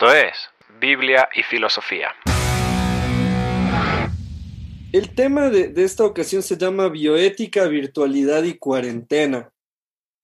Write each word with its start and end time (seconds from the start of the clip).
Esto 0.00 0.14
es 0.14 0.32
Biblia 0.80 1.28
y 1.34 1.42
Filosofía. 1.42 2.08
El 4.92 5.14
tema 5.14 5.50
de, 5.50 5.74
esta 5.76 6.06
ocasión 6.06 6.42
se 6.42 6.56
llama 6.56 6.88
bioética, 6.88 7.66
virtualidad 7.66 8.44
y 8.44 8.56
cuarentena. 8.56 9.52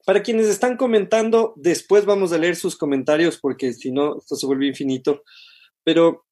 Para 0.06 0.22
quienes 0.22 0.46
están 0.46 0.78
comentando, 0.78 1.52
después 1.56 2.06
vamos 2.06 2.32
a 2.32 2.38
leer 2.38 2.56
sus 2.56 2.74
comentarios 2.74 3.36
porque 3.36 3.74
si 3.74 3.92
no, 3.92 4.16
esto 4.16 4.36
se 4.36 4.46
vuelve 4.46 4.66
infinito. 4.66 5.24
Pero 5.84 6.24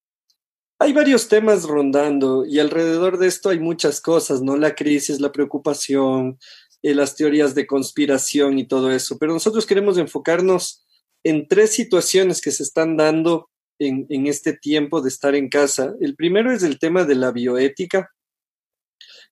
hay 0.79 0.95
varios 0.95 1.29
temas 1.29 1.65
rondando 1.65 2.47
y 2.47 2.61
alrededor 2.61 3.19
de 3.19 3.27
esto 3.27 3.51
hay 3.51 3.59
muchas 3.59 4.01
cosas, 4.01 4.41
¿no? 4.41 4.57
La 4.57 4.75
crisis, 4.75 5.21
la 5.21 5.33
preocupación, 5.33 6.39
eh, 6.83 6.95
las 6.95 7.15
teorías 7.15 7.55
de 7.55 7.67
conspiración 7.67 8.59
y 8.59 8.67
todo 8.67 8.91
eso. 8.91 9.19
Pero 9.19 9.35
nosotros 9.35 9.67
queremos 9.67 9.99
enfocarnos 9.99 10.84
en 11.25 11.49
tres 11.49 11.73
situaciones 11.73 12.41
que 12.41 12.51
se 12.51 12.63
están 12.63 12.97
dando 12.97 13.51
en, 13.79 14.27
este 14.27 14.53
tiempo 14.53 15.01
de 15.01 15.09
estar 15.09 15.35
en 15.35 15.49
casa. 15.49 15.95
El 16.01 16.15
primero 16.15 16.53
es 16.53 16.63
el 16.63 16.79
tema 16.79 17.05
de 17.05 17.17
la 17.17 17.33
bioética, 17.33 18.11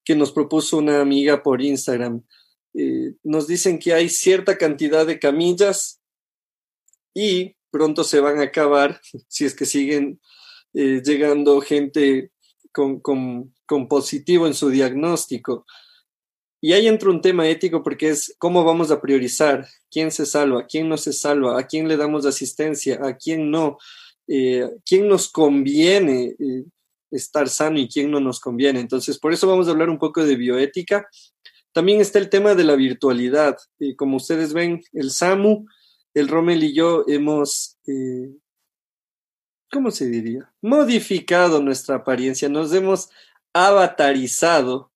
que 0.05 0.16
nos 0.16 0.32
propuso 0.32 0.78
una 0.78 1.01
amiga 1.01 1.42
por 1.42 1.62
Instagram. 1.62 2.23
Eh, 2.74 3.15
nos 3.23 3.46
dicen 3.46 3.78
que 3.78 3.92
hay 3.92 4.09
cierta 4.09 4.56
cantidad 4.56 5.06
de 5.06 5.18
camillas 5.18 6.01
y 7.15 7.55
pronto 7.70 8.02
se 8.02 8.20
van 8.20 8.40
a 8.40 8.45
acabar 8.45 9.01
si 9.29 9.45
es 9.45 9.54
que 9.54 9.66
siguen 9.66 10.20
eh, 10.74 11.02
llegando 11.04 11.60
gente 11.60 12.32
con, 12.73 13.01
con 13.01 13.88
positivo 13.88 14.46
en 14.46 14.54
su 14.54 14.70
diagnóstico. 14.70 15.66
Y 16.65 16.75
ahí 16.75 16.87
entra 16.87 17.11
un 17.11 17.21
tema 17.21 17.48
ético 17.48 17.83
porque 17.83 18.11
es 18.11 18.37
cómo 18.39 18.62
vamos 18.62 18.93
a 18.93 19.01
priorizar 19.01 19.66
quién 19.91 20.12
se 20.12 20.25
salva, 20.25 20.65
quién 20.69 20.88
no 20.88 20.97
se 20.97 21.12
salva, 21.12 21.59
a 21.59 21.66
quién 21.66 21.88
le 21.88 21.97
damos 21.97 22.25
asistencia, 22.25 23.01
a 23.05 23.16
quién 23.16 23.51
no, 23.51 23.79
eh, 24.29 24.71
quién 24.87 25.09
nos 25.09 25.29
conviene 25.29 26.37
eh, 26.38 26.65
estar 27.10 27.49
sano 27.49 27.80
y 27.80 27.88
quién 27.88 28.13
no 28.13 28.21
nos 28.21 28.38
conviene. 28.38 28.79
Entonces, 28.79 29.19
por 29.19 29.32
eso 29.32 29.49
vamos 29.49 29.66
a 29.66 29.73
hablar 29.73 29.91
un 29.91 29.99
poco 29.99 30.24
de 30.24 30.37
bioética. 30.37 31.09
También 31.73 32.01
está 32.01 32.21
el 32.21 32.30
tema 32.30 32.54
de 32.54 32.63
la 32.63 32.76
virtualidad. 32.76 33.57
y 33.80 33.97
como 33.97 34.19
ustedes 34.19 34.52
ven, 34.52 34.85
el 34.93 35.10
SAMU, 35.10 35.66
el 36.15 36.29
Rommel 36.29 36.63
y 36.63 36.74
yo 36.74 37.04
hemos, 37.09 37.76
eh, 37.88 38.30
¿cómo 39.69 39.91
se 39.91 40.07
diría? 40.07 40.52
Modificado 40.60 41.60
nuestra 41.60 41.97
apariencia, 41.97 42.49
nos 42.49 42.73
hemos 42.73 43.09
avatarizado 43.52 44.91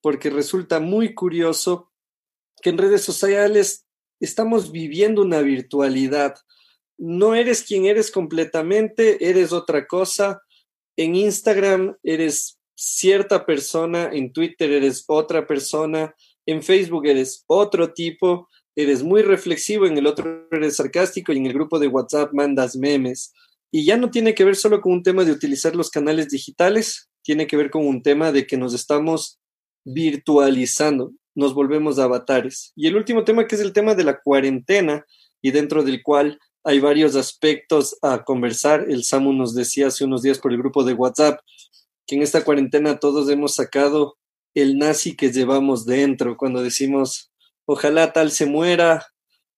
porque 0.00 0.30
resulta 0.30 0.80
muy 0.80 1.14
curioso 1.14 1.90
que 2.62 2.70
en 2.70 2.78
redes 2.78 3.02
sociales 3.02 3.86
estamos 4.20 4.72
viviendo 4.72 5.22
una 5.22 5.40
virtualidad. 5.40 6.34
No 6.96 7.34
eres 7.34 7.62
quien 7.62 7.86
eres 7.86 8.10
completamente, 8.10 9.28
eres 9.28 9.52
otra 9.52 9.86
cosa. 9.86 10.42
En 10.96 11.14
Instagram 11.14 11.96
eres 12.02 12.58
cierta 12.74 13.44
persona, 13.44 14.10
en 14.12 14.32
Twitter 14.32 14.70
eres 14.70 15.04
otra 15.06 15.46
persona, 15.46 16.14
en 16.46 16.62
Facebook 16.62 17.06
eres 17.06 17.44
otro 17.46 17.92
tipo, 17.92 18.48
eres 18.74 19.02
muy 19.02 19.22
reflexivo, 19.22 19.86
en 19.86 19.98
el 19.98 20.06
otro 20.06 20.46
eres 20.50 20.76
sarcástico 20.76 21.32
y 21.32 21.38
en 21.38 21.46
el 21.46 21.52
grupo 21.52 21.78
de 21.78 21.88
WhatsApp 21.88 22.32
mandas 22.32 22.76
memes. 22.76 23.32
Y 23.70 23.84
ya 23.84 23.96
no 23.96 24.10
tiene 24.10 24.34
que 24.34 24.44
ver 24.44 24.56
solo 24.56 24.80
con 24.80 24.92
un 24.92 25.02
tema 25.02 25.24
de 25.24 25.32
utilizar 25.32 25.76
los 25.76 25.90
canales 25.90 26.28
digitales, 26.28 27.10
tiene 27.22 27.46
que 27.46 27.56
ver 27.56 27.70
con 27.70 27.86
un 27.86 28.02
tema 28.02 28.32
de 28.32 28.46
que 28.46 28.56
nos 28.56 28.74
estamos 28.74 29.38
virtualizando, 29.88 31.12
nos 31.34 31.54
volvemos 31.54 31.98
avatares. 31.98 32.72
Y 32.76 32.86
el 32.86 32.96
último 32.96 33.24
tema 33.24 33.46
que 33.46 33.54
es 33.54 33.60
el 33.60 33.72
tema 33.72 33.94
de 33.94 34.04
la 34.04 34.20
cuarentena 34.20 35.04
y 35.40 35.50
dentro 35.50 35.82
del 35.82 36.02
cual 36.02 36.38
hay 36.64 36.80
varios 36.80 37.16
aspectos 37.16 37.96
a 38.02 38.24
conversar. 38.24 38.86
El 38.88 39.04
Samu 39.04 39.32
nos 39.32 39.54
decía 39.54 39.86
hace 39.86 40.04
unos 40.04 40.22
días 40.22 40.38
por 40.38 40.52
el 40.52 40.58
grupo 40.58 40.84
de 40.84 40.94
WhatsApp 40.94 41.40
que 42.06 42.16
en 42.16 42.22
esta 42.22 42.44
cuarentena 42.44 42.98
todos 42.98 43.28
hemos 43.30 43.54
sacado 43.54 44.16
el 44.54 44.78
nazi 44.78 45.14
que 45.16 45.30
llevamos 45.30 45.86
dentro 45.86 46.36
cuando 46.36 46.62
decimos 46.62 47.30
ojalá 47.66 48.12
tal 48.12 48.30
se 48.30 48.46
muera. 48.46 49.06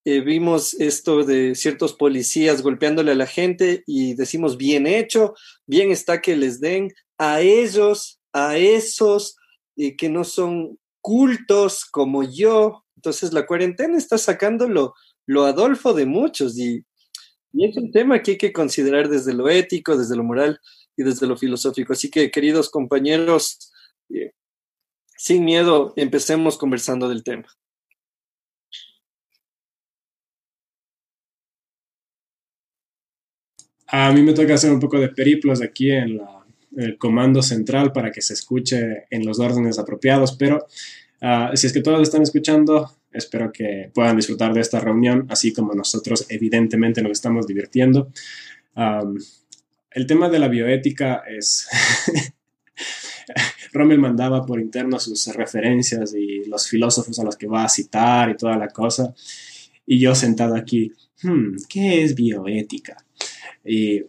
Eh, 0.04 0.20
vimos 0.20 0.74
esto 0.74 1.24
de 1.24 1.54
ciertos 1.54 1.92
policías 1.92 2.62
golpeándole 2.62 3.12
a 3.12 3.16
la 3.16 3.26
gente 3.26 3.82
y 3.86 4.14
decimos 4.14 4.56
bien 4.56 4.86
hecho, 4.86 5.34
bien 5.66 5.90
está 5.90 6.20
que 6.20 6.36
les 6.36 6.60
den 6.60 6.90
a 7.18 7.40
ellos, 7.40 8.20
a 8.32 8.56
esos, 8.56 9.36
y 9.80 9.96
que 9.96 10.10
no 10.10 10.24
son 10.24 10.78
cultos 11.00 11.86
como 11.86 12.22
yo. 12.22 12.84
Entonces 12.96 13.32
la 13.32 13.46
cuarentena 13.46 13.96
está 13.96 14.18
sacando 14.18 14.68
lo, 14.68 14.94
Adolfo 15.46 15.94
de 15.94 16.04
muchos 16.04 16.58
y, 16.58 16.84
es 17.54 17.76
un 17.76 17.90
tema 17.90 18.22
que 18.22 18.32
hay 18.32 18.38
que 18.38 18.52
considerar 18.52 19.08
desde 19.08 19.32
lo 19.32 19.48
ético, 19.48 19.96
desde 19.96 20.16
lo 20.16 20.22
moral 20.22 20.60
y 20.96 21.02
desde 21.02 21.26
lo 21.26 21.36
filosófico. 21.36 21.94
Así 21.94 22.08
que, 22.10 22.30
queridos 22.30 22.68
compañeros, 22.68 23.72
eh, 24.10 24.32
sin 25.16 25.44
miedo, 25.44 25.92
empecemos 25.96 26.58
conversando 26.58 27.08
del 27.08 27.24
tema. 27.24 27.48
A 33.88 34.12
mí 34.12 34.22
me 34.22 34.34
toca 34.34 34.54
hacer 34.54 34.70
un 34.70 34.78
poco 34.78 35.00
de 35.00 35.08
periplos 35.08 35.60
aquí 35.60 35.90
en 35.90 36.18
la 36.18 36.39
el 36.76 36.98
comando 36.98 37.42
central 37.42 37.92
para 37.92 38.10
que 38.10 38.22
se 38.22 38.34
escuche 38.34 39.04
en 39.10 39.24
los 39.24 39.40
órdenes 39.40 39.78
apropiados, 39.78 40.36
pero 40.36 40.66
ah, 41.20 41.50
si 41.54 41.66
es 41.66 41.72
que 41.72 41.82
todos 41.82 42.02
están 42.02 42.22
escuchando, 42.22 42.90
espero 43.12 43.52
que 43.52 43.90
puedan 43.94 44.16
disfrutar 44.16 44.52
de 44.54 44.60
esta 44.60 44.80
reunión, 44.80 45.26
así 45.28 45.52
como 45.52 45.74
nosotros 45.74 46.26
evidentemente 46.28 47.02
nos 47.02 47.12
estamos 47.12 47.46
divirtiendo. 47.46 48.10
el 49.90 50.06
tema 50.06 50.28
de 50.28 50.38
la 50.38 50.48
bioética 50.48 51.22
es... 51.28 51.68
Rommel 53.72 53.98
mandaba 53.98 54.44
por 54.44 54.60
interno 54.60 54.98
sus 54.98 55.28
referencias 55.28 56.14
y 56.14 56.44
los 56.46 56.68
filósofos 56.68 57.18
a 57.20 57.24
los 57.24 57.36
que 57.36 57.46
va 57.46 57.64
a 57.64 57.68
citar 57.68 58.30
y 58.30 58.36
toda 58.36 58.56
la 58.56 58.68
cosa. 58.68 59.14
Y 59.86 60.00
yo 60.00 60.14
sentado 60.14 60.56
aquí, 60.56 60.92
hmm, 61.22 61.56
¿qué 61.68 62.02
es 62.02 62.14
bioética? 62.14 63.04
Y 63.64 64.02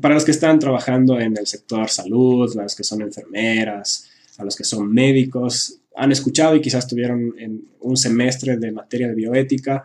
para 0.00 0.14
los 0.14 0.24
que 0.24 0.30
están 0.30 0.58
trabajando 0.58 1.18
en 1.18 1.36
el 1.36 1.46
sector 1.46 1.88
salud, 1.88 2.54
los 2.54 2.74
que 2.74 2.84
son 2.84 3.02
enfermeras, 3.02 4.08
a 4.38 4.44
los 4.44 4.56
que 4.56 4.64
son 4.64 4.90
médicos, 4.92 5.80
han 5.96 6.12
escuchado 6.12 6.56
y 6.56 6.60
quizás 6.60 6.86
tuvieron 6.86 7.34
en 7.38 7.64
un 7.80 7.96
semestre 7.96 8.56
de 8.56 8.72
materia 8.72 9.08
de 9.08 9.14
bioética. 9.14 9.82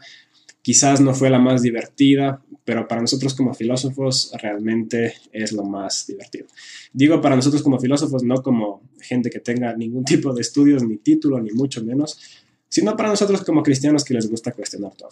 Quizás 0.61 1.01
no 1.01 1.13
fue 1.13 1.29
la 1.29 1.39
más 1.39 1.61
divertida, 1.61 2.41
pero 2.63 2.87
para 2.87 3.01
nosotros 3.01 3.33
como 3.35 3.53
filósofos 3.53 4.31
realmente 4.41 5.13
es 5.31 5.51
lo 5.51 5.63
más 5.63 6.07
divertido. 6.07 6.47
Digo 6.93 7.21
para 7.21 7.35
nosotros 7.35 7.61
como 7.61 7.79
filósofos, 7.79 8.23
no 8.23 8.41
como 8.41 8.81
gente 8.99 9.29
que 9.29 9.39
tenga 9.39 9.75
ningún 9.75 10.05
tipo 10.05 10.33
de 10.33 10.41
estudios, 10.41 10.83
ni 10.83 10.97
título, 10.97 11.39
ni 11.39 11.51
mucho 11.51 11.83
menos, 11.83 12.19
sino 12.69 12.95
para 12.95 13.09
nosotros 13.09 13.43
como 13.43 13.61
cristianos 13.61 14.03
que 14.03 14.13
les 14.13 14.29
gusta 14.29 14.51
cuestionar 14.51 14.93
todo. 14.95 15.09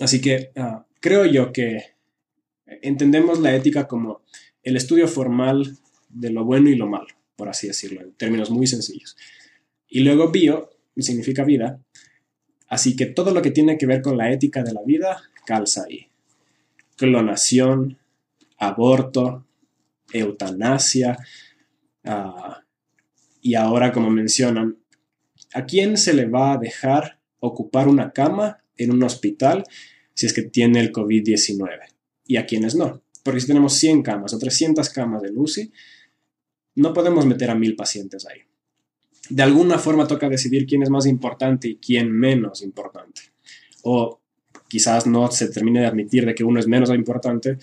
Así 0.00 0.20
que 0.20 0.50
ah, 0.56 0.84
creo 1.00 1.24
yo 1.24 1.52
que 1.52 1.97
entendemos 2.82 3.40
la 3.40 3.54
ética 3.54 3.86
como 3.86 4.22
el 4.62 4.76
estudio 4.76 5.08
formal 5.08 5.78
de 6.08 6.30
lo 6.30 6.44
bueno 6.44 6.68
y 6.68 6.76
lo 6.76 6.86
malo, 6.86 7.08
por 7.36 7.48
así 7.48 7.66
decirlo, 7.66 8.02
en 8.02 8.12
términos 8.12 8.50
muy 8.50 8.66
sencillos. 8.66 9.16
Y 9.88 10.00
luego 10.00 10.30
bio 10.30 10.70
significa 10.96 11.44
vida, 11.44 11.80
así 12.68 12.96
que 12.96 13.06
todo 13.06 13.32
lo 13.32 13.42
que 13.42 13.50
tiene 13.50 13.78
que 13.78 13.86
ver 13.86 14.02
con 14.02 14.16
la 14.16 14.32
ética 14.32 14.62
de 14.62 14.72
la 14.72 14.82
vida 14.84 15.22
calza 15.46 15.84
ahí. 15.88 16.08
Clonación, 16.96 17.98
aborto, 18.58 19.46
eutanasia, 20.12 21.16
ah, 22.04 22.64
y 23.40 23.54
ahora 23.54 23.92
como 23.92 24.10
mencionan, 24.10 24.78
¿a 25.54 25.64
quién 25.64 25.96
se 25.96 26.12
le 26.12 26.26
va 26.26 26.52
a 26.52 26.58
dejar 26.58 27.20
ocupar 27.38 27.88
una 27.88 28.12
cama 28.12 28.58
en 28.76 28.90
un 28.90 29.02
hospital 29.04 29.64
si 30.14 30.26
es 30.26 30.32
que 30.32 30.42
tiene 30.42 30.80
el 30.80 30.92
COVID-19? 30.92 31.97
Y 32.28 32.36
a 32.36 32.46
quienes 32.46 32.76
no. 32.76 33.02
Porque 33.24 33.40
si 33.40 33.48
tenemos 33.48 33.74
100 33.74 34.02
camas 34.02 34.32
o 34.32 34.38
300 34.38 34.88
camas 34.90 35.22
de 35.22 35.32
UCI, 35.32 35.72
no 36.76 36.92
podemos 36.92 37.26
meter 37.26 37.50
a 37.50 37.56
mil 37.56 37.74
pacientes 37.74 38.24
ahí. 38.26 38.42
De 39.30 39.42
alguna 39.42 39.78
forma 39.78 40.06
toca 40.06 40.28
decidir 40.28 40.66
quién 40.66 40.82
es 40.82 40.90
más 40.90 41.06
importante 41.06 41.66
y 41.66 41.76
quién 41.76 42.12
menos 42.12 42.62
importante. 42.62 43.22
O 43.82 44.20
quizás 44.68 45.06
no 45.06 45.30
se 45.30 45.48
termine 45.48 45.80
de 45.80 45.86
admitir 45.86 46.24
de 46.24 46.34
que 46.34 46.44
uno 46.44 46.60
es 46.60 46.68
menos 46.68 46.90
importante, 46.90 47.58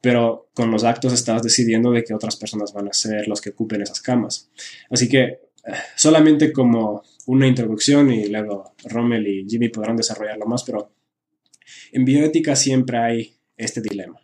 pero 0.00 0.48
con 0.54 0.70
los 0.70 0.84
actos 0.84 1.12
estás 1.12 1.42
decidiendo 1.42 1.90
de 1.92 2.02
que 2.02 2.14
otras 2.14 2.36
personas 2.36 2.72
van 2.72 2.88
a 2.88 2.92
ser 2.92 3.28
los 3.28 3.40
que 3.40 3.50
ocupen 3.50 3.82
esas 3.82 4.00
camas. 4.00 4.50
Así 4.90 5.08
que 5.08 5.22
eh, 5.22 5.38
solamente 5.94 6.52
como 6.52 7.02
una 7.26 7.46
introducción 7.46 8.10
y 8.10 8.26
luego 8.28 8.74
Rommel 8.84 9.26
y 9.26 9.46
Jimmy 9.48 9.68
podrán 9.68 9.96
desarrollarlo 9.96 10.46
más, 10.46 10.64
pero 10.64 10.92
en 11.92 12.04
bioética 12.04 12.54
siempre 12.56 12.98
hay 12.98 13.35
este 13.56 13.80
dilema. 13.80 14.20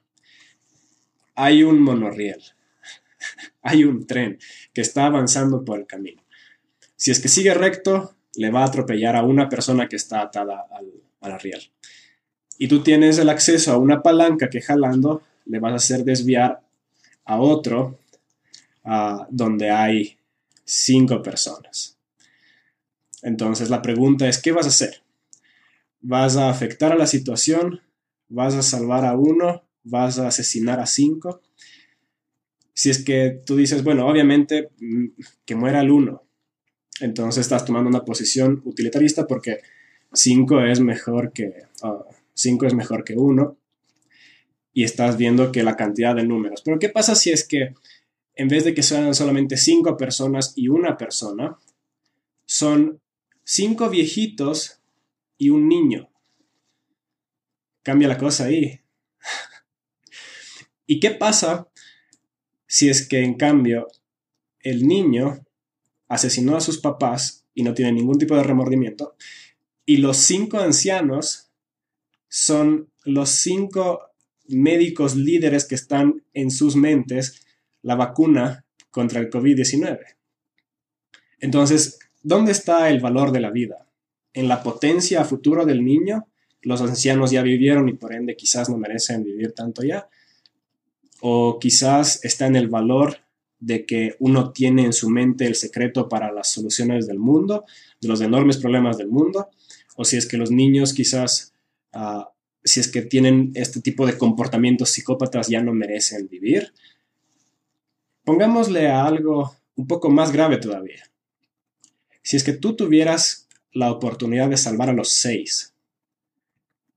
Hay 1.34 1.62
un 1.62 1.80
monorriel, 1.80 2.42
hay 3.62 3.84
un 3.84 4.06
tren 4.06 4.38
que 4.72 4.80
está 4.80 5.06
avanzando 5.06 5.64
por 5.64 5.78
el 5.78 5.86
camino. 5.86 6.22
Si 6.96 7.10
es 7.10 7.20
que 7.20 7.28
sigue 7.28 7.54
recto, 7.54 8.14
le 8.36 8.50
va 8.50 8.62
a 8.62 8.66
atropellar 8.66 9.16
a 9.16 9.22
una 9.22 9.48
persona 9.48 9.88
que 9.88 9.96
está 9.96 10.22
atada 10.22 10.66
al, 10.70 10.92
al 11.20 11.40
riel. 11.40 11.70
Y 12.58 12.68
tú 12.68 12.82
tienes 12.82 13.18
el 13.18 13.28
acceso 13.28 13.72
a 13.72 13.78
una 13.78 14.02
palanca 14.02 14.48
que 14.48 14.60
jalando 14.60 15.22
le 15.46 15.58
vas 15.58 15.72
a 15.72 15.76
hacer 15.76 16.04
desviar 16.04 16.60
a 17.24 17.40
otro 17.40 17.98
ah, 18.84 19.26
donde 19.30 19.70
hay 19.70 20.18
cinco 20.64 21.22
personas. 21.22 21.96
Entonces 23.22 23.70
la 23.70 23.82
pregunta 23.82 24.28
es, 24.28 24.40
¿qué 24.40 24.52
vas 24.52 24.66
a 24.66 24.70
hacer? 24.70 25.02
¿Vas 26.00 26.36
a 26.36 26.50
afectar 26.50 26.92
a 26.92 26.96
la 26.96 27.06
situación? 27.06 27.80
¿Vas 28.32 28.54
a 28.54 28.62
salvar 28.62 29.04
a 29.04 29.14
uno? 29.14 29.62
¿Vas 29.84 30.18
a 30.18 30.28
asesinar 30.28 30.80
a 30.80 30.86
cinco? 30.86 31.42
Si 32.72 32.88
es 32.88 33.04
que 33.04 33.42
tú 33.44 33.56
dices, 33.56 33.84
bueno, 33.84 34.06
obviamente 34.06 34.70
mm, 34.80 35.06
que 35.44 35.54
muera 35.54 35.82
el 35.82 35.90
uno, 35.90 36.22
entonces 37.00 37.42
estás 37.42 37.66
tomando 37.66 37.90
una 37.90 38.06
posición 38.06 38.62
utilitarista 38.64 39.26
porque 39.26 39.58
5 40.14 40.62
es 40.62 40.80
mejor 40.80 41.32
que 41.32 41.52
5 42.34 42.64
ah, 42.64 42.68
es 42.68 42.74
mejor 42.74 43.04
que 43.04 43.16
1 43.16 43.56
y 44.72 44.84
estás 44.84 45.18
viendo 45.18 45.52
que 45.52 45.62
la 45.62 45.76
cantidad 45.76 46.14
de 46.14 46.24
números. 46.24 46.62
Pero 46.64 46.78
¿qué 46.78 46.88
pasa 46.88 47.14
si 47.14 47.30
es 47.30 47.46
que 47.46 47.74
en 48.34 48.48
vez 48.48 48.64
de 48.64 48.72
que 48.72 48.82
sean 48.82 49.14
solamente 49.14 49.58
5 49.58 49.98
personas 49.98 50.54
y 50.56 50.68
una 50.68 50.96
persona, 50.96 51.58
son 52.46 52.98
5 53.44 53.90
viejitos 53.90 54.80
y 55.36 55.50
un 55.50 55.68
niño? 55.68 56.11
Cambia 57.82 58.08
la 58.08 58.18
cosa 58.18 58.44
ahí. 58.44 58.80
¿Y 60.86 61.00
qué 61.00 61.10
pasa 61.10 61.68
si 62.66 62.88
es 62.88 63.06
que 63.06 63.22
en 63.22 63.34
cambio 63.34 63.88
el 64.60 64.86
niño 64.86 65.44
asesinó 66.08 66.56
a 66.56 66.60
sus 66.60 66.78
papás 66.78 67.44
y 67.54 67.62
no 67.62 67.74
tiene 67.74 67.92
ningún 67.92 68.18
tipo 68.18 68.36
de 68.36 68.42
remordimiento 68.42 69.16
y 69.84 69.98
los 69.98 70.16
cinco 70.18 70.58
ancianos 70.58 71.50
son 72.28 72.90
los 73.04 73.30
cinco 73.30 74.10
médicos 74.48 75.16
líderes 75.16 75.64
que 75.66 75.74
están 75.74 76.24
en 76.32 76.50
sus 76.50 76.76
mentes 76.76 77.44
la 77.82 77.96
vacuna 77.96 78.64
contra 78.90 79.20
el 79.20 79.30
COVID-19. 79.30 79.98
Entonces, 81.40 81.98
¿dónde 82.22 82.52
está 82.52 82.88
el 82.90 83.00
valor 83.00 83.32
de 83.32 83.40
la 83.40 83.50
vida? 83.50 83.88
¿En 84.32 84.48
la 84.48 84.62
potencia 84.62 85.20
a 85.20 85.24
futuro 85.24 85.66
del 85.66 85.84
niño? 85.84 86.28
Los 86.62 86.80
ancianos 86.80 87.30
ya 87.30 87.42
vivieron 87.42 87.88
y 87.88 87.94
por 87.94 88.14
ende 88.14 88.36
quizás 88.36 88.68
no 88.68 88.78
merecen 88.78 89.24
vivir 89.24 89.52
tanto 89.52 89.82
ya. 89.82 90.08
O 91.20 91.58
quizás 91.58 92.24
está 92.24 92.46
en 92.46 92.56
el 92.56 92.68
valor 92.68 93.18
de 93.60 93.86
que 93.86 94.16
uno 94.18 94.52
tiene 94.52 94.84
en 94.84 94.92
su 94.92 95.08
mente 95.08 95.46
el 95.46 95.54
secreto 95.54 96.08
para 96.08 96.32
las 96.32 96.50
soluciones 96.50 97.06
del 97.06 97.18
mundo, 97.18 97.64
de 98.00 98.08
los 98.08 98.20
enormes 98.20 98.58
problemas 98.58 98.98
del 98.98 99.08
mundo 99.08 99.48
o 99.96 100.04
si 100.04 100.16
es 100.16 100.26
que 100.26 100.36
los 100.36 100.50
niños 100.50 100.92
quizás, 100.92 101.52
ah, 101.92 102.32
si 102.64 102.80
es 102.80 102.88
que 102.88 103.02
tienen 103.02 103.52
este 103.54 103.80
tipo 103.80 104.06
de 104.06 104.16
comportamientos 104.16 104.90
psicópatas, 104.90 105.48
ya 105.48 105.62
no 105.62 105.72
merecen 105.72 106.28
vivir. 106.28 106.72
Pongámosle 108.24 108.88
a 108.88 109.04
algo 109.04 109.54
un 109.74 109.86
poco 109.86 110.10
más 110.10 110.32
grave 110.32 110.58
todavía. 110.58 111.10
Si 112.22 112.36
es 112.36 112.44
que 112.44 112.52
tú 112.52 112.76
tuvieras 112.76 113.48
la 113.72 113.90
oportunidad 113.90 114.48
de 114.48 114.56
salvar 114.56 114.90
a 114.90 114.92
los 114.92 115.10
seis, 115.10 115.71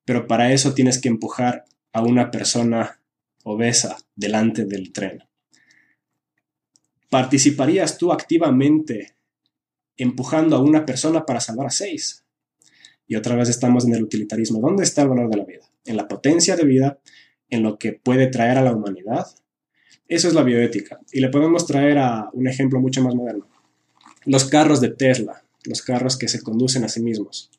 pero 0.05 0.27
para 0.27 0.53
eso 0.53 0.73
tienes 0.73 0.99
que 0.99 1.09
empujar 1.09 1.65
a 1.91 2.01
una 2.01 2.31
persona 2.31 2.99
obesa 3.43 3.97
delante 4.15 4.65
del 4.65 4.93
tren. 4.93 5.23
¿Participarías 7.09 7.97
tú 7.97 8.11
activamente 8.11 9.15
empujando 9.97 10.55
a 10.55 10.61
una 10.61 10.85
persona 10.85 11.25
para 11.25 11.39
salvar 11.39 11.67
a 11.67 11.71
seis? 11.71 12.25
Y 13.07 13.15
otra 13.15 13.35
vez 13.35 13.49
estamos 13.49 13.85
en 13.85 13.93
el 13.93 14.03
utilitarismo. 14.03 14.59
¿Dónde 14.59 14.83
está 14.83 15.03
el 15.03 15.09
valor 15.09 15.29
de 15.29 15.37
la 15.37 15.45
vida? 15.45 15.69
En 15.85 15.97
la 15.97 16.07
potencia 16.07 16.55
de 16.55 16.65
vida, 16.65 16.99
en 17.49 17.63
lo 17.63 17.77
que 17.77 17.93
puede 17.93 18.27
traer 18.27 18.57
a 18.57 18.63
la 18.63 18.73
humanidad. 18.73 19.27
Eso 20.07 20.27
es 20.27 20.33
la 20.33 20.43
bioética. 20.43 20.99
Y 21.11 21.19
le 21.19 21.29
podemos 21.29 21.65
traer 21.65 21.97
a 21.97 22.29
un 22.33 22.47
ejemplo 22.47 22.79
mucho 22.79 23.03
más 23.03 23.15
moderno. 23.15 23.47
Los 24.25 24.45
carros 24.45 24.81
de 24.81 24.89
Tesla, 24.89 25.43
los 25.63 25.81
carros 25.81 26.17
que 26.17 26.27
se 26.27 26.41
conducen 26.41 26.83
a 26.83 26.89
sí 26.89 27.01
mismos. 27.01 27.51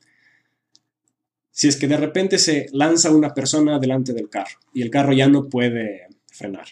Si 1.56 1.68
es 1.68 1.76
que 1.76 1.88
de 1.88 1.96
repente 1.96 2.36
se 2.36 2.66
lanza 2.72 3.10
una 3.10 3.32
persona 3.32 3.78
delante 3.78 4.12
del 4.12 4.28
carro 4.28 4.58
y 4.74 4.82
el 4.82 4.90
carro 4.90 5.14
ya 5.14 5.26
no 5.26 5.48
puede 5.48 6.06
frenar. 6.30 6.66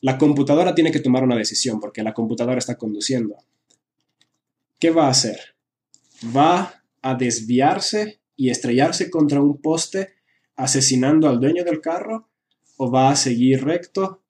La 0.00 0.18
computadora 0.18 0.74
tiene 0.74 0.90
que 0.90 0.98
tomar 0.98 1.22
una 1.22 1.36
decisión 1.36 1.78
porque 1.78 2.02
la 2.02 2.12
computadora 2.12 2.58
está 2.58 2.76
conduciendo. 2.76 3.36
¿Qué 4.80 4.90
va 4.90 5.06
a 5.06 5.10
hacer? 5.10 5.38
Va 6.36 6.82
a 7.00 7.14
desviarse 7.14 8.18
y 8.34 8.50
estrellarse 8.50 9.08
contra 9.08 9.40
un 9.40 9.60
poste 9.60 10.14
asesinando 10.56 11.28
al 11.28 11.38
dueño 11.38 11.62
del 11.62 11.80
carro 11.80 12.28
o 12.78 12.90
va 12.90 13.10
a 13.10 13.16
seguir 13.16 13.64
recto 13.64 14.20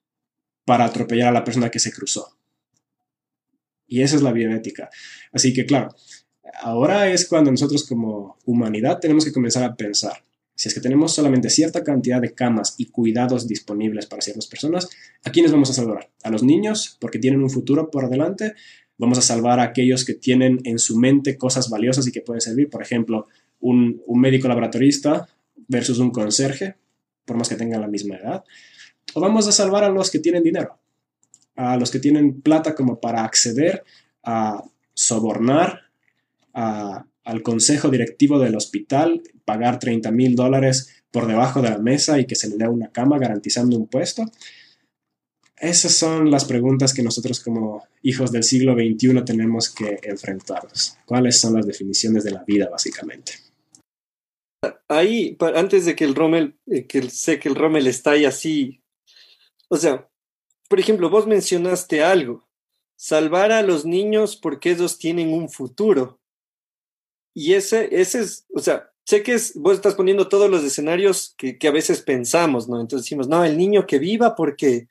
para 0.66 0.84
atropellar 0.84 1.28
a 1.28 1.32
la 1.32 1.44
persona 1.44 1.70
que 1.70 1.78
se 1.78 1.92
cruzó. 1.92 2.36
Y 3.86 4.02
esa 4.02 4.16
es 4.16 4.22
la 4.22 4.32
bioética. 4.32 4.90
Así 5.32 5.54
que 5.54 5.64
claro, 5.64 5.94
ahora 6.60 7.08
es 7.08 7.26
cuando 7.26 7.50
nosotros 7.50 7.86
como 7.86 8.36
humanidad 8.44 8.98
tenemos 9.00 9.24
que 9.24 9.32
comenzar 9.32 9.64
a 9.64 9.74
pensar. 9.74 10.22
Si 10.54 10.68
es 10.68 10.74
que 10.74 10.80
tenemos 10.80 11.12
solamente 11.12 11.50
cierta 11.50 11.84
cantidad 11.84 12.20
de 12.20 12.32
camas 12.32 12.74
y 12.78 12.86
cuidados 12.86 13.46
disponibles 13.46 14.06
para 14.06 14.22
ciertas 14.22 14.46
personas, 14.46 14.88
¿a 15.22 15.30
quiénes 15.30 15.52
vamos 15.52 15.68
a 15.70 15.74
salvar? 15.74 16.08
¿A 16.22 16.30
los 16.30 16.42
niños 16.42 16.96
porque 16.98 17.18
tienen 17.18 17.42
un 17.42 17.50
futuro 17.50 17.90
por 17.90 18.08
delante? 18.08 18.54
vamos 18.98 19.18
a 19.18 19.22
salvar 19.22 19.60
a 19.60 19.64
aquellos 19.64 20.04
que 20.04 20.14
tienen 20.14 20.60
en 20.64 20.78
su 20.78 20.98
mente 20.98 21.36
cosas 21.36 21.68
valiosas 21.68 22.06
y 22.06 22.12
que 22.12 22.20
pueden 22.20 22.40
servir. 22.40 22.70
Por 22.70 22.82
ejemplo, 22.82 23.26
un, 23.60 24.02
médico 24.08 24.48
laboratorista 24.48 25.28
versus 25.68 25.98
un 25.98 26.10
conserje, 26.10 26.76
por 27.24 27.36
más 27.36 27.48
que 27.48 27.56
tengan 27.56 27.80
la 27.80 27.88
misma 27.88 28.16
edad. 28.16 28.44
O 29.14 29.20
vamos 29.20 29.46
a 29.46 29.52
salvar 29.52 29.84
a 29.84 29.90
los 29.90 30.10
que 30.10 30.18
tienen 30.18 30.42
dinero, 30.42 30.78
a 31.54 31.76
los 31.76 31.90
que 31.90 31.98
tienen 31.98 32.40
plata 32.40 32.74
como 32.74 33.00
para 33.00 33.24
acceder 33.24 33.84
a 34.22 34.64
sobornar 34.94 35.82
al 36.56 37.42
consejo 37.42 37.90
directivo 37.90 38.38
del 38.38 38.56
hospital, 38.56 39.22
pagar 39.44 39.78
30 39.78 40.10
mil 40.10 40.34
dólares 40.34 41.02
por 41.10 41.26
debajo 41.26 41.60
de 41.60 41.70
la 41.70 41.78
mesa 41.78 42.18
y 42.18 42.26
que 42.26 42.34
se 42.34 42.48
le 42.48 42.56
dé 42.56 42.68
una 42.68 42.90
cama 42.90 43.18
garantizando 43.18 43.76
un 43.76 43.86
puesto. 43.88 44.24
Esas 45.58 45.92
son 45.92 46.30
las 46.30 46.44
preguntas 46.44 46.92
que 46.92 47.02
nosotros 47.02 47.40
como 47.40 47.84
hijos 48.02 48.30
del 48.30 48.42
siglo 48.42 48.74
XXI 48.74 49.24
tenemos 49.24 49.70
que 49.70 49.98
enfrentarnos. 50.02 50.98
¿Cuáles 51.06 51.40
son 51.40 51.54
las 51.54 51.66
definiciones 51.66 52.24
de 52.24 52.32
la 52.32 52.44
vida, 52.44 52.68
básicamente? 52.70 53.32
Ahí, 54.88 55.36
antes 55.54 55.84
de 55.84 55.96
que 55.96 56.04
el 56.04 56.14
Rommel, 56.14 56.58
eh, 56.66 56.86
que 56.86 57.08
sé 57.10 57.38
que 57.38 57.48
el 57.48 57.54
Rommel 57.54 57.86
está 57.86 58.12
ahí 58.12 58.24
así, 58.24 58.82
o 59.68 59.76
sea, 59.76 60.08
por 60.68 60.80
ejemplo, 60.80 61.10
vos 61.10 61.26
mencionaste 61.26 62.02
algo, 62.02 62.46
salvar 62.96 63.52
a 63.52 63.62
los 63.62 63.84
niños 63.84 64.36
porque 64.36 64.72
ellos 64.72 64.98
tienen 64.98 65.32
un 65.32 65.48
futuro. 65.48 66.20
Y 67.38 67.52
ese, 67.52 67.88
ese 67.92 68.20
es, 68.20 68.46
o 68.54 68.60
sea, 68.60 68.90
sé 69.04 69.22
que 69.22 69.34
es, 69.34 69.52
vos 69.54 69.74
estás 69.74 69.94
poniendo 69.94 70.26
todos 70.26 70.48
los 70.48 70.64
escenarios 70.64 71.34
que, 71.36 71.58
que 71.58 71.68
a 71.68 71.70
veces 71.70 72.00
pensamos, 72.00 72.66
¿no? 72.66 72.80
Entonces 72.80 73.04
decimos, 73.04 73.28
no, 73.28 73.44
el 73.44 73.58
niño 73.58 73.86
que 73.86 73.98
viva 73.98 74.34
porque 74.34 74.88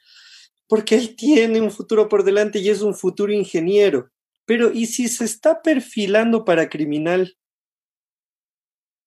porque 0.67 0.95
él 0.95 1.15
tiene 1.15 1.59
un 1.59 1.71
futuro 1.71 2.07
por 2.07 2.23
delante 2.23 2.59
y 2.59 2.69
es 2.69 2.81
un 2.81 2.93
futuro 2.95 3.31
ingeniero. 3.33 4.11
Pero 4.45 4.71
¿y 4.71 4.85
si 4.85 5.07
se 5.07 5.25
está 5.25 5.63
perfilando 5.63 6.45
para 6.45 6.69
criminal? 6.69 7.35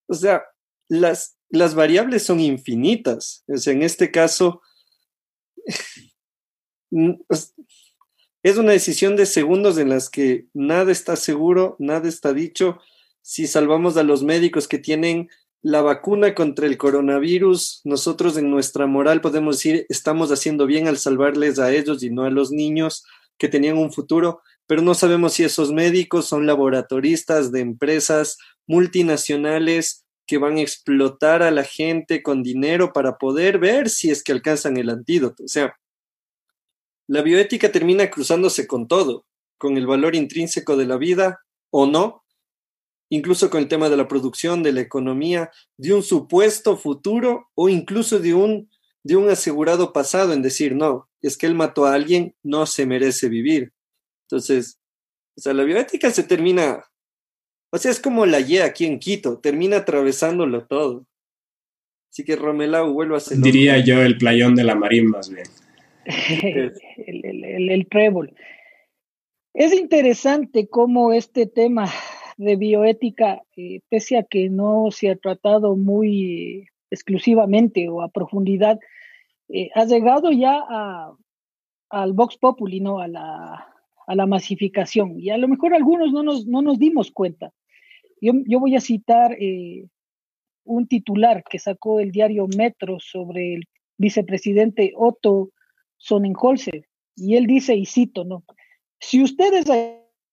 O 0.08 0.14
sea, 0.14 0.42
las, 0.88 1.36
las 1.48 1.74
variables 1.76 2.24
son 2.24 2.40
infinitas. 2.40 3.44
O 3.46 3.56
sea, 3.56 3.72
en 3.72 3.82
este 3.82 4.10
caso, 4.10 4.62
es 8.42 8.56
una 8.56 8.72
decisión 8.72 9.14
de 9.16 9.26
segundos 9.26 9.78
en 9.78 9.90
las 9.90 10.10
que 10.10 10.48
nada 10.54 10.90
está 10.90 11.14
seguro, 11.16 11.76
nada 11.78 12.08
está 12.08 12.32
dicho. 12.32 12.80
Si 13.22 13.46
salvamos 13.46 13.96
a 13.96 14.02
los 14.02 14.22
médicos 14.22 14.68
que 14.68 14.78
tienen 14.78 15.28
la 15.62 15.82
vacuna 15.82 16.34
contra 16.34 16.66
el 16.66 16.78
coronavirus, 16.78 17.80
nosotros 17.84 18.36
en 18.36 18.50
nuestra 18.50 18.86
moral 18.86 19.20
podemos 19.20 19.56
decir, 19.56 19.86
estamos 19.88 20.30
haciendo 20.30 20.66
bien 20.66 20.86
al 20.88 20.98
salvarles 20.98 21.58
a 21.58 21.72
ellos 21.72 22.02
y 22.02 22.10
no 22.10 22.24
a 22.24 22.30
los 22.30 22.52
niños 22.52 23.04
que 23.38 23.48
tenían 23.48 23.76
un 23.76 23.92
futuro, 23.92 24.42
pero 24.66 24.82
no 24.82 24.94
sabemos 24.94 25.34
si 25.34 25.44
esos 25.44 25.72
médicos 25.72 26.26
son 26.26 26.46
laboratoristas 26.46 27.50
de 27.52 27.60
empresas 27.60 28.38
multinacionales 28.66 30.04
que 30.26 30.38
van 30.38 30.58
a 30.58 30.60
explotar 30.60 31.42
a 31.42 31.50
la 31.50 31.64
gente 31.64 32.22
con 32.22 32.42
dinero 32.42 32.92
para 32.92 33.16
poder 33.16 33.58
ver 33.58 33.88
si 33.88 34.10
es 34.10 34.22
que 34.22 34.32
alcanzan 34.32 34.76
el 34.76 34.90
antídoto. 34.90 35.44
O 35.44 35.48
sea, 35.48 35.74
la 37.06 37.22
bioética 37.22 37.72
termina 37.72 38.10
cruzándose 38.10 38.66
con 38.66 38.86
todo, 38.86 39.24
con 39.56 39.78
el 39.78 39.86
valor 39.86 40.14
intrínseco 40.14 40.76
de 40.76 40.84
la 40.84 40.98
vida 40.98 41.40
o 41.70 41.86
no, 41.86 42.22
incluso 43.10 43.50
con 43.50 43.60
el 43.60 43.68
tema 43.68 43.88
de 43.88 43.96
la 43.96 44.08
producción, 44.08 44.62
de 44.62 44.72
la 44.72 44.80
economía, 44.80 45.50
de 45.76 45.94
un 45.94 46.02
supuesto 46.02 46.76
futuro 46.76 47.48
o 47.54 47.68
incluso 47.68 48.18
de 48.18 48.34
un, 48.34 48.70
de 49.02 49.16
un 49.16 49.28
asegurado 49.28 49.92
pasado 49.92 50.32
en 50.32 50.42
decir, 50.42 50.74
no, 50.74 51.08
es 51.22 51.36
que 51.36 51.46
él 51.46 51.54
mató 51.54 51.86
a 51.86 51.94
alguien, 51.94 52.34
no 52.42 52.66
se 52.66 52.86
merece 52.86 53.28
vivir. 53.28 53.72
Entonces, 54.26 54.78
o 55.36 55.40
sea, 55.40 55.54
la 55.54 55.64
bioética 55.64 56.10
se 56.10 56.24
termina, 56.24 56.84
o 57.72 57.78
sea, 57.78 57.90
es 57.90 58.00
como 58.00 58.26
la 58.26 58.40
Y 58.40 58.58
aquí 58.58 58.84
en 58.84 58.98
Quito, 58.98 59.38
termina 59.38 59.78
atravesándolo 59.78 60.66
todo. 60.66 61.06
Así 62.10 62.24
que 62.24 62.36
Romelau, 62.36 62.92
vuelvo 62.92 63.16
a 63.16 63.20
ser. 63.20 63.38
Diría 63.38 63.78
yo 63.78 64.02
el 64.02 64.16
playón 64.18 64.54
de 64.54 64.64
la 64.64 64.74
Marín 64.74 65.08
más 65.08 65.30
bien. 65.30 65.46
el, 66.04 67.24
el, 67.24 67.70
el, 67.70 67.86
trébol. 67.88 68.34
Es 69.54 69.72
interesante 69.74 70.68
cómo 70.68 71.12
este 71.12 71.46
tema 71.46 71.90
de 72.38 72.56
bioética, 72.56 73.42
eh, 73.56 73.80
pese 73.90 74.16
a 74.16 74.22
que 74.22 74.48
no 74.48 74.90
se 74.90 75.10
ha 75.10 75.16
tratado 75.16 75.76
muy 75.76 76.68
exclusivamente 76.90 77.88
o 77.88 78.00
a 78.00 78.08
profundidad, 78.08 78.78
eh, 79.48 79.70
ha 79.74 79.84
llegado 79.84 80.30
ya 80.30 80.64
al 81.90 82.12
Vox 82.12 82.38
Populi, 82.38 82.80
¿no? 82.80 83.00
A 83.00 83.08
la, 83.08 83.66
a 84.06 84.14
la 84.14 84.26
masificación. 84.26 85.18
Y 85.18 85.30
a 85.30 85.36
lo 85.36 85.48
mejor 85.48 85.74
algunos 85.74 86.12
no 86.12 86.22
nos, 86.22 86.46
no 86.46 86.62
nos 86.62 86.78
dimos 86.78 87.10
cuenta. 87.10 87.52
Yo, 88.20 88.32
yo 88.46 88.60
voy 88.60 88.76
a 88.76 88.80
citar 88.80 89.36
eh, 89.40 89.86
un 90.64 90.86
titular 90.86 91.42
que 91.42 91.58
sacó 91.58 91.98
el 91.98 92.12
diario 92.12 92.46
Metro 92.56 93.00
sobre 93.00 93.54
el 93.54 93.64
vicepresidente 93.96 94.92
Otto 94.96 95.50
Sonnenholzer. 95.96 96.86
Y 97.16 97.34
él 97.36 97.46
dice, 97.46 97.74
y 97.74 97.84
cito, 97.84 98.24
¿no? 98.24 98.44
Si 99.00 99.22
ustedes 99.22 99.66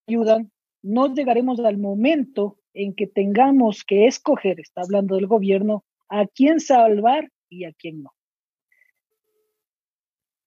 ayudan, 0.08 0.52
no 0.86 1.14
llegaremos 1.14 1.60
al 1.60 1.78
momento 1.78 2.60
en 2.74 2.94
que 2.94 3.08
tengamos 3.08 3.84
que 3.84 4.06
escoger, 4.06 4.60
está 4.60 4.82
hablando 4.82 5.16
del 5.16 5.26
gobierno, 5.26 5.84
a 6.10 6.28
quién 6.28 6.60
salvar 6.60 7.32
y 7.50 7.66
a 7.66 7.74
quién 7.74 8.04
no. 8.04 8.12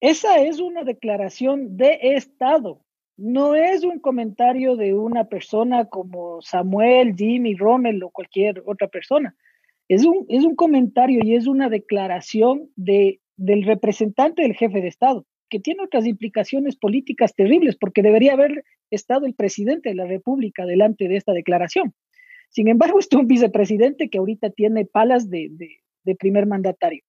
Esa 0.00 0.40
es 0.40 0.60
una 0.60 0.84
declaración 0.84 1.76
de 1.76 1.98
Estado, 2.02 2.84
no 3.16 3.56
es 3.56 3.82
un 3.82 3.98
comentario 3.98 4.76
de 4.76 4.94
una 4.94 5.24
persona 5.24 5.86
como 5.86 6.40
Samuel, 6.40 7.16
Jimmy, 7.16 7.56
Rommel 7.56 8.00
o 8.04 8.10
cualquier 8.10 8.62
otra 8.64 8.86
persona. 8.86 9.34
Es 9.88 10.04
un, 10.04 10.24
es 10.28 10.44
un 10.44 10.54
comentario 10.54 11.20
y 11.24 11.34
es 11.34 11.48
una 11.48 11.68
declaración 11.68 12.70
de, 12.76 13.20
del 13.36 13.64
representante 13.64 14.42
del 14.42 14.54
jefe 14.54 14.80
de 14.80 14.86
Estado, 14.86 15.26
que 15.48 15.60
tiene 15.60 15.82
otras 15.82 16.06
implicaciones 16.06 16.76
políticas 16.76 17.34
terribles, 17.34 17.76
porque 17.76 18.02
debería 18.02 18.34
haber 18.34 18.64
estado 18.90 19.26
el 19.26 19.34
presidente 19.34 19.90
de 19.90 19.94
la 19.94 20.06
República 20.06 20.66
delante 20.66 21.08
de 21.08 21.16
esta 21.16 21.32
declaración. 21.32 21.94
Sin 22.50 22.68
embargo, 22.68 22.98
está 22.98 23.18
un 23.18 23.26
vicepresidente 23.26 24.10
que 24.10 24.18
ahorita 24.18 24.50
tiene 24.50 24.84
palas 24.84 25.30
de, 25.30 25.50
de 26.04 26.14
primer 26.16 26.46
mandatario. 26.46 27.02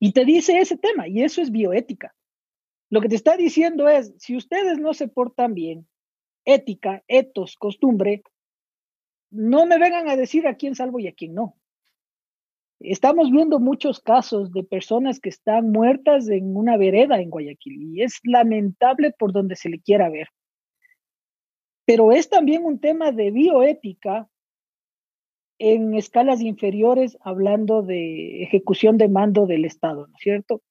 Y 0.00 0.12
te 0.12 0.24
dice 0.24 0.58
ese 0.58 0.76
tema, 0.76 1.08
y 1.08 1.22
eso 1.22 1.40
es 1.40 1.50
bioética. 1.50 2.14
Lo 2.90 3.00
que 3.00 3.08
te 3.08 3.16
está 3.16 3.36
diciendo 3.36 3.88
es, 3.88 4.14
si 4.18 4.36
ustedes 4.36 4.78
no 4.78 4.94
se 4.94 5.08
portan 5.08 5.54
bien, 5.54 5.88
ética, 6.44 7.02
etos, 7.08 7.56
costumbre, 7.56 8.22
no 9.30 9.66
me 9.66 9.78
vengan 9.78 10.08
a 10.08 10.16
decir 10.16 10.46
a 10.46 10.56
quién 10.56 10.74
salvo 10.74 11.00
y 11.00 11.08
a 11.08 11.12
quién 11.12 11.34
no. 11.34 11.56
Estamos 12.80 13.30
viendo 13.30 13.60
muchos 13.60 14.00
casos 14.00 14.52
de 14.52 14.64
personas 14.64 15.20
que 15.20 15.28
están 15.28 15.70
muertas 15.70 16.28
en 16.28 16.56
una 16.56 16.76
vereda 16.76 17.20
en 17.20 17.30
Guayaquil 17.30 17.94
y 17.94 18.02
es 18.02 18.20
lamentable 18.24 19.12
por 19.18 19.32
donde 19.32 19.56
se 19.56 19.68
le 19.68 19.80
quiera 19.80 20.10
ver. 20.10 20.28
Pero 21.86 22.12
es 22.12 22.28
también 22.28 22.64
un 22.64 22.80
tema 22.80 23.12
de 23.12 23.30
bioética 23.30 24.28
en 25.58 25.94
escalas 25.94 26.40
inferiores, 26.40 27.16
hablando 27.20 27.82
de 27.82 28.42
ejecución 28.42 28.98
de 28.98 29.08
mando 29.08 29.46
del 29.46 29.64
Estado, 29.64 30.06
¿no 30.06 30.14
es 30.16 30.20
cierto? 30.20 30.62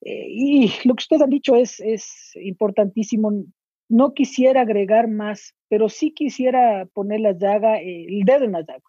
Eh, 0.00 0.26
y 0.28 0.68
lo 0.84 0.94
que 0.94 1.02
ustedes 1.02 1.22
han 1.22 1.30
dicho 1.30 1.56
es, 1.56 1.80
es 1.80 2.32
importantísimo. 2.36 3.44
No 3.88 4.14
quisiera 4.14 4.62
agregar 4.62 5.08
más, 5.08 5.54
pero 5.68 5.88
sí 5.88 6.12
quisiera 6.12 6.86
poner 6.92 7.20
la 7.20 7.32
llaga, 7.32 7.78
el 7.78 8.22
dedo 8.24 8.44
en 8.44 8.52
la 8.52 8.60
llaga. 8.60 8.82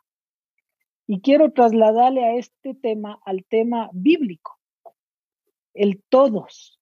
Y 1.08 1.22
quiero 1.22 1.54
trasladarle 1.54 2.26
a 2.26 2.36
este 2.36 2.76
tema 2.76 3.20
al 3.26 3.46
tema 3.46 3.90
bíblico, 3.94 4.60
el 5.74 6.04
todos. 6.10 6.80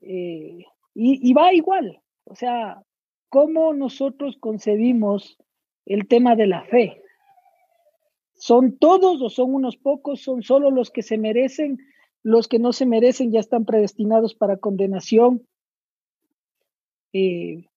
Eh, 0.00 0.64
y, 0.94 1.32
va 1.32 1.54
igual, 1.54 2.02
o 2.24 2.34
sea, 2.34 2.82
cómo 3.28 3.72
nosotros 3.72 4.36
concebimos 4.40 5.38
el 5.86 6.08
tema 6.08 6.34
de 6.34 6.48
la 6.48 6.64
fe. 6.64 7.00
¿Son 8.34 8.76
todos 8.78 9.22
o 9.22 9.30
son 9.30 9.54
unos 9.54 9.76
pocos? 9.76 10.20
¿Son 10.22 10.42
solo 10.42 10.72
los 10.72 10.90
que 10.90 11.02
se 11.02 11.18
merecen? 11.18 11.78
Los 12.24 12.48
que 12.48 12.58
no 12.58 12.72
se 12.72 12.84
merecen 12.84 13.30
ya 13.30 13.38
están 13.38 13.64
predestinados 13.64 14.34
para 14.34 14.56
condenación. 14.56 15.46
Eh, 17.12 17.69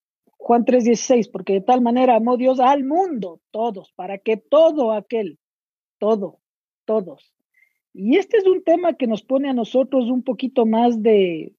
Juan 0.44 0.66
3:16, 0.66 1.30
porque 1.30 1.54
de 1.54 1.62
tal 1.62 1.82
manera 1.82 2.18
amó 2.18 2.36
Dios 2.36 2.60
al 2.60 2.84
mundo, 2.84 3.40
todos, 3.52 3.94
para 3.94 4.18
que 4.18 4.36
todo 4.36 4.92
aquel, 4.92 5.40
todo, 6.00 6.42
todos. 6.84 7.34
Y 7.94 8.18
este 8.18 8.38
es 8.38 8.46
un 8.46 8.62
tema 8.62 8.96
que 8.96 9.08
nos 9.08 9.24
pone 9.24 9.50
a 9.50 9.54
nosotros 9.54 10.10
un 10.10 10.22
poquito 10.22 10.66
más 10.66 11.02
de, 11.02 11.54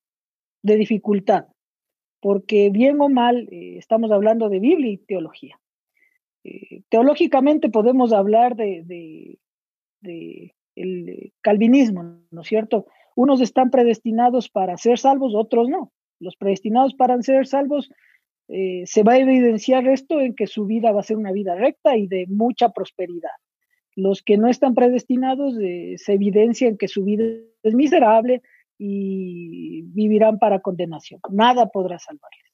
de 0.63 0.77
dificultad, 0.77 1.47
porque 2.21 2.69
bien 2.69 3.01
o 3.01 3.09
mal 3.09 3.49
eh, 3.51 3.79
estamos 3.79 4.13
hablando 4.13 4.51
de 4.51 4.61
Biblia 4.61 4.93
y 4.93 4.99
teología. 4.99 5.59
Eh, 6.45 6.83
teológicamente 6.91 7.71
podemos 7.71 8.13
hablar 8.13 8.55
de, 8.55 8.83
de, 8.85 9.39
de, 10.03 10.55
el 10.77 11.33
calvinismo, 11.41 12.19
¿no 12.31 12.43
es 12.43 12.49
cierto? 12.49 12.85
Unos 13.17 13.41
están 13.41 13.71
predestinados 13.71 14.51
para 14.51 14.77
ser 14.77 14.99
salvos, 14.99 15.35
otros 15.35 15.71
no. 15.71 15.91
Los 16.21 16.37
predestinados 16.37 16.93
para 16.93 17.21
ser 17.23 17.47
salvos 17.47 17.89
eh, 18.49 18.83
se 18.87 19.03
va 19.03 19.13
a 19.13 19.19
evidenciar 19.19 19.87
esto 19.89 20.21
en 20.21 20.35
que 20.35 20.47
su 20.47 20.67
vida 20.67 20.93
va 20.93 21.01
a 21.01 21.05
ser 21.05 21.17
una 21.17 21.33
vida 21.33 21.55
recta 21.55 21.97
y 21.97 22.07
de 22.07 22.27
mucha 22.29 22.71
prosperidad. 22.71 23.31
Los 23.97 24.23
que 24.23 24.37
no 24.37 24.49
están 24.49 24.75
predestinados 24.75 25.57
eh, 25.61 25.95
se 25.99 26.15
evidencia 26.15 26.69
en 26.69 26.77
que 26.77 26.89
su 26.89 27.05
vida 27.05 27.25
es 27.63 27.75
miserable 27.75 28.43
y 28.77 29.83
vivirán 29.83 30.39
para 30.39 30.61
condenación. 30.61 31.21
Nada 31.31 31.67
podrá 31.69 31.99
salvarles. 31.99 32.45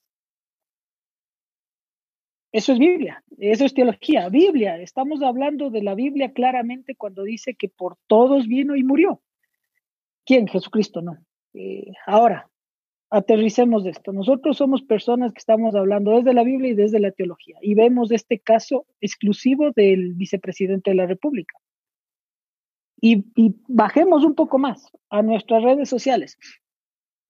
Eso 2.52 2.73
es 2.73 2.80
Biblia, 2.80 3.23
eso 3.38 3.64
es 3.64 3.75
teología, 3.75 4.28
Biblia. 4.28 4.76
Estamos 4.80 5.23
hablando 5.23 5.70
de 5.70 5.82
la 5.82 5.94
Biblia 5.94 6.32
claramente 6.32 6.97
cuando 6.97 7.23
dice 7.23 7.54
que 7.54 7.68
por 7.68 7.97
todos 8.09 8.49
vino 8.49 8.75
y 8.75 8.82
murió. 8.82 9.23
¿Quién? 10.26 10.49
Jesucristo, 10.49 11.00
no. 11.00 11.16
Eh, 11.54 11.92
ahora, 12.06 12.50
aterricemos 13.11 13.85
esto. 13.87 14.12
Nosotros 14.12 14.57
somos 14.57 14.83
personas 14.83 15.33
que 15.33 15.38
estamos 15.38 15.75
hablando 15.75 16.12
desde 16.12 16.33
la 16.33 16.45
Biblia 16.45 16.71
y 16.71 16.75
desde 16.75 17.00
la 17.00 17.11
teología 17.11 17.57
y 17.61 17.75
vemos 17.75 18.12
este 18.12 18.38
caso 18.38 18.87
exclusivo 19.00 19.73
del 19.73 20.14
vicepresidente 20.14 20.90
de 20.90 20.97
la 20.97 21.07
República. 21.07 21.57
Y, 23.02 23.25
y 23.35 23.57
bajemos 23.67 24.25
un 24.25 24.35
poco 24.35 24.59
más 24.59 24.90
a 25.09 25.23
nuestras 25.23 25.62
redes 25.62 25.88
sociales 25.88 26.37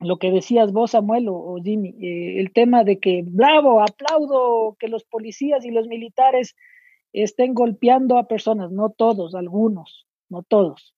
lo 0.01 0.19
que 0.19 0.31
decías 0.31 0.73
vos, 0.73 0.93
Samuel 0.93 1.27
o, 1.29 1.57
Jimmy, 1.63 1.91
eh, 2.01 2.41
el 2.41 2.53
tema 2.53 2.85
de 2.85 2.99
que, 2.99 3.23
bravo, 3.25 3.83
aplaudo 3.83 4.77
que 4.79 4.89
los 4.89 5.05
policías 5.05 5.65
y 5.65 5.71
los 5.71 5.87
militares 5.87 6.57
estén 7.13 7.55
golpeando 7.55 8.19
a 8.19 8.27
personas, 8.27 8.71
no 8.73 8.91
todos, 8.91 9.35
algunos, 9.35 10.07
no 10.31 10.43
todos, 10.43 10.95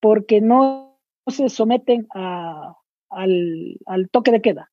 porque 0.00 0.40
no 0.40 1.00
se 1.26 1.48
someten 1.48 2.06
a, 2.14 2.76
al, 3.16 3.78
al, 3.86 4.08
toque 4.10 4.30
de 4.30 4.42
queda. 4.42 4.70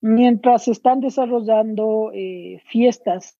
Mientras 0.00 0.64
se 0.64 0.72
están 0.72 1.00
desarrollando 1.00 2.10
eh, 2.14 2.60
fiestas 2.70 3.38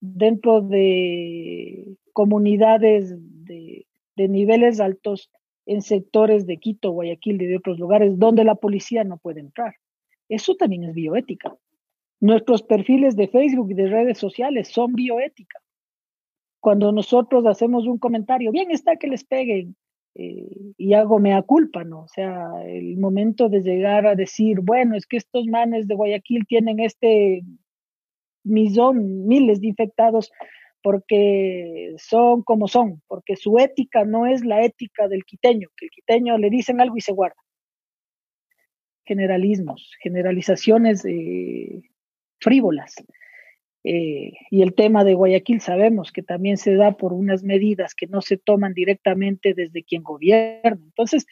dentro 0.00 0.60
de 0.60 1.96
comunidades 2.12 3.14
de, 3.44 3.86
de 4.14 4.28
niveles 4.28 4.80
altos, 4.80 5.30
en 5.66 5.82
sectores 5.82 6.46
de 6.46 6.58
Quito, 6.58 6.92
Guayaquil 6.92 7.42
y 7.42 7.46
de 7.46 7.56
otros 7.56 7.78
lugares 7.78 8.18
donde 8.18 8.44
la 8.44 8.54
policía 8.54 9.02
no 9.02 9.18
puede 9.18 9.40
entrar. 9.40 9.74
Eso 10.28 10.54
también 10.54 10.84
es 10.84 10.94
bioética. 10.94 11.56
Nuestros 12.20 12.62
perfiles 12.62 13.16
de 13.16 13.28
Facebook 13.28 13.72
y 13.72 13.74
de 13.74 13.88
redes 13.88 14.18
sociales 14.18 14.68
son 14.68 14.94
bioética. 14.94 15.60
Cuando 16.60 16.92
nosotros 16.92 17.44
hacemos 17.46 17.86
un 17.86 17.98
comentario, 17.98 18.52
bien 18.52 18.70
está 18.70 18.96
que 18.96 19.08
les 19.08 19.24
peguen 19.24 19.76
eh, 20.18 20.72
y 20.78 20.94
hago 20.94 21.18
mea 21.18 21.42
culpa, 21.42 21.84
¿no? 21.84 22.04
O 22.04 22.08
sea, 22.08 22.48
el 22.64 22.96
momento 22.96 23.50
de 23.50 23.60
llegar 23.60 24.06
a 24.06 24.14
decir, 24.14 24.60
bueno, 24.62 24.96
es 24.96 25.06
que 25.06 25.18
estos 25.18 25.46
manes 25.46 25.86
de 25.88 25.94
Guayaquil 25.94 26.46
tienen 26.46 26.80
este 26.80 27.42
millón, 28.42 29.26
miles 29.26 29.60
de 29.60 29.66
infectados, 29.66 30.32
porque 30.82 31.94
son 31.98 32.42
como 32.42 32.66
son, 32.66 33.02
porque 33.08 33.36
su 33.36 33.58
ética 33.58 34.06
no 34.06 34.26
es 34.26 34.42
la 34.42 34.64
ética 34.64 35.06
del 35.08 35.24
quiteño, 35.24 35.68
que 35.76 35.86
el 35.86 35.90
quiteño 35.90 36.38
le 36.38 36.48
dicen 36.48 36.80
algo 36.80 36.96
y 36.96 37.02
se 37.02 37.12
guarda. 37.12 37.42
Generalismos, 39.04 39.92
generalizaciones 40.00 41.04
eh, 41.04 41.82
frívolas. 42.40 42.94
Eh, 43.88 44.32
y 44.50 44.62
el 44.62 44.74
tema 44.74 45.04
de 45.04 45.14
Guayaquil 45.14 45.60
sabemos 45.60 46.10
que 46.10 46.22
también 46.22 46.56
se 46.56 46.74
da 46.74 46.96
por 46.96 47.12
unas 47.12 47.44
medidas 47.44 47.94
que 47.94 48.08
no 48.08 48.20
se 48.20 48.36
toman 48.36 48.74
directamente 48.74 49.54
desde 49.54 49.84
quien 49.84 50.02
gobierna. 50.02 50.82
Entonces, 50.84 51.24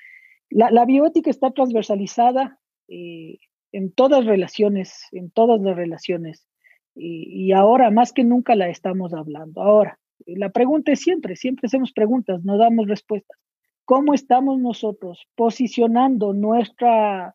la, 0.50 0.70
la 0.70 0.84
bioética 0.84 1.30
está 1.30 1.50
transversalizada 1.50 2.60
eh, 2.86 3.38
en 3.72 3.90
todas 3.90 4.24
relaciones, 4.24 5.08
en 5.10 5.32
todas 5.32 5.60
las 5.60 5.74
relaciones 5.74 6.46
y, 6.94 7.50
ahora 7.50 7.90
más 7.90 8.12
que 8.12 8.22
nunca 8.22 8.54
la 8.54 8.68
estamos 8.68 9.12
hablando. 9.14 9.62
Ahora, 9.62 9.98
La 10.26 10.50
pregunta 10.50 10.92
es 10.92 11.00
siempre, 11.00 11.34
siempre 11.34 11.66
hacemos 11.66 11.92
preguntas, 11.92 12.44
no 12.44 12.56
damos 12.56 12.86
respuestas. 12.86 13.36
¿Cómo 13.84 14.14
estamos 14.14 14.60
nosotros 14.60 15.26
posicionando 15.34 16.32
nuestra 16.32 17.34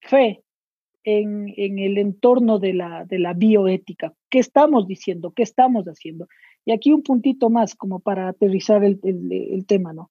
fe 0.00 0.41
en, 1.04 1.52
el 1.56 1.98
entorno 1.98 2.58
de 2.58 2.74
la, 2.74 3.04
de 3.04 3.18
la 3.18 3.32
bioética? 3.32 4.14
¿Qué 4.30 4.38
estamos 4.38 4.86
diciendo? 4.86 5.32
¿Qué 5.32 5.42
estamos 5.42 5.86
haciendo? 5.86 6.28
Y 6.64 6.72
aquí 6.72 6.92
un 6.92 7.02
puntito 7.02 7.50
más 7.50 7.74
como 7.74 8.00
para 8.00 8.28
aterrizar 8.28 8.84
el, 8.84 9.00
tema, 9.66 9.92
¿no? 9.92 10.10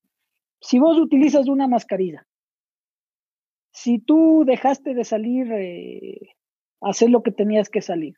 Si 0.60 0.78
vos 0.78 0.98
utilizas 0.98 1.48
una 1.48 1.66
mascarilla, 1.66 2.26
si 3.72 3.98
tú 3.98 4.44
dejaste 4.46 4.94
de 4.94 5.04
salir 5.04 5.50
eh, 5.52 6.34
hacer 6.80 7.10
lo 7.10 7.22
que 7.22 7.32
tenías 7.32 7.70
que 7.70 7.80
salir, 7.80 8.16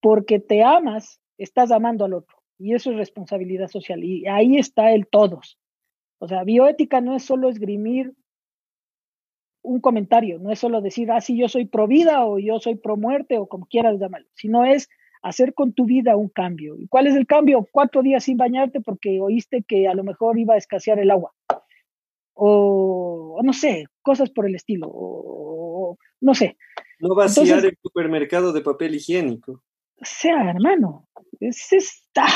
porque 0.00 0.38
te 0.38 0.62
amas, 0.62 1.20
estás 1.36 1.70
amando 1.70 2.04
al 2.04 2.14
otro. 2.14 2.38
Y 2.58 2.74
eso 2.74 2.90
es 2.90 2.96
responsabilidad 2.96 3.68
social. 3.68 4.02
Y 4.04 4.26
ahí 4.26 4.56
está 4.56 4.92
el 4.92 5.06
todos. 5.06 5.58
O 6.18 6.26
sea, 6.26 6.44
bioética 6.44 7.00
no 7.00 7.14
es 7.14 7.24
solo 7.24 7.48
esgrimir 7.48 8.14
un 9.62 9.80
comentario, 9.80 10.38
no 10.38 10.50
es 10.50 10.58
solo 10.58 10.80
decir, 10.80 11.10
ah, 11.10 11.20
sí, 11.20 11.36
yo 11.36 11.48
soy 11.48 11.66
pro 11.66 11.86
vida 11.86 12.24
o 12.24 12.38
yo 12.38 12.58
soy 12.60 12.76
pro 12.76 12.96
muerte 12.96 13.38
o 13.38 13.46
como 13.46 13.66
quieras 13.66 13.98
llamarlo, 13.98 14.28
sino 14.34 14.64
es 14.64 14.88
hacer 15.22 15.54
con 15.54 15.72
tu 15.72 15.84
vida 15.84 16.16
un 16.16 16.28
cambio. 16.28 16.76
¿Y 16.78 16.86
cuál 16.88 17.06
es 17.06 17.16
el 17.16 17.26
cambio? 17.26 17.66
Cuatro 17.70 18.02
días 18.02 18.24
sin 18.24 18.36
bañarte 18.36 18.80
porque 18.80 19.20
oíste 19.20 19.64
que 19.66 19.88
a 19.88 19.94
lo 19.94 20.04
mejor 20.04 20.38
iba 20.38 20.54
a 20.54 20.58
escasear 20.58 20.98
el 20.98 21.10
agua. 21.10 21.32
O, 22.34 23.40
no 23.42 23.52
sé, 23.52 23.86
cosas 24.02 24.30
por 24.30 24.46
el 24.46 24.54
estilo. 24.54 24.88
O, 24.90 25.98
no 26.20 26.34
sé. 26.34 26.56
No 27.00 27.14
vaciar 27.14 27.64
el 27.64 27.76
supermercado 27.82 28.52
de 28.52 28.60
papel 28.60 28.94
higiénico. 28.94 29.62
O 30.00 30.04
sea, 30.04 30.50
hermano, 30.50 31.08
es, 31.40 31.72
está. 31.72 32.26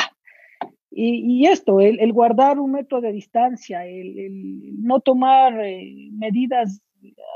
Y, 0.95 1.47
esto, 1.47 1.81
el, 1.81 2.13
guardar 2.13 2.59
un 2.59 2.73
metro 2.73 3.01
de 3.01 3.13
distancia, 3.13 3.87
el, 3.87 4.83
no 4.83 5.01
tomar 5.01 5.59
eh, 5.65 6.11
medidas 6.13 6.83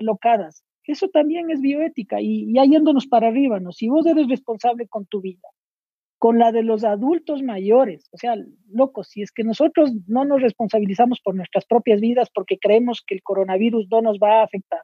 alocadas, 0.00 0.64
eso 0.84 1.08
también 1.08 1.50
es 1.50 1.60
bioética 1.60 2.20
y, 2.20 2.44
y 2.48 2.70
yéndonos 2.70 3.06
para 3.06 3.28
arriba, 3.28 3.58
¿no? 3.58 3.72
Si 3.72 3.88
vos 3.88 4.06
eres 4.06 4.28
responsable 4.28 4.86
con 4.86 5.06
tu 5.06 5.20
vida, 5.20 5.48
con 6.18 6.38
la 6.38 6.52
de 6.52 6.62
los 6.62 6.84
adultos 6.84 7.42
mayores, 7.42 8.08
o 8.12 8.18
sea, 8.18 8.36
loco, 8.70 9.02
si 9.02 9.22
es 9.22 9.32
que 9.32 9.42
nosotros 9.42 9.92
no 10.06 10.24
nos 10.24 10.40
responsabilizamos 10.40 11.20
por 11.20 11.34
nuestras 11.34 11.66
propias 11.66 12.00
vidas 12.00 12.30
porque 12.32 12.58
creemos 12.58 13.02
que 13.04 13.16
el 13.16 13.22
coronavirus 13.22 13.88
no 13.90 14.00
nos 14.00 14.18
va 14.18 14.40
a 14.40 14.44
afectar, 14.44 14.82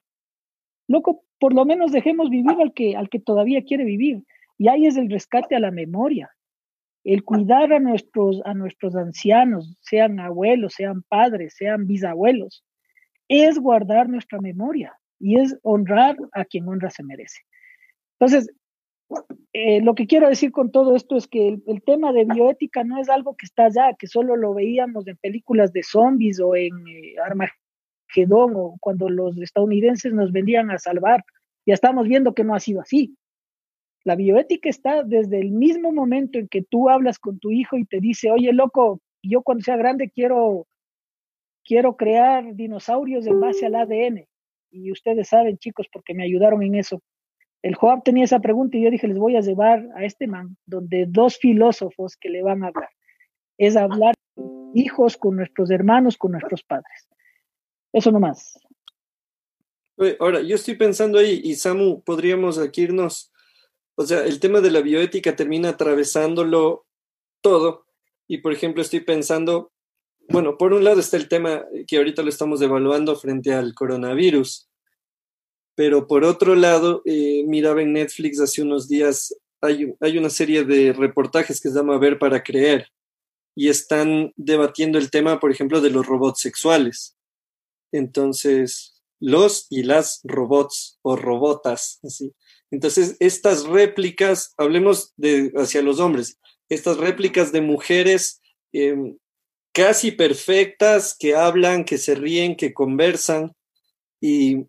loco, 0.89 1.23
por 1.39 1.55
lo 1.55 1.65
menos 1.65 1.93
dejemos 1.93 2.31
vivir 2.31 2.57
al 2.61 2.73
que, 2.73 2.97
al 2.97 3.09
que 3.09 3.21
todavía 3.21 3.63
quiere 3.63 3.85
vivir. 3.85 4.25
Y 4.59 4.69
ahí 4.69 4.87
es 4.87 4.97
el 4.97 5.11
rescate 5.11 5.57
a 5.57 5.61
la 5.61 5.71
memoria 5.71 6.31
el 7.05 7.25
cuidar 7.25 7.73
a 7.73 7.81
nuestros, 7.81 8.41
a 8.45 8.55
nuestros 8.55 8.95
ancianos, 8.95 9.77
sean 9.81 10.21
abuelos, 10.21 10.75
sean 10.75 11.03
padres, 11.03 11.55
sean 11.57 11.87
bisabuelos, 11.87 12.65
es 13.29 13.59
guardar 13.59 14.09
nuestra 14.09 14.41
memoria 14.41 14.99
y 15.19 15.39
es 15.39 15.57
honrar 15.63 16.17
a 16.33 16.45
quien 16.45 16.69
honra 16.69 16.91
se 16.91 17.03
merece. 17.03 17.41
Entonces, 18.19 18.53
eh, 19.53 19.81
lo 19.83 19.95
que 19.95 20.07
quiero 20.07 20.29
decir 20.29 20.53
con 20.53 20.71
todo 20.71 20.97
esto 20.97 21.17
es 21.17 21.29
que 21.29 21.61
el, 21.67 21.83
tema 21.85 22.13
de 22.13 22.25
bioética 22.25 22.85
no 22.85 23.01
es 23.01 23.09
algo 23.09 23.37
que 23.37 23.47
está 23.47 23.67
allá, 23.67 23.95
que 23.99 24.07
solo 24.07 24.37
lo 24.37 24.55
veíamos 24.55 25.07
en 25.07 25.17
películas 25.19 25.73
de 25.73 25.83
zombies 25.83 26.41
o 26.41 26.57
en 26.57 26.73
eh, 26.89 27.15
Armagedón 27.25 28.55
o 28.57 28.77
cuando 28.81 29.09
los 29.09 29.39
estadounidenses 29.41 30.15
nos 30.15 30.33
vendían 30.33 30.71
a 30.71 30.79
salvar. 30.79 31.25
Ya 31.67 31.75
estamos 31.75 32.09
viendo 32.09 32.35
que 32.35 32.45
no 32.45 32.55
ha 32.55 32.61
sido 32.61 32.81
así. 32.81 33.17
La 34.05 34.17
bioética 34.17 34.69
está 34.69 35.05
desde 35.05 35.39
el 35.41 35.51
mismo 35.51 35.93
momento 35.93 36.39
en 36.39 36.49
que 36.49 36.63
tú 36.63 36.89
hablas 36.89 37.19
con 37.19 37.39
tu 37.39 37.51
hijo 37.51 37.77
y 37.77 37.85
te 37.85 38.01
dice, 38.01 38.31
oye, 38.31 38.53
loco, 38.53 39.01
yo 39.23 39.43
cuando 39.43 39.63
sea 39.63 39.77
grande 39.77 40.11
quiero, 40.11 40.67
quiero 41.65 41.97
crear 41.97 42.55
dinosaurios 42.55 43.27
en 43.27 43.41
base 43.41 43.67
al 43.67 43.75
ADN. 43.75 44.27
Y 44.71 44.91
ustedes 44.91 45.29
saben, 45.29 45.59
chicos, 45.59 45.87
porque 45.93 46.15
me 46.15 46.25
ayudaron 46.25 46.63
en 46.63 46.75
eso. 46.75 47.03
El 47.63 47.75
Joab 47.75 48.03
tenía 48.03 48.25
esa 48.25 48.41
pregunta 48.41 48.77
y 48.77 48.83
yo 48.83 48.91
dije, 48.91 49.07
les 49.07 49.19
voy 49.19 49.37
a 49.37 49.41
llevar 49.41 49.87
a 49.95 50.05
este 50.05 50.27
man, 50.27 50.57
donde 50.67 51.07
dos 51.09 51.39
filósofos 51.39 52.17
que 52.17 52.31
le 52.31 52.43
van 52.43 52.65
a 52.65 52.69
hablar. 52.69 52.89
Es 53.59 53.77
hablar 53.77 54.15
hijos 54.75 55.17
con 55.17 55.37
nuestros 55.37 55.71
hermanos, 55.71 56.17
con 56.17 56.33
nuestros 56.33 56.63
padres. 56.65 57.09
Eso 57.93 58.11
nomás. 58.11 58.59
Ahora, 60.19 60.41
yo 60.41 60.57
estoy 60.57 60.75
pensando 60.75 61.19
ahí, 61.19 61.41
y 61.45 61.55
Samu, 61.55 62.03
podríamos 62.03 62.59
aquí 62.59 62.83
irnos 62.83 63.33
o 63.95 64.07
sea, 64.07 64.25
el 64.25 64.41
tema 64.41 64.61
de 64.61 64.71
la 64.71 64.81
bioética 64.81 65.37
termina 65.37 65.71
atravesándolo 65.71 66.87
todo. 67.41 67.87
Y 68.27 68.39
por 68.39 68.53
ejemplo, 68.53 68.83
estoy 68.83 69.01
pensando, 69.01 69.73
bueno, 70.29 70.57
por 70.57 70.73
un 70.73 70.85
lado 70.85 71.01
está 71.01 71.17
el 71.17 71.29
tema 71.29 71.65
que 71.87 71.97
ahorita 71.97 72.23
lo 72.23 72.29
estamos 72.29 72.61
evaluando 72.63 73.17
frente 73.17 73.53
al 73.53 73.75
coronavirus, 73.75 74.69
pero 75.75 76.07
por 76.07 76.25
otro 76.25 76.55
lado, 76.55 77.03
eh, 77.05 77.45
miraba 77.47 77.83
en 77.83 77.93
Netflix 77.93 78.41
hace 78.41 78.63
unos 78.63 78.89
días, 78.89 79.35
hay, 79.61 79.95
hay 80.01 80.19
una 80.19 80.31
serie 80.31 80.65
de 80.65 80.93
reportajes 80.93 81.61
que 81.61 81.71
se 81.71 81.75
llama 81.75 81.99
Ver 81.99 82.19
para 82.19 82.43
Creer 82.43 82.89
y 83.55 83.69
están 83.69 84.33
debatiendo 84.37 84.99
el 84.99 85.11
tema, 85.11 85.41
por 85.41 85.51
ejemplo, 85.51 85.81
de 85.81 85.91
los 85.91 86.07
robots 86.07 86.41
sexuales. 86.41 87.17
Entonces, 87.93 89.03
los 89.21 89.67
y 89.71 89.83
las 89.83 90.21
robots 90.25 90.99
o 91.03 91.17
robotas, 91.17 92.01
entonces, 92.73 93.17
estas 93.21 93.67
réplicas, 93.67 94.55
hablemos 94.57 95.13
de 95.17 95.53
hacia 95.57 95.83
los 95.83 96.01
hombres, 96.01 96.39
estas 96.71 96.97
réplicas 96.97 97.53
de 97.53 97.61
mujeres 97.61 98.41
em, 98.73 99.19
casi 99.73 100.13
perfectas 100.13 101.17
que 101.19 101.35
hablan, 101.35 101.85
que 101.85 101.99
se 101.99 102.15
ríen, 102.15 102.57
que 102.57 102.73
conversan. 102.73 103.55
Y, 104.21 104.67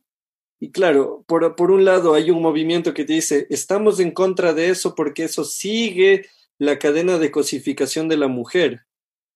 y 0.59 0.71
claro, 0.71 1.23
por, 1.27 1.55
por 1.55 1.71
un 1.71 1.85
lado 1.85 2.13
hay 2.13 2.31
un 2.31 2.41
movimiento 2.41 2.93
que 2.93 3.03
dice, 3.03 3.47
estamos 3.49 3.99
en 3.99 4.11
contra 4.11 4.53
de 4.53 4.69
eso 4.69 4.95
porque 4.95 5.25
eso 5.25 5.43
sigue 5.43 6.27
la 6.57 6.79
cadena 6.79 7.17
de 7.17 7.31
cosificación 7.31 8.07
de 8.07 8.17
la 8.17 8.27
mujer. 8.27 8.85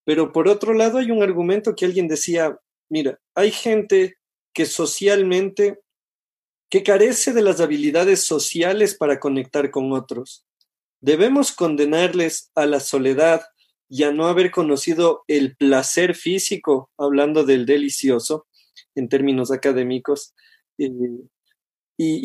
Pero 0.06 0.32
por 0.32 0.48
otro 0.48 0.74
lado 0.74 1.00
hay 1.00 1.12
un 1.12 1.22
argumento 1.22 1.76
que 1.76 1.86
alguien 1.86 2.08
decía, 2.08 2.58
mira, 2.90 3.20
hay 3.36 3.52
gente 3.52 4.18
que 4.54 4.66
socialmente 4.66 5.80
que 6.70 6.84
carece 6.84 7.34
de 7.34 7.42
las 7.42 7.60
habilidades 7.60 8.24
sociales 8.24 8.96
para 8.96 9.20
conectar 9.20 9.72
con 9.72 9.92
otros. 9.94 10.46
Debemos 11.00 11.52
condenarles 11.52 12.52
a 12.56 12.66
la 12.66 12.80
soledad 12.80 13.44
y 13.90 14.04
a 14.04 14.12
no 14.12 14.28
haber 14.28 14.52
conocido 14.52 15.24
el 15.28 15.56
placer 15.56 16.16
físico, 16.16 16.92
hablando 16.98 17.44
del 17.44 17.66
delicioso 17.66 18.48
en 18.96 19.10
términos 19.10 19.52
académicos. 19.52 20.34
y, 20.78 20.88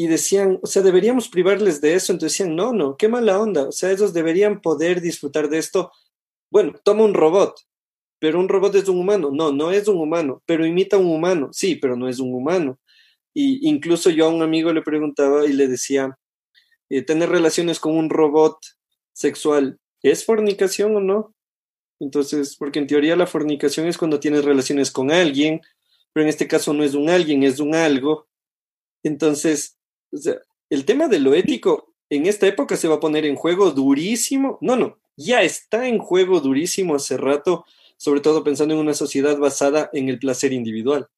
y, 0.05 0.07
decían, 0.07 0.59
o 0.63 0.67
sea, 0.67 0.83
deberíamos 0.83 1.29
privarles 1.29 1.81
de 1.81 1.95
eso. 1.95 2.13
Entonces 2.13 2.39
decían, 2.39 2.57
no, 2.57 2.73
no, 2.73 2.97
qué 2.97 3.09
mala 3.09 3.41
onda. 3.41 3.69
O 3.69 3.73
sea, 3.73 3.91
ellos 3.91 4.13
deberían 4.13 4.61
poder 4.61 5.01
disfrutar 5.01 5.49
de 5.49 5.59
esto. 5.59 5.93
Bueno, 6.51 6.75
toma 6.85 7.05
un 7.05 7.15
robot, 7.15 7.59
pero 8.19 8.39
un 8.39 8.49
robot 8.49 8.75
es 8.75 8.89
un 8.89 8.99
humano. 8.99 9.31
No, 9.33 9.53
no 9.53 9.73
es 9.73 9.89
un 9.89 9.99
humano, 9.99 10.43
pero 10.47 10.67
imita 10.67 10.97
a 10.97 11.01
un 11.01 11.11
humano. 11.11 11.49
Sí, 11.53 11.77
pero 11.77 11.97
no 11.97 12.09
es 12.09 12.19
un 12.21 12.35
humano. 12.35 12.79
Y 13.35 13.67
incluso 13.69 14.11
yo 14.11 14.27
a 14.27 14.29
un 14.29 14.43
amigo 14.43 14.73
le 14.73 14.83
preguntaba 14.83 15.47
y 15.47 15.53
le 15.55 15.69
decía, 15.69 16.19
eh, 16.91 17.03
¿tener 17.03 17.31
relaciones 17.31 17.81
con 17.81 17.97
un 17.97 18.11
robot 18.11 18.59
sexual 19.15 19.79
es 20.03 20.27
fornicación 20.27 20.97
o 20.97 21.01
no? 21.01 21.35
Entonces, 22.03 22.57
porque 22.57 22.81
en 22.81 22.89
teoría 22.89 23.15
la 23.15 23.29
fornicación 23.29 23.87
es 23.87 23.97
cuando 23.97 24.19
tienes 24.19 24.45
relaciones 24.45 24.91
con 24.91 25.13
alguien, 25.13 25.61
pero 26.13 26.25
en 26.25 26.29
este 26.29 26.49
caso 26.49 26.73
no 26.73 26.83
es 26.83 26.95
un 26.95 27.09
alguien, 27.09 27.45
es 27.45 27.61
un 27.61 27.77
algo. 27.77 28.27
Entonces, 29.05 29.79
el 30.69 30.85
tema 30.85 31.07
de 31.07 31.21
lo 31.21 31.33
ético 31.33 31.95
en 32.11 32.27
esta 32.27 32.49
época 32.49 32.77
se 32.77 32.89
va 32.89 32.97
a 32.97 33.01
poner 33.01 33.25
en 33.25 33.37
juego 33.37 33.71
durísimo. 33.71 34.59
No, 34.61 34.75
no, 34.75 34.99
ya 35.17 35.43
está 35.43 35.87
en 35.87 35.99
juego 35.99 36.41
durísimo 36.41 36.97
hace 36.97 37.17
rato, 37.17 37.65
sobre 37.97 38.21
todo 38.21 38.43
pensando 38.43 38.75
en 38.75 38.81
una 38.81 38.95
sociedad 38.95 39.39
basada 39.39 39.89
en 39.93 40.09
el 40.09 40.19
placer 40.19 40.53
individual. 40.53 41.09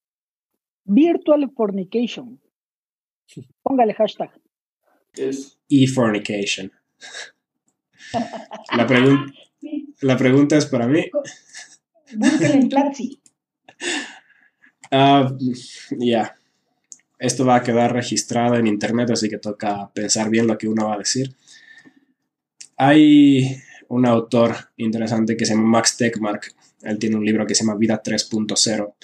Virtual 0.85 1.51
fornication. 1.57 2.39
Póngale 3.63 3.95
hashtag. 3.95 4.31
E-fornication. 5.71 6.71
La, 8.77 8.87
la, 10.01 10.17
pregunta 10.17 10.57
es 10.57 10.67
para 10.67 10.87
mí. 10.87 11.11
En 12.41 12.69
Platzi. 12.69 13.21
Ah, 14.91 15.35
ya. 15.99 16.37
Esto 17.19 17.45
va 17.45 17.57
a 17.57 17.63
quedar 17.65 17.93
registrado 17.93 18.55
en 18.55 18.69
internet, 18.69 19.11
así 19.11 19.29
que 19.29 19.39
toca 19.39 19.91
pensar 19.93 20.31
bien 20.31 20.47
lo 20.47 20.57
que 20.57 20.69
uno 20.69 20.87
va 20.87 20.95
a 20.95 20.99
decir. 20.99 21.35
Hay 22.77 23.57
un 23.89 24.07
autor 24.07 24.55
interesante 24.77 25.37
que 25.37 25.47
se 25.47 25.55
llama 25.55 25.67
Max 25.67 25.97
Tegmark. 25.97 26.55
Él 26.83 26.99
tiene 26.99 27.17
un 27.17 27.25
libro 27.25 27.47
que 27.47 27.55
se 27.55 27.65
llama 27.65 27.77
Vida 27.77 28.01
3.0 28.01 28.95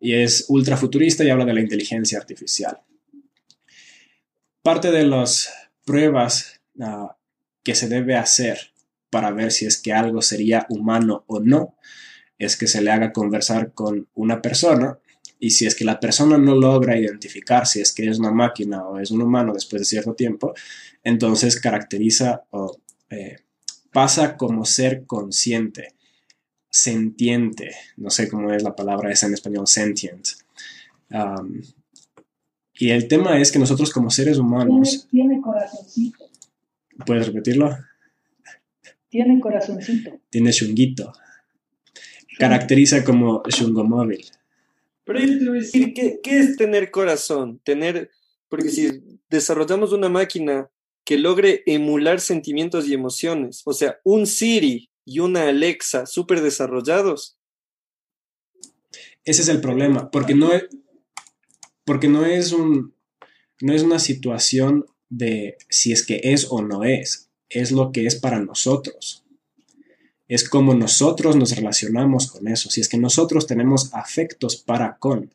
y 0.00 0.12
es 0.12 0.46
ultra 0.48 0.76
futurista 0.76 1.24
y 1.24 1.30
habla 1.30 1.44
de 1.44 1.54
la 1.54 1.60
inteligencia 1.60 2.18
artificial. 2.18 2.78
Parte 4.62 4.90
de 4.90 5.04
las 5.04 5.50
pruebas 5.84 6.60
ah, 6.80 7.16
que 7.62 7.74
se 7.74 7.88
debe 7.88 8.14
hacer 8.14 8.73
para 9.14 9.30
ver 9.30 9.52
si 9.52 9.64
es 9.64 9.80
que 9.80 9.92
algo 9.92 10.20
sería 10.22 10.66
humano 10.68 11.22
o 11.28 11.38
no, 11.38 11.76
es 12.36 12.56
que 12.56 12.66
se 12.66 12.82
le 12.82 12.90
haga 12.90 13.12
conversar 13.12 13.72
con 13.72 14.08
una 14.14 14.42
persona 14.42 14.98
y 15.38 15.50
si 15.50 15.66
es 15.66 15.76
que 15.76 15.84
la 15.84 16.00
persona 16.00 16.36
no 16.36 16.56
logra 16.56 16.98
identificar 16.98 17.64
si 17.64 17.80
es 17.80 17.92
que 17.92 18.08
es 18.08 18.18
una 18.18 18.32
máquina 18.32 18.84
o 18.84 18.98
es 18.98 19.12
un 19.12 19.22
humano 19.22 19.52
después 19.54 19.82
de 19.82 19.86
cierto 19.86 20.14
tiempo, 20.14 20.52
entonces 21.04 21.60
caracteriza 21.60 22.42
o 22.50 22.76
eh, 23.08 23.36
pasa 23.92 24.36
como 24.36 24.64
ser 24.64 25.04
consciente, 25.06 25.94
sentiente, 26.68 27.70
no 27.96 28.10
sé 28.10 28.28
cómo 28.28 28.52
es 28.52 28.64
la 28.64 28.74
palabra 28.74 29.12
esa 29.12 29.28
en 29.28 29.34
español, 29.34 29.68
sentient. 29.68 30.26
Um, 31.12 31.62
y 32.80 32.90
el 32.90 33.06
tema 33.06 33.38
es 33.38 33.52
que 33.52 33.60
nosotros 33.60 33.92
como 33.92 34.10
seres 34.10 34.38
humanos... 34.38 35.06
Tiene, 35.08 35.40
corazoncito. 35.40 36.28
¿Puedes 37.06 37.28
repetirlo? 37.28 37.76
Tiene 39.14 39.38
corazoncito. 39.38 40.20
Tiene 40.28 40.50
shunguito. 40.50 41.12
Caracteriza 42.36 43.04
como 43.04 43.44
shungomóvil. 43.44 44.26
Pero 45.04 45.20
yo 45.20 45.38
te 45.38 45.48
voy 45.48 45.58
a 45.58 45.60
decir, 45.60 45.94
¿qué, 45.94 46.18
¿qué 46.20 46.40
es 46.40 46.56
tener 46.56 46.90
corazón? 46.90 47.60
Tener, 47.62 48.10
porque 48.48 48.70
si 48.70 49.20
desarrollamos 49.30 49.92
una 49.92 50.08
máquina 50.08 50.68
que 51.04 51.16
logre 51.16 51.62
emular 51.66 52.18
sentimientos 52.18 52.88
y 52.88 52.94
emociones, 52.94 53.62
o 53.64 53.72
sea, 53.72 54.00
un 54.02 54.26
Siri 54.26 54.90
y 55.04 55.20
una 55.20 55.46
Alexa 55.46 56.06
súper 56.06 56.40
desarrollados. 56.40 57.38
Ese 59.24 59.42
es 59.42 59.48
el 59.48 59.60
problema, 59.60 60.10
porque 60.10 60.34
no 60.34 60.52
es, 60.52 60.64
porque 61.84 62.08
no 62.08 62.26
es 62.26 62.50
un, 62.50 62.96
no 63.60 63.74
es 63.74 63.84
una 63.84 64.00
situación 64.00 64.86
de 65.08 65.56
si 65.68 65.92
es 65.92 66.04
que 66.04 66.20
es 66.24 66.48
o 66.50 66.62
no 66.62 66.82
es, 66.82 67.23
es 67.54 67.72
lo 67.72 67.92
que 67.92 68.06
es 68.06 68.16
para 68.16 68.40
nosotros. 68.40 69.24
Es 70.26 70.48
como 70.48 70.74
nosotros 70.74 71.36
nos 71.36 71.54
relacionamos 71.54 72.30
con 72.30 72.48
eso, 72.48 72.70
si 72.70 72.80
es 72.80 72.88
que 72.88 72.98
nosotros 72.98 73.46
tenemos 73.46 73.92
afectos 73.92 74.56
para 74.56 74.96
con. 74.96 75.32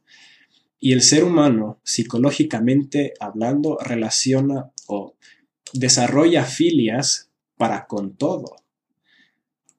Y 0.80 0.94
el 0.94 1.02
ser 1.02 1.24
humano, 1.24 1.80
psicológicamente 1.84 3.14
hablando, 3.20 3.78
relaciona 3.80 4.72
o 4.88 5.16
desarrolla 5.74 6.44
filias 6.44 7.30
para 7.58 7.86
con 7.86 8.16
todo, 8.16 8.56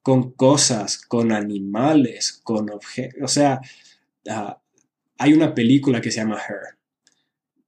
con 0.02 0.32
cosas, 0.32 0.98
con 0.98 1.32
animales, 1.32 2.40
con 2.42 2.70
objetos. 2.70 3.22
O 3.22 3.28
sea, 3.28 3.60
ah, 4.28 4.60
hay 5.18 5.32
una 5.32 5.54
película 5.54 6.00
que 6.00 6.10
se 6.10 6.20
llama 6.20 6.40
Her. 6.40 6.78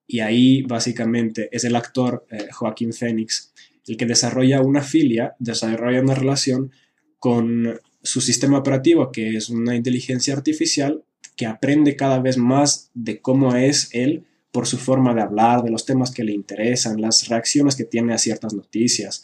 Y 0.06 0.20
ahí 0.20 0.62
básicamente 0.62 1.48
es 1.52 1.64
el 1.64 1.74
actor 1.74 2.26
eh, 2.30 2.48
Joaquín 2.52 2.92
Phoenix 2.92 3.51
el 3.86 3.96
que 3.96 4.06
desarrolla 4.06 4.60
una 4.60 4.82
filia, 4.82 5.34
desarrolla 5.38 6.00
una 6.00 6.14
relación 6.14 6.72
con 7.18 7.80
su 8.02 8.20
sistema 8.20 8.58
operativo, 8.58 9.12
que 9.12 9.36
es 9.36 9.48
una 9.48 9.76
inteligencia 9.76 10.34
artificial 10.34 11.04
que 11.36 11.46
aprende 11.46 11.96
cada 11.96 12.20
vez 12.20 12.36
más 12.36 12.90
de 12.94 13.20
cómo 13.20 13.54
es 13.54 13.88
él 13.92 14.26
por 14.50 14.66
su 14.66 14.76
forma 14.76 15.14
de 15.14 15.22
hablar, 15.22 15.62
de 15.62 15.70
los 15.70 15.86
temas 15.86 16.10
que 16.10 16.24
le 16.24 16.32
interesan, 16.32 17.00
las 17.00 17.28
reacciones 17.28 17.74
que 17.74 17.84
tiene 17.84 18.12
a 18.12 18.18
ciertas 18.18 18.52
noticias. 18.52 19.22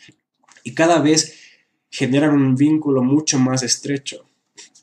Y 0.64 0.72
cada 0.72 1.00
vez 1.00 1.34
generan 1.90 2.34
un 2.34 2.54
vínculo 2.54 3.02
mucho 3.02 3.38
más 3.38 3.62
estrecho. 3.62 4.24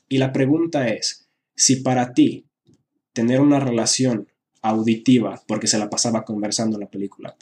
Y 0.08 0.18
la 0.18 0.32
pregunta 0.32 0.88
es, 0.88 1.28
si 1.54 1.76
para 1.76 2.12
ti 2.12 2.46
tener 3.12 3.40
una 3.40 3.58
relación 3.58 4.28
auditiva, 4.62 5.42
porque 5.48 5.66
se 5.66 5.78
la 5.78 5.90
pasaba 5.90 6.24
conversando 6.24 6.76
en 6.76 6.82
la 6.82 6.90
película, 6.90 7.36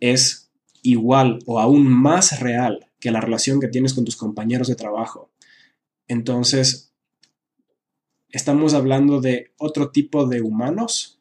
es 0.00 0.49
igual 0.82 1.38
o 1.46 1.60
aún 1.60 1.86
más 1.86 2.40
real 2.40 2.86
que 2.98 3.10
la 3.10 3.20
relación 3.20 3.60
que 3.60 3.68
tienes 3.68 3.94
con 3.94 4.04
tus 4.04 4.16
compañeros 4.16 4.68
de 4.68 4.74
trabajo, 4.74 5.30
entonces 6.08 6.92
estamos 8.30 8.74
hablando 8.74 9.20
de 9.20 9.52
otro 9.58 9.90
tipo 9.90 10.26
de 10.26 10.42
humanos 10.42 11.20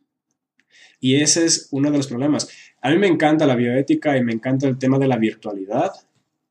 y 1.00 1.16
ese 1.16 1.46
es 1.46 1.70
uno 1.72 1.92
de 1.92 1.98
los 1.98 2.08
problemas. 2.08 2.50
A 2.82 2.92
mí 2.92 2.98
me 2.98 3.08
encanta 3.08 3.46
la 3.46 3.56
bioética 3.56 4.18
y 4.18 4.24
me 4.24 4.34
encanta 4.34 4.68
el 4.68 4.78
tema 4.78 5.00
de 5.00 5.08
la 5.08 5.18
virtualidad, 5.18 5.92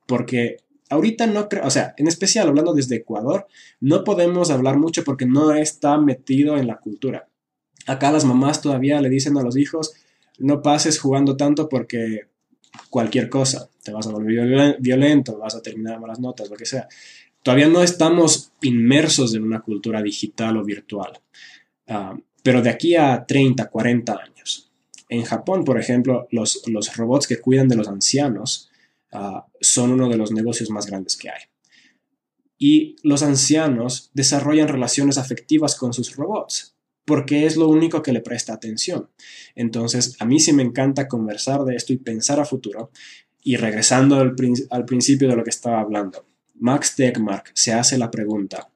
porque 0.06 0.58
ahorita 0.88 1.26
no 1.26 1.48
creo, 1.48 1.66
o 1.66 1.70
sea, 1.70 1.94
en 1.96 2.08
especial 2.08 2.48
hablando 2.48 2.74
desde 2.74 2.96
Ecuador, 2.96 3.46
no 3.80 4.04
podemos 4.04 4.50
hablar 4.50 4.78
mucho 4.78 5.04
porque 5.04 5.26
no 5.26 5.52
está 5.52 5.98
metido 5.98 6.56
en 6.56 6.66
la 6.66 6.78
cultura. 6.78 7.28
Acá 7.86 8.10
las 8.10 8.24
mamás 8.24 8.60
todavía 8.60 9.00
le 9.00 9.08
dicen 9.08 9.36
a 9.36 9.42
los 9.42 9.56
hijos, 9.56 9.94
no 10.38 10.62
pases 10.62 10.98
jugando 10.98 11.36
tanto 11.36 11.68
porque 11.68 12.28
cualquier 12.90 13.28
cosa, 13.28 13.68
te 13.82 13.92
vas 13.92 14.06
a 14.06 14.10
volver 14.10 14.76
violento, 14.80 15.38
vas 15.38 15.54
a 15.54 15.62
terminar 15.62 16.00
malas 16.00 16.20
notas, 16.20 16.48
lo 16.50 16.56
que 16.56 16.66
sea. 16.66 16.88
Todavía 17.42 17.68
no 17.68 17.82
estamos 17.82 18.52
inmersos 18.62 19.34
en 19.34 19.42
una 19.42 19.60
cultura 19.60 20.02
digital 20.02 20.56
o 20.56 20.64
virtual. 20.64 21.20
Ah, 21.86 22.16
pero 22.42 22.62
de 22.62 22.70
aquí 22.70 22.96
a 22.96 23.24
30, 23.26 23.68
40 23.68 24.12
años. 24.12 24.70
En 25.08 25.22
Japón, 25.22 25.64
por 25.64 25.78
ejemplo, 25.80 26.28
los, 26.30 26.62
los 26.66 26.96
robots 26.96 27.26
que 27.26 27.40
cuidan 27.40 27.68
de 27.68 27.76
los 27.76 27.88
ancianos 27.88 28.70
ah, 29.12 29.46
son 29.60 29.92
uno 29.92 30.08
de 30.08 30.16
los 30.16 30.32
negocios 30.32 30.70
más 30.70 30.86
grandes 30.86 31.16
que 31.16 31.30
hay. 31.30 31.42
Y 32.58 32.96
los 33.02 33.22
ancianos 33.22 34.10
desarrollan 34.14 34.68
relaciones 34.68 35.16
afectivas 35.16 35.76
con 35.76 35.92
sus 35.92 36.16
robots, 36.16 36.74
porque 37.08 37.46
es 37.46 37.56
lo 37.56 37.68
único 37.68 38.02
que 38.02 38.12
le 38.12 38.20
presta 38.20 38.52
atención. 38.52 39.08
Entonces, 39.54 40.14
a 40.20 40.26
mí 40.26 40.38
sí 40.38 40.52
me 40.52 40.62
encanta 40.62 41.08
conversar 41.08 41.64
de 41.64 41.74
esto 41.74 41.94
y 41.94 41.96
pensar 41.96 42.38
a 42.38 42.44
futuro. 42.44 42.90
Y 43.42 43.56
regresando 43.56 44.16
al, 44.16 44.34
principio 44.84 45.26
de 45.26 45.34
lo 45.34 45.42
que 45.42 45.48
estaba 45.48 45.80
hablando, 45.80 46.26
Max 46.56 46.96
Tegmark 46.96 47.50
se 47.54 47.72
hace 47.72 47.96
la 47.96 48.10
pregunta, 48.10 48.68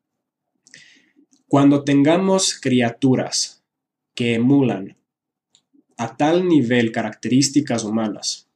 cuando 1.46 1.84
tengamos 1.84 2.58
criaturas 2.58 3.62
que 4.14 4.32
emulan 4.34 4.96
a 5.98 6.16
tal 6.16 6.48
nivel 6.48 6.90
características 6.90 7.84
humanas, 7.84 8.48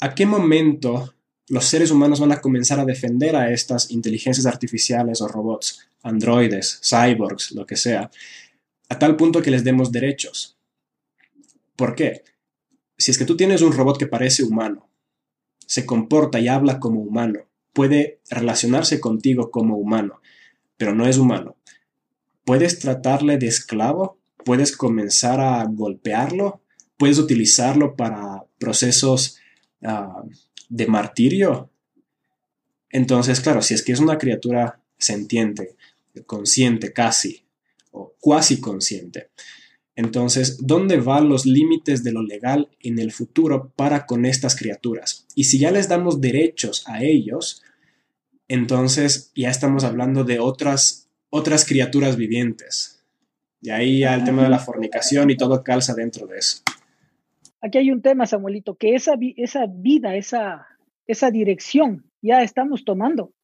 ¿a 0.00 0.16
qué 0.16 0.26
momento 0.26 1.14
los 1.46 1.64
seres 1.66 1.92
humanos 1.92 2.18
van 2.18 2.32
a 2.32 2.40
comenzar 2.40 2.80
a 2.80 2.84
defender 2.84 3.36
a 3.36 3.52
estas 3.52 3.92
inteligencias 3.92 4.46
artificiales 4.46 5.20
o 5.20 5.28
robots, 5.28 5.91
androides, 6.02 6.80
cyborgs, 6.82 7.52
lo 7.52 7.66
que 7.66 7.76
sea, 7.76 8.10
a 8.88 8.98
tal 8.98 9.16
punto 9.16 9.42
que 9.42 9.50
les 9.50 9.64
demos 9.64 9.92
derechos? 9.92 10.58
¿Por 11.76 11.94
qué? 11.94 12.24
Si 12.98 13.10
es 13.10 13.18
que 13.18 13.24
tú 13.24 13.36
tienes 13.36 13.62
un 13.62 13.72
robot 13.72 13.98
que 13.98 14.06
parece 14.06 14.44
humano, 14.44 14.88
se 15.66 15.86
comporta 15.86 16.38
y 16.38 16.48
habla 16.48 16.78
como 16.78 17.00
humano, 17.00 17.40
puede 17.72 18.20
relacionarse 18.28 19.00
contigo 19.00 19.50
como 19.50 19.76
humano, 19.76 20.20
pero 20.76 20.94
no 20.94 21.06
es 21.06 21.16
humano. 21.16 21.56
Puedes 22.44 22.78
tratarle 22.78 23.38
de 23.38 23.46
esclavo, 23.46 24.18
puedes 24.44 24.76
comenzar 24.76 25.40
a 25.40 25.64
golpearlo, 25.64 26.60
puedes 26.96 27.18
utilizarlo 27.18 27.96
para 27.96 28.44
procesos 28.58 29.38
ah, 29.82 30.22
de 30.68 30.86
martirio. 30.86 31.70
Entonces, 32.90 33.40
claro, 33.40 33.62
si 33.62 33.74
es 33.74 33.82
que 33.82 33.92
es 33.92 34.00
una 34.00 34.18
criatura 34.18 34.80
sentiente, 34.98 35.76
consciente 36.26 36.92
casi, 36.92 37.44
o 37.90 38.14
cuasi 38.20 38.60
consciente, 38.60 39.30
entonces, 39.94 40.58
¿dónde 40.66 40.96
van 40.96 41.28
los 41.28 41.44
límites 41.44 42.02
de 42.02 42.12
lo 42.12 42.22
legal 42.22 42.70
en 42.80 42.98
el 42.98 43.12
futuro 43.12 43.72
para 43.76 44.06
con 44.06 44.24
estas 44.24 44.56
criaturas? 44.56 45.26
Y 45.34 45.44
si 45.44 45.58
ya 45.58 45.70
les 45.70 45.88
damos 45.88 46.20
derechos 46.20 46.84
a 46.88 47.02
ellos, 47.02 47.62
entonces 48.48 49.32
ya 49.34 49.50
estamos 49.50 49.84
hablando 49.84 50.24
de 50.24 50.38
otras, 50.38 51.10
otras 51.28 51.66
criaturas 51.66 52.16
vivientes. 52.16 53.04
Y 53.60 53.70
ahí 53.70 54.00
ya 54.00 54.14
el 54.14 54.24
tema 54.24 54.42
de 54.42 54.48
la 54.48 54.58
fornicación 54.58 55.30
y 55.30 55.36
todo 55.36 55.62
calza 55.62 55.94
dentro 55.94 56.26
de 56.26 56.38
eso. 56.38 56.62
Aquí 57.60 57.78
hay 57.78 57.90
un 57.90 58.02
tema, 58.02 58.26
Samuelito, 58.26 58.74
que 58.76 58.94
esa, 58.94 59.14
esa 59.36 59.66
vida, 59.68 60.16
esa, 60.16 60.66
esa 61.06 61.30
dirección 61.30 62.10
ya 62.22 62.42
estamos 62.42 62.84
tomando. 62.84 63.34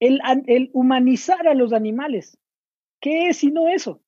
El, 0.00 0.20
el 0.46 0.70
humanizar 0.72 1.48
a 1.48 1.54
los 1.54 1.72
animales. 1.72 2.38
¿Qué 3.00 3.28
es 3.28 3.38
sino 3.38 3.68
eso? 3.68 4.02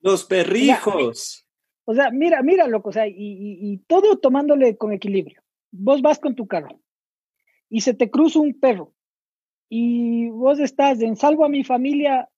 Los 0.00 0.24
perrijos. 0.24 1.46
O 1.84 1.94
sea, 1.94 2.10
mira, 2.10 2.42
mira, 2.42 2.66
loco, 2.66 2.90
o 2.90 2.92
sea, 2.92 3.08
y, 3.08 3.14
y, 3.16 3.78
todo 3.86 4.18
tomándole 4.18 4.76
con 4.76 4.92
equilibrio. 4.92 5.42
Vos 5.72 6.02
vas 6.02 6.18
con 6.18 6.34
tu 6.34 6.46
carro 6.46 6.80
y 7.68 7.80
se 7.80 7.94
te 7.94 8.10
cruza 8.10 8.38
un 8.40 8.58
perro 8.58 8.92
y 9.68 10.28
vos 10.28 10.58
estás 10.58 11.00
en 11.00 11.16
salvo 11.16 11.44
a 11.44 11.48
mi 11.48 11.64
familia 11.64 12.28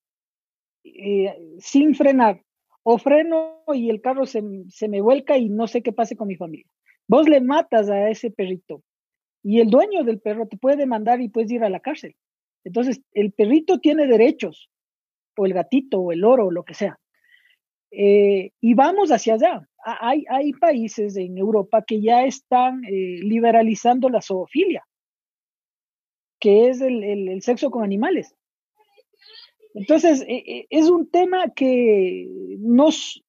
eh, 0.84 1.34
sin 1.58 1.94
frenar 1.94 2.42
o 2.82 2.98
freno 2.98 3.62
y 3.72 3.90
el 3.90 4.00
carro 4.00 4.26
se, 4.26 4.42
se, 4.68 4.88
me 4.88 5.00
vuelca 5.00 5.38
y 5.38 5.48
no 5.48 5.66
sé 5.66 5.82
qué 5.82 5.92
pase 5.92 6.16
con 6.16 6.28
mi 6.28 6.36
familia. 6.36 6.66
Vos 7.08 7.28
le 7.28 7.40
matas 7.40 7.88
a 7.88 8.10
ese 8.10 8.30
perrito 8.30 8.82
y 9.42 9.60
el 9.60 9.70
dueño 9.70 10.04
del 10.04 10.20
perro 10.20 10.46
te 10.46 10.56
puede 10.56 10.76
demandar 10.76 11.20
y 11.20 11.28
puedes 11.28 11.50
ir 11.50 11.64
a 11.64 11.70
la 11.70 11.80
cárcel. 11.80 12.16
Entonces, 12.64 13.00
el 13.12 13.32
perrito 13.32 13.78
tiene 13.78 14.06
derechos, 14.06 14.70
o 15.36 15.46
el 15.46 15.54
gatito, 15.54 16.00
o 16.00 16.12
el 16.12 16.24
oro, 16.24 16.46
o 16.46 16.50
lo 16.50 16.64
que 16.64 16.74
sea. 16.74 16.98
Eh, 17.90 18.52
y 18.60 18.74
vamos 18.74 19.10
hacia 19.10 19.34
allá. 19.34 19.68
hay, 19.84 20.24
hay 20.30 20.52
países 20.52 21.16
en 21.16 21.36
Europa 21.36 21.84
que 21.86 22.00
ya 22.00 22.24
están 22.24 22.84
eh, 22.84 23.18
liberalizando 23.22 24.08
la 24.08 24.22
zoofilia, 24.22 24.86
que 26.40 26.70
es 26.70 26.80
el, 26.80 27.04
el, 27.04 27.42
sexo 27.42 27.70
con 27.70 27.84
animales. 27.84 28.34
Entonces, 29.74 30.22
e, 30.26 30.36
e, 30.36 30.66
es 30.70 30.88
un 30.88 31.10
tema 31.10 31.50
que 31.54 32.28
nos 32.60 33.22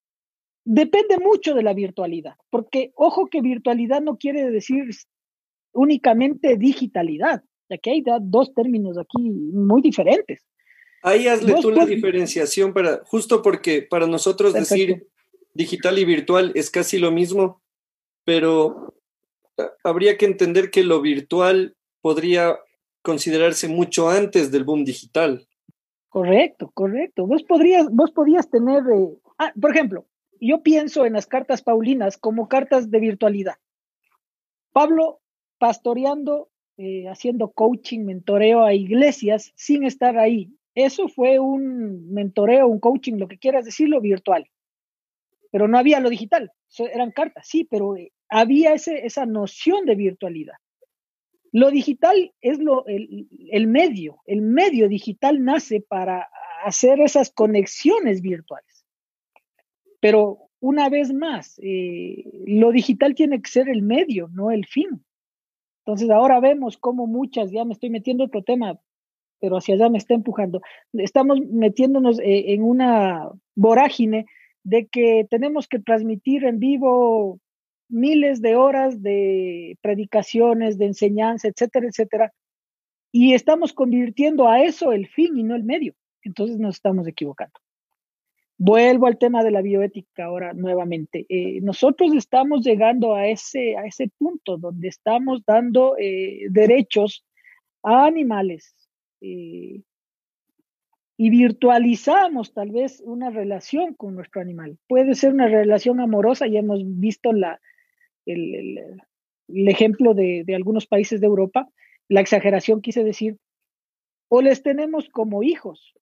depende 0.64 1.18
mucho 1.18 1.54
de 1.54 1.64
la 1.64 1.74
virtualidad, 1.74 2.36
porque 2.50 2.94
ojo 2.96 3.28
que 3.28 3.42
virtualidad 3.42 4.02
no 4.02 4.18
quiere 4.18 4.50
decir 4.50 4.86
únicamente 5.74 6.56
digitalidad, 6.56 7.44
ya 7.70 7.78
que 7.78 7.92
hay 7.92 8.04
dos 8.22 8.54
términos 8.54 8.98
aquí 8.98 9.30
muy 9.30 9.82
diferentes. 9.82 10.46
Ahí 11.02 11.28
hazle 11.28 11.56
tú 11.62 11.72
la 11.72 11.86
diferenciación 11.86 12.74
para, 12.74 13.02
justo 13.06 13.42
porque 13.42 13.82
para 13.82 14.08
nosotros 14.08 14.54
decir 14.54 15.08
digital 15.54 16.00
y 16.00 16.06
virtual 16.06 16.52
es 16.56 16.72
casi 16.72 16.98
lo 16.98 17.12
mismo, 17.12 17.62
pero 18.24 18.94
habría 19.84 20.18
que 20.18 20.26
entender 20.26 20.72
que 20.72 20.84
lo 20.84 21.02
virtual 21.02 21.76
podría 22.02 22.58
considerarse 23.02 23.68
mucho 23.68 24.10
antes 24.10 24.52
del 24.52 24.64
boom 24.64 24.86
digital. 24.86 25.46
Correcto, 26.10 26.72
correcto. 26.74 27.28
Vos 27.28 27.44
podrías, 27.44 27.90
vos 27.90 28.12
podías 28.12 28.50
tener, 28.50 28.84
eh, 28.84 29.18
ah, 29.40 29.52
por 29.60 29.72
ejemplo, 29.72 30.06
yo 30.40 30.62
pienso 30.62 31.06
en 31.06 31.14
las 31.14 31.26
cartas 31.26 31.62
paulinas 31.62 32.18
como 32.18 32.48
cartas 32.48 32.92
de 32.92 33.00
virtualidad. 33.00 33.56
Pablo 34.72 35.22
pastoreando, 35.58 36.50
eh, 36.78 37.08
haciendo 37.08 37.52
coaching, 37.52 38.02
mentoreo 38.02 38.64
a 38.64 38.74
iglesias 38.74 39.52
sin 39.56 39.84
estar 39.84 40.18
ahí. 40.18 40.50
Eso 40.76 41.08
fue 41.08 41.40
un 41.40 42.12
mentoreo, 42.12 42.68
un 42.68 42.80
coaching, 42.80 43.18
lo 43.18 43.28
que 43.28 43.38
quieras 43.38 43.66
decirlo, 43.66 44.02
virtual 44.02 44.48
pero 45.54 45.68
no 45.68 45.78
había 45.78 46.00
lo 46.00 46.10
digital, 46.10 46.52
eran 46.80 47.12
cartas, 47.12 47.48
sí, 47.48 47.64
pero 47.64 47.96
eh, 47.96 48.12
había 48.28 48.74
esa 48.74 49.28
noción 49.28 49.86
de 49.86 49.94
virtualidad. 49.94 50.56
Lo 51.52 51.70
digital 51.70 52.34
es 52.42 52.58
lo, 52.58 52.88
el, 52.88 53.68
medio, 53.68 54.18
el 54.26 54.42
medio 54.42 54.90
digital 54.90 55.44
nace 55.44 55.80
para 55.80 56.28
hacer 56.66 57.00
esas 57.02 57.30
conexiones 57.30 58.24
virtuales. 58.24 58.84
Pero 60.00 60.50
una 60.60 60.90
vez 60.90 61.14
más, 61.14 61.60
eh, 61.62 62.24
lo 62.48 62.72
digital 62.72 63.14
tiene 63.14 63.40
que 63.40 63.52
ser 63.52 63.70
el 63.70 63.84
medio, 63.84 64.30
no 64.30 64.50
el 64.50 64.66
fin. 64.66 65.06
Entonces 65.86 66.10
ahora 66.10 66.40
vemos 66.40 66.78
cómo 66.78 67.08
muchas, 67.08 67.52
ya 67.52 67.66
me 67.66 67.74
estoy 67.74 67.90
metiendo 67.90 68.24
otro 68.24 68.42
tema, 68.42 68.80
pero 69.40 69.58
hacia 69.58 69.76
allá 69.76 69.90
me 69.90 69.98
está 69.98 70.14
empujando. 70.14 70.62
Estamos 70.94 71.42
metiéndonos 71.42 72.20
eh, 72.20 72.54
en 72.54 72.64
una 72.64 73.30
vorágine 73.56 74.26
de 74.64 74.88
que 74.88 75.28
tenemos 75.30 75.68
que 75.68 75.80
transmitir 75.80 76.46
en 76.46 76.60
vivo 76.60 77.40
miles 77.90 78.42
de 78.42 78.56
horas 78.56 79.02
de 79.02 79.78
predicaciones, 79.82 80.78
de 80.78 80.86
enseñanza, 80.86 81.50
etcétera, 81.50 81.88
etcétera. 81.88 82.34
Y 83.12 83.34
estamos 83.34 83.74
convirtiendo 83.74 84.48
a 84.48 84.64
eso 84.64 84.94
el 84.94 85.08
fin 85.08 85.38
y 85.38 85.44
no 85.44 85.56
el 85.56 85.64
medio. 85.64 85.94
Entonces 86.24 86.58
nos 86.58 86.76
estamos 86.76 87.06
equivocando. 87.08 87.60
Vuelvo 88.58 89.08
al 89.08 89.18
tema 89.18 89.44
de 89.44 89.52
la 89.52 89.62
bioética 89.62 90.26
ahora 90.26 90.54
nuevamente. 90.54 91.26
Eh, 91.28 91.60
nosotros 91.62 92.14
estamos 92.16 92.64
llegando 92.66 93.16
a 93.16 93.28
ese, 93.28 93.76
a 93.78 93.86
ese 93.86 94.10
punto 94.18 94.58
donde 94.58 94.88
estamos 94.88 95.44
dando 95.46 95.96
eh, 95.98 96.48
derechos 96.50 97.26
a 97.82 98.06
animales, 98.06 98.74
eh, 99.22 99.82
y 101.18 101.30
virtualizamos 101.30 102.54
tal 102.54 102.72
vez 102.72 103.02
una 103.06 103.30
relación 103.30 103.94
con 103.94 104.16
nuestro 104.16 104.42
animal. 104.42 104.78
Puede 104.88 105.16
ser 105.16 105.34
una 105.34 105.48
relación 105.48 106.00
amorosa, 106.00 106.48
ya 106.48 106.60
hemos 106.60 106.82
visto 106.84 107.32
la, 107.32 107.62
el, 108.26 108.80
ejemplo 109.48 110.14
de, 110.14 110.44
algunos 110.56 110.88
países 110.88 111.22
de 111.22 111.28
Europa, 111.28 111.70
la 112.10 112.22
exageración 112.22 112.82
quise 112.82 113.04
decir, 113.04 113.38
o 114.36 114.42
les 114.42 114.64
tenemos 114.64 115.10
como 115.10 115.44
hijos, 115.44 115.94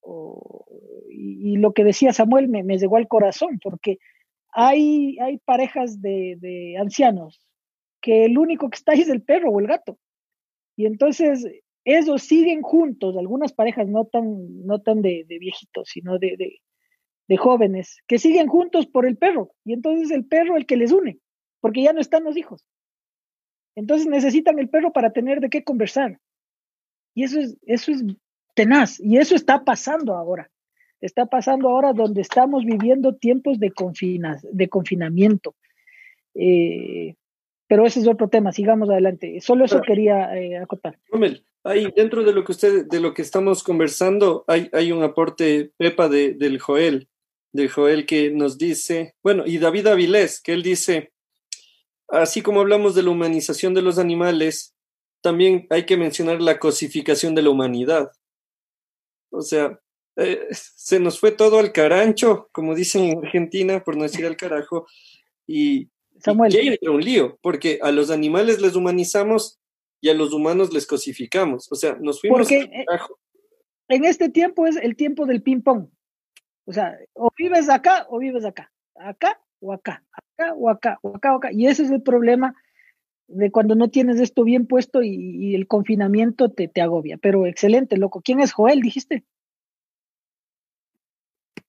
y, 1.10 1.58
lo 1.58 1.74
que 1.74 1.84
decía 1.84 2.14
Samuel 2.14 2.48
me, 2.48 2.62
me, 2.62 2.78
llegó 2.78 2.96
al 2.96 3.06
corazón, 3.06 3.58
porque 3.62 3.98
hay, 4.48 5.18
hay 5.18 5.36
parejas 5.36 6.00
de, 6.00 6.38
de 6.40 6.78
ancianos 6.78 7.46
que 8.00 8.24
el 8.24 8.38
único 8.38 8.70
que 8.70 8.76
está 8.76 8.92
ahí 8.92 9.02
es 9.02 9.10
el 9.10 9.22
perro 9.22 9.50
o 9.50 9.60
el 9.60 9.66
gato. 9.66 9.98
Y 10.76 10.86
entonces 10.86 11.46
esos 11.84 12.22
siguen 12.22 12.62
juntos, 12.62 13.18
algunas 13.18 13.52
parejas 13.52 13.86
no 13.86 14.06
tan, 14.06 14.64
no 14.64 14.80
tan 14.80 15.02
de, 15.02 15.26
viejitos, 15.28 15.90
sino 15.90 16.18
de, 16.18 16.58
de, 17.28 17.36
jóvenes, 17.36 17.98
que 18.06 18.18
siguen 18.18 18.46
juntos 18.46 18.86
por 18.86 19.04
el 19.04 19.18
perro. 19.18 19.52
Y 19.62 19.74
entonces 19.74 20.10
el 20.10 20.24
perro 20.24 20.56
el 20.56 20.64
que 20.64 20.78
les 20.78 20.90
une, 20.90 21.18
porque 21.60 21.82
ya 21.82 21.92
no 21.92 22.00
están 22.00 22.24
los 22.24 22.38
hijos. 22.38 22.64
Entonces 23.74 24.06
necesitan 24.06 24.58
el 24.58 24.70
perro 24.70 24.90
para 24.90 25.12
tener 25.12 25.40
de 25.40 25.50
qué 25.50 25.64
conversar. 25.64 26.18
Y 27.14 27.24
eso 27.24 27.40
es, 27.40 27.56
eso 27.66 27.92
es 27.92 28.04
tenaz. 28.54 29.00
Y 29.00 29.18
eso 29.18 29.34
está 29.34 29.64
pasando 29.64 30.14
ahora. 30.14 30.50
Está 31.00 31.26
pasando 31.26 31.68
ahora 31.68 31.92
donde 31.92 32.20
estamos 32.20 32.64
viviendo 32.64 33.16
tiempos 33.16 33.58
de, 33.58 33.72
confinas, 33.72 34.46
de 34.50 34.68
confinamiento. 34.68 35.56
Eh, 36.34 37.16
pero 37.66 37.86
ese 37.86 38.00
es 38.00 38.06
otro 38.06 38.28
tema, 38.28 38.52
sigamos 38.52 38.88
adelante. 38.90 39.40
Solo 39.40 39.64
eso 39.64 39.80
quería 39.80 40.36
eh, 40.36 40.58
acotar. 40.58 40.98
Ahí, 41.64 41.88
dentro 41.96 42.22
de 42.24 42.32
lo 42.32 42.44
que 42.44 42.52
usted, 42.52 42.86
de 42.86 43.00
lo 43.00 43.14
que 43.14 43.22
estamos 43.22 43.62
conversando, 43.62 44.44
hay, 44.46 44.68
hay 44.72 44.92
un 44.92 45.02
aporte, 45.02 45.72
Pepa, 45.76 46.08
de, 46.08 46.34
del 46.34 46.58
Joel, 46.58 47.08
del 47.52 47.70
Joel 47.70 48.04
que 48.04 48.30
nos 48.30 48.58
dice, 48.58 49.14
bueno, 49.22 49.44
y 49.46 49.58
David 49.58 49.86
Avilés, 49.86 50.40
que 50.40 50.52
él 50.52 50.62
dice, 50.62 51.12
así 52.08 52.42
como 52.42 52.60
hablamos 52.60 52.94
de 52.94 53.02
la 53.02 53.10
humanización 53.10 53.74
de 53.74 53.82
los 53.82 53.98
animales, 53.98 54.74
también 55.20 55.66
hay 55.70 55.86
que 55.86 55.96
mencionar 55.96 56.42
la 56.42 56.58
cosificación 56.58 57.34
de 57.34 57.42
la 57.42 57.50
humanidad. 57.50 58.10
O 59.32 59.42
sea, 59.42 59.78
eh, 60.16 60.46
se 60.50 61.00
nos 61.00 61.18
fue 61.18 61.32
todo 61.32 61.58
al 61.58 61.72
carancho, 61.72 62.48
como 62.52 62.74
dicen 62.74 63.04
en 63.04 63.18
Argentina, 63.18 63.82
por 63.82 63.96
no 63.96 64.02
decir 64.02 64.26
al 64.26 64.36
carajo, 64.36 64.86
y, 65.46 65.88
Samuel. 66.18 66.54
y 66.54 66.68
hay 66.68 66.78
un 66.88 67.00
lío, 67.00 67.38
porque 67.42 67.78
a 67.82 67.90
los 67.90 68.10
animales 68.10 68.60
les 68.60 68.76
humanizamos 68.76 69.58
y 70.00 70.10
a 70.10 70.14
los 70.14 70.32
humanos 70.32 70.72
les 70.72 70.86
cosificamos. 70.86 71.70
O 71.72 71.74
sea, 71.74 71.96
nos 72.00 72.20
fuimos. 72.20 72.40
Porque 72.40 72.60
eh, 72.60 72.84
en 73.88 74.04
este 74.04 74.28
tiempo 74.28 74.66
es 74.66 74.76
el 74.76 74.96
tiempo 74.96 75.26
del 75.26 75.42
ping-pong. 75.42 75.88
O 76.64 76.72
sea, 76.72 76.96
o 77.14 77.30
vives 77.36 77.68
acá 77.68 78.06
o 78.10 78.18
vives 78.18 78.44
acá. 78.44 78.70
Acá 78.94 79.40
o 79.60 79.72
acá. 79.72 80.04
Acá 80.12 80.54
o 80.54 80.68
acá 80.68 80.98
o 81.02 81.16
acá 81.16 81.32
o 81.32 81.36
acá. 81.36 81.52
Y 81.52 81.66
ese 81.66 81.84
es 81.84 81.90
el 81.90 82.02
problema 82.02 82.54
de 83.32 83.50
cuando 83.50 83.74
no 83.74 83.88
tienes 83.88 84.20
esto 84.20 84.44
bien 84.44 84.66
puesto 84.66 85.02
y, 85.02 85.54
el 85.54 85.66
confinamiento 85.66 86.50
te, 86.50 86.68
te 86.68 86.80
agobia. 86.80 87.18
Pero 87.18 87.46
excelente, 87.46 87.96
loco. 87.96 88.20
¿Quién 88.22 88.40
es 88.40 88.52
Joel? 88.52 88.80
Dijiste. 88.80 89.24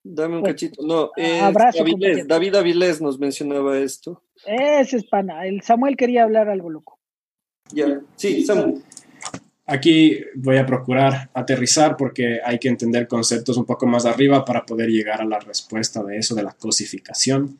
Dame 0.02 0.36
un 0.36 0.42
cachito. 0.42 0.82
No, 0.86 1.10
David, 1.16 2.26
David 2.26 2.54
Avilés 2.54 3.00
nos 3.00 3.18
mencionaba 3.18 3.78
esto. 3.78 4.22
Ese 4.44 4.98
es 4.98 5.04
pana. 5.04 5.46
El 5.46 5.62
Samuel 5.62 5.96
quería 5.96 6.24
hablar 6.24 6.50
algo 6.50 6.68
loco. 6.68 6.98
Ya, 7.72 8.00
sí, 8.16 8.44
Samu. 8.44 8.82
Aquí 9.66 10.18
voy 10.34 10.58
a 10.58 10.66
procurar 10.66 11.30
aterrizar 11.32 11.96
porque 11.96 12.38
hay 12.44 12.58
que 12.58 12.68
entender 12.68 13.08
conceptos 13.08 13.56
un 13.56 13.64
poco 13.64 13.86
más 13.86 14.04
arriba 14.04 14.44
para 14.44 14.66
poder 14.66 14.90
llegar 14.90 15.22
a 15.22 15.24
la 15.24 15.40
respuesta 15.40 16.02
de 16.02 16.18
eso, 16.18 16.34
de 16.34 16.42
la 16.42 16.52
cosificación. 16.52 17.58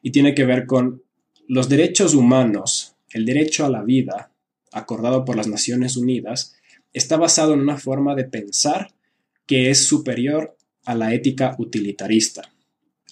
Y 0.00 0.10
tiene 0.12 0.34
que 0.34 0.46
ver 0.46 0.64
con 0.64 1.02
los 1.46 1.68
derechos 1.68 2.14
humanos, 2.14 2.91
el 3.12 3.24
derecho 3.24 3.64
a 3.64 3.70
la 3.70 3.82
vida, 3.82 4.32
acordado 4.72 5.24
por 5.24 5.36
las 5.36 5.48
Naciones 5.48 5.96
Unidas, 5.96 6.54
está 6.92 7.16
basado 7.16 7.54
en 7.54 7.60
una 7.60 7.78
forma 7.78 8.14
de 8.14 8.24
pensar 8.24 8.92
que 9.46 9.70
es 9.70 9.84
superior 9.84 10.56
a 10.84 10.94
la 10.94 11.14
ética 11.14 11.54
utilitarista. 11.58 12.50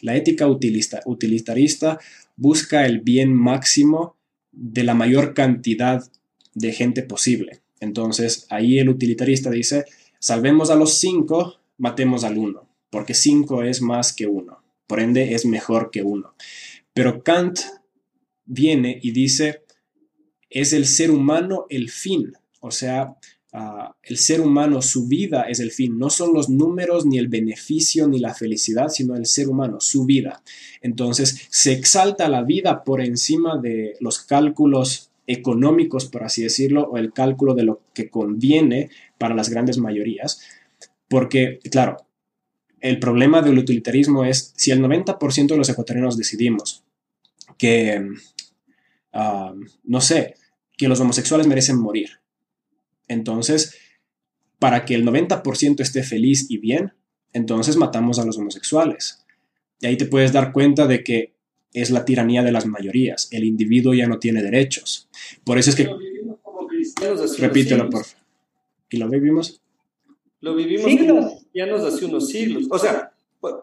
La 0.02 0.16
ética 0.16 0.46
utilitarista 0.46 1.98
busca 2.36 2.86
el 2.86 3.00
bien 3.00 3.34
máximo 3.34 4.16
de 4.52 4.84
la 4.84 4.94
mayor 4.94 5.34
cantidad 5.34 6.02
de 6.54 6.72
gente 6.72 7.02
posible. 7.02 7.60
Entonces 7.80 8.46
ahí 8.50 8.78
el 8.78 8.88
utilitarista 8.88 9.50
dice, 9.50 9.84
salvemos 10.18 10.70
a 10.70 10.76
los 10.76 10.94
cinco, 10.98 11.60
matemos 11.78 12.24
al 12.24 12.38
uno, 12.38 12.68
porque 12.90 13.14
cinco 13.14 13.62
es 13.62 13.80
más 13.80 14.12
que 14.12 14.26
uno, 14.26 14.62
por 14.86 15.00
ende 15.00 15.34
es 15.34 15.46
mejor 15.46 15.90
que 15.90 16.02
uno. 16.02 16.34
Pero 16.92 17.22
Kant 17.22 17.60
viene 18.44 18.98
y 19.02 19.12
dice, 19.12 19.59
es 20.50 20.72
el 20.72 20.86
ser 20.86 21.10
humano 21.10 21.66
el 21.70 21.88
fin, 21.88 22.32
o 22.60 22.70
sea, 22.72 23.16
ah, 23.52 23.96
el 24.02 24.18
ser 24.18 24.40
humano, 24.40 24.82
su 24.82 25.06
vida 25.06 25.42
es 25.42 25.60
el 25.60 25.70
fin, 25.70 25.98
no 25.98 26.10
son 26.10 26.34
los 26.34 26.50
números, 26.50 27.06
ni 27.06 27.18
el 27.18 27.28
beneficio, 27.28 28.08
ni 28.08 28.18
la 28.18 28.34
felicidad, 28.34 28.88
sino 28.88 29.16
el 29.16 29.26
ser 29.26 29.48
humano, 29.48 29.80
su 29.80 30.04
vida. 30.04 30.42
Entonces 30.82 31.46
se 31.50 31.72
exalta 31.72 32.28
la 32.28 32.42
vida 32.42 32.84
por 32.84 33.00
encima 33.00 33.58
de 33.58 33.96
los 34.00 34.18
cálculos 34.18 35.10
económicos, 35.26 36.06
por 36.06 36.24
así 36.24 36.42
decirlo, 36.42 36.82
o 36.90 36.98
el 36.98 37.12
cálculo 37.12 37.54
de 37.54 37.62
lo 37.62 37.80
que 37.94 38.10
conviene 38.10 38.90
para 39.16 39.36
las 39.36 39.48
grandes 39.48 39.78
mayorías. 39.78 40.40
Porque, 41.08 41.60
claro, 41.70 41.98
el 42.80 42.98
problema 42.98 43.40
del 43.42 43.58
utilitarismo 43.58 44.24
es 44.24 44.52
si 44.56 44.72
el 44.72 44.82
90% 44.82 45.46
de 45.46 45.56
los 45.56 45.68
ecuatorianos 45.68 46.16
decidimos 46.16 46.82
que, 47.58 48.02
ah, 49.12 49.54
no 49.84 50.00
sé, 50.00 50.34
que 50.76 50.88
los 50.88 51.00
homosexuales 51.00 51.46
merecen 51.46 51.78
morir. 51.78 52.20
Entonces, 53.08 53.76
para 54.58 54.84
que 54.84 54.94
el 54.94 55.04
90% 55.04 55.80
esté 55.80 56.02
feliz 56.02 56.46
y 56.48 56.58
bien, 56.58 56.92
entonces 57.32 57.76
matamos 57.76 58.18
a 58.18 58.24
los 58.24 58.38
homosexuales. 58.38 59.24
Y 59.80 59.86
ahí 59.86 59.96
te 59.96 60.06
puedes 60.06 60.32
dar 60.32 60.52
cuenta 60.52 60.86
de 60.86 61.02
que 61.02 61.34
es 61.72 61.90
la 61.90 62.04
tiranía 62.04 62.42
de 62.42 62.52
las 62.52 62.66
mayorías. 62.66 63.28
El 63.30 63.44
individuo 63.44 63.94
ya 63.94 64.06
no 64.06 64.18
tiene 64.18 64.42
derechos. 64.42 65.08
Por 65.44 65.58
eso 65.58 65.70
es 65.70 65.76
que... 65.76 65.88
Repítelo, 67.38 67.88
por 67.88 68.04
favor. 68.04 68.20
¿Y 68.90 68.96
lo 68.96 69.08
vivimos? 69.08 69.60
Lo 70.40 70.54
vivimos 70.54 70.90
como 71.06 71.36
cristianos 71.36 71.84
hace 71.84 72.04
unos 72.04 72.28
siglos. 72.28 72.66
O 72.70 72.78
sea, 72.78 73.12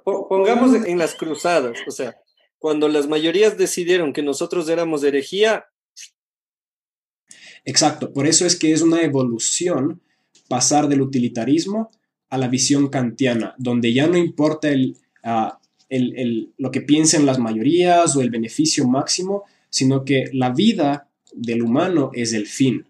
pongamos 0.04 0.74
en 0.86 0.98
las 0.98 1.16
cruzadas. 1.16 1.78
O 1.86 1.92
sea, 1.92 2.16
cuando 2.60 2.88
las 2.88 3.08
mayorías 3.08 3.58
decidieron 3.58 4.14
que 4.14 4.24
nosotros 4.24 4.70
éramos 4.70 5.04
herejía. 5.04 5.66
Exacto. 7.66 8.14
Por 8.14 8.28
eso 8.28 8.46
es 8.46 8.56
que 8.56 8.72
es 8.72 8.82
una 8.82 9.02
evolución 9.02 10.02
pasar 10.48 10.88
del 10.88 11.02
utilitarismo 11.02 11.92
a 12.30 12.38
la 12.38 12.48
visión 12.48 12.90
kantiana, 12.90 13.56
donde 13.58 13.94
ya 13.94 14.08
no 14.08 14.18
importa 14.18 14.70
ah, 15.24 15.60
el, 15.90 16.54
lo 16.58 16.72
que 16.72 16.82
piensen 16.82 17.26
las 17.26 17.40
mayorías 17.40 18.16
o 18.16 18.22
el 18.22 18.30
beneficio 18.30 18.88
máximo, 18.88 19.44
sino 19.70 20.04
que 20.04 20.26
la 20.34 20.52
vida 20.52 21.10
del 21.34 21.62
humano 21.62 22.12
es 22.14 22.34
el 22.34 22.48
fin. 22.48 22.88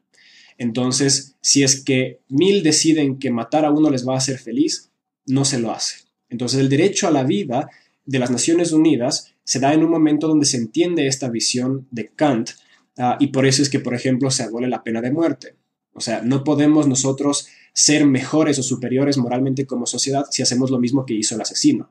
Entonces, 0.57 1.35
si 1.41 1.63
es 1.63 1.83
que 1.83 2.21
mil 2.29 2.63
deciden 2.63 3.19
que 3.19 3.31
matar 3.31 3.65
a 3.65 3.71
uno 3.71 3.89
les 3.89 4.07
va 4.07 4.15
a 4.15 4.17
hacer 4.17 4.39
feliz, 4.39 4.89
no 5.25 5.45
se 5.45 5.59
lo 5.59 5.71
hace. 5.71 6.05
Entonces, 6.29 6.59
el 6.59 6.69
derecho 6.69 7.07
a 7.07 7.11
la 7.11 7.23
vida 7.23 7.69
de 8.05 8.19
las 8.19 8.31
Naciones 8.31 8.71
Unidas 8.71 9.35
se 9.47 9.59
da 9.61 9.73
en 9.73 9.83
un 9.83 9.89
momento 9.89 10.27
donde 10.27 10.45
se 10.45 10.57
entiende 10.57 11.07
esta 11.07 11.29
visión 11.29 11.87
de 11.91 12.09
Kant 12.09 12.49
ah, 12.97 13.15
y 13.19 13.27
por 13.27 13.45
eso 13.45 13.61
es 13.61 13.69
que, 13.69 13.79
por 13.79 13.93
ejemplo, 13.93 14.29
se 14.29 14.43
abole 14.43 14.67
la 14.67 14.83
pena 14.83 14.99
de 14.99 15.11
muerte. 15.11 15.55
O 15.93 16.01
sea, 16.01 16.21
no 16.21 16.43
podemos 16.43 16.87
nosotros 16.87 17.47
ser 17.71 18.05
mejores 18.05 18.59
o 18.59 18.63
superiores 18.63 19.17
moralmente 19.17 19.65
como 19.65 19.85
sociedad 19.85 20.25
si 20.29 20.41
hacemos 20.41 20.69
lo 20.69 20.79
mismo 20.79 21.05
que 21.05 21.13
hizo 21.13 21.35
el 21.35 21.41
asesino, 21.41 21.89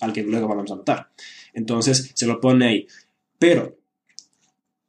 al 0.00 0.12
que 0.12 0.22
luego 0.22 0.46
vamos 0.46 0.70
a 0.70 0.76
matar. 0.76 1.10
Entonces, 1.52 2.12
se 2.14 2.26
lo 2.26 2.40
pone 2.40 2.66
ahí. 2.66 2.86
Pero, 3.38 3.76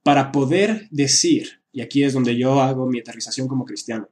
para 0.04 0.32
poder 0.32 0.88
decir 0.92 1.64
y 1.74 1.82
aquí 1.82 2.04
es 2.04 2.14
donde 2.14 2.38
yo 2.38 2.62
hago 2.62 2.88
mi 2.88 3.00
aterrización 3.00 3.48
como 3.48 3.66
cristiano, 3.66 4.08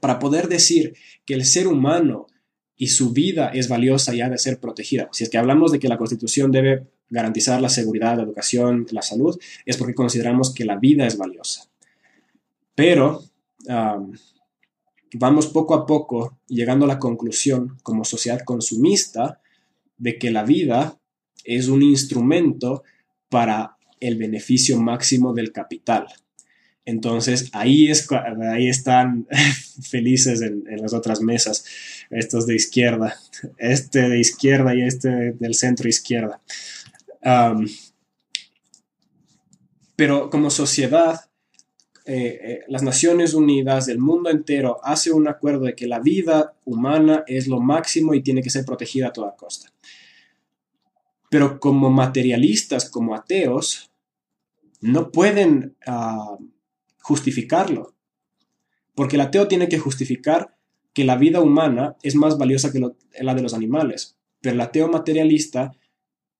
para 0.00 0.18
poder 0.18 0.48
decir 0.48 0.94
que 1.24 1.34
el 1.34 1.44
ser 1.44 1.68
humano 1.68 2.26
y 2.76 2.88
su 2.88 3.12
vida 3.12 3.48
es 3.48 3.68
valiosa 3.68 4.14
y 4.14 4.20
ha 4.20 4.28
de 4.28 4.38
ser 4.38 4.58
protegida. 4.58 5.08
Si 5.12 5.24
es 5.24 5.30
que 5.30 5.38
hablamos 5.38 5.70
de 5.70 5.78
que 5.78 5.88
la 5.88 5.96
Constitución 5.96 6.50
debe 6.50 6.86
garantizar 7.10 7.60
la 7.60 7.68
seguridad, 7.68 8.16
la 8.16 8.22
educación, 8.22 8.86
la 8.90 9.02
salud, 9.02 9.38
es 9.66 9.76
porque 9.76 9.94
consideramos 9.94 10.54
que 10.54 10.64
la 10.64 10.76
vida 10.76 11.06
es 11.06 11.18
valiosa. 11.18 11.68
Pero 12.74 13.22
vamos 15.14 15.46
poco 15.48 15.74
a 15.74 15.86
poco 15.86 16.38
llegando 16.46 16.84
a 16.84 16.88
la 16.88 16.98
conclusión 16.98 17.78
como 17.82 18.04
sociedad 18.04 18.40
consumista 18.44 19.40
de 19.98 20.18
que 20.18 20.30
la 20.30 20.44
vida 20.44 20.98
es 21.44 21.68
un 21.68 21.82
instrumento 21.82 22.82
para 23.28 23.76
el 24.00 24.16
beneficio 24.16 24.80
máximo 24.80 25.34
del 25.34 25.52
capital. 25.52 26.06
Entonces 26.84 27.50
ahí, 27.52 27.90
es, 27.90 28.08
ahí 28.10 28.68
están 28.68 29.26
felices 29.82 30.40
en, 30.40 30.64
las 30.80 30.94
otras 30.94 31.20
mesas, 31.20 31.64
estos 32.10 32.46
de 32.46 32.56
izquierda, 32.56 33.16
este 33.58 34.08
de 34.08 34.18
izquierda 34.18 34.74
y 34.74 34.82
este 34.82 35.32
del 35.32 35.54
centro 35.54 35.88
izquierda. 35.88 36.40
Pero 39.96 40.30
como 40.30 40.50
sociedad, 40.50 41.30
eh, 42.06 42.40
eh, 42.42 42.60
las 42.68 42.82
Naciones 42.82 43.34
Unidas, 43.34 43.88
el 43.88 43.98
mundo 43.98 44.30
entero, 44.30 44.80
hace 44.82 45.12
un 45.12 45.28
acuerdo 45.28 45.66
de 45.66 45.76
que 45.76 45.86
la 45.86 46.00
vida 46.00 46.56
humana 46.64 47.22
es 47.26 47.46
lo 47.46 47.60
máximo 47.60 48.14
y 48.14 48.22
tiene 48.22 48.42
que 48.42 48.50
ser 48.50 48.64
protegida 48.64 49.08
a 49.08 49.12
toda 49.12 49.36
costa. 49.36 49.72
Pero 51.28 51.60
como 51.60 51.90
materialistas, 51.90 52.90
como 52.90 53.14
ateos, 53.14 53.90
no 54.80 55.12
pueden 55.12 55.76
justificarlo. 57.00 57.94
Porque 58.94 59.16
el 59.16 59.22
ateo 59.22 59.46
tiene 59.46 59.68
que 59.68 59.78
justificar 59.78 60.56
que 60.92 61.04
la 61.04 61.16
vida 61.16 61.40
humana 61.40 61.96
es 62.02 62.16
más 62.16 62.38
valiosa 62.38 62.72
que 62.72 62.80
la 63.20 63.34
de 63.34 63.42
los 63.42 63.54
animales. 63.54 64.16
Pero 64.40 64.54
el 64.54 64.60
ateo 64.60 64.88
materialista, 64.88 65.72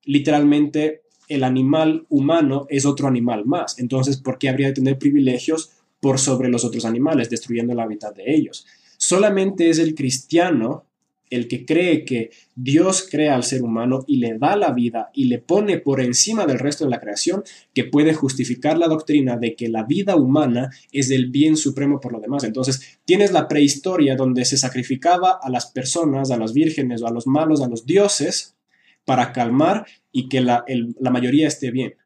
literalmente, 0.05 1.03
el 1.29 1.45
animal 1.45 2.07
humano 2.09 2.67
es 2.69 2.85
otro 2.85 3.07
animal 3.07 3.45
más. 3.47 3.79
Entonces, 3.79 4.17
¿por 4.17 4.39
qué 4.39 4.49
habría 4.49 4.69
de 4.69 4.75
tener 4.75 4.99
privilegios 4.99 5.71
por 6.01 6.19
sobre 6.19 6.49
los 6.49 6.65
otros 6.65 6.85
animales, 6.85 7.31
destruyendo 7.31 7.73
el 7.73 7.81
hábitat 7.81 8.17
de 8.17 8.35
ellos? 8.35 8.67
Solamente 8.97 9.71
es 9.71 9.79
el 9.79 9.95
cristiano 9.95 10.87
el 11.31 11.47
que 11.47 11.65
cree 11.65 12.05
que 12.05 12.31
Dios 12.57 13.07
crea 13.09 13.37
al 13.37 13.45
ser 13.45 13.63
humano 13.63 14.05
y 14.07 14.17
le 14.17 14.37
da 14.37 14.57
la 14.57 14.73
vida 14.73 15.11
y 15.15 15.27
le 15.27 15.39
pone 15.39 15.79
por 15.79 16.01
encima 16.01 16.45
del 16.45 16.59
resto 16.59 16.85
de 16.85 16.91
la 16.91 17.01
creación, 17.01 17.45
que 17.73 17.85
puede 17.85 18.13
justificar 18.15 18.77
la 18.77 18.89
doctrina 18.89 19.37
de 19.37 19.55
que 19.55 19.69
la 19.69 19.85
vida 19.85 20.17
humana 20.17 20.71
es 20.91 21.11
el 21.11 21.31
bien 21.31 21.57
supremo 21.57 22.01
por 22.01 22.13
lo 22.13 22.21
demás. 22.21 22.43
Entonces, 22.43 22.99
tienes 23.05 23.31
la 23.31 23.47
prehistoria 23.47 24.17
donde 24.17 24.45
se 24.45 24.57
sacrificaba 24.57 25.39
a 25.41 25.49
las 25.49 25.67
personas, 25.67 26.33
a 26.33 26.37
las 26.37 26.53
vírgenes 26.53 27.01
o 27.03 27.07
a 27.07 27.13
los 27.13 27.29
malos, 27.29 27.63
a 27.63 27.69
los 27.69 27.87
dioses, 27.87 28.57
para 29.11 29.33
calmar 29.33 29.87
y 30.13 30.29
que 30.29 30.41
la, 30.41 30.65
la 31.01 31.11
mayoría 31.11 31.49
esté 31.49 31.73
bien. 31.73 31.97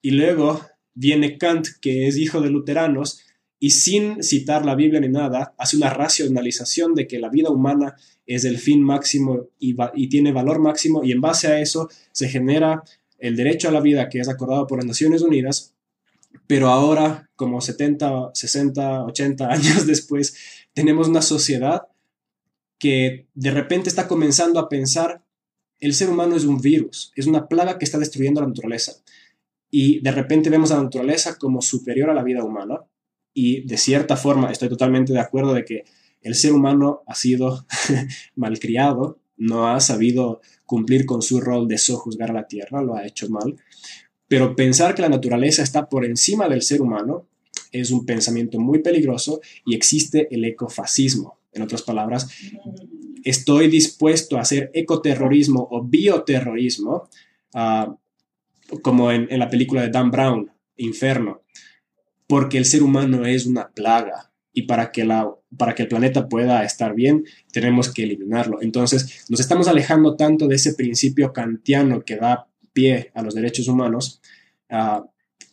Y 0.00 0.12
luego 0.12 0.62
viene 0.94 1.36
Kant, 1.36 1.66
que 1.78 2.06
es 2.06 2.16
hijo 2.16 2.40
de 2.40 2.48
luteranos, 2.48 3.20
y 3.58 3.68
sin 3.68 4.22
citar 4.22 4.64
la 4.64 4.74
Biblia 4.74 4.98
ni 4.98 5.10
nada, 5.10 5.54
hace 5.58 5.76
una 5.76 5.90
racionalización 5.90 6.94
de 6.94 7.06
que 7.06 7.18
la 7.18 7.28
vida 7.28 7.50
humana 7.50 7.96
es 8.24 8.46
el 8.46 8.56
fin 8.56 8.82
máximo 8.82 9.48
y, 9.58 9.76
y, 9.94 10.08
tiene 10.08 10.32
valor 10.32 10.58
máximo 10.58 11.04
y 11.04 11.12
en 11.12 11.20
base 11.20 11.48
a 11.48 11.60
eso 11.60 11.90
se 12.12 12.30
genera 12.30 12.82
el 13.18 13.36
derecho 13.36 13.68
a 13.68 13.72
la 13.72 13.82
vida 13.82 14.08
que 14.08 14.20
es 14.20 14.28
acordado 14.30 14.66
por 14.66 14.78
las 14.78 14.86
Naciones 14.86 15.20
Unidas, 15.20 15.74
pero 16.46 16.68
ahora, 16.68 17.28
como 17.36 17.60
70, 17.60 18.30
60, 18.32 19.04
80 19.04 19.52
años 19.52 19.86
después, 19.86 20.34
tenemos 20.72 21.08
una 21.08 21.20
sociedad 21.20 21.88
que 22.78 23.26
de 23.34 23.50
repente 23.50 23.90
está 23.90 24.08
comenzando 24.08 24.58
a 24.58 24.70
pensar 24.70 25.25
el 25.80 25.94
ser 25.94 26.10
humano 26.10 26.36
es 26.36 26.44
un 26.44 26.60
virus, 26.60 27.12
es 27.16 27.26
una 27.26 27.48
plaga 27.48 27.78
que 27.78 27.84
está 27.84 27.98
destruyendo 27.98 28.40
la 28.40 28.48
naturaleza. 28.48 28.92
Y 29.70 30.00
de 30.00 30.12
repente 30.12 30.50
vemos 30.50 30.70
a 30.70 30.76
la 30.76 30.84
naturaleza 30.84 31.36
como 31.36 31.60
superior 31.60 32.10
a 32.10 32.14
la 32.14 32.22
vida 32.22 32.44
humana. 32.44 32.80
Y 33.34 33.66
de 33.66 33.76
cierta 33.76 34.16
forma 34.16 34.50
estoy 34.50 34.68
totalmente 34.68 35.12
de 35.12 35.20
acuerdo 35.20 35.52
de 35.52 35.64
que 35.64 35.84
el 36.22 36.34
ser 36.34 36.52
humano 36.52 37.02
ha 37.06 37.14
sido 37.14 37.66
malcriado, 38.36 39.18
no 39.36 39.68
ha 39.68 39.80
sabido 39.80 40.40
cumplir 40.64 41.04
con 41.04 41.20
su 41.22 41.40
rol 41.40 41.68
de 41.68 41.78
sojuzgar 41.78 42.30
a 42.30 42.34
la 42.34 42.48
tierra, 42.48 42.82
lo 42.82 42.96
ha 42.96 43.06
hecho 43.06 43.28
mal. 43.28 43.56
Pero 44.28 44.56
pensar 44.56 44.94
que 44.94 45.02
la 45.02 45.08
naturaleza 45.08 45.62
está 45.62 45.88
por 45.88 46.04
encima 46.04 46.48
del 46.48 46.62
ser 46.62 46.80
humano 46.80 47.26
es 47.70 47.90
un 47.90 48.06
pensamiento 48.06 48.58
muy 48.58 48.80
peligroso 48.80 49.40
y 49.64 49.74
existe 49.74 50.28
el 50.34 50.44
ecofascismo. 50.44 51.38
En 51.52 51.62
otras 51.62 51.82
palabras, 51.82 52.28
estoy 53.26 53.68
dispuesto 53.68 54.36
a 54.36 54.42
hacer 54.42 54.70
ecoterrorismo 54.72 55.66
o 55.70 55.82
bioterrorismo, 55.82 57.08
ah, 57.54 57.94
como 58.82 59.10
en, 59.10 59.26
en 59.30 59.40
la 59.40 59.50
película 59.50 59.82
de 59.82 59.90
Dan 59.90 60.10
Brown, 60.12 60.50
Inferno, 60.76 61.42
porque 62.28 62.58
el 62.58 62.64
ser 62.64 62.82
humano 62.82 63.26
es 63.26 63.46
una 63.46 63.68
plaga 63.68 64.30
y 64.52 64.62
para 64.62 64.92
que, 64.92 65.04
la, 65.04 65.28
para 65.56 65.74
que 65.74 65.82
el 65.82 65.88
planeta 65.88 66.28
pueda 66.28 66.64
estar 66.64 66.94
bien, 66.94 67.24
tenemos 67.52 67.92
que 67.92 68.04
eliminarlo. 68.04 68.62
Entonces, 68.62 69.26
nos 69.28 69.40
estamos 69.40 69.68
alejando 69.68 70.16
tanto 70.16 70.46
de 70.46 70.54
ese 70.54 70.74
principio 70.74 71.32
kantiano 71.32 72.02
que 72.02 72.16
da 72.16 72.48
pie 72.72 73.10
a 73.14 73.22
los 73.22 73.34
derechos 73.34 73.66
humanos, 73.66 74.20
ah, 74.70 75.04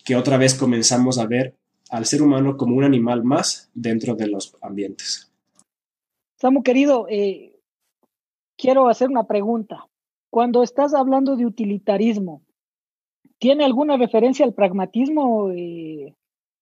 que 0.05 0.15
otra 0.15 0.37
vez 0.37 0.53
comenzamos 0.53 1.17
a 1.17 1.25
ver 1.25 1.55
al 1.89 2.05
ser 2.05 2.21
humano 2.21 2.55
como 2.55 2.75
un 2.75 2.83
animal 2.83 3.23
más 3.23 3.69
dentro 3.73 4.15
de 4.15 4.27
los 4.27 4.55
ambientes. 4.61 5.31
Samu, 6.37 6.63
querido, 6.63 7.07
eh, 7.09 7.52
quiero 8.63 8.87
hacer 8.87 9.09
una 9.09 9.25
pregunta. 9.25 9.89
Cuando 10.29 10.63
estás 10.63 10.93
hablando 10.93 11.35
de 11.35 11.45
utilitarismo, 11.45 12.41
¿tiene 13.37 13.65
alguna 13.65 13.97
referencia 13.97 14.45
al 14.45 14.53
pragmatismo 14.53 15.51
eh, 15.51 16.15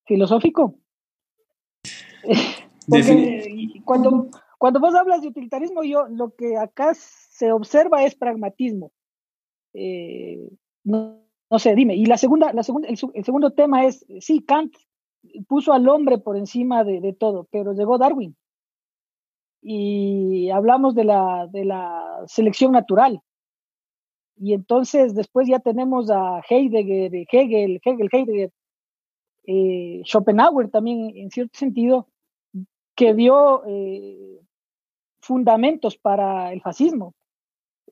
filosófico? 0.05 0.79
cuando, 3.85 4.29
cuando 4.57 4.79
vos 4.79 4.95
hablas 4.95 5.21
de 5.21 5.27
utilitarismo, 5.27 5.83
yo 5.83 6.07
lo 6.07 6.33
que 6.33 6.57
acá 6.57 6.95
se 6.95 7.51
observa 7.51 8.03
es 8.03 8.15
pragmatismo. 8.15 8.91
Eh, 9.75 10.49
no, 10.83 11.19
sé, 11.59 11.75
dime. 11.75 11.95
Y 11.95 12.07
la 12.07 12.17
segunda, 12.17 12.51
la 12.51 12.63
segunda, 12.63 12.87
el, 12.87 12.97
segundo 12.97 13.51
tema 13.51 13.85
es, 13.85 14.03
sí, 14.21 14.41
Kant 14.41 14.73
puso 15.47 15.71
al 15.71 15.87
hombre 15.87 16.17
por 16.17 16.35
encima 16.35 16.83
de, 16.83 17.13
todo, 17.13 17.47
pero 17.51 17.73
llegó 17.73 17.99
Darwin. 17.99 18.35
Y 19.62 20.49
hablamos 20.49 20.95
de 20.95 21.03
la, 21.03 21.47
de 21.51 21.66
la 21.66 22.24
selección 22.28 22.72
natural. 22.72 23.22
Y 24.38 24.53
entonces 24.53 25.14
después 25.14 25.47
ya 25.47 25.59
tenemos 25.59 26.09
a 26.09 26.41
Heidegger, 26.49 27.14
Hegel, 27.32 27.80
Hegel, 27.84 28.09
Heidegger, 28.12 28.51
eh, 29.43 30.01
Schopenhauer 30.03 30.70
también 30.70 31.12
en 31.16 31.30
cierto 31.30 31.57
sentido, 31.57 32.07
que 32.95 33.14
dio 33.14 33.64
eh, 33.68 34.41
fundamentos 35.22 35.97
para 35.97 36.51
el 36.53 36.62
fascismo. 36.62 37.14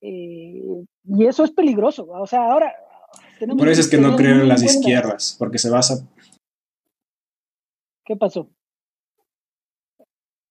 Eh, 0.01 0.85
y 1.03 1.25
eso 1.25 1.43
es 1.43 1.51
peligroso. 1.51 2.07
O 2.09 2.25
sea, 2.25 2.51
ahora... 2.51 2.73
Por 3.57 3.69
eso 3.69 3.81
es 3.81 3.87
que 3.87 3.97
no 3.97 4.15
creo 4.15 4.41
en 4.41 4.47
las 4.47 4.63
izquierdas, 4.63 5.35
porque 5.37 5.57
se 5.59 5.69
basa... 5.69 6.07
¿Qué 8.03 8.15
pasó? 8.15 8.49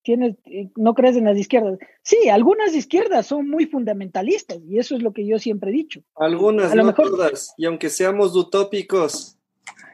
Tienes, 0.09 0.36
no 0.74 0.94
crees 0.94 1.18
en 1.18 1.26
las 1.26 1.36
izquierdas. 1.36 1.78
Sí, 2.00 2.30
algunas 2.30 2.74
izquierdas 2.74 3.26
son 3.26 3.46
muy 3.50 3.66
fundamentalistas 3.66 4.56
y 4.66 4.78
eso 4.78 4.96
es 4.96 5.02
lo 5.02 5.12
que 5.12 5.26
yo 5.26 5.38
siempre 5.38 5.68
he 5.68 5.74
dicho. 5.74 6.00
Algunas, 6.16 6.74
no 6.74 6.94
todas. 6.94 7.52
Y 7.59 7.66
aunque 7.66 7.90
seamos 7.90 8.34
utópicos, 8.34 9.36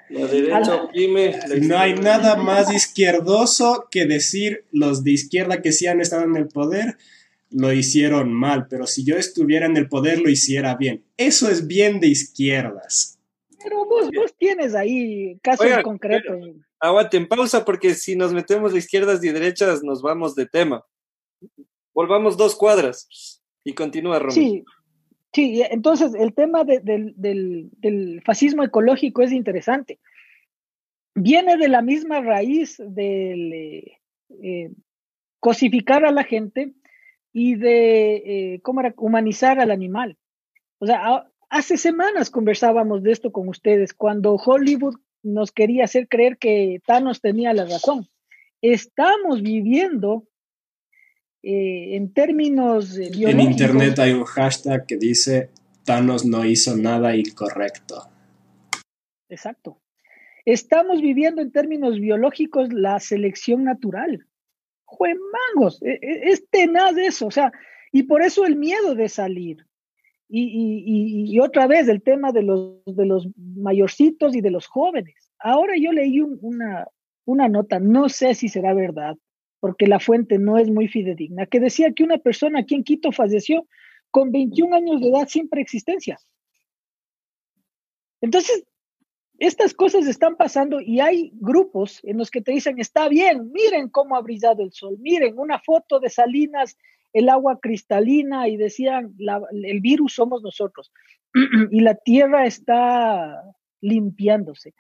la 0.08 0.28
derecha 0.28 0.84
oprime. 0.84 1.34
no 1.62 1.76
hay 1.76 1.96
nada 1.96 2.36
más 2.36 2.72
izquierdoso 2.72 3.88
que 3.90 4.06
decir 4.06 4.66
los 4.70 5.02
de 5.02 5.10
izquierda 5.10 5.60
que 5.60 5.72
sí 5.72 5.88
han 5.88 6.00
estado 6.00 6.22
en 6.22 6.36
el 6.36 6.46
poder 6.46 6.96
lo 7.50 7.72
hicieron 7.72 8.32
mal, 8.32 8.68
pero 8.70 8.86
si 8.86 9.04
yo 9.04 9.16
estuviera 9.16 9.66
en 9.66 9.76
el 9.76 9.88
poder 9.88 10.20
lo 10.20 10.30
hiciera 10.30 10.76
bien. 10.76 11.02
Eso 11.16 11.50
es 11.50 11.66
bien 11.66 11.98
de 11.98 12.06
izquierdas. 12.06 13.18
Pero 13.60 13.84
vos, 13.84 14.10
vos 14.14 14.32
tienes 14.38 14.76
ahí 14.76 15.40
casos 15.42 15.66
concretos. 15.82 16.38
Aguante 16.84 17.16
en 17.16 17.26
pausa 17.26 17.64
porque 17.64 17.94
si 17.94 18.14
nos 18.14 18.32
metemos 18.32 18.72
de 18.72 18.78
izquierdas 18.78 19.22
y 19.24 19.30
derechas 19.30 19.82
nos 19.82 20.02
vamos 20.02 20.34
de 20.34 20.46
tema. 20.46 20.84
Volvamos 21.94 22.36
dos 22.36 22.56
cuadras 22.56 23.40
y 23.64 23.72
continúa, 23.72 24.18
Romero. 24.18 24.34
Sí, 24.34 24.64
Sí, 25.34 25.62
entonces 25.68 26.14
el 26.14 26.32
tema 26.32 26.62
del, 26.62 28.22
fascismo 28.24 28.62
ecológico 28.62 29.20
es 29.22 29.32
interesante. 29.32 29.98
Viene 31.16 31.56
de 31.56 31.66
la 31.66 31.82
misma 31.82 32.20
raíz 32.20 32.76
del 32.78 33.52
eh, 33.52 33.98
eh, 34.42 34.70
cosificar 35.40 36.04
a 36.04 36.12
la 36.12 36.22
gente 36.22 36.72
y 37.32 37.56
de 37.56 38.14
eh, 38.14 38.60
¿cómo 38.62 38.80
era? 38.80 38.94
humanizar 38.96 39.58
al 39.58 39.72
animal. 39.72 40.16
O 40.78 40.86
sea, 40.86 41.28
hace 41.50 41.78
semanas 41.78 42.30
conversábamos 42.30 43.02
de 43.02 43.10
esto 43.10 43.32
con 43.32 43.48
ustedes, 43.48 43.92
cuando 43.92 44.34
Hollywood 44.36 45.00
nos 45.24 45.50
quería 45.50 45.84
hacer 45.84 46.06
creer 46.06 46.38
que 46.38 46.80
Thanos 46.86 47.20
tenía 47.20 47.52
la 47.52 47.64
razón. 47.64 48.08
Estamos 48.62 49.42
viviendo 49.42 50.28
eh, 51.42 51.96
en 51.96 52.12
términos 52.12 52.96
En 52.96 53.40
Internet 53.40 53.98
hay 53.98 54.12
un 54.12 54.24
hashtag 54.24 54.86
que 54.86 54.96
dice 54.96 55.50
Thanos 55.84 56.24
no 56.24 56.44
hizo 56.44 56.76
nada 56.76 57.16
incorrecto. 57.16 58.08
Exacto. 59.28 59.80
Estamos 60.44 61.00
viviendo 61.00 61.42
en 61.42 61.52
términos 61.52 61.98
biológicos 61.98 62.72
la 62.72 63.00
selección 63.00 63.64
natural. 63.64 64.26
Juemangos, 64.84 65.82
e, 65.82 65.98
e, 66.00 66.30
es 66.30 66.48
tenaz 66.50 66.96
eso, 66.96 67.26
o 67.26 67.30
sea, 67.30 67.52
y 67.92 68.04
por 68.04 68.22
eso 68.22 68.44
el 68.44 68.56
miedo 68.56 68.94
de 68.94 69.08
salir. 69.08 69.66
Y, 70.28 71.38
otra 71.40 71.66
vez 71.66 71.88
el 71.88 72.02
tema 72.02 72.32
de 72.32 72.42
los, 72.42 72.82
de 72.86 73.06
los 73.06 73.28
mayorcitos 73.36 74.34
y 74.34 74.40
de 74.40 74.50
los 74.50 74.66
jóvenes. 74.66 75.30
Ahora 75.38 75.74
yo 75.76 75.92
leí 75.92 76.20
una, 76.20 76.88
una 77.24 77.48
nota, 77.48 77.78
no 77.78 78.08
sé 78.08 78.34
si 78.34 78.48
será 78.48 78.74
verdad, 78.74 79.16
porque 79.60 79.86
la 79.86 80.00
fuente 80.00 80.38
no 80.38 80.58
es 80.58 80.70
muy 80.70 80.88
fidedigna, 80.88 81.46
que 81.46 81.60
decía 81.60 81.92
que 81.92 82.04
una 82.04 82.18
persona 82.18 82.60
aquí 82.60 82.74
en 82.74 82.84
Quito 82.84 83.12
falleció 83.12 83.66
con 84.10 84.32
21 84.32 84.74
años 84.76 85.00
de 85.00 85.08
edad 85.08 85.28
sin 85.28 85.48
preexistencia. 85.48 86.18
Entonces, 88.20 88.64
estas 89.38 89.74
cosas 89.74 90.06
están 90.06 90.36
pasando 90.36 90.80
y 90.80 91.00
hay 91.00 91.30
grupos 91.34 92.00
en 92.04 92.18
los 92.18 92.30
que 92.30 92.40
te 92.40 92.52
dicen, 92.52 92.78
está 92.78 93.08
bien, 93.08 93.50
miren 93.52 93.88
cómo 93.88 94.16
ha 94.16 94.22
brillado 94.22 94.62
el 94.62 94.72
sol, 94.72 94.96
miren 95.00 95.38
una 95.38 95.58
foto 95.58 95.98
de 95.98 96.08
Salinas, 96.08 96.76
el 97.14 97.30
agua 97.30 97.60
cristalina 97.60 98.48
y 98.48 98.58
decían, 98.58 99.14
el 99.52 99.80
virus 99.80 100.14
somos 100.14 100.42
nosotros 100.42 100.92
y 101.70 101.80
la 101.80 101.94
tierra 101.94 102.44
está 102.44 103.42
limpiándose. 103.80 104.74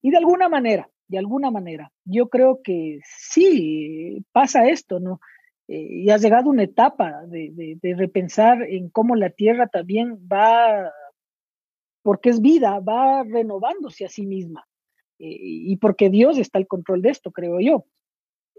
Y 0.00 0.10
de 0.10 0.18
alguna 0.18 0.48
manera, 0.48 0.88
de 1.08 1.18
alguna 1.18 1.50
manera. 1.50 1.90
Yo 2.04 2.28
creo 2.28 2.60
que 2.62 3.00
sí 3.04 4.24
pasa 4.32 4.68
esto, 4.68 5.00
¿no? 5.00 5.20
Eh, 5.66 5.86
y 5.90 6.10
ha 6.10 6.18
llegado 6.18 6.50
una 6.50 6.62
etapa 6.62 7.22
de, 7.26 7.78
repensar 7.96 8.62
en 8.62 8.90
cómo 8.90 9.16
la 9.16 9.30
Tierra 9.30 9.66
también 9.66 10.18
va, 10.30 10.92
porque 12.02 12.30
es 12.30 12.40
vida, 12.40 12.78
va 12.80 13.24
renovándose 13.24 14.04
a 14.04 14.08
sí 14.08 14.26
misma. 14.26 14.66
Eh, 15.18 15.36
y 15.40 15.76
porque 15.78 16.10
Dios 16.10 16.38
está 16.38 16.58
al 16.58 16.66
control 16.66 17.02
de 17.02 17.10
esto, 17.10 17.32
creo 17.32 17.58
yo. 17.60 17.86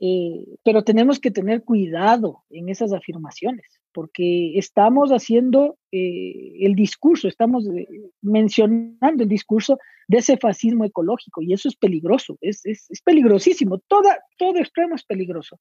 Eh, 0.01 0.45
pero 0.63 0.83
tenemos 0.83 1.19
que 1.19 1.31
tener 1.31 1.63
cuidado 1.63 2.43
en 2.49 2.69
esas 2.69 2.93
afirmaciones 2.93 3.79
porque 3.93 4.57
estamos 4.57 5.09
haciendo 5.09 5.77
eh, 5.91 6.53
el 6.61 6.75
discurso, 6.75 7.27
estamos 7.27 7.67
eh, 7.67 7.87
mencionando 8.21 9.23
el 9.23 9.29
discurso 9.29 9.77
de 10.07 10.19
ese 10.19 10.37
fascismo 10.37 10.85
ecológico 10.85 11.41
y 11.41 11.53
eso 11.53 11.67
es 11.67 11.75
peligroso, 11.75 12.37
es, 12.41 12.61
peligrosísimo, 13.03 13.79
Toda, 13.79 14.19
todo 14.37 14.57
extremo 14.57 14.95
es 14.95 15.03
peligroso. 15.03 15.59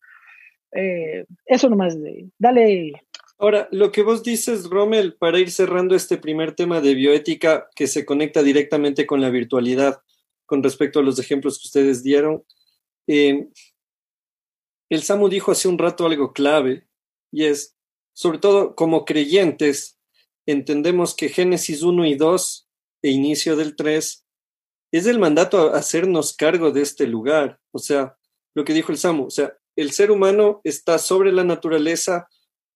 Eh, 0.73 1.25
eso 1.47 1.71
nomás, 1.71 1.97
dale. 2.39 2.93
Ahora, 3.39 3.69
lo 3.73 3.91
que 3.91 4.03
vos 4.03 4.23
dices, 4.23 4.69
Rommel, 4.69 5.15
para 5.15 5.39
ir 5.39 5.51
cerrando 5.51 5.95
este 5.95 6.19
primer 6.19 6.53
tema 6.55 6.81
de 6.81 6.95
bioética 6.95 7.69
que 7.75 7.87
se 7.87 8.05
conecta 8.05 8.43
directamente 8.43 9.07
con 9.07 9.21
la 9.21 9.31
virtualidad, 9.31 10.03
con 10.45 10.63
respecto 10.63 11.01
a 11.01 11.03
los 11.03 11.19
ejemplos 11.19 11.59
que 11.59 11.67
ustedes 11.67 12.03
dieron, 12.03 12.43
el 14.91 15.03
Samu 15.03 15.29
dijo 15.29 15.53
hace 15.53 15.69
un 15.69 15.79
rato 15.79 16.07
algo 16.07 16.33
clave 16.33 16.87
y 17.31 17.45
es, 17.45 17.77
sobre 18.13 18.39
todo 18.39 18.75
como 18.75 19.05
creyentes, 19.05 19.99
entendemos 20.47 21.15
que 21.15 21.29
Génesis 21.29 21.83
1 21.83 22.07
y 22.07 22.15
2 22.15 22.69
e 23.03 23.11
inicio 23.11 23.57
del 23.57 23.77
3 23.77 24.25
es 24.93 25.07
el 25.07 25.19
mandato 25.19 25.75
a 25.75 25.79
hacernos 25.79 26.35
cargo 26.35 26.71
de 26.71 26.83
este 26.83 27.07
lugar. 27.07 27.61
O 27.73 27.79
sea, 27.79 28.17
lo 28.55 28.65
que 28.65 28.73
dijo 28.73 28.91
el 28.91 28.99
Samu, 28.99 29.27
o 29.27 29.31
sea, 29.31 29.55
el 29.77 29.93
ser 29.93 30.11
humano 30.11 30.61
está 30.65 30.99
sobre 30.99 31.31
la 31.31 31.45
naturaleza, 31.45 32.29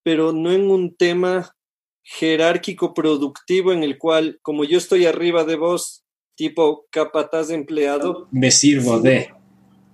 pero 0.03 0.31
no 0.31 0.51
en 0.51 0.69
un 0.69 0.95
tema 0.95 1.55
jerárquico 2.03 2.93
productivo 2.93 3.73
en 3.73 3.83
el 3.83 3.97
cual, 3.97 4.39
como 4.41 4.63
yo 4.63 4.77
estoy 4.77 5.05
arriba 5.05 5.43
de 5.43 5.55
vos, 5.55 6.05
tipo 6.35 6.85
capataz 6.91 7.49
empleado. 7.49 8.27
Me 8.31 8.51
sirvo 8.51 8.99
de. 8.99 9.33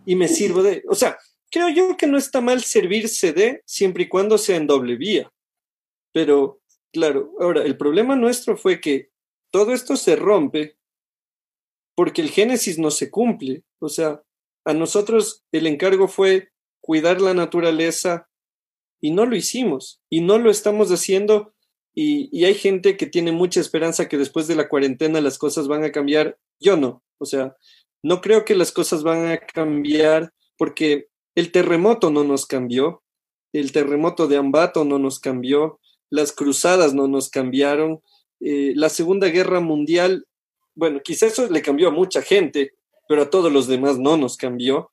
Y 0.05 0.15
me 0.15 0.27
sirvo 0.27 0.63
de. 0.63 0.83
O 0.89 0.95
sea, 0.95 1.17
creo 1.51 1.69
yo 1.69 1.97
que 1.97 2.07
no 2.07 2.17
está 2.17 2.41
mal 2.41 2.61
servirse 2.63 3.33
de 3.33 3.61
siempre 3.65 4.03
y 4.03 4.09
cuando 4.09 4.37
sea 4.37 4.57
en 4.57 4.67
doble 4.67 4.95
vía. 4.95 5.31
Pero, 6.11 6.61
claro, 6.91 7.33
ahora, 7.39 7.63
el 7.63 7.77
problema 7.77 8.15
nuestro 8.15 8.57
fue 8.57 8.79
que 8.79 9.09
todo 9.51 9.73
esto 9.73 9.95
se 9.95 10.15
rompe 10.15 10.77
porque 11.95 12.21
el 12.21 12.29
Génesis 12.29 12.79
no 12.79 12.91
se 12.91 13.09
cumple. 13.11 13.63
O 13.79 13.89
sea, 13.89 14.21
a 14.65 14.73
nosotros 14.73 15.43
el 15.51 15.67
encargo 15.67 16.07
fue 16.07 16.49
cuidar 16.81 17.21
la 17.21 17.33
naturaleza 17.33 18.29
y 19.01 19.11
no 19.11 19.25
lo 19.25 19.35
hicimos 19.35 20.01
y 20.09 20.21
no 20.21 20.37
lo 20.37 20.49
estamos 20.49 20.91
haciendo 20.91 21.53
y, 21.93 22.45
hay 22.45 22.53
gente 22.53 22.95
que 22.95 23.07
tiene 23.07 23.33
mucha 23.33 23.59
esperanza 23.59 24.07
que 24.07 24.17
después 24.17 24.47
de 24.47 24.55
la 24.55 24.69
cuarentena 24.69 25.19
las 25.19 25.37
cosas 25.37 25.67
van 25.67 25.83
a 25.83 25.91
cambiar. 25.91 26.37
Yo 26.57 26.77
no. 26.77 27.03
O 27.17 27.25
sea, 27.25 27.57
no 28.01 28.21
creo 28.21 28.45
que 28.45 28.55
las 28.55 28.71
cosas 28.71 29.03
van 29.03 29.27
a 29.27 29.37
cambiar 29.37 30.31
porque 30.57 31.08
el 31.39 31.51
terremoto 31.51 32.09
no 32.09 32.23
nos 32.23 32.45
cambió, 32.45 33.03
el 33.53 33.71
terremoto 33.71 34.27
de 34.27 34.37
Ambato 34.37 34.85
no 34.85 34.99
nos 34.99 35.19
cambió, 35.19 35.79
las 36.09 36.31
cruzadas 36.31 36.93
no 36.93 37.07
nos 37.07 37.29
cambiaron, 37.29 38.01
eh, 38.39 38.73
la 38.75 38.89
Segunda 38.89 39.27
Guerra 39.27 39.59
Mundial, 39.59 40.25
bueno, 40.75 41.01
quizás 41.03 41.33
eso 41.33 41.49
le 41.49 41.61
cambió 41.61 41.87
a 41.87 41.91
mucha 41.91 42.21
gente, 42.21 42.73
pero 43.07 43.23
a 43.23 43.29
todos 43.29 43.51
los 43.51 43.67
demás 43.67 43.97
no 43.97 44.17
nos 44.17 44.37
cambió, 44.37 44.91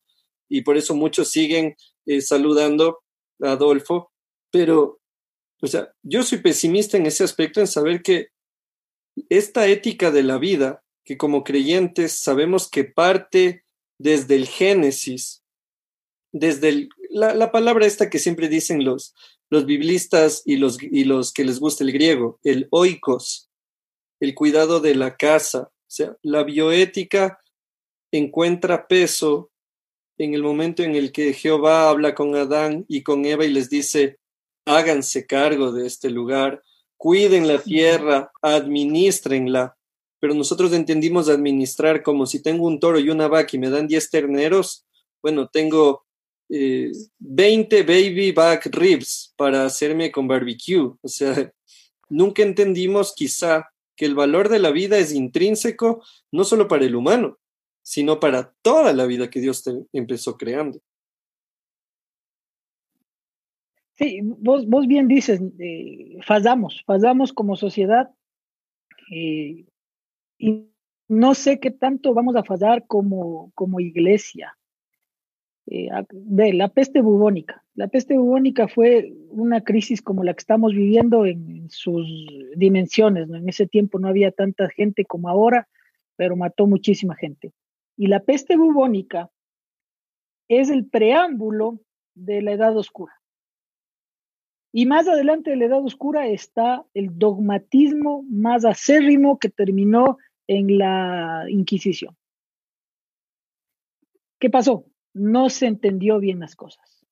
y 0.49 0.63
por 0.63 0.77
eso 0.77 0.95
muchos 0.95 1.31
siguen 1.31 1.77
eh, 2.07 2.21
saludando 2.21 3.03
a 3.43 3.53
Adolfo, 3.53 4.13
pero, 4.51 5.01
o 5.61 5.67
sea, 5.67 5.93
yo 6.03 6.23
soy 6.23 6.39
pesimista 6.39 6.97
en 6.97 7.07
ese 7.07 7.25
aspecto, 7.25 7.61
en 7.61 7.67
saber 7.67 8.03
que 8.03 8.29
esta 9.29 9.67
ética 9.67 10.11
de 10.11 10.23
la 10.23 10.39
vida, 10.39 10.83
que 11.05 11.17
como 11.17 11.45
creyentes 11.45 12.19
sabemos 12.19 12.69
que 12.71 12.85
parte 12.85 13.65
desde 13.99 14.37
el 14.37 14.47
Génesis, 14.47 15.43
desde 16.39 16.89
la, 17.11 17.35
la 17.35 17.51
palabra 17.51 17.87
esta 17.87 18.11
que 18.11 18.19
siempre 18.19 18.49
dicen 18.49 18.85
los, 18.85 19.15
los 19.51 19.67
biblistas 19.67 20.43
y 20.45 20.57
los, 20.57 20.83
y 20.83 21.05
los 21.05 21.33
que 21.33 21.45
les 21.45 21.61
gusta 21.61 21.85
el 21.85 21.93
griego, 21.93 22.39
el 22.43 22.69
oikos, 22.71 23.51
el 24.21 24.35
cuidado 24.35 24.81
de 24.81 24.95
la 24.95 25.17
casa. 25.17 25.71
O 25.71 25.91
sea, 25.91 26.17
la 26.23 26.43
bioética 26.43 27.41
encuentra 28.11 28.87
peso 28.89 29.51
en 30.19 30.35
el 30.35 30.43
momento 30.43 30.83
en 30.83 30.95
el 30.95 31.13
que 31.13 31.33
Jehová 31.33 31.91
habla 31.91 32.15
con 32.15 32.35
Adán 32.35 32.85
y 32.89 33.03
con 33.03 33.25
Eva 33.25 33.45
y 33.45 33.53
les 33.53 33.69
dice, 33.69 34.19
háganse 34.65 35.27
cargo 35.27 35.73
de 35.73 35.87
este 35.87 36.11
lugar, 36.11 36.63
cuiden 36.97 37.47
la 37.47 37.59
tierra, 37.59 38.33
administrenla, 38.41 39.77
pero 40.19 40.35
nosotros 40.35 40.73
entendimos 40.73 41.29
administrar 41.29 42.03
como 42.03 42.25
si 42.27 42.43
tengo 42.43 42.67
un 42.67 42.81
toro 42.81 42.99
y 42.99 43.11
una 43.11 43.29
vaca 43.29 43.51
y 43.53 43.59
me 43.59 43.69
dan 43.69 43.87
10 43.87 44.11
terneros, 44.11 44.87
bueno, 45.23 45.49
tengo 45.49 46.06
eh, 46.49 46.93
20 47.19 47.83
baby 47.83 48.33
back 48.33 48.67
ribs 48.67 49.35
para 49.37 49.65
hacerme 49.65 50.11
con 50.11 50.29
barbecue. 50.29 50.93
O 51.01 51.09
sea, 51.09 51.53
nunca 52.09 52.43
entendimos 52.43 53.15
quizá 53.15 53.69
que 53.97 54.05
el 54.05 54.15
valor 54.15 54.49
de 54.49 54.59
la 54.59 54.71
vida 54.71 54.99
es 54.99 55.13
intrínseco 55.13 56.03
no 56.31 56.45
solo 56.45 56.69
para 56.69 56.85
el 56.85 56.95
humano, 56.95 57.39
sino 57.83 58.21
para 58.21 58.53
toda 58.63 58.93
la 58.93 59.07
vida 59.07 59.31
que 59.31 59.41
Dios 59.41 59.63
te 59.63 59.73
empezó 59.93 60.37
creando. 60.37 60.81
Sí, 63.95 64.21
vos, 64.23 64.67
vos 64.67 64.87
bien 64.87 65.09
dices, 65.09 65.41
eh, 65.59 66.19
fallamos, 66.27 66.83
fallamos 66.85 67.33
como 67.33 67.57
sociedad 67.57 68.11
eh, 69.11 69.65
y 70.39 70.67
no 71.09 71.35
sé 71.35 71.61
qué 71.61 71.71
tanto 71.71 72.13
vamos 72.13 72.37
a 72.37 72.45
fallar 72.45 72.87
como, 72.87 73.53
como 73.55 73.81
iglesia. 73.81 74.59
Eh, 75.69 75.89
la 76.55 76.69
peste 76.69 77.01
bubónica. 77.01 77.65
La 77.75 77.89
peste 77.89 78.17
bubónica 78.17 78.69
fue 78.69 79.13
una 79.31 79.63
crisis 79.63 80.01
como 80.01 80.23
la 80.23 80.33
que 80.33 80.41
estamos 80.41 80.73
viviendo 80.73 81.27
en, 81.27 81.69
sus 81.71 82.07
dimensiones. 82.57 83.29
¿no? 83.29 83.37
En 83.37 83.49
ese 83.49 83.67
tiempo 83.67 83.99
no 83.99 84.09
había 84.09 84.31
tanta 84.31 84.69
gente 84.69 85.05
como 85.05 85.29
ahora, 85.29 85.69
pero 86.17 86.37
mató 86.37 86.67
muchísima 86.67 87.17
gente. 87.17 87.53
Y 87.97 88.07
la 88.07 88.21
peste 88.21 88.57
bubónica 88.57 89.31
es 90.49 90.71
el 90.71 90.87
preámbulo 90.87 91.81
de 92.15 92.43
la 92.43 92.53
Edad 92.53 92.77
Oscura. 92.77 93.15
Y 94.73 94.87
más 94.87 95.09
adelante 95.09 95.51
de 95.51 95.57
la 95.57 95.65
Edad 95.65 95.85
Oscura 95.85 96.29
está 96.29 96.85
el 96.95 97.19
dogmatismo 97.19 98.23
más 98.29 98.65
acérrimo 98.65 99.39
que 99.39 99.49
terminó 99.49 100.19
en 100.47 100.79
la 100.79 101.47
Inquisición. 101.49 102.17
¿Qué 104.39 104.51
pasó? 104.51 104.85
No 105.17 105.49
se 105.49 105.67
entendió 105.67 106.19
bien 106.19 106.41
las 106.41 106.55
cosas. 106.57 107.07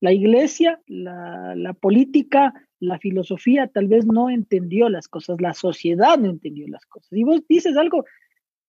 La 0.00 0.12
iglesia, 0.12 0.82
la, 0.86 1.74
política, 1.80 2.52
la 2.78 2.98
filosofía 2.98 3.68
tal 3.68 3.88
vez 3.88 4.04
no 4.04 4.28
entendió 4.28 4.90
las 4.90 5.08
cosas, 5.08 5.40
la 5.40 5.54
sociedad 5.54 6.18
no 6.18 6.28
entendió 6.28 6.68
las 6.68 6.84
cosas. 6.84 7.10
Y 7.12 7.24
vos 7.24 7.42
dices 7.48 7.76
algo 7.76 8.04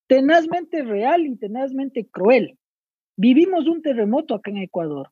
tenazmente 0.07 0.83
real 0.83 1.25
y 1.25 1.35
tenazmente 1.35 2.05
cruel. 2.05 2.57
Vivimos 3.17 3.67
un 3.67 3.81
terremoto 3.81 4.35
acá 4.35 4.51
en 4.51 4.59
Ecuador, 4.59 5.09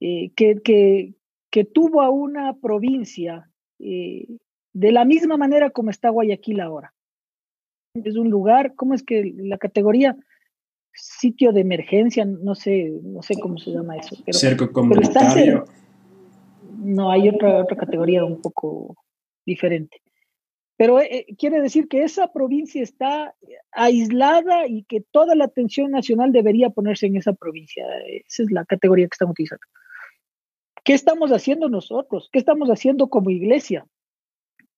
eh, 0.00 0.32
que, 0.34 0.56
que, 0.64 1.14
que 1.50 1.64
tuvo 1.64 2.00
a 2.00 2.10
una 2.10 2.54
provincia 2.56 3.48
eh, 3.78 4.26
de 4.72 4.90
la 4.90 5.04
misma 5.04 5.36
manera 5.36 5.70
como 5.70 5.90
está 5.90 6.10
Guayaquil 6.10 6.60
ahora. 6.60 6.92
Es 7.94 8.16
un 8.16 8.28
lugar, 8.28 8.74
¿cómo 8.74 8.94
es 8.94 9.04
que 9.04 9.32
la 9.36 9.58
categoría? 9.58 10.16
Sitio 10.96 11.52
de 11.52 11.60
emergencia, 11.60 12.24
no 12.24 12.54
sé, 12.54 12.90
no 13.02 13.22
sé 13.22 13.34
cómo 13.40 13.58
se 13.58 13.70
llama 13.70 13.96
eso. 13.96 14.16
Pero, 14.24 14.38
Cerco 14.38 14.72
comunitario. 14.72 15.64
no, 16.78 17.10
hay 17.10 17.28
otra, 17.28 17.62
otra 17.62 17.76
categoría 17.76 18.24
un 18.24 18.40
poco 18.40 18.96
diferente. 19.44 20.00
Pero 20.76 21.00
eh, 21.00 21.26
quiere 21.38 21.60
decir 21.60 21.88
que 21.88 22.02
esa 22.02 22.32
provincia 22.32 22.82
está 22.82 23.34
aislada 23.72 24.66
y 24.66 24.84
que 24.84 25.00
toda 25.00 25.34
la 25.34 25.44
atención 25.44 25.90
nacional 25.90 26.32
debería 26.32 26.70
ponerse 26.70 27.06
en 27.06 27.16
esa 27.16 27.32
provincia. 27.32 27.84
Esa 28.26 28.42
es 28.42 28.50
la 28.50 28.64
categoría 28.64 29.06
que 29.06 29.14
estamos 29.14 29.32
utilizando. 29.32 29.66
¿Qué 30.84 30.92
estamos 30.92 31.30
haciendo 31.32 31.68
nosotros? 31.68 32.28
¿Qué 32.30 32.38
estamos 32.38 32.68
haciendo 32.68 33.08
como 33.08 33.30
iglesia? 33.30 33.86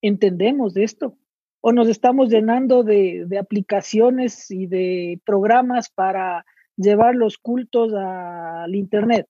¿Entendemos 0.01 0.73
de 0.75 0.85
esto? 0.85 1.17
¿O 1.61 1.73
nos 1.73 1.89
estamos 1.89 2.29
llenando 2.29 2.85
de, 2.85 3.25
de 3.27 3.39
aplicaciones 3.39 4.51
y 4.51 4.67
de 4.67 5.21
programas 5.25 5.91
para 5.91 6.45
llevar 6.77 7.17
los 7.17 7.37
cultos 7.39 7.93
al 7.95 8.75
Internet? 8.75 9.27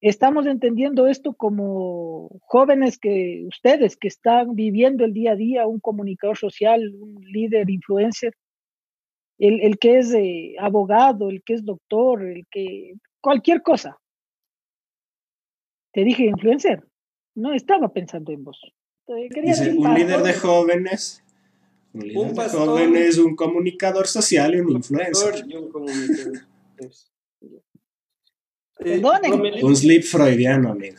Estamos 0.00 0.46
entendiendo 0.46 1.08
esto 1.08 1.34
como 1.34 2.28
jóvenes 2.42 2.98
que 2.98 3.44
ustedes 3.48 3.96
que 3.96 4.08
están 4.08 4.54
viviendo 4.54 5.04
el 5.04 5.12
día 5.12 5.32
a 5.32 5.36
día, 5.36 5.66
un 5.66 5.80
comunicador 5.80 6.36
social, 6.36 6.94
un 6.94 7.16
líder, 7.22 7.68
influencer, 7.70 8.34
el, 9.38 9.60
el 9.62 9.78
que 9.78 9.98
es 9.98 10.14
eh, 10.14 10.54
abogado, 10.60 11.28
el 11.28 11.42
que 11.42 11.54
es 11.54 11.64
doctor, 11.64 12.24
el 12.24 12.46
que 12.50 12.94
cualquier 13.20 13.62
cosa. 13.62 13.98
Te 15.92 16.04
dije 16.04 16.24
influencer. 16.24 16.84
No 17.34 17.52
estaba 17.52 17.92
pensando 17.92 18.32
en 18.32 18.44
vos. 18.44 18.60
Dice, 19.42 19.72
un 19.72 19.94
líder 19.94 20.22
de 20.22 20.34
jóvenes. 20.34 21.22
Un 21.92 22.08
líder 22.08 22.16
un 22.16 22.34
de 22.34 22.48
jóvenes, 22.48 23.18
un 23.18 23.36
comunicador 23.36 24.06
social 24.06 24.54
y 24.54 24.60
un 24.60 24.72
influencer. 24.72 25.44
Y 25.46 25.56
un 25.56 25.70
comunicador. 25.70 26.46
Eh, 28.80 29.02
un 29.62 29.74
sleep 29.74 30.02
freudiano, 30.04 30.72
amigo. 30.72 30.98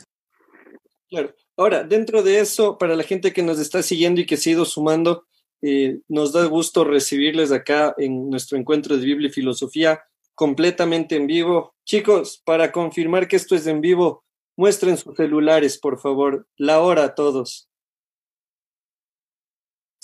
Claro. 1.08 1.32
Ahora, 1.56 1.84
dentro 1.84 2.24
de 2.24 2.40
eso, 2.40 2.76
para 2.76 2.96
la 2.96 3.04
gente 3.04 3.32
que 3.32 3.42
nos 3.42 3.60
está 3.60 3.84
siguiendo 3.84 4.20
y 4.20 4.26
que 4.26 4.36
se 4.36 4.50
ha 4.50 4.52
ido 4.54 4.64
sumando, 4.64 5.26
eh, 5.62 6.00
nos 6.08 6.32
da 6.32 6.44
gusto 6.46 6.82
recibirles 6.82 7.52
acá 7.52 7.94
en 7.96 8.28
nuestro 8.30 8.58
encuentro 8.58 8.96
de 8.96 9.06
Biblia 9.06 9.28
y 9.28 9.32
Filosofía 9.32 10.02
completamente 10.34 11.14
en 11.14 11.28
vivo. 11.28 11.72
Chicos, 11.84 12.42
para 12.44 12.72
confirmar 12.72 13.28
que 13.28 13.36
esto 13.36 13.54
es 13.54 13.66
en 13.68 13.80
vivo, 13.80 14.24
Muestren 14.58 14.96
sus 14.96 15.14
celulares, 15.14 15.78
por 15.78 16.00
favor. 16.00 16.48
La 16.56 16.80
hora 16.80 17.04
a 17.04 17.14
todos. 17.14 17.68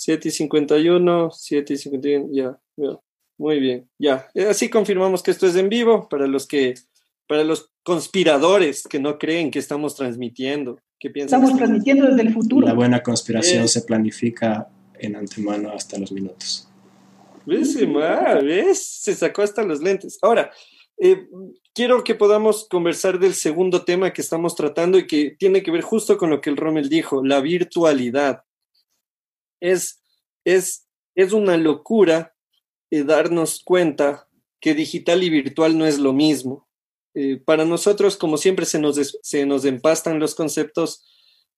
7 0.05 0.27
y 0.27 0.31
51, 0.31 1.31
7 1.31 1.73
y 1.73 1.77
51, 1.77 2.27
ya, 2.31 2.59
ya. 2.77 2.99
Muy 3.39 3.59
bien, 3.59 3.89
ya. 3.97 4.27
Así 4.47 4.69
confirmamos 4.69 5.23
que 5.23 5.31
esto 5.31 5.47
es 5.47 5.55
en 5.55 5.67
vivo 5.67 6.07
para 6.07 6.27
los 6.27 6.45
que, 6.45 6.75
para 7.27 7.43
los 7.43 7.71
conspiradores 7.81 8.83
que 8.83 8.99
no 8.99 9.17
creen 9.17 9.49
que 9.49 9.57
estamos 9.57 9.95
transmitiendo. 9.95 10.79
¿Qué 10.99 11.09
piensan? 11.09 11.41
Estamos 11.41 11.57
transmitiendo 11.57 12.05
desde 12.05 12.21
el 12.21 12.33
futuro. 12.33 12.67
La 12.67 12.75
buena 12.75 13.01
conspiración 13.01 13.67
se 13.67 13.81
planifica 13.81 14.69
en 14.99 15.15
antemano 15.15 15.71
hasta 15.71 15.97
los 15.97 16.11
minutos. 16.11 16.69
¿Ves? 17.47 17.75
¿Ves? 17.75 18.85
Se 18.85 19.15
sacó 19.15 19.41
hasta 19.41 19.63
los 19.63 19.81
lentes. 19.81 20.19
Ahora, 20.21 20.51
eh, 20.99 21.27
quiero 21.73 22.03
que 22.03 22.13
podamos 22.13 22.67
conversar 22.69 23.17
del 23.17 23.33
segundo 23.33 23.83
tema 23.83 24.13
que 24.13 24.21
estamos 24.21 24.55
tratando 24.55 24.99
y 24.99 25.07
que 25.07 25.31
tiene 25.31 25.63
que 25.63 25.71
ver 25.71 25.81
justo 25.81 26.15
con 26.15 26.29
lo 26.29 26.41
que 26.41 26.51
el 26.51 26.57
Rommel 26.57 26.89
dijo, 26.89 27.25
la 27.25 27.41
virtualidad. 27.41 28.43
Es, 29.71 30.01
es, 30.43 30.87
es 31.15 31.33
una 31.33 31.57
locura 31.57 32.35
eh, 32.91 33.03
darnos 33.03 33.61
cuenta 33.63 34.27
que 34.59 34.73
digital 34.73 35.23
y 35.23 35.29
virtual 35.29 35.77
no 35.77 35.85
es 35.85 35.99
lo 35.99 36.13
mismo. 36.13 36.67
Eh, 37.13 37.37
para 37.37 37.65
nosotros, 37.65 38.17
como 38.17 38.37
siempre 38.37 38.65
se 38.65 38.79
nos, 38.79 39.17
se 39.21 39.45
nos 39.45 39.65
empastan 39.65 40.19
los 40.19 40.35
conceptos, 40.35 41.05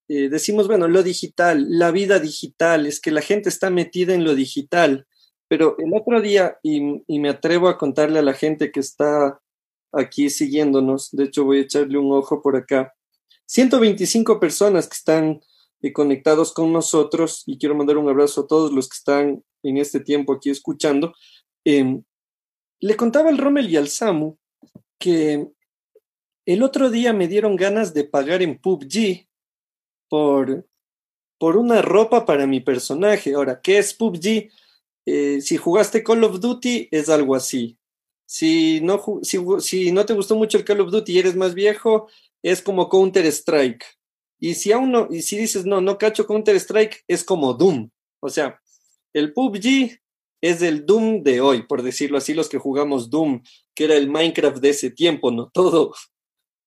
eh, 0.08 0.30
decimos, 0.30 0.68
bueno, 0.68 0.88
lo 0.88 1.04
digital, 1.04 1.66
la 1.70 1.92
vida 1.92 2.20
digital, 2.20 2.86
es 2.86 3.02
que 3.02 3.12
la 3.12 3.22
gente 3.22 3.50
está 3.50 3.70
metida 3.70 4.14
en 4.14 4.24
lo 4.24 4.36
digital. 4.36 5.06
Pero 5.48 5.76
el 5.80 5.94
otro 5.94 6.22
día, 6.22 6.58
y, 6.62 6.82
me 7.20 7.30
atrevo 7.30 7.68
a 7.70 7.78
contarle 7.78 8.20
a 8.20 8.24
la 8.24 8.34
gente 8.34 8.72
que 8.72 8.80
está 8.80 9.40
aquí 9.92 10.30
siguiéndonos. 10.30 11.10
De 11.12 11.26
hecho, 11.26 11.46
voy 11.46 11.60
a 11.60 11.62
echarle 11.62 11.98
un 11.98 12.12
ojo 12.12 12.42
por 12.42 12.56
acá. 12.56 12.94
125 13.48 14.40
personas 14.40 14.88
que 14.88 14.96
están 14.96 15.42
eh, 15.82 15.94
conectados 15.94 16.54
con 16.54 16.74
nosotros 16.74 17.44
y 17.46 17.58
quiero 17.58 17.76
mandar 17.76 17.98
un 17.98 18.10
abrazo 18.10 18.42
a 18.42 18.48
todos 18.48 18.72
los 18.72 18.90
que 18.90 18.98
están 18.98 19.44
en 19.64 19.78
este 19.78 20.00
tiempo 20.00 20.34
aquí 20.34 20.50
escuchando. 20.50 21.14
Eh, 21.66 22.02
le 22.80 22.96
contaba 22.96 23.30
al 23.30 23.38
Rommel 23.38 23.70
y 23.70 23.78
al 23.78 23.88
Samu 23.88 24.38
que 25.00 25.48
el 26.46 26.64
otro 26.64 26.90
día 26.90 27.14
me 27.14 27.28
dieron 27.28 27.56
ganas 27.56 27.94
de 27.94 28.06
pagar 28.06 28.42
en 28.42 28.58
PUBG 28.58 29.28
por, 30.10 30.68
por 31.38 31.58
una 31.58 31.82
ropa 31.82 32.26
para 32.26 32.48
mi 32.48 32.62
personaje. 32.62 33.34
Ahora, 33.34 33.60
¿qué 33.62 33.78
es 33.78 33.94
PUBG? 33.94 34.50
Eh, 35.06 35.42
si 35.42 35.58
jugaste 35.58 36.04
Call 36.04 36.24
of 36.24 36.40
Duty, 36.40 36.90
es 36.92 37.10
algo 37.10 37.36
así. 37.36 37.78
Si 38.26 38.82
no, 38.82 39.02
si, 39.24 39.40
si 39.60 39.92
no 39.92 40.06
te 40.06 40.14
gustó 40.14 40.36
mucho 40.36 40.58
el 40.58 40.66
Call 40.66 40.82
of 40.82 40.92
Duty 40.92 41.14
y 41.14 41.20
eres 41.20 41.36
más 41.36 41.54
viejo, 41.54 42.10
es 42.42 42.62
como 42.62 42.90
Counter 42.90 43.26
Strike. 43.26 43.86
Y 44.40 44.56
si 44.56 44.72
aún 44.72 44.92
no, 44.92 45.08
y 45.10 45.22
si 45.22 45.38
dices 45.38 45.66
no, 45.66 45.82
no 45.82 45.98
cacho 45.98 46.28
Counter 46.28 46.56
Strike, 46.56 47.04
es 47.08 47.24
como 47.24 47.54
Doom. 47.54 47.90
O 48.20 48.30
sea, 48.30 48.62
el 49.14 49.34
PUBG 49.34 50.00
es 50.42 50.62
el 50.62 50.86
Doom 50.86 51.24
de 51.24 51.42
hoy, 51.42 51.64
por 51.64 51.82
decirlo 51.82 52.18
así, 52.18 52.34
los 52.34 52.50
que 52.50 52.60
jugamos 52.60 53.10
Doom, 53.10 53.42
que 53.74 53.86
era 53.86 53.96
el 53.96 54.10
Minecraft 54.10 54.58
de 54.58 54.70
ese 54.70 54.92
tiempo, 54.92 55.32
¿no? 55.32 55.50
Todo, 55.50 55.94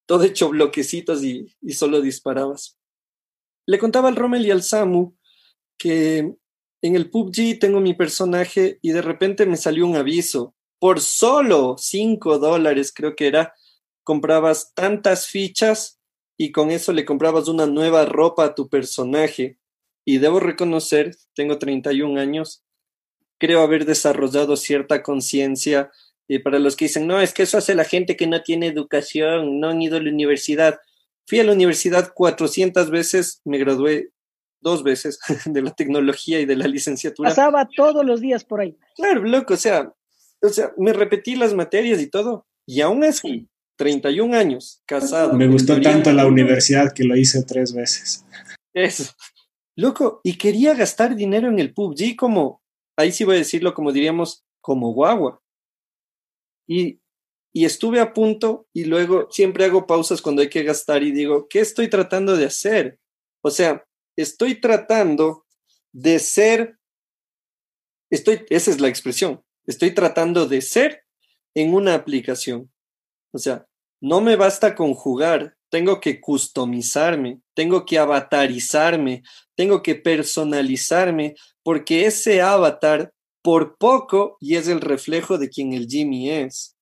todo 0.07 0.25
hecho 0.25 0.49
bloquecitos 0.49 1.23
y, 1.23 1.55
y 1.61 1.75
solo 1.75 2.01
disparabas. 2.01 2.79
Le 3.67 3.79
contaba 3.79 4.09
al 4.09 4.17
Rommel 4.17 4.47
y 4.47 4.51
al 4.51 4.63
Samu 4.63 5.15
que 5.79 6.35
en 6.83 6.97
el 6.97 7.11
PUBG 7.11 7.59
tengo 7.61 7.81
mi 7.81 7.95
personaje 7.95 8.79
y 8.83 8.91
de 8.91 9.03
repente 9.03 9.47
me 9.47 9.57
salió 9.57 9.87
un 9.87 9.97
aviso 9.97 10.55
por 10.81 11.01
solo 11.01 11.77
5 11.79 12.39
dólares, 12.39 12.93
creo 12.93 13.15
que 13.15 13.27
era, 13.27 13.55
comprabas 14.03 14.73
tantas 14.75 15.29
fichas 15.29 16.00
y 16.41 16.53
con 16.53 16.71
eso 16.71 16.95
le 16.95 17.05
comprabas 17.05 17.49
una 17.49 17.67
nueva 17.67 18.07
ropa 18.07 18.47
a 18.47 18.55
tu 18.55 18.71
personaje. 18.71 19.59
Y 20.07 20.17
debo 20.17 20.41
reconocer, 20.41 21.15
tengo 21.35 21.59
31 21.59 22.19
años, 22.19 22.65
creo 23.37 23.61
haber 23.61 23.85
desarrollado 23.85 24.57
cierta 24.57 25.03
conciencia. 25.03 25.91
Y 26.27 26.39
para 26.39 26.59
los 26.59 26.77
que 26.77 26.87
dicen, 26.87 27.07
no, 27.07 27.21
es 27.21 27.35
que 27.35 27.43
eso 27.43 27.59
hace 27.59 27.75
la 27.75 27.85
gente 27.85 28.17
que 28.17 28.27
no 28.27 28.43
tiene 28.43 28.69
educación, 28.69 29.61
no 29.61 29.69
han 29.69 29.83
ido 29.83 29.99
a 29.99 30.01
la 30.01 30.09
universidad. 30.09 30.81
Fui 31.27 31.41
a 31.41 31.45
la 31.45 31.53
universidad 31.53 32.11
400 32.15 32.89
veces, 32.91 33.43
me 33.45 33.59
gradué 33.59 34.09
dos 34.63 34.83
veces 34.83 35.19
de 35.45 35.61
la 35.61 35.75
tecnología 35.75 36.41
y 36.41 36.47
de 36.47 36.57
la 36.57 36.69
licenciatura. 36.69 37.29
Pasaba 37.29 37.69
todos 37.77 38.03
los 38.03 38.23
días 38.23 38.47
por 38.47 38.63
ahí. 38.63 38.79
Claro, 38.97 39.25
loco, 39.25 39.53
o 39.53 39.59
sea, 39.59 39.93
o 40.41 40.49
sea, 40.49 40.73
me 40.79 40.95
repetí 40.95 41.37
las 41.37 41.53
materias 41.53 42.01
y 42.01 42.07
todo. 42.07 42.47
Y 42.65 42.81
aún 42.81 43.05
así, 43.05 43.50
31 43.81 44.37
años, 44.37 44.83
casado. 44.85 45.33
Me 45.33 45.49
gustó 45.49 45.81
tanto 45.81 46.13
la 46.13 46.27
universidad 46.27 46.93
que 46.93 47.03
lo 47.03 47.17
hice 47.17 47.43
tres 47.45 47.73
veces. 47.73 48.27
Eso. 48.75 49.11
Loco, 49.75 50.21
y 50.23 50.37
quería 50.37 50.75
gastar 50.75 51.17
dinero 51.17 51.49
en 51.49 51.59
el 51.59 51.73
PUBG 51.73 52.15
como, 52.15 52.63
ahí 52.95 53.11
sí 53.11 53.25
voy 53.25 53.37
a 53.37 53.39
decirlo 53.39 53.73
como 53.73 53.91
diríamos, 53.91 54.45
como 54.61 54.93
guagua. 54.93 55.41
Y, 56.69 57.01
y 57.55 57.65
estuve 57.65 58.01
a 58.01 58.13
punto 58.13 58.69
y 58.75 58.85
luego 58.85 59.29
siempre 59.31 59.65
hago 59.65 59.87
pausas 59.87 60.21
cuando 60.21 60.43
hay 60.43 60.51
que 60.51 60.63
gastar 60.63 61.03
y 61.03 61.11
digo, 61.11 61.49
¿qué 61.49 61.61
estoy 61.61 61.89
tratando 61.89 62.37
de 62.37 62.45
hacer? 62.45 62.99
O 63.43 63.49
sea, 63.49 63.87
estoy 64.15 64.61
tratando 64.61 65.47
de 65.91 66.19
ser, 66.19 66.79
estoy, 68.11 68.45
esa 68.51 68.71
es 68.71 68.79
la 68.79 68.89
expresión, 68.89 69.43
estoy 69.67 69.93
tratando 69.93 70.47
de 70.47 70.61
ser 70.61 71.07
en 71.55 71.73
una 71.73 71.95
aplicación. 71.95 72.71
O 73.33 73.39
sea, 73.39 73.67
no 74.01 74.21
me 74.21 74.37
basta 74.37 74.75
con 74.75 74.95
jugar, 74.95 75.57
tengo 75.71 76.01
que 76.01 76.21
customizarme, 76.21 77.41
tengo 77.55 77.85
que 77.87 77.99
avatarizarme, 77.99 79.23
tengo 79.55 79.83
que 79.83 79.95
personalizarme, 79.95 81.35
porque 81.63 82.07
ese 82.07 82.43
avatar 82.43 83.13
por 83.43 83.77
poco 83.79 84.37
y 84.41 84.57
es 84.57 84.69
el 84.69 84.81
reflejo 84.81 85.39
de 85.39 85.49
quien 85.49 85.73
el 85.73 85.87
Jimmy 85.87 86.31
es. 86.31 86.77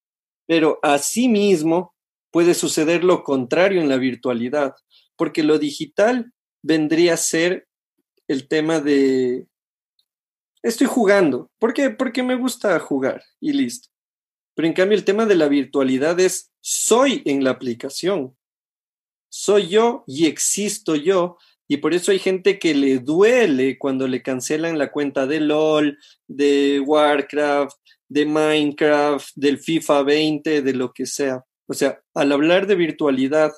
Pero 0.47 0.79
asimismo 0.83 1.95
puede 2.31 2.55
suceder 2.55 3.05
lo 3.05 3.23
contrario 3.23 3.81
en 3.81 3.89
la 3.89 3.97
virtualidad, 3.97 4.75
porque 5.17 5.43
lo 5.43 5.59
digital 5.59 6.33
vendría 6.63 7.15
a 7.15 7.19
ser 7.19 7.67
el 8.29 8.49
tema 8.49 8.81
de 8.81 9.47
estoy 10.63 10.87
jugando. 10.87 11.51
¿Por 11.59 11.73
qué? 11.73 11.91
Porque 11.91 12.23
me 12.23 12.37
gusta 12.37 12.79
jugar 12.79 13.23
y 13.41 13.53
listo. 13.53 13.89
Pero 14.59 14.67
en 14.67 14.75
cambio 14.75 14.99
el 14.99 15.05
tema 15.05 15.25
de 15.25 15.37
la 15.37 15.47
virtualidad 15.47 16.19
es 16.19 16.53
soy 16.61 17.23
en 17.27 17.45
la 17.45 17.51
aplicación. 17.51 18.37
Soy 19.29 19.69
yo 19.69 20.03
y 20.09 20.27
existo 20.27 20.97
yo. 20.97 21.37
Y 21.69 21.77
por 21.77 21.95
eso 21.95 22.11
hay 22.11 22.19
gente 22.19 22.59
que 22.59 22.75
le 22.75 22.99
duele 22.99 23.79
cuando 23.79 24.09
le 24.09 24.21
cancelan 24.21 24.77
la 24.77 24.91
cuenta 24.91 25.29
de 25.29 25.39
LOL, 25.39 25.97
de 26.27 26.83
Warcraft, 26.85 27.77
de 28.09 28.27
Minecraft, 28.27 29.29
del 29.37 29.61
FIFA 29.61 30.03
20, 30.03 30.63
de 30.63 30.73
lo 30.73 30.93
que 30.93 31.07
sea. 31.07 31.45
O 31.69 31.75
sea, 31.75 32.03
al 32.15 32.33
hablar 32.33 32.67
de 32.67 32.75
virtualidad, 32.75 33.53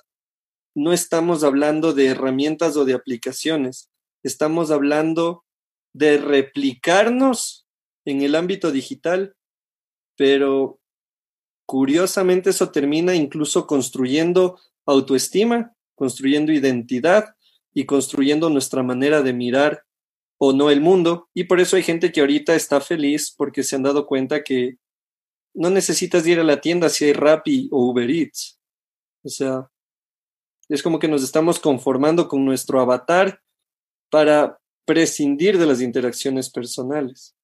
no 0.74 0.92
estamos 0.92 1.44
hablando 1.44 1.94
de 1.94 2.08
herramientas 2.08 2.76
o 2.76 2.84
de 2.84 2.92
aplicaciones, 2.92 3.88
estamos 4.22 4.70
hablando 4.70 5.46
de 5.94 6.18
replicarnos 6.18 7.66
en 8.04 8.20
el 8.20 8.34
ámbito 8.34 8.70
digital, 8.70 9.34
pero 10.18 10.79
curiosamente 11.70 12.50
eso 12.50 12.72
termina 12.72 13.14
incluso 13.14 13.68
construyendo 13.68 14.58
autoestima, 14.86 15.72
construyendo 15.94 16.50
identidad 16.50 17.36
y 17.72 17.86
construyendo 17.86 18.50
nuestra 18.50 18.82
manera 18.82 19.22
de 19.22 19.32
mirar 19.32 19.84
o 20.36 20.52
no 20.52 20.70
el 20.70 20.80
mundo. 20.80 21.28
Y 21.32 21.44
por 21.44 21.60
eso 21.60 21.76
hay 21.76 21.84
gente 21.84 22.10
que 22.10 22.22
ahorita 22.22 22.56
está 22.56 22.80
feliz 22.80 23.32
porque 23.38 23.62
se 23.62 23.76
han 23.76 23.84
dado 23.84 24.08
cuenta 24.08 24.42
que 24.42 24.78
no 25.54 25.70
necesitas 25.70 26.26
ir 26.26 26.40
a 26.40 26.42
la 26.42 26.60
tienda 26.60 26.88
si 26.88 27.04
hay 27.04 27.12
Rappi 27.12 27.68
o 27.70 27.88
Uber 27.88 28.10
Eats. 28.10 28.58
O 29.22 29.28
sea, 29.28 29.70
es 30.68 30.82
como 30.82 30.98
que 30.98 31.06
nos 31.06 31.22
estamos 31.22 31.60
conformando 31.60 32.26
con 32.26 32.44
nuestro 32.44 32.80
avatar 32.80 33.40
para 34.10 34.58
prescindir 34.84 35.56
de 35.56 35.66
las 35.66 35.80
interacciones 35.80 36.50
personales 36.50 37.36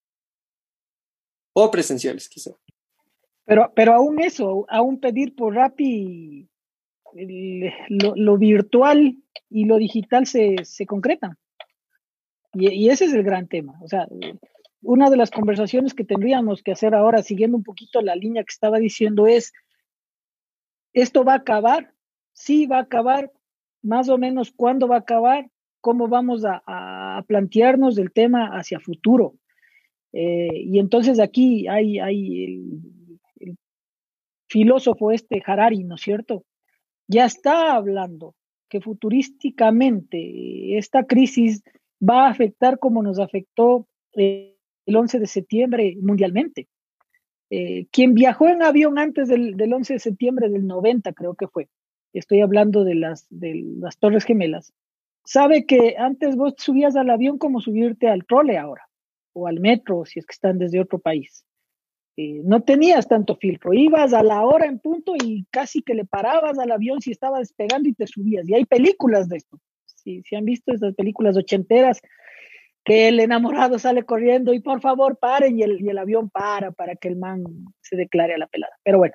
o 1.53 1.71
presenciales, 1.71 2.29
quizá. 2.29 2.51
Pero, 3.47 3.73
pero 3.75 3.95
aún 3.95 4.21
eso, 4.21 4.67
aún 4.69 5.01
pedir 5.01 5.35
por 5.35 5.55
Rappi, 5.55 6.49
lo, 7.89 8.15
lo, 8.15 8.37
virtual 8.37 9.17
y 9.49 9.65
lo 9.65 9.79
digital 9.79 10.27
se, 10.27 10.57
se 10.65 10.85
concretan. 10.85 11.39
Y, 12.53 12.69
y, 12.69 12.91
ese 12.91 13.07
es 13.07 13.15
el 13.15 13.23
gran 13.23 13.49
tema. 13.49 13.79
O 13.83 13.89
sea, 13.89 14.07
una 14.83 15.09
de 15.09 15.17
las 15.17 15.31
conversaciones 15.31 15.95
que 15.95 16.05
tendríamos 16.05 16.63
que 16.63 16.73
hacer 16.73 16.95
ahora, 16.95 17.23
siguiendo 17.23 17.57
un 17.57 17.63
poquito 17.63 18.03
la 18.03 18.17
línea 18.17 18.43
que 18.43 18.53
estaba 18.53 18.79
diciendo, 18.79 19.27
es, 19.27 19.53
¿esto 20.93 21.25
va 21.25 21.35
a 21.35 21.37
acabar? 21.37 21.95
sí 22.37 22.67
va 22.67 22.79
a 22.79 22.83
acabar, 22.83 23.33
más 23.83 24.09
o 24.09 24.19
menos 24.19 24.53
cuándo 24.53 24.87
va 24.87 24.97
a 24.97 25.01
acabar, 25.01 25.51
cómo 25.81 26.07
vamos 26.07 26.45
a, 26.45 26.63
a 26.67 27.23
plantearnos 27.27 27.99
el 27.99 28.13
tema 28.13 28.49
hacia 28.49 28.79
futuro. 28.79 29.35
Eh, 30.13 30.61
y 30.65 30.79
entonces 30.79 31.19
aquí 31.19 31.67
hay, 31.67 31.99
hay 31.99 32.45
el, 32.45 32.53
el, 32.53 32.96
filósofo 34.49 35.13
este 35.13 35.43
Harari, 35.45 35.85
¿no 35.85 35.97
es 35.97 36.01
cierto? 36.01 36.45
Ya 37.09 37.25
está 37.25 37.75
hablando 37.75 38.35
que 38.69 38.81
futurísticamente 38.81 40.77
esta 40.77 41.05
crisis 41.05 41.63
va 42.03 42.27
a 42.27 42.31
afectar 42.31 42.79
como 42.79 43.03
nos 43.03 43.19
afectó 43.19 43.87
eh, 44.17 44.57
el 44.87 44.97
11 44.97 45.21
de 45.21 45.27
septiembre 45.27 45.97
mundialmente. 46.01 46.69
Eh, 47.51 47.87
quien 47.93 48.15
viajó 48.15 48.49
en 48.49 48.63
avión 48.63 48.99
antes 48.99 49.29
del, 49.29 49.57
del 49.57 49.73
11 49.73 49.95
de 49.95 49.99
septiembre 50.01 50.49
del 50.49 50.67
90, 50.67 51.13
creo 51.13 51.35
que 51.35 51.47
fue, 51.47 51.69
estoy 52.13 52.41
hablando 52.41 52.83
de 52.83 52.97
las, 52.97 53.27
de 53.31 53.63
las 53.79 53.99
Torres 53.99 54.25
Gemelas, 54.25 54.73
sabe 55.25 55.65
que 55.65 55.97
antes 55.97 56.37
vos 56.37 56.55
subías 56.57 56.97
al 56.97 57.11
avión 57.11 57.39
como 57.39 57.61
subirte 57.61 58.09
al 58.09 58.25
trole 58.25 58.59
ahora, 58.59 58.89
o 59.33 59.47
al 59.47 59.61
metro, 59.61 60.05
si 60.07 60.19
es 60.19 60.27
que 60.27 60.33
están 60.33 60.59
desde 60.59 60.81
otro 60.81 60.99
país. 60.99 61.45
Eh, 62.17 62.41
no 62.45 62.63
tenías 62.63 63.07
tanto 63.09 63.37
filtro, 63.37 63.75
ibas 63.75 64.15
a 64.15 64.23
la 64.23 64.43
hora 64.43 64.67
en 64.67 64.79
punto 64.79 65.13
y 65.23 65.45
casi 65.51 65.83
que 65.83 65.95
le 65.95 66.07
parabas 66.07 66.59
al 66.59 66.73
avión 66.73 67.01
si 67.01 67.11
estaba 67.11 67.39
despegando 67.39 67.89
y 67.89 67.95
te 67.95 68.07
subías. 68.07 68.49
Y 68.49 68.55
hay 68.55 68.65
películas 68.65 69.29
de 69.29 69.37
esto. 69.37 69.59
Si, 69.85 70.23
si 70.23 70.35
han 70.35 70.45
visto 70.45 70.73
esas 70.73 70.95
películas 70.95 71.37
ochenteras, 71.37 72.01
que 72.87 73.09
el 73.09 73.19
enamorado 73.19 73.81
sale 73.81 74.05
corriendo 74.05 74.55
y 74.55 74.61
por 74.61 74.81
favor 74.81 75.19
paren 75.19 75.59
y 75.59 75.63
el, 75.65 75.99
avión 75.99 76.31
para 76.31 76.71
para 76.71 76.95
que 76.95 77.09
el 77.09 77.17
man 77.17 77.45
se 77.81 77.97
declare 77.97 78.35
a 78.35 78.39
la 78.39 78.47
pelada. 78.47 78.73
Pero 78.85 78.99
bueno, 78.99 79.15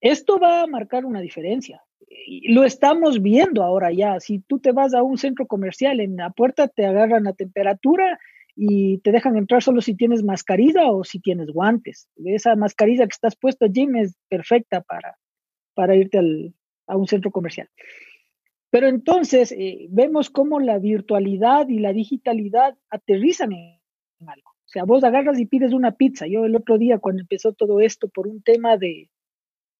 esto 0.00 0.38
va 0.38 0.62
a 0.62 0.66
marcar 0.68 1.04
una 1.04 1.20
diferencia. 1.20 1.82
Lo 2.44 2.62
estamos 2.62 3.20
viendo 3.20 3.64
ahora 3.64 3.90
ya. 3.90 4.20
Si 4.20 4.38
tú 4.38 4.60
te 4.60 4.70
vas 4.70 4.94
a 4.94 5.02
un 5.02 5.18
centro 5.18 5.48
comercial, 5.48 5.98
en 5.98 6.16
la 6.16 6.30
puerta 6.30 6.68
te 6.68 6.86
agarran 6.86 7.24
la 7.24 7.32
temperatura 7.32 8.20
y 8.54 8.98
te 8.98 9.12
dejan 9.12 9.36
entrar 9.36 9.62
solo 9.62 9.80
si 9.80 9.94
tienes 9.94 10.22
mascarilla 10.22 10.90
o 10.90 11.04
si 11.04 11.20
tienes 11.20 11.50
guantes. 11.50 12.08
Esa 12.24 12.54
mascarilla 12.56 13.06
que 13.06 13.14
estás 13.14 13.36
puesto, 13.36 13.66
Jim, 13.72 13.96
es 13.96 14.16
perfecta 14.28 14.82
para, 14.82 15.16
para 15.74 15.96
irte 15.96 16.18
al, 16.18 16.54
a 16.86 16.96
un 16.96 17.06
centro 17.06 17.30
comercial. 17.30 17.68
Pero 18.70 18.88
entonces 18.88 19.52
eh, 19.52 19.86
vemos 19.90 20.30
cómo 20.30 20.60
la 20.60 20.78
virtualidad 20.78 21.68
y 21.68 21.78
la 21.78 21.92
digitalidad 21.92 22.76
aterrizan 22.90 23.52
en, 23.52 23.80
en 24.20 24.28
algo. 24.28 24.50
O 24.50 24.68
sea, 24.72 24.84
vos 24.84 25.04
agarras 25.04 25.38
y 25.38 25.46
pides 25.46 25.72
una 25.72 25.92
pizza. 25.92 26.26
Yo 26.26 26.46
el 26.46 26.56
otro 26.56 26.78
día, 26.78 26.98
cuando 26.98 27.20
empezó 27.20 27.52
todo 27.52 27.80
esto 27.80 28.08
por 28.08 28.26
un 28.26 28.42
tema 28.42 28.78
de, 28.78 29.10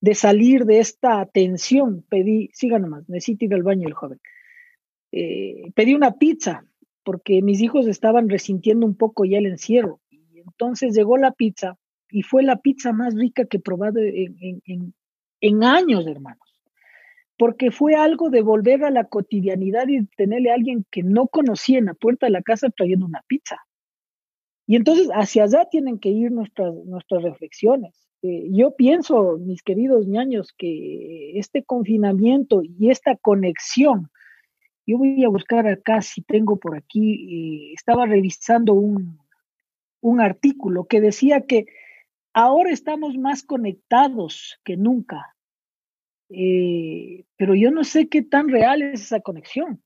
de 0.03 0.15
salir 0.15 0.67
de 0.67 0.81
esta 0.81 1.25
tensión, 1.27 2.05
pedí, 2.09 2.51
siga 2.53 2.79
nomás, 2.79 3.09
necesito 3.09 3.45
ir 3.47 3.55
al 3.55 3.63
baño 3.63 3.89
el 3.89 3.95
joven. 3.95 4.21
Eh, 5.13 5.71
pedí 5.75 5.95
una 5.95 6.19
pizza 6.19 6.67
porque 7.05 7.43
mis 7.43 7.61
hijos 7.61 7.87
estaban 7.87 8.29
resintiendo 8.29 8.87
un 8.87 8.97
poco 8.97 9.25
ya 9.25 9.39
el 9.39 9.47
encierro. 9.47 10.01
Y 10.11 10.41
entonces 10.41 10.95
llegó 10.95 11.17
la 11.17 11.33
pizza 11.33 11.77
y 12.11 12.23
fue 12.23 12.43
la 12.43 12.57
pizza 12.57 12.93
más 12.93 13.15
rica 13.15 13.47
que 13.47 13.57
he 13.57 13.61
probado 13.61 14.01
en, 14.01 15.65
años, 15.65 16.07
hermanos. 16.07 16.39
Porque 17.39 17.71
fue 17.71 17.95
algo 17.95 18.31
de 18.31 18.43
volver 18.43 18.85
a 18.85 18.91
la 18.91 19.05
cotidianidad 19.05 19.89
y 19.89 20.07
tenerle 20.17 20.51
a 20.51 20.55
alguien 20.55 20.87
que 20.91 21.03
no 21.03 21.27
conocía 21.27 21.79
en 21.79 21.87
la 21.87 21.95
puerta 21.95 22.27
de 22.27 22.33
la 22.33 22.43
casa 22.43 22.69
trayendo 22.71 23.07
una 23.07 23.25
pizza. 23.27 23.57
Y 24.67 24.77
entonces 24.77 25.09
hacia 25.13 25.45
allá 25.45 25.67
tienen 25.71 25.99
que 25.99 26.11
ir 26.11 26.31
nuestras, 26.31 26.73
nuestras 26.85 27.23
reflexiones. 27.23 28.07
Eh, 28.23 28.47
yo 28.51 28.77
pienso, 28.77 29.39
mis 29.39 29.63
queridos 29.63 30.07
ñaños, 30.07 30.53
que 30.57 31.39
este 31.39 31.65
confinamiento 31.65 32.63
y 32.63 32.91
esta 32.91 33.17
conexión, 33.17 34.11
yo 34.87 34.99
voy 34.99 35.25
a 35.25 35.29
buscar 35.29 35.67
acá 35.67 36.03
si 36.03 36.23
tengo 36.23 36.57
por 36.57 36.77
aquí, 36.77 37.71
eh, 37.71 37.73
estaba 37.75 38.07
revisando 38.07 38.75
un, 38.75 39.19
un 40.01 40.21
artículo 40.21 40.85
que 40.85 41.01
decía 41.01 41.47
que 41.47 41.67
ahora 42.33 42.71
estamos 42.71 43.17
más 43.17 43.43
conectados 43.43 44.59
que 44.65 44.77
nunca. 44.77 45.37
Eh, 46.29 47.25
pero 47.37 47.55
yo 47.55 47.71
no 47.71 47.85
sé 47.85 48.09
qué 48.09 48.23
tan 48.23 48.49
real 48.49 48.83
es 48.83 49.03
esa 49.03 49.21
conexión. 49.21 49.83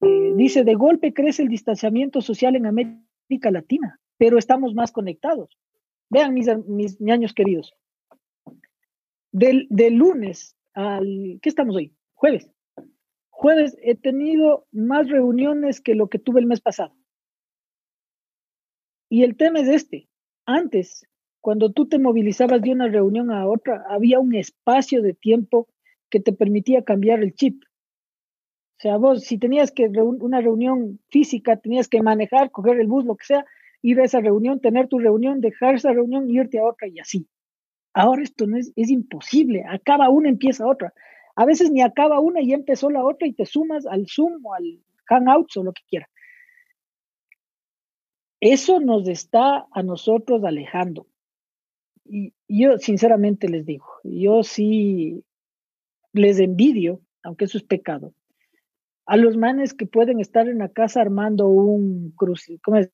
Eh, 0.00 0.32
dice, 0.36 0.64
de 0.64 0.74
golpe 0.74 1.12
crece 1.12 1.42
el 1.42 1.48
distanciamiento 1.48 2.20
social 2.20 2.56
en 2.56 2.66
América 2.66 3.50
Latina, 3.50 4.00
pero 4.16 4.38
estamos 4.38 4.74
más 4.74 4.92
conectados. 4.92 5.58
Vean 6.10 6.34
mis, 6.34 6.48
mis 6.68 7.34
queridos. 7.34 7.74
Del, 9.30 9.66
del 9.70 9.94
lunes 9.94 10.56
al, 10.74 11.38
¿qué 11.42 11.48
estamos 11.48 11.76
hoy? 11.76 11.94
Jueves. 12.14 12.50
Jueves 13.40 13.78
he 13.84 13.94
tenido 13.94 14.66
más 14.72 15.08
reuniones 15.08 15.80
que 15.80 15.94
lo 15.94 16.08
que 16.08 16.18
tuve 16.18 16.40
el 16.40 16.46
mes 16.46 16.60
pasado. 16.60 16.92
Y 19.08 19.22
el 19.22 19.36
tema 19.36 19.60
es 19.60 19.68
este. 19.68 20.08
Antes, 20.44 21.06
cuando 21.40 21.70
tú 21.70 21.86
te 21.86 22.00
movilizabas 22.00 22.60
de 22.60 22.72
una 22.72 22.88
reunión 22.88 23.30
a 23.30 23.46
otra, 23.46 23.84
había 23.88 24.18
un 24.18 24.34
espacio 24.34 25.02
de 25.02 25.14
tiempo 25.14 25.68
que 26.10 26.18
te 26.18 26.32
permitía 26.32 26.82
cambiar 26.82 27.22
el 27.22 27.32
chip. 27.32 27.62
O 27.62 28.80
sea, 28.80 28.96
vos, 28.96 29.22
si 29.22 29.38
tenías 29.38 29.70
que 29.70 29.86
una 29.86 30.40
reunión 30.40 30.98
física, 31.08 31.58
tenías 31.58 31.86
que 31.86 32.02
manejar, 32.02 32.50
coger 32.50 32.80
el 32.80 32.88
bus, 32.88 33.04
lo 33.04 33.14
que 33.14 33.26
sea, 33.26 33.44
ir 33.82 34.00
a 34.00 34.04
esa 34.04 34.18
reunión, 34.18 34.60
tener 34.60 34.88
tu 34.88 34.98
reunión, 34.98 35.40
dejar 35.40 35.76
esa 35.76 35.92
reunión, 35.92 36.28
irte 36.28 36.58
a 36.58 36.64
otra 36.64 36.88
y 36.88 36.98
así. 36.98 37.28
Ahora 37.94 38.24
esto 38.24 38.48
no 38.48 38.56
es, 38.56 38.72
es 38.74 38.90
imposible. 38.90 39.64
Acaba 39.64 40.08
una, 40.08 40.28
empieza 40.28 40.66
otra. 40.66 40.92
A 41.38 41.44
veces 41.44 41.70
ni 41.70 41.82
acaba 41.82 42.18
una 42.18 42.42
y 42.42 42.52
empezó 42.52 42.90
la 42.90 43.04
otra 43.04 43.28
y 43.28 43.32
te 43.32 43.46
sumas 43.46 43.86
al 43.86 44.08
Zoom 44.08 44.44
o 44.44 44.54
al 44.54 44.82
Hangouts 45.04 45.56
o 45.56 45.62
lo 45.62 45.72
que 45.72 45.82
quieras. 45.88 46.10
Eso 48.40 48.80
nos 48.80 49.06
está 49.06 49.68
a 49.70 49.82
nosotros 49.84 50.42
alejando. 50.42 51.06
Y 52.04 52.34
yo 52.48 52.78
sinceramente 52.78 53.48
les 53.48 53.64
digo, 53.64 53.86
yo 54.02 54.42
sí 54.42 55.22
les 56.12 56.40
envidio, 56.40 57.02
aunque 57.22 57.44
eso 57.44 57.56
es 57.56 57.62
pecado, 57.62 58.12
a 59.06 59.16
los 59.16 59.36
manes 59.36 59.74
que 59.74 59.86
pueden 59.86 60.18
estar 60.18 60.48
en 60.48 60.58
la 60.58 60.70
casa 60.70 61.00
armando 61.00 61.46
un 61.46 62.10
cruz, 62.16 62.46
¿cómo 62.64 62.78
es? 62.78 62.90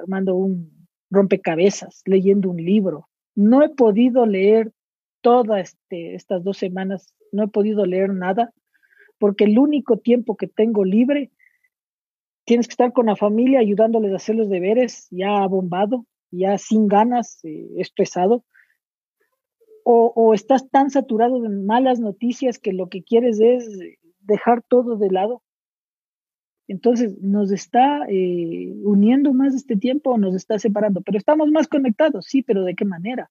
armando 0.00 0.34
un 0.34 0.88
rompecabezas, 1.10 2.00
leyendo 2.06 2.48
un 2.48 2.56
libro. 2.56 3.10
No 3.34 3.62
he 3.62 3.68
podido 3.68 4.24
leer 4.24 4.72
todas 5.22 5.70
este, 5.70 6.14
estas 6.14 6.44
dos 6.44 6.58
semanas, 6.58 7.14
no 7.32 7.44
he 7.44 7.48
podido 7.48 7.86
leer 7.86 8.12
nada, 8.12 8.52
porque 9.18 9.44
el 9.44 9.58
único 9.58 9.98
tiempo 9.98 10.36
que 10.36 10.48
tengo 10.48 10.84
libre 10.84 11.30
tienes 12.44 12.66
que 12.66 12.72
estar 12.72 12.92
con 12.92 13.06
la 13.06 13.16
familia 13.16 13.60
ayudándoles 13.60 14.12
a 14.12 14.16
hacer 14.16 14.34
los 14.34 14.50
deberes, 14.50 15.06
ya 15.10 15.46
bombado, 15.46 16.06
ya 16.30 16.58
sin 16.58 16.88
ganas, 16.88 17.42
eh, 17.44 17.68
estresado, 17.76 18.44
o, 19.84 20.32
estás 20.32 20.70
tan 20.70 20.90
saturado 20.90 21.40
de 21.40 21.48
malas 21.48 21.98
noticias 21.98 22.58
que 22.58 22.72
lo 22.72 22.88
que 22.88 23.02
quieres 23.02 23.40
es 23.40 23.80
dejar 24.20 24.62
todo 24.62 24.96
de 24.96 25.10
lado. 25.10 25.42
Entonces, 26.68 27.18
¿nos 27.20 27.50
está 27.50 28.06
eh, 28.08 28.72
uniendo 28.84 29.32
más 29.32 29.54
este 29.54 29.76
tiempo 29.76 30.10
o 30.12 30.18
nos 30.18 30.36
está 30.36 30.58
separando? 30.60 31.00
Pero 31.00 31.18
estamos 31.18 31.50
más 31.50 31.66
conectados, 31.66 32.26
sí, 32.26 32.42
pero 32.42 32.62
¿de 32.62 32.74
qué 32.74 32.84
manera? 32.84 33.30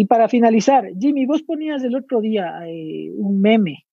Y 0.00 0.04
para 0.04 0.28
finalizar, 0.28 0.92
Jimmy, 0.96 1.26
vos 1.26 1.42
ponías 1.42 1.82
el 1.82 1.96
otro 1.96 2.20
día 2.20 2.60
eh, 2.68 3.10
un 3.16 3.40
meme. 3.40 3.84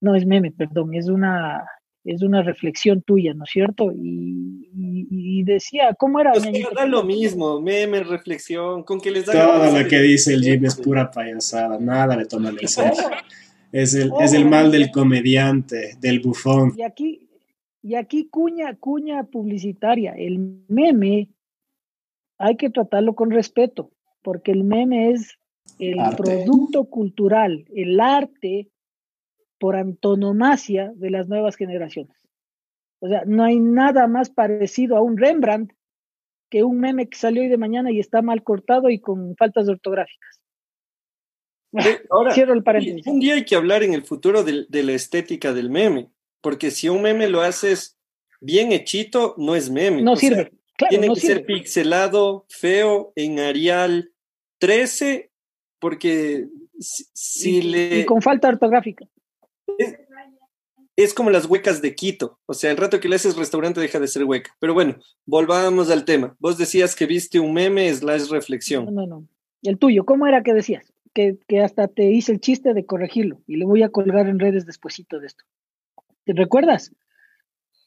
No 0.00 0.14
es 0.14 0.24
meme, 0.24 0.50
perdón, 0.50 0.94
es 0.94 1.10
una, 1.10 1.62
es 2.04 2.22
una 2.22 2.42
reflexión 2.42 3.02
tuya, 3.02 3.34
¿no 3.34 3.44
es 3.44 3.50
cierto? 3.50 3.92
Y, 3.94 5.42
decía, 5.44 5.94
¿cómo 5.98 6.20
era? 6.20 6.32
Pues 6.32 6.46
da 6.74 6.86
lo 6.86 7.04
mismo, 7.04 7.60
meme, 7.60 8.02
reflexión, 8.02 8.82
con 8.82 8.98
que 8.98 9.10
les 9.10 9.26
da... 9.26 9.34
Todo 9.34 9.78
lo 9.78 9.86
que 9.86 10.00
dice 10.00 10.32
el 10.32 10.42
Jim 10.42 10.64
es 10.64 10.76
pura 10.76 11.10
payasada, 11.10 11.78
nada 11.78 12.16
le 12.16 12.24
toman 12.24 12.56
el 12.62 12.66
serio. 12.66 12.94
Es 13.72 13.94
el, 13.94 14.10
es 14.22 14.32
el 14.32 14.48
mal 14.48 14.72
del 14.72 14.90
comediante, 14.90 15.98
del 16.00 16.20
bufón. 16.20 16.72
Y 16.78 16.82
aquí, 16.82 17.28
y 17.82 17.94
aquí 17.96 18.28
cuña, 18.30 18.74
cuña 18.76 19.24
publicitaria, 19.24 20.14
el 20.16 20.38
meme 20.68 21.28
hay 22.38 22.56
que 22.56 22.70
tratarlo 22.70 23.14
con 23.14 23.30
respeto, 23.30 23.90
porque 24.24 24.50
el 24.50 24.64
meme 24.64 25.10
es 25.10 25.38
el 25.78 25.98
producto 26.16 26.86
cultural, 26.86 27.66
el 27.74 28.00
arte 28.00 28.70
por 29.58 29.76
antonomasia 29.76 30.92
de 30.96 31.10
las 31.10 31.28
nuevas 31.28 31.56
generaciones. 31.56 32.16
O 33.00 33.08
sea, 33.08 33.22
no 33.26 33.44
hay 33.44 33.60
nada 33.60 34.08
más 34.08 34.30
parecido 34.30 34.96
a 34.96 35.02
un 35.02 35.18
Rembrandt 35.18 35.72
que 36.50 36.64
un 36.64 36.80
meme 36.80 37.08
que 37.08 37.18
salió 37.18 37.42
hoy 37.42 37.48
de 37.48 37.58
mañana 37.58 37.92
y 37.92 38.00
está 38.00 38.22
mal 38.22 38.42
cortado 38.42 38.88
y 38.88 38.98
con 38.98 39.36
faltas 39.36 39.68
ortográficas. 39.68 40.40
Ahora, 42.10 42.32
Cierro 42.32 42.54
el 42.54 42.62
paréntesis. 42.62 43.06
Un 43.06 43.20
día 43.20 43.34
hay 43.34 43.44
que 43.44 43.56
hablar 43.56 43.82
en 43.82 43.92
el 43.92 44.04
futuro 44.04 44.42
de, 44.42 44.66
la 44.70 44.92
estética 44.92 45.52
del 45.52 45.68
meme, 45.68 46.10
porque 46.40 46.70
si 46.70 46.88
un 46.88 47.02
meme 47.02 47.28
lo 47.28 47.42
haces 47.42 47.98
bien 48.40 48.72
hechito, 48.72 49.34
no 49.36 49.54
es 49.54 49.70
meme. 49.70 50.00
No 50.00 50.16
sirve. 50.16 50.52
tiene 50.88 51.08
que 51.08 51.20
ser 51.20 51.44
pixelado, 51.44 52.46
feo, 52.48 53.12
en 53.16 53.38
Arial 53.40 54.13
13, 54.64 55.30
porque 55.78 56.48
si, 56.78 57.60
le... 57.60 57.98
Y 57.98 58.04
con 58.06 58.22
falta 58.22 58.48
ortográfica. 58.48 59.06
Es, 60.96 61.12
como 61.12 61.28
las 61.28 61.44
huecas 61.44 61.82
de 61.82 61.94
Quito. 61.94 62.38
O 62.46 62.54
sea, 62.54 62.70
el 62.70 62.78
rato 62.78 62.98
que 62.98 63.10
le 63.10 63.16
haces 63.16 63.36
restaurante 63.36 63.78
deja 63.78 64.00
de 64.00 64.08
ser 64.08 64.24
hueca. 64.24 64.56
Pero 64.60 64.72
bueno, 64.72 64.96
volvamos 65.26 65.90
al 65.90 66.06
tema. 66.06 66.34
Vos 66.38 66.56
decías 66.56 66.96
que 66.96 67.04
viste 67.04 67.38
un 67.38 67.52
meme 67.52 67.92
slash 67.92 68.30
reflexión. 68.30 68.86
No, 68.86 68.92
no, 68.92 69.06
no. 69.06 69.28
El 69.62 69.76
tuyo, 69.76 70.06
¿cómo 70.06 70.26
era 70.26 70.42
que 70.42 70.54
decías? 70.54 70.94
Que, 71.12 71.36
hasta 71.62 71.86
te 71.86 72.10
hice 72.10 72.32
el 72.32 72.40
chiste 72.40 72.72
de 72.72 72.86
corregirlo 72.86 73.42
y 73.46 73.56
le 73.56 73.66
voy 73.66 73.82
a 73.82 73.90
colgar 73.90 74.28
en 74.28 74.38
redes 74.38 74.64
despuesito 74.64 75.20
de 75.20 75.26
esto. 75.26 75.44
¿Te 76.24 76.32
recuerdas? 76.32 76.90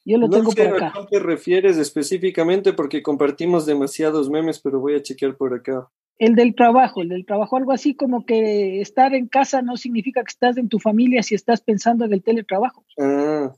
Yo 0.06 0.20
lo 0.20 0.30
tengo 0.30 0.52
por 0.52 0.68
acá. 0.68 0.90
¿A 0.90 1.08
qué 1.08 1.18
te 1.18 1.20
refieres 1.20 1.78
específicamente? 1.78 2.72
Porque 2.72 3.02
compartimos 3.02 3.66
demasiados 3.66 4.30
memes, 4.30 4.60
pero 4.60 4.80
voy 4.80 4.94
a 4.94 5.02
chequear 5.02 5.36
por 5.36 5.56
acá. 5.56 5.90
El 6.20 6.36
del 6.36 6.56
trabajo, 6.56 7.02
el 7.02 7.10
del 7.10 7.26
trabajo, 7.26 7.58
algo 7.58 7.72
así 7.72 7.94
como 7.94 8.26
que 8.26 8.82
estar 8.82 9.14
en 9.14 9.28
casa 9.28 9.62
no 9.62 9.78
significa 9.78 10.24
que 10.24 10.32
estás 10.32 10.58
en 10.58 10.68
tu 10.68 10.80
familia 10.80 11.22
si 11.22 11.36
estás 11.36 11.62
pensando 11.62 12.06
en 12.06 12.14
el 12.14 12.24
teletrabajo. 12.24 12.86
Ah. 12.98 13.54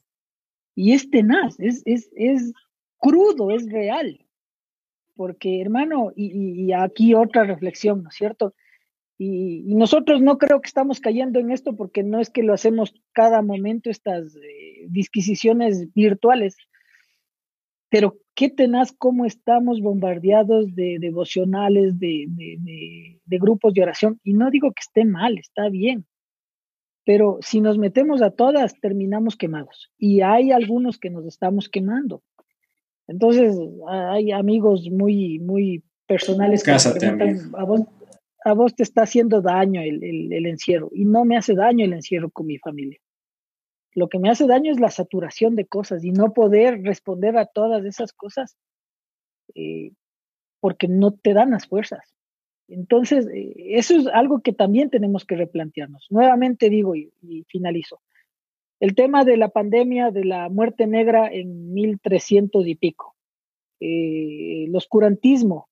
Y 0.76 0.94
es 0.94 1.10
tenaz, 1.10 1.60
es, 1.60 1.82
es, 1.86 2.10
es 2.16 2.54
crudo, 2.98 3.52
es 3.52 3.70
real. 3.72 4.26
Porque, 5.16 5.62
hermano, 5.62 6.14
y, 6.16 6.72
aquí 6.72 7.14
otra 7.14 7.44
reflexión, 7.44 8.04
¿no 8.04 8.10
es 8.10 8.16
cierto? 8.16 8.54
Y, 9.18 9.76
nosotros 9.76 10.22
no 10.22 10.38
creo 10.38 10.62
que 10.62 10.68
estamos 10.68 11.02
cayendo 11.02 11.40
en 11.40 11.52
esto 11.52 11.76
porque 11.76 12.04
no 12.04 12.22
es 12.22 12.30
que 12.30 12.44
lo 12.44 12.54
hacemos 12.54 12.94
cada 13.12 13.42
momento, 13.42 13.90
estas 13.90 14.36
eh, 14.38 14.86
disquisiciones 14.88 15.94
virtuales, 15.94 16.56
pero 17.90 18.18
qué 18.36 18.50
tenaz 18.50 18.92
cómo 18.92 19.26
estamos 19.26 19.82
bombardeados 19.82 20.74
de 20.76 20.98
devocionales, 21.00 22.00
de, 22.00 23.20
grupos 23.26 23.74
de 23.74 23.82
oración. 23.82 24.20
Y 24.24 24.34
no 24.34 24.50
digo 24.52 24.72
que 24.72 24.82
esté 24.82 25.06
mal, 25.06 25.38
está 25.38 25.70
bien. 25.70 26.06
Pero 27.04 27.40
si 27.42 27.62
nos 27.62 27.80
metemos 27.80 28.22
a 28.22 28.30
todas, 28.30 28.80
terminamos 28.80 29.36
quemados. 29.36 29.92
Y 29.98 30.22
hay 30.22 30.52
algunos 30.52 31.00
que 31.00 31.10
nos 31.10 31.26
estamos 31.26 31.68
quemando. 31.68 32.22
Entonces, 33.08 33.58
hay 33.88 34.32
amigos 34.32 34.88
muy, 34.92 35.40
muy 35.40 35.84
personales 36.06 36.64
que 36.64 36.72
a 36.72 37.64
vos, 37.64 37.82
a 38.46 38.54
vos 38.54 38.76
te 38.76 38.84
está 38.84 39.02
haciendo 39.02 39.42
daño 39.42 39.82
el 39.82 40.46
encierro. 40.46 40.92
Y 40.94 41.06
no 41.06 41.26
me 41.26 41.38
hace 41.38 41.56
daño 41.56 41.86
el 41.86 41.94
encierro 41.94 42.30
con 42.30 42.46
mi 42.46 42.60
familia. 42.60 43.00
Lo 44.00 44.08
que 44.08 44.18
me 44.18 44.30
hace 44.30 44.48
daño 44.48 44.72
es 44.72 44.80
la 44.80 44.92
saturación 44.92 45.58
de 45.58 45.66
cosas 45.66 46.06
y 46.06 46.12
no 46.12 46.32
poder 46.32 46.84
responder 46.84 47.38
a 47.38 47.46
todas 47.46 47.84
esas 47.84 48.14
cosas 48.14 48.56
eh, 49.56 49.92
porque 50.62 50.88
no 50.88 51.12
te 51.12 51.34
dan 51.34 51.52
las 51.52 51.68
fuerzas. 51.68 52.16
Entonces, 52.70 53.28
eh, 53.28 53.54
eso 53.76 53.98
es 53.98 54.08
algo 54.08 54.40
que 54.40 54.54
también 54.54 54.90
tenemos 54.90 55.26
que 55.26 55.36
replantearnos. 55.36 56.08
Nuevamente 56.10 56.70
digo 56.70 56.96
y, 56.96 57.12
finalizo. 57.50 58.00
El 58.80 58.96
tema 58.96 59.26
de 59.26 59.36
la 59.36 59.50
pandemia, 59.50 60.12
de 60.12 60.24
la 60.24 60.48
muerte 60.48 60.88
negra 60.88 61.28
en 61.30 61.74
1300 61.74 62.66
y 62.68 62.76
pico, 62.76 63.18
eh, 63.82 64.64
el 64.68 64.76
oscurantismo, 64.78 65.68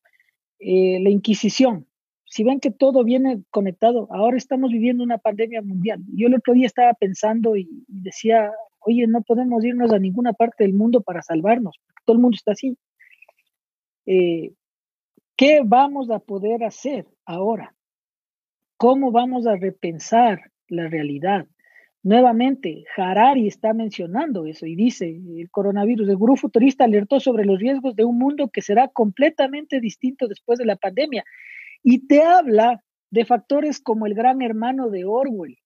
la 0.59 1.09
Inquisición, 1.09 1.87
si 2.29 2.43
ven 2.43 2.59
que 2.59 2.71
todo 2.71 3.03
viene 3.03 3.41
conectado, 3.51 4.07
ahora 4.11 4.37
estamos 4.37 4.71
viviendo 4.71 5.03
una 5.03 5.17
pandemia 5.17 5.61
mundial. 5.61 6.01
Yo 6.13 6.27
el 6.27 6.35
otro 6.35 6.53
día 6.53 6.67
estaba 6.67 6.93
pensando 6.93 7.55
y, 7.55 7.69
decía, 7.87 8.51
oye, 8.79 9.07
no 9.07 9.21
podemos 9.21 9.63
irnos 9.63 9.93
a 9.93 9.99
ninguna 9.99 10.33
parte 10.33 10.65
del 10.65 10.73
mundo 10.73 11.01
para 11.01 11.21
salvarnos, 11.21 11.79
todo 12.05 12.17
el 12.17 12.21
mundo 12.21 12.35
está 12.35 12.51
así. 12.51 12.77
Eh, 14.05 14.53
¿Qué 15.37 15.61
vamos 15.63 16.09
a 16.09 16.19
poder 16.19 16.63
hacer 16.63 17.05
ahora? 17.25 17.75
¿Cómo 18.75 19.11
vamos 19.11 19.47
a 19.47 19.55
repensar 19.55 20.51
la 20.67 20.87
realidad? 20.87 21.47
Nuevamente, 22.03 22.85
Harari 22.95 23.47
está 23.47 23.73
mencionando 23.73 24.45
eso 24.45 24.65
y 24.65 24.75
dice, 24.75 25.07
el 25.07 25.49
coronavirus, 25.49 26.09
el 26.09 26.17
gurú 26.17 26.35
futurista 26.35 26.85
alertó 26.85 27.19
sobre 27.19 27.45
los 27.45 27.59
riesgos 27.59 27.95
de 27.95 28.05
un 28.05 28.17
mundo 28.17 28.49
que 28.49 28.61
será 28.61 28.87
completamente 28.87 29.79
distinto 29.79 30.27
después 30.27 30.59
de 30.59 30.65
la 30.65 30.75
pandemia 30.75 31.23
y 31.89 32.05
te 32.05 32.21
habla 32.21 32.83
de 33.11 33.23
factores 33.23 33.79
como 33.79 34.07
el 34.07 34.13
gran 34.13 34.41
hermano 34.41 34.89
de 34.89 35.05
Orwell, 35.05 35.57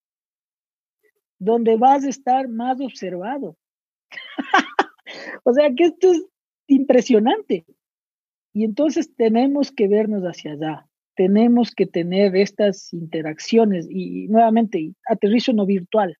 donde 1.39 1.77
vas 1.77 2.03
a 2.03 2.09
estar 2.09 2.47
más 2.47 2.79
observado. 2.79 3.57
o 5.43 5.51
sea 5.51 5.73
que 5.75 5.85
esto 5.85 6.11
es 6.11 6.23
impresionante. 6.67 7.65
Y 8.53 8.65
entonces 8.65 9.15
tenemos 9.15 9.71
que 9.71 9.87
vernos 9.87 10.21
hacia 10.21 10.51
allá, 10.51 10.87
tenemos 11.15 11.73
que 11.73 11.87
tener 11.87 12.35
estas 12.35 12.93
interacciones 12.93 13.87
y, 13.89 14.27
nuevamente 14.27 14.93
aterrizo 15.07 15.49
en 15.49 15.57
lo 15.57 15.65
virtual. 15.65 16.15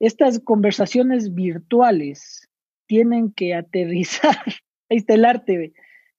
Estas 0.00 0.40
conversaciones 0.40 1.32
virtuales 1.32 2.50
tienen 2.86 3.30
que 3.30 3.54
aterrizar. 3.54 4.36
Ahí 4.90 4.96
está 4.96 5.14
el 5.14 5.24
arte, 5.24 5.74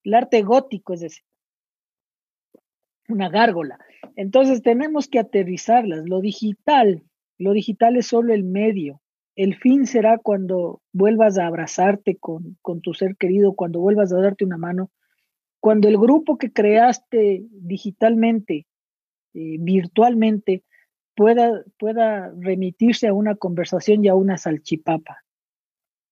el 0.06 0.14
arte 0.14 0.42
gótico 0.42 0.94
es 0.94 1.02
decir, 1.02 1.27
una 3.08 3.30
gárgola. 3.30 3.80
Entonces 4.16 4.62
tenemos 4.62 5.08
que 5.08 5.20
aterrizarlas. 5.20 6.08
Lo 6.08 6.22
digital, 6.22 7.04
lo 7.38 7.54
digital 7.54 7.98
es 7.98 8.08
solo 8.08 8.34
el 8.34 8.44
medio. 8.44 9.02
El 9.36 9.56
fin 9.56 9.86
será 9.86 10.18
cuando 10.18 10.82
vuelvas 10.94 11.38
a 11.38 11.46
abrazarte 11.46 12.18
con, 12.18 12.58
con 12.62 12.82
tu 12.82 12.94
ser 12.94 13.16
querido, 13.18 13.54
cuando 13.54 13.80
vuelvas 13.80 14.12
a 14.12 14.20
darte 14.20 14.44
una 14.46 14.58
mano, 14.58 14.90
cuando 15.60 15.88
el 15.88 15.98
grupo 15.98 16.38
que 16.38 16.52
creaste 16.52 17.44
digitalmente, 17.52 18.66
eh, 19.34 19.58
virtualmente, 19.60 20.64
pueda, 21.16 21.64
pueda 21.78 22.32
remitirse 22.40 23.08
a 23.08 23.14
una 23.14 23.36
conversación 23.36 24.06
y 24.06 24.08
a 24.08 24.16
una 24.16 24.38
salchipapa. 24.38 25.24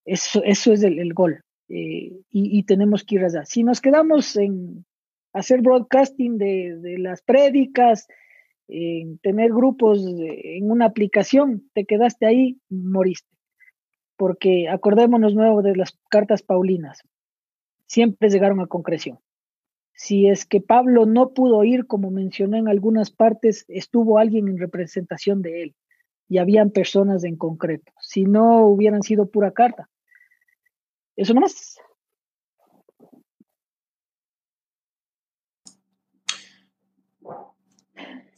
Eso, 0.03 0.43
eso 0.43 0.73
es 0.73 0.83
el, 0.83 1.13
gol. 1.13 1.41
Eh, 1.69 2.11
y, 2.29 2.63
tenemos 2.63 3.03
que 3.03 3.15
ir 3.15 3.23
allá. 3.23 3.45
Si 3.45 3.63
nos 3.63 3.81
quedamos 3.81 4.35
en 4.35 4.85
hacer 5.35 5.61
broadcasting 5.61 6.37
de, 6.37 6.95
las 6.97 7.21
prédicas, 7.21 8.07
en 8.67 9.19
tener 9.19 9.51
grupos 9.51 9.99
en 10.07 10.71
una 10.71 10.85
aplicación, 10.85 11.69
te 11.73 11.85
quedaste 11.85 12.25
ahí, 12.25 12.59
moriste. 12.69 13.29
Porque 14.17 14.69
acordémonos 14.69 15.35
nuevo 15.35 15.61
de 15.61 15.75
las 15.75 15.99
cartas 16.09 16.41
paulinas, 16.41 17.01
siempre 17.85 18.29
llegaron 18.29 18.61
a 18.61 18.67
concreción. 18.67 19.19
Si 19.93 20.27
es 20.27 20.45
que 20.45 20.61
Pablo 20.61 21.05
no 21.05 21.33
pudo 21.33 21.63
ir, 21.65 21.85
como 21.85 22.11
mencioné 22.11 22.59
en 22.59 22.69
algunas 22.69 23.11
partes, 23.11 23.65
estuvo 23.67 24.17
alguien 24.17 24.47
en 24.47 24.57
representación 24.57 25.41
de 25.41 25.63
él 25.63 25.75
y 26.29 26.37
habían 26.37 26.71
personas 26.71 27.25
en 27.25 27.35
concreto. 27.35 27.91
Si 27.99 28.23
no, 28.23 28.65
hubieran 28.67 29.03
sido 29.03 29.29
pura 29.29 29.51
carta. 29.51 29.89
Eso 31.17 31.33
nomás. 31.33 31.77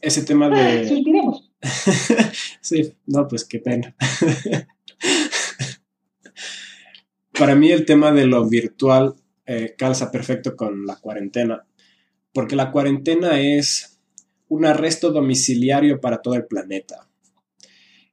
Ese 0.00 0.22
tema 0.22 0.48
de... 0.48 0.88
Suspiremos. 0.88 1.50
sí, 2.60 2.94
no, 3.06 3.26
pues 3.26 3.44
qué 3.44 3.58
pena. 3.58 3.96
Para 7.38 7.54
mí 7.54 7.70
el 7.70 7.84
tema 7.84 8.12
de 8.12 8.26
lo 8.26 8.48
virtual 8.48 9.14
eh, 9.46 9.74
calza 9.78 10.10
perfecto 10.10 10.56
con 10.56 10.84
la 10.86 10.96
cuarentena, 10.96 11.66
porque 12.32 12.56
la 12.56 12.70
cuarentena 12.70 13.40
es 13.40 13.98
un 14.48 14.64
arresto 14.64 15.10
domiciliario 15.10 16.00
para 16.00 16.20
todo 16.20 16.34
el 16.34 16.46
planeta. 16.46 17.08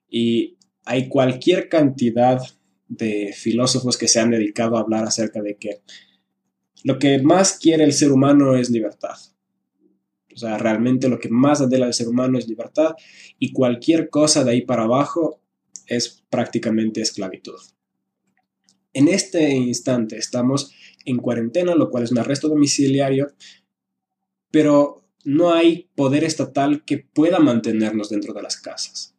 Y 0.08 0.58
hay 0.86 1.10
cualquier 1.10 1.70
cantidad 1.70 2.40
de 2.88 3.34
filósofos 3.36 3.98
que 3.98 4.08
se 4.08 4.20
han 4.20 4.32
dedicado 4.32 4.78
a 4.78 4.82
hablar 4.82 5.06
acerca 5.06 5.42
de 5.42 5.58
que 5.58 5.82
lo 6.84 7.00
que 7.00 7.20
más 7.20 7.58
quiere 7.58 7.84
el 7.84 7.94
ser 7.94 8.12
humano 8.12 8.56
es 8.56 8.70
libertad. 8.70 9.18
O 10.36 10.38
sea, 10.38 10.58
realmente 10.58 11.08
lo 11.08 11.18
que 11.18 11.30
más 11.30 11.62
adela 11.62 11.86
al 11.86 11.94
ser 11.94 12.10
humano 12.10 12.38
es 12.38 12.48
libertad 12.48 12.94
y 13.40 13.54
cualquier 13.54 14.10
cosa 14.10 14.44
de 14.44 14.52
ahí 14.52 14.62
para 14.62 14.84
abajo 14.84 15.42
es 15.88 16.24
prácticamente 16.30 17.02
esclavitud. 17.02 17.60
En 18.94 19.08
este 19.08 19.50
instante 19.50 20.18
estamos 20.18 20.72
en 21.06 21.18
cuarentena, 21.18 21.74
lo 21.76 21.90
cual 21.90 22.04
es 22.04 22.12
un 22.12 22.20
arresto 22.20 22.50
domiciliario, 22.50 23.28
pero 24.52 25.06
no 25.24 25.54
hay 25.54 25.90
poder 25.96 26.24
estatal 26.24 26.84
que 26.84 26.98
pueda 26.98 27.40
mantenernos 27.40 28.10
dentro 28.10 28.34
de 28.34 28.42
las 28.42 28.58
casas. 28.58 29.16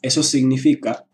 Eso 0.00 0.22
significa 0.22 1.06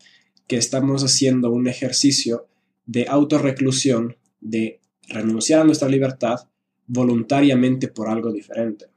que 0.47 0.57
estamos 0.57 1.03
haciendo 1.03 1.51
un 1.51 1.67
ejercicio 1.67 2.47
de 2.85 3.07
autorreclusión, 3.07 4.17
de 4.39 4.81
renunciar 5.07 5.61
a 5.61 5.63
nuestra 5.65 5.87
libertad 5.87 6.47
voluntariamente 6.87 7.87
por 7.87 8.09
algo 8.09 8.33
diferente. 8.33 8.90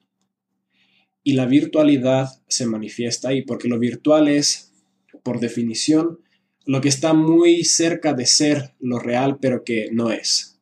Y 1.24 1.32
la 1.32 1.46
virtualidad 1.46 2.28
se 2.46 2.66
manifiesta 2.66 3.30
ahí, 3.30 3.42
porque 3.42 3.66
lo 3.66 3.78
virtual 3.78 4.28
es, 4.28 4.72
por 5.22 5.40
definición, 5.40 6.20
lo 6.66 6.80
que 6.80 6.88
está 6.88 7.12
muy 7.12 7.64
cerca 7.64 8.12
de 8.12 8.26
ser 8.26 8.74
lo 8.78 8.98
real, 8.98 9.38
pero 9.40 9.64
que 9.64 9.88
no 9.90 10.10
es. 10.10 10.60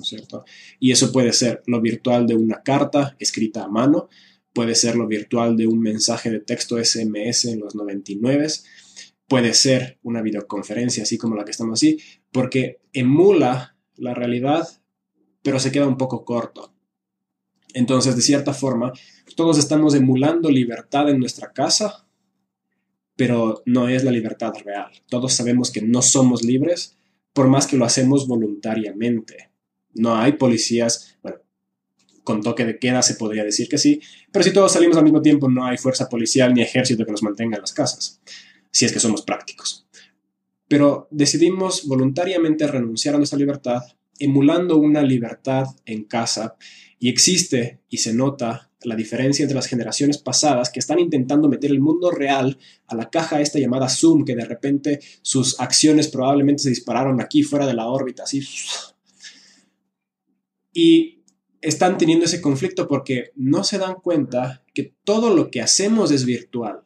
cierto? 0.00 0.44
Y 0.78 0.92
eso 0.92 1.12
puede 1.12 1.32
ser 1.32 1.62
lo 1.66 1.80
virtual 1.80 2.26
de 2.26 2.34
una 2.34 2.62
carta 2.62 3.16
escrita 3.18 3.64
a 3.64 3.68
mano, 3.68 4.08
puede 4.52 4.74
ser 4.74 4.96
lo 4.96 5.06
virtual 5.06 5.56
de 5.56 5.66
un 5.66 5.80
mensaje 5.80 6.30
de 6.30 6.40
texto 6.40 6.82
SMS 6.82 7.46
en 7.46 7.60
los 7.60 7.74
99, 7.74 8.46
puede 9.28 9.54
ser 9.54 9.98
una 10.02 10.22
videoconferencia 10.22 11.02
así 11.02 11.18
como 11.18 11.36
la 11.36 11.44
que 11.44 11.50
estamos 11.50 11.80
así, 11.80 11.98
porque 12.30 12.80
emula 12.92 13.76
la 13.96 14.14
realidad, 14.14 14.66
pero 15.42 15.58
se 15.58 15.72
queda 15.72 15.86
un 15.86 15.96
poco 15.96 16.24
corto. 16.24 16.73
Entonces, 17.74 18.16
de 18.16 18.22
cierta 18.22 18.54
forma, 18.54 18.92
todos 19.36 19.58
estamos 19.58 19.94
emulando 19.94 20.48
libertad 20.48 21.10
en 21.10 21.18
nuestra 21.18 21.52
casa, 21.52 22.06
pero 23.16 23.62
no 23.66 23.88
es 23.88 24.04
la 24.04 24.10
libertad 24.10 24.52
real. 24.64 24.90
Todos 25.08 25.34
sabemos 25.34 25.70
que 25.70 25.82
no 25.82 26.00
somos 26.00 26.42
libres, 26.42 26.96
por 27.32 27.48
más 27.48 27.66
que 27.66 27.76
lo 27.76 27.84
hacemos 27.84 28.26
voluntariamente. 28.26 29.50
No 29.92 30.16
hay 30.16 30.32
policías, 30.32 31.18
bueno, 31.22 31.38
con 32.22 32.42
toque 32.42 32.64
de 32.64 32.78
queda 32.78 33.02
se 33.02 33.14
podría 33.14 33.44
decir 33.44 33.68
que 33.68 33.78
sí, 33.78 34.00
pero 34.32 34.44
si 34.44 34.52
todos 34.52 34.72
salimos 34.72 34.96
al 34.96 35.04
mismo 35.04 35.20
tiempo 35.20 35.50
no 35.50 35.64
hay 35.66 35.76
fuerza 35.76 36.08
policial 36.08 36.54
ni 36.54 36.62
ejército 36.62 37.04
que 37.04 37.12
nos 37.12 37.22
mantenga 37.22 37.56
en 37.56 37.62
las 37.62 37.72
casas, 37.72 38.20
si 38.70 38.84
es 38.84 38.92
que 38.92 39.00
somos 39.00 39.22
prácticos. 39.22 39.86
Pero 40.68 41.08
decidimos 41.10 41.86
voluntariamente 41.86 42.66
renunciar 42.66 43.14
a 43.14 43.18
nuestra 43.18 43.38
libertad, 43.38 43.82
emulando 44.18 44.78
una 44.78 45.02
libertad 45.02 45.66
en 45.84 46.04
casa, 46.04 46.56
y 46.98 47.08
existe 47.08 47.80
y 47.88 47.98
se 47.98 48.14
nota 48.14 48.70
la 48.82 48.96
diferencia 48.96 49.42
entre 49.42 49.56
las 49.56 49.66
generaciones 49.66 50.18
pasadas 50.18 50.70
que 50.70 50.80
están 50.80 50.98
intentando 50.98 51.48
meter 51.48 51.70
el 51.70 51.80
mundo 51.80 52.10
real 52.10 52.58
a 52.86 52.94
la 52.94 53.10
caja 53.10 53.40
esta 53.40 53.58
llamada 53.58 53.88
Zoom, 53.88 54.24
que 54.24 54.36
de 54.36 54.44
repente 54.44 55.00
sus 55.22 55.58
acciones 55.60 56.08
probablemente 56.08 56.62
se 56.62 56.68
dispararon 56.68 57.20
aquí 57.20 57.42
fuera 57.42 57.66
de 57.66 57.74
la 57.74 57.86
órbita, 57.86 58.24
así. 58.24 58.42
Y 60.72 61.22
están 61.60 61.96
teniendo 61.96 62.26
ese 62.26 62.40
conflicto 62.40 62.86
porque 62.86 63.30
no 63.36 63.64
se 63.64 63.78
dan 63.78 63.94
cuenta 63.94 64.64
que 64.74 64.94
todo 65.04 65.34
lo 65.34 65.50
que 65.50 65.62
hacemos 65.62 66.10
es 66.10 66.24
virtual. 66.24 66.82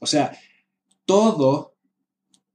O 0.00 0.06
sea, 0.06 0.38
todo 1.06 1.74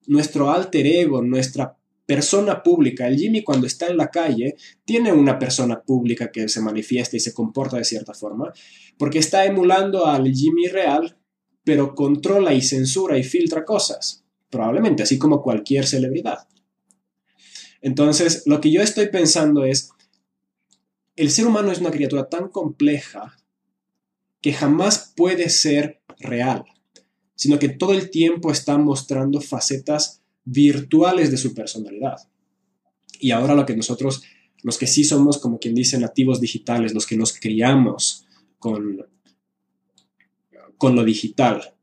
nuestro 0.06 0.52
alter 0.52 0.86
ego, 0.86 1.22
nuestra 1.22 1.78
persona 2.06 2.62
pública. 2.64 3.08
El 3.08 3.18
Jimmy 3.18 3.44
cuando 3.44 3.68
está 3.68 3.88
en 3.88 3.98
la 3.98 4.10
calle 4.10 4.56
tiene 4.86 5.12
una 5.12 5.40
persona 5.40 5.82
pública 5.82 6.32
que 6.32 6.50
se 6.50 6.62
manifiesta 6.62 7.18
y 7.18 7.20
se 7.20 7.34
comporta 7.34 7.78
de 7.78 7.86
cierta 7.86 8.14
forma, 8.14 8.52
porque 8.98 9.20
está 9.20 9.46
emulando 9.46 10.06
al 10.06 10.32
Jimmy 10.32 10.68
real, 10.68 11.18
pero 11.64 11.96
controla 11.96 12.54
y 12.54 12.62
censura 12.62 13.18
y 13.18 13.24
filtra 13.24 13.64
cosas, 13.64 14.26
probablemente 14.50 15.04
así 15.04 15.18
como 15.18 15.42
cualquier 15.42 15.88
celebridad. 15.88 16.48
Entonces, 17.82 18.44
lo 18.46 18.62
que 18.62 18.72
yo 18.72 18.82
estoy 18.82 19.10
pensando 19.10 19.66
es, 19.66 19.90
el 21.16 21.30
ser 21.32 21.48
humano 21.48 21.72
es 21.72 21.80
una 21.80 21.92
criatura 21.92 22.30
tan 22.30 22.50
compleja 22.50 23.38
que 24.42 24.54
jamás 24.54 25.14
puede 25.16 25.50
ser 25.50 26.02
real, 26.20 26.66
sino 27.36 27.60
que 27.60 27.70
todo 27.70 27.94
el 27.94 28.10
tiempo 28.10 28.52
está 28.52 28.78
mostrando 28.78 29.42
facetas 29.42 30.23
virtuales 30.46 31.32
de 31.32 31.38
su 31.38 31.54
personalidad. 31.54 32.18
Y 33.20 33.32
ahora 33.32 33.56
lo 33.56 33.66
que 33.66 33.76
nosotros, 33.76 34.24
los 34.64 34.78
que 34.78 34.88
sí 34.88 35.04
somos 35.04 35.38
como 35.38 35.60
quien 35.60 35.76
dice 35.76 35.98
nativos 35.98 36.42
digitales, 36.42 36.94
los 36.94 37.06
que 37.06 37.18
nos 37.18 37.34
criamos 37.34 38.26
con, 38.60 39.06
con 40.78 40.96
lo 40.96 41.04
digital, 41.04 41.74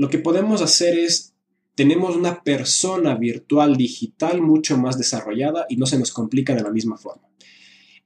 lo 0.00 0.08
que 0.08 0.18
podemos 0.18 0.62
hacer 0.62 0.98
es, 0.98 1.34
tenemos 1.74 2.16
una 2.16 2.42
persona 2.42 3.16
virtual 3.16 3.76
digital 3.76 4.40
mucho 4.40 4.78
más 4.78 4.96
desarrollada 4.96 5.66
y 5.68 5.76
no 5.76 5.84
se 5.84 5.98
nos 5.98 6.10
complica 6.10 6.54
de 6.54 6.62
la 6.62 6.70
misma 6.70 6.96
forma. 6.96 7.28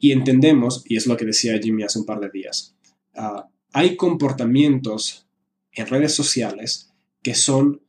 Y 0.01 0.11
entendemos, 0.11 0.83
y 0.87 0.97
es 0.97 1.07
lo 1.07 1.17
que 1.17 1.25
decía 1.25 1.59
Jimmy 1.63 1.85
hace 1.85 2.01
un 2.01 2.05
par 2.05 2.19
de 2.19 2.31
días, 2.31 2.75
ah, 3.15 3.49
hay 3.73 3.97
comportamientos 3.97 5.29
en 5.71 5.87
redes 5.87 6.15
sociales 6.15 6.91
que 7.23 7.37
son 7.37 7.84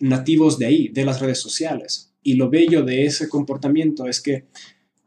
nativos 0.00 0.58
de 0.58 0.66
ahí, 0.66 0.88
de 0.88 1.04
las 1.04 1.20
redes 1.20 1.40
sociales. 1.40 2.12
Y 2.22 2.34
lo 2.34 2.50
bello 2.50 2.82
de 2.82 3.04
ese 3.06 3.28
comportamiento 3.28 4.06
es 4.06 4.20
que 4.20 4.46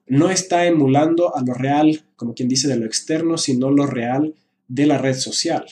no 0.08 0.30
está 0.30 0.66
emulando 0.66 1.36
a 1.36 1.42
lo 1.44 1.54
real, 1.54 2.06
como 2.16 2.34
quien 2.34 2.50
dice, 2.50 2.68
de 2.68 2.78
lo 2.78 2.86
externo, 2.86 3.38
sino 3.38 3.72
lo 3.72 3.86
real 3.86 4.34
de 4.68 4.86
la 4.86 4.98
red 4.98 5.16
social. 5.16 5.66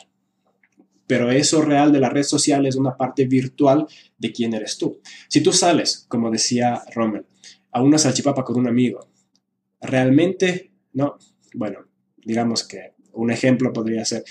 pero 1.07 1.29
eso 1.29 1.61
real 1.61 1.91
de 1.91 1.99
la 1.99 2.09
red 2.09 2.23
social 2.23 2.65
es 2.65 2.77
una 2.77 2.95
parte 2.95 3.25
virtual 3.25 3.85
de 4.17 4.31
quién 4.31 4.53
eres 4.53 4.77
tú. 4.77 5.01
Si 5.27 5.41
tú 5.41 5.51
sales, 5.51 6.05
como 6.07 6.31
decía 6.31 6.81
Rommel, 6.95 7.25
a 7.73 7.81
una 7.81 7.97
salchipapa 7.97 8.45
con 8.45 8.57
un 8.57 8.69
amigo, 8.69 9.09
realmente, 9.81 10.71
no, 10.93 11.17
bueno, 11.53 11.79
digamos 12.23 12.65
que 12.65 12.93
un 13.11 13.29
ejemplo 13.29 13.73
podría 13.73 14.05
ser 14.05 14.23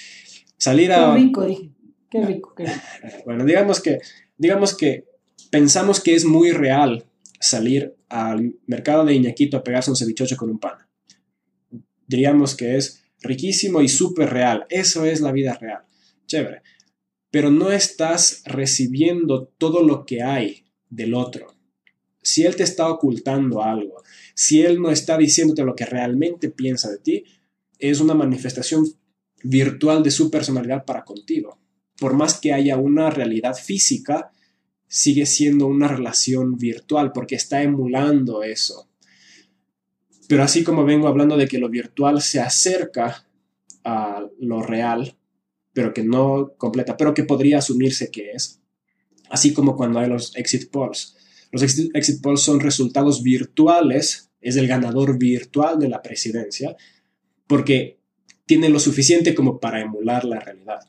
salir 0.56 0.90
a... 0.92 1.14
Qué 1.14 1.20
rico, 1.20 1.44
dije. 1.44 1.70
Qué 2.08 2.24
rico, 2.24 2.54
qué 2.56 2.64
rico. 2.64 2.80
Bueno, 3.26 3.44
digamos 3.44 3.82
que, 3.82 3.98
digamos 4.40 4.74
que 4.74 5.04
pensamos 5.50 6.00
que 6.00 6.14
es 6.14 6.24
muy 6.24 6.50
real 6.50 7.04
salir 7.38 7.94
al 8.08 8.54
mercado 8.66 9.04
de 9.04 9.14
Iñaquito 9.14 9.58
a 9.58 9.62
pegarse 9.62 9.90
un 9.90 9.96
cevichocho 9.96 10.36
con 10.38 10.48
un 10.48 10.58
pan. 10.58 10.78
Diríamos 12.06 12.56
que 12.56 12.76
es 12.78 13.02
riquísimo 13.20 13.82
y 13.82 13.88
súper 13.88 14.30
real. 14.30 14.64
Eso 14.70 15.04
es 15.04 15.20
la 15.20 15.30
vida 15.30 15.58
real. 15.60 15.82
Chévere. 16.26 16.62
Pero 17.30 17.50
no 17.50 17.70
estás 17.70 18.42
recibiendo 18.46 19.52
todo 19.58 19.82
lo 19.82 20.06
que 20.06 20.22
hay 20.22 20.64
del 20.88 21.12
otro. 21.12 21.54
Si 22.22 22.44
él 22.44 22.56
te 22.56 22.62
está 22.62 22.88
ocultando 22.88 23.62
algo, 23.62 24.02
si 24.34 24.62
él 24.62 24.80
no 24.80 24.90
está 24.90 25.18
diciéndote 25.18 25.64
lo 25.64 25.76
que 25.76 25.84
realmente 25.84 26.48
piensa 26.48 26.90
de 26.90 26.98
ti, 26.98 27.24
es 27.78 28.00
una 28.00 28.14
manifestación 28.14 28.86
virtual 29.42 30.02
de 30.02 30.10
su 30.10 30.30
personalidad 30.30 30.86
para 30.86 31.04
contigo. 31.04 31.59
Por 32.00 32.14
más 32.14 32.40
que 32.40 32.52
haya 32.52 32.76
una 32.76 33.10
realidad 33.10 33.54
física, 33.54 34.32
sigue 34.88 35.24
siendo 35.26 35.68
una 35.68 35.86
relación 35.86 36.56
virtual 36.56 37.12
porque 37.12 37.36
está 37.36 37.62
emulando 37.62 38.42
eso. 38.42 38.88
Pero 40.26 40.42
así 40.42 40.64
como 40.64 40.84
vengo 40.84 41.06
hablando 41.06 41.36
de 41.36 41.46
que 41.46 41.58
lo 41.58 41.68
virtual 41.68 42.22
se 42.22 42.40
acerca 42.40 43.28
a 43.84 44.26
lo 44.40 44.62
real, 44.62 45.16
pero 45.72 45.92
que 45.92 46.02
no 46.02 46.54
completa, 46.56 46.96
pero 46.96 47.14
que 47.14 47.24
podría 47.24 47.58
asumirse 47.58 48.10
que 48.10 48.32
es, 48.32 48.60
así 49.28 49.52
como 49.52 49.76
cuando 49.76 50.00
hay 50.00 50.08
los 50.08 50.36
exit 50.36 50.70
polls. 50.70 51.16
Los 51.52 51.62
exit 51.62 52.22
polls 52.22 52.42
son 52.42 52.60
resultados 52.60 53.22
virtuales, 53.22 54.30
es 54.40 54.56
el 54.56 54.66
ganador 54.66 55.18
virtual 55.18 55.78
de 55.78 55.88
la 55.88 56.02
presidencia, 56.02 56.76
porque 57.46 58.00
tiene 58.46 58.68
lo 58.68 58.80
suficiente 58.80 59.34
como 59.34 59.60
para 59.60 59.80
emular 59.80 60.24
la 60.24 60.40
realidad. 60.40 60.80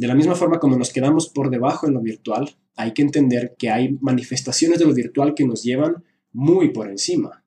De 0.00 0.06
la 0.06 0.14
misma 0.14 0.34
forma 0.34 0.58
como 0.58 0.78
nos 0.78 0.94
quedamos 0.94 1.28
por 1.28 1.50
debajo 1.50 1.86
en 1.86 1.92
lo 1.92 2.00
virtual, 2.00 2.56
hay 2.74 2.94
que 2.94 3.02
entender 3.02 3.54
que 3.58 3.68
hay 3.68 3.98
manifestaciones 4.00 4.78
de 4.78 4.86
lo 4.86 4.94
virtual 4.94 5.34
que 5.34 5.44
nos 5.44 5.62
llevan 5.62 6.02
muy 6.32 6.70
por 6.70 6.88
encima. 6.88 7.44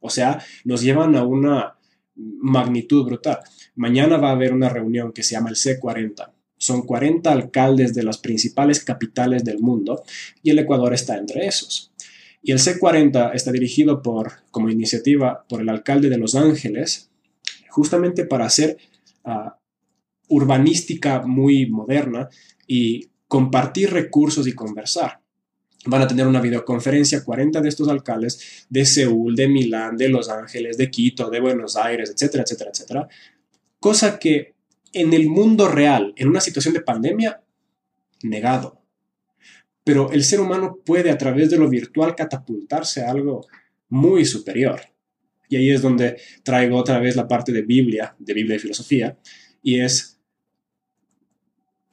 O 0.00 0.10
sea, 0.10 0.42
nos 0.64 0.82
llevan 0.82 1.14
a 1.14 1.24
una 1.24 1.78
magnitud 2.16 3.06
brutal. 3.06 3.38
Mañana 3.76 4.16
va 4.16 4.30
a 4.30 4.32
haber 4.32 4.52
una 4.52 4.68
reunión 4.68 5.12
que 5.12 5.22
se 5.22 5.36
llama 5.36 5.50
el 5.50 5.54
C40. 5.54 6.32
Son 6.56 6.82
40 6.82 7.30
alcaldes 7.30 7.94
de 7.94 8.02
las 8.02 8.18
principales 8.18 8.82
capitales 8.82 9.44
del 9.44 9.60
mundo 9.60 10.02
y 10.42 10.50
el 10.50 10.58
Ecuador 10.58 10.92
está 10.94 11.16
entre 11.16 11.46
esos. 11.46 11.92
Y 12.42 12.50
el 12.50 12.58
C40 12.58 13.30
está 13.32 13.52
dirigido 13.52 14.02
por, 14.02 14.42
como 14.50 14.70
iniciativa 14.70 15.44
por 15.48 15.60
el 15.60 15.68
alcalde 15.68 16.08
de 16.08 16.18
Los 16.18 16.34
Ángeles, 16.34 17.12
justamente 17.70 18.24
para 18.24 18.46
hacer 18.46 18.78
uh, 19.24 19.50
urbanística 20.32 21.22
muy 21.22 21.66
moderna 21.66 22.28
y 22.66 23.10
compartir 23.28 23.92
recursos 23.92 24.46
y 24.46 24.54
conversar. 24.54 25.20
Van 25.84 26.02
a 26.02 26.06
tener 26.06 26.26
una 26.26 26.40
videoconferencia 26.40 27.24
40 27.24 27.60
de 27.60 27.68
estos 27.68 27.88
alcaldes 27.88 28.66
de 28.68 28.84
Seúl, 28.84 29.34
de 29.34 29.48
Milán, 29.48 29.96
de 29.96 30.08
Los 30.08 30.30
Ángeles, 30.30 30.78
de 30.78 30.90
Quito, 30.90 31.28
de 31.28 31.40
Buenos 31.40 31.76
Aires, 31.76 32.10
etcétera, 32.10 32.44
etcétera, 32.44 32.70
etcétera. 32.72 33.08
Cosa 33.78 34.18
que 34.18 34.54
en 34.92 35.12
el 35.12 35.28
mundo 35.28 35.68
real, 35.68 36.14
en 36.16 36.28
una 36.28 36.40
situación 36.40 36.72
de 36.74 36.82
pandemia, 36.82 37.42
negado. 38.22 38.80
Pero 39.84 40.12
el 40.12 40.24
ser 40.24 40.40
humano 40.40 40.78
puede 40.84 41.10
a 41.10 41.18
través 41.18 41.50
de 41.50 41.58
lo 41.58 41.68
virtual 41.68 42.14
catapultarse 42.14 43.02
a 43.02 43.10
algo 43.10 43.46
muy 43.88 44.24
superior. 44.24 44.80
Y 45.48 45.56
ahí 45.56 45.70
es 45.70 45.82
donde 45.82 46.16
traigo 46.42 46.78
otra 46.78 47.00
vez 47.00 47.16
la 47.16 47.28
parte 47.28 47.52
de 47.52 47.62
Biblia, 47.62 48.14
de 48.18 48.32
Biblia 48.32 48.56
y 48.56 48.60
filosofía, 48.60 49.18
y 49.62 49.80
es 49.80 50.21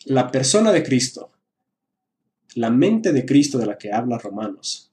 la 0.05 0.31
persona 0.31 0.71
de 0.71 0.83
Cristo, 0.83 1.31
la 2.55 2.69
mente 2.69 3.11
de 3.11 3.25
Cristo 3.25 3.57
de 3.57 3.65
la 3.65 3.77
que 3.77 3.91
habla 3.91 4.17
Romanos. 4.17 4.91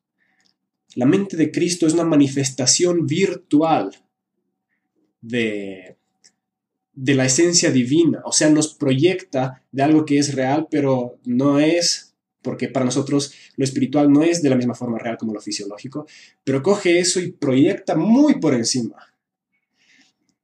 La 0.94 1.06
mente 1.06 1.36
de 1.36 1.50
Cristo 1.50 1.86
es 1.86 1.94
una 1.94 2.04
manifestación 2.04 3.06
virtual 3.06 3.94
de, 5.20 5.96
de 6.92 7.14
la 7.14 7.26
esencia 7.26 7.70
divina, 7.70 8.22
o 8.24 8.32
sea, 8.32 8.50
nos 8.50 8.74
proyecta 8.74 9.62
de 9.72 9.82
algo 9.82 10.04
que 10.04 10.18
es 10.18 10.34
real, 10.34 10.68
pero 10.70 11.18
no 11.24 11.58
es, 11.58 12.14
porque 12.42 12.68
para 12.68 12.86
nosotros 12.86 13.32
lo 13.56 13.64
espiritual 13.64 14.10
no 14.10 14.22
es 14.22 14.42
de 14.42 14.50
la 14.50 14.56
misma 14.56 14.74
forma 14.74 14.98
real 14.98 15.18
como 15.18 15.34
lo 15.34 15.40
fisiológico, 15.40 16.06
pero 16.44 16.62
coge 16.62 16.98
eso 16.98 17.20
y 17.20 17.32
proyecta 17.32 17.96
muy 17.96 18.40
por 18.40 18.54
encima. 18.54 18.96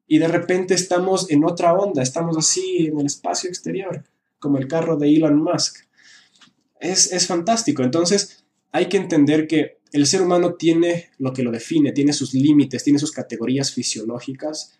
Y 0.07 0.19
de 0.19 0.29
repente 0.29 0.75
estamos 0.75 1.31
en 1.31 1.45
otra 1.45 1.73
onda, 1.73 2.03
estamos 2.03 2.37
así 2.37 2.87
en 2.87 3.01
el 3.01 3.07
espacio 3.07 3.49
exterior 3.49 4.05
como 4.43 4.59
el 4.59 4.69
carro 4.69 4.99
de 4.99 5.09
Elon 5.09 5.41
Musk. 5.43 5.87
Es, 6.81 7.27
fantástico. 7.29 7.85
Entonces, 7.85 8.45
hay 8.73 8.89
que 8.89 8.97
entender 8.97 9.47
que 9.47 9.79
el 9.93 10.05
ser 10.07 10.21
humano 10.21 10.55
tiene 10.55 11.11
lo 11.19 11.33
que 11.33 11.45
lo 11.45 11.53
define, 11.53 11.93
tiene 11.93 12.13
sus 12.13 12.35
límites, 12.35 12.83
tiene 12.83 12.99
sus 12.99 13.13
categorías 13.13 13.73
fisiológicas. 13.73 14.77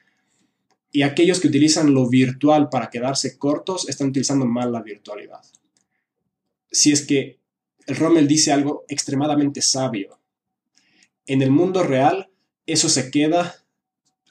Y 0.91 1.03
aquellos 1.03 1.39
que 1.39 1.47
utilizan 1.47 1.95
lo 1.95 2.09
virtual 2.09 2.69
para 2.69 2.91
quedarse 2.91 3.39
cortos 3.39 3.89
están 3.89 4.09
utilizando 4.09 4.45
mal 4.45 4.73
la 4.73 4.83
virtualidad. 4.83 5.41
Si 6.71 6.91
es 6.91 7.07
que 7.07 7.39
el 7.87 7.97
Rommel 7.97 8.27
dice 8.27 8.53
algo 8.53 8.85
extremadamente 8.89 9.63
sabio. 9.63 10.19
En 11.27 11.41
el 11.41 11.53
mundo 11.53 11.85
real, 11.85 12.31
eso 12.67 12.89
se 12.89 13.13
queda 13.13 13.65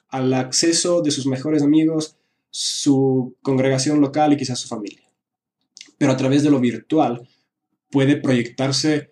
al 0.09 0.33
acceso 0.33 1.01
de 1.01 1.11
sus 1.11 1.25
mejores 1.25 1.63
amigos, 1.63 2.17
su 2.49 3.37
congregación 3.41 4.01
local 4.01 4.33
y 4.33 4.37
quizás 4.37 4.59
su 4.59 4.67
familia 4.67 5.10
pero 6.01 6.13
a 6.13 6.17
través 6.17 6.41
de 6.41 6.49
lo 6.49 6.59
virtual 6.59 7.29
puede 7.91 8.17
proyectarse, 8.17 9.11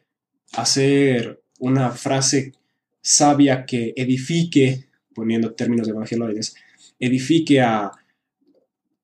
hacer 0.53 1.39
una 1.59 1.91
frase 1.91 2.53
sabia 2.99 3.63
que 3.63 3.93
edifique, 3.95 4.87
poniendo 5.13 5.53
términos 5.53 5.87
evangeloides, 5.87 6.55
edifique 6.99 7.61
a 7.61 7.91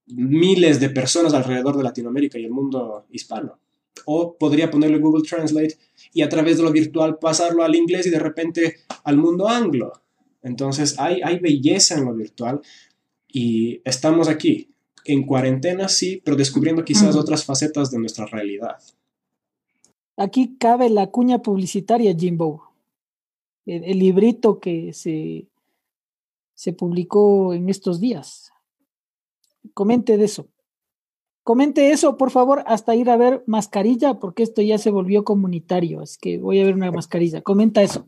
miles 0.08 0.80
de 0.80 0.90
personas 0.90 1.36
alrededor 1.36 1.78
de 1.78 1.84
Latinoamérica 1.84 2.40
y 2.40 2.46
el 2.46 2.50
mundo 2.50 3.06
hispano. 3.12 3.60
O 4.06 4.36
podría 4.36 4.72
ponerlo 4.72 4.96
en 4.98 5.04
Google 5.04 5.30
Translate 5.30 5.78
y 6.12 6.24
a 6.24 6.30
través 6.30 6.58
de 6.58 6.64
lo 6.64 6.72
virtual 6.72 7.20
pasarlo 7.20 7.64
al 7.64 7.76
inglés 7.76 8.08
y 8.08 8.10
de 8.10 8.18
repente 8.18 8.78
al 9.04 9.18
mundo 9.18 9.48
anglo. 9.48 9.94
Entonces 10.42 10.96
hay 10.98 11.38
belleza 11.38 12.00
en 12.00 12.06
lo 12.06 12.16
virtual 12.16 12.62
y 13.28 13.80
estamos 13.86 14.28
aquí 14.28 14.75
en 15.06 15.26
cuarentena 15.26 15.88
sí, 15.88 16.22
pero 16.24 16.36
descubriendo 16.36 16.84
quizás 16.84 17.16
otras 17.16 17.46
facetas 17.46 17.92
de 17.92 18.00
nuestra 18.00 18.26
realidad. 18.26 18.78
Aquí 20.18 20.58
cabe 20.58 20.90
la 20.90 21.08
cuña 21.08 21.42
publicitaria, 21.42 22.16
Jimbo. 22.18 22.72
El, 23.66 24.00
librito 24.00 24.60
que 24.60 24.94
se, 24.94 25.48
se 26.54 26.74
publicó 26.74 27.54
en 27.54 27.70
estos 27.70 28.00
días. 28.00 28.52
Comente 29.74 30.18
de 30.18 30.26
eso. 30.26 30.48
Comente 31.44 31.92
eso, 31.92 32.18
por 32.18 32.32
favor, 32.32 32.64
hasta 32.66 32.96
ir 32.96 33.10
a 33.10 33.18
ver 33.18 33.44
mascarilla, 33.46 34.16
porque 34.16 34.44
esto 34.44 34.62
ya 34.62 34.78
se 34.78 34.92
volvió 34.92 35.24
comunitario. 35.24 36.02
Es 36.02 36.18
que 36.18 36.38
voy 36.38 36.60
a 36.60 36.66
ver 36.66 36.76
una 36.76 36.92
mascarilla. 36.92 37.42
Comenta 37.42 37.84
eso. 37.84 38.08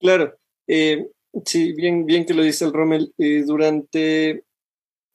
Claro. 0.00 0.36
Eh, 0.66 1.08
sí, 1.44 1.72
bien, 1.74 2.06
bien 2.06 2.24
que 2.24 2.34
lo 2.34 2.42
dice 2.42 2.64
el 2.64 2.72
Rommel. 2.72 3.12
Eh, 3.18 3.44
durante 3.44 4.44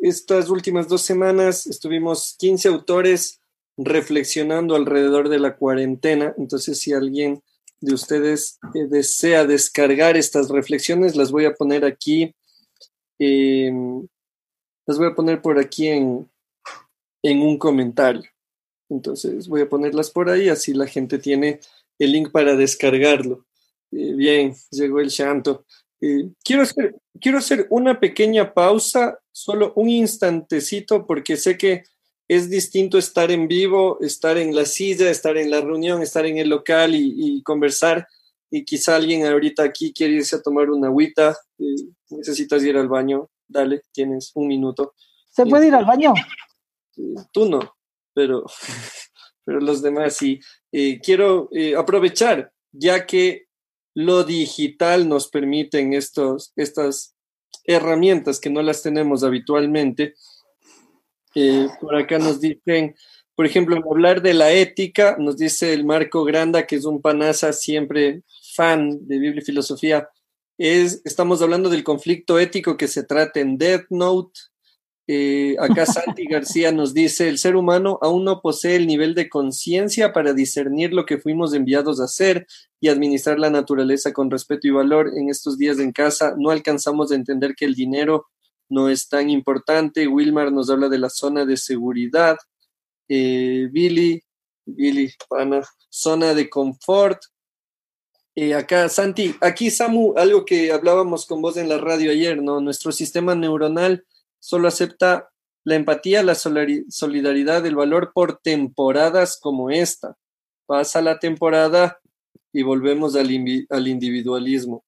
estas 0.01 0.49
últimas 0.49 0.87
dos 0.87 1.03
semanas 1.03 1.67
estuvimos 1.67 2.35
15 2.39 2.67
autores 2.67 3.39
reflexionando 3.77 4.75
alrededor 4.75 5.29
de 5.29 5.39
la 5.39 5.55
cuarentena. 5.55 6.33
Entonces, 6.37 6.79
si 6.79 6.93
alguien 6.93 7.41
de 7.79 7.93
ustedes 7.93 8.59
eh, 8.75 8.87
desea 8.89 9.45
descargar 9.45 10.17
estas 10.17 10.49
reflexiones, 10.49 11.15
las 11.15 11.31
voy 11.31 11.45
a 11.45 11.53
poner 11.53 11.85
aquí. 11.85 12.35
Em, 13.19 14.07
las 14.87 14.97
voy 14.97 15.07
a 15.07 15.15
poner 15.15 15.41
por 15.41 15.59
aquí 15.59 15.87
en, 15.87 16.29
en 17.23 17.41
un 17.41 17.57
comentario. 17.57 18.29
Entonces, 18.89 19.47
voy 19.47 19.61
a 19.61 19.69
ponerlas 19.69 20.09
por 20.09 20.29
ahí, 20.29 20.49
así 20.49 20.73
la 20.73 20.87
gente 20.87 21.17
tiene 21.17 21.59
el 21.97 22.11
link 22.11 22.31
para 22.31 22.55
descargarlo. 22.55 23.45
Eh, 23.91 24.13
bien, 24.13 24.55
llegó 24.71 24.99
el 24.99 25.09
llanto. 25.09 25.65
Eh, 26.01 26.29
quiero, 26.43 26.63
hacer, 26.63 26.95
quiero 27.19 27.37
hacer 27.37 27.67
una 27.69 27.99
pequeña 27.99 28.53
pausa, 28.53 29.19
solo 29.31 29.73
un 29.75 29.89
instantecito, 29.89 31.05
porque 31.05 31.37
sé 31.37 31.57
que 31.57 31.83
es 32.27 32.49
distinto 32.49 32.97
estar 32.97 33.29
en 33.29 33.47
vivo, 33.47 33.99
estar 33.99 34.37
en 34.37 34.55
la 34.55 34.65
silla, 34.65 35.09
estar 35.09 35.37
en 35.37 35.51
la 35.51 35.59
reunión, 35.59 36.01
estar 36.01 36.25
en 36.25 36.37
el 36.37 36.49
local 36.49 36.95
y, 36.95 37.41
conversar. 37.43 38.07
Y 38.49 38.63
quizá 38.63 38.95
alguien 38.95 39.25
ahorita 39.25 39.63
aquí 39.63 39.93
quiere 39.93 40.13
irse 40.13 40.37
a 40.37 40.41
tomar 40.41 40.69
una 40.69 40.87
agüita, 40.87 41.37
eh, 41.59 41.75
necesitas 42.09 42.63
ir 42.63 42.77
al 42.77 42.87
baño, 42.87 43.29
dale, 43.47 43.81
tienes 43.91 44.31
un 44.35 44.47
minuto. 44.47 44.93
¿Se 45.29 45.45
puede 45.45 45.67
ir 45.67 45.75
al 45.75 45.85
baño? 45.85 46.13
tú 47.31 47.49
no. 47.49 47.75
pero, 48.13 48.45
pero 49.45 49.59
los 49.59 49.81
demás 49.81 50.15
sí. 50.15 50.39
Eh, 50.71 50.99
quiero 51.01 51.49
eh, 51.51 51.75
aprovechar, 51.75 52.53
ya 52.71 53.05
que 53.05 53.47
lo 53.93 54.23
digital 54.23 55.07
nos 55.09 55.27
permiten 55.27 55.93
estos, 55.93 56.53
estas 56.55 57.15
herramientas 57.65 58.39
que 58.39 58.49
no 58.49 58.61
las 58.61 58.81
tenemos 58.81 59.23
habitualmente. 59.23 60.15
Eh, 61.35 61.67
por 61.79 61.95
acá 61.95 62.19
nos 62.19 62.41
dicen, 62.41 62.95
por 63.35 63.45
ejemplo, 63.45 63.75
hablar 63.89 64.21
de 64.21 64.33
la 64.33 64.51
ética, 64.51 65.15
nos 65.17 65.37
dice 65.37 65.73
el 65.73 65.85
Marco 65.85 66.23
Granda, 66.23 66.67
que 66.67 66.75
es 66.75 66.85
un 66.85 67.01
panaza 67.01 67.53
siempre 67.53 68.23
fan 68.53 69.07
de 69.07 69.17
Biblia 69.17 69.41
y 69.41 69.45
filosofía, 69.45 70.09
es, 70.57 71.01
estamos 71.05 71.41
hablando 71.41 71.69
del 71.69 71.83
conflicto 71.83 72.37
ético 72.37 72.77
que 72.77 72.87
se 72.87 73.03
trata 73.03 73.39
en 73.39 73.57
Death 73.57 73.85
Note. 73.89 74.39
Eh, 75.13 75.57
acá 75.59 75.85
Santi 76.15 76.23
García 76.25 76.71
nos 76.71 76.93
dice, 76.93 77.27
el 77.27 77.37
ser 77.37 77.57
humano 77.57 77.99
aún 78.01 78.23
no 78.23 78.39
posee 78.39 78.77
el 78.77 78.87
nivel 78.87 79.13
de 79.13 79.27
conciencia 79.27 80.13
para 80.13 80.31
discernir 80.31 80.93
lo 80.93 81.05
que 81.05 81.17
fuimos 81.17 81.53
enviados 81.53 81.99
a 81.99 82.05
hacer 82.05 82.47
y 82.79 82.87
administrar 82.87 83.37
la 83.37 83.49
naturaleza 83.49 84.13
con 84.13 84.31
respeto 84.31 84.69
y 84.69 84.71
valor. 84.71 85.11
En 85.17 85.29
estos 85.29 85.57
días 85.57 85.79
en 85.79 85.91
casa 85.91 86.33
no 86.37 86.49
alcanzamos 86.49 87.11
a 87.11 87.15
entender 87.15 87.55
que 87.55 87.65
el 87.65 87.75
dinero 87.75 88.27
no 88.69 88.87
es 88.87 89.09
tan 89.09 89.29
importante. 89.29 90.07
Wilmar 90.07 90.49
nos 90.49 90.69
habla 90.69 90.87
de 90.87 90.99
la 90.99 91.09
zona 91.09 91.43
de 91.43 91.57
seguridad. 91.57 92.37
Eh, 93.09 93.67
Billy, 93.69 94.23
Billy, 94.65 95.11
pana, 95.27 95.61
zona 95.89 96.33
de 96.33 96.49
confort. 96.49 97.21
Eh, 98.33 98.53
acá, 98.53 98.87
Santi, 98.87 99.35
aquí 99.41 99.71
Samu, 99.71 100.13
algo 100.15 100.45
que 100.45 100.71
hablábamos 100.71 101.25
con 101.25 101.41
vos 101.41 101.57
en 101.57 101.67
la 101.67 101.79
radio 101.79 102.11
ayer, 102.11 102.41
¿no? 102.41 102.61
Nuestro 102.61 102.93
sistema 102.93 103.35
neuronal 103.35 104.05
solo 104.41 104.67
acepta 104.67 105.29
la 105.63 105.75
empatía, 105.75 106.23
la 106.23 106.35
solidaridad, 106.35 107.65
el 107.65 107.75
valor 107.75 108.11
por 108.13 108.39
temporadas 108.41 109.39
como 109.39 109.69
esta. 109.69 110.17
Pasa 110.65 111.01
la 111.01 111.19
temporada 111.19 111.99
y 112.51 112.63
volvemos 112.63 113.15
al, 113.15 113.29
al 113.69 113.87
individualismo. 113.87 114.83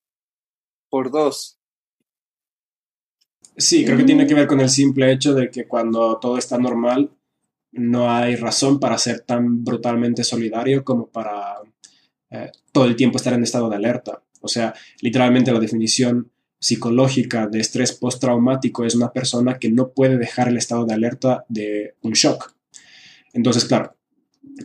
Por 0.89 1.11
dos. 1.11 1.59
Sí, 3.55 3.85
creo 3.85 3.97
que 3.97 4.03
tiene 4.03 4.25
que 4.25 4.33
ver 4.33 4.47
con 4.47 4.59
el 4.59 4.69
simple 4.69 5.11
hecho 5.11 5.33
de 5.33 5.51
que 5.51 5.67
cuando 5.67 6.17
todo 6.19 6.37
está 6.37 6.57
normal, 6.57 7.11
no 7.71 8.09
hay 8.11 8.35
razón 8.35 8.79
para 8.79 8.97
ser 8.97 9.21
tan 9.21 9.63
brutalmente 9.63 10.23
solidario 10.23 10.83
como 10.83 11.07
para 11.07 11.57
eh, 12.31 12.51
todo 12.71 12.85
el 12.85 12.95
tiempo 12.95 13.17
estar 13.17 13.33
en 13.33 13.43
estado 13.43 13.69
de 13.69 13.75
alerta. 13.75 14.23
O 14.41 14.47
sea, 14.47 14.73
literalmente 15.01 15.51
la 15.51 15.59
definición 15.59 16.31
psicológica 16.64 17.47
de 17.47 17.59
estrés 17.59 17.91
postraumático 17.91 18.86
es 18.86 18.95
una 18.95 19.11
persona 19.11 19.59
que 19.59 19.70
no 19.70 19.89
puede 19.89 20.18
dejar 20.18 20.47
el 20.47 20.55
estado 20.55 20.86
de 20.86 20.93
alerta 20.93 21.43
de 21.49 21.95
un 22.01 22.14
shock. 22.14 22.55
Entonces, 23.34 23.66
claro, 23.66 23.97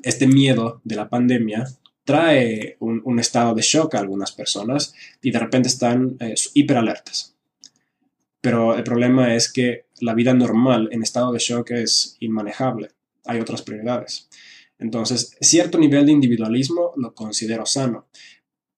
este 0.04 0.28
miedo 0.28 0.80
de 0.84 0.94
la 0.94 1.08
pandemia 1.08 1.66
trae 2.04 2.76
un, 2.78 3.18
estado 3.18 3.52
de 3.52 3.62
shock 3.62 3.96
a 3.96 3.98
algunas 3.98 4.30
personas 4.30 4.94
y 5.20 5.32
de 5.32 5.40
repente 5.40 5.66
están 5.66 6.16
eh, 6.20 6.34
hiperalertas. 6.54 7.34
Pero 8.40 8.76
el 8.76 8.84
problema 8.84 9.34
es 9.34 9.52
que 9.52 9.86
la 10.00 10.14
vida 10.14 10.32
normal 10.34 10.88
en 10.92 11.02
estado 11.02 11.32
de 11.32 11.40
shock 11.40 11.72
es 11.72 12.16
inmanejable. 12.20 12.90
Hay 13.24 13.40
otras 13.40 13.62
prioridades. 13.62 14.28
Entonces, 14.78 15.36
cierto 15.40 15.78
nivel 15.78 16.06
de 16.06 16.12
individualismo 16.12 16.92
lo 16.96 17.12
considero 17.12 17.66
sano. 17.66 18.06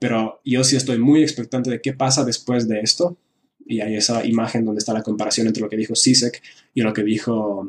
Pero 0.01 0.41
yo 0.45 0.65
sí 0.65 0.75
estoy 0.75 0.99
muy 0.99 1.23
expectante 1.23 1.71
de 1.71 1.81
qué 1.81 1.93
pasa 1.93 2.25
después 2.25 2.67
de 2.67 2.81
esto. 2.81 3.17
Y 3.65 3.81
hay 3.81 3.95
esa 3.95 4.27
imagen 4.27 4.65
donde 4.65 4.81
está 4.81 4.93
la 4.93 5.03
comparación 5.03 5.47
entre 5.47 5.63
lo 5.63 5.69
que 5.69 5.77
dijo 5.77 5.95
Sisek 5.95 6.43
y 6.75 6.81
lo 6.81 6.93
que 6.93 7.05
dijo 7.05 7.69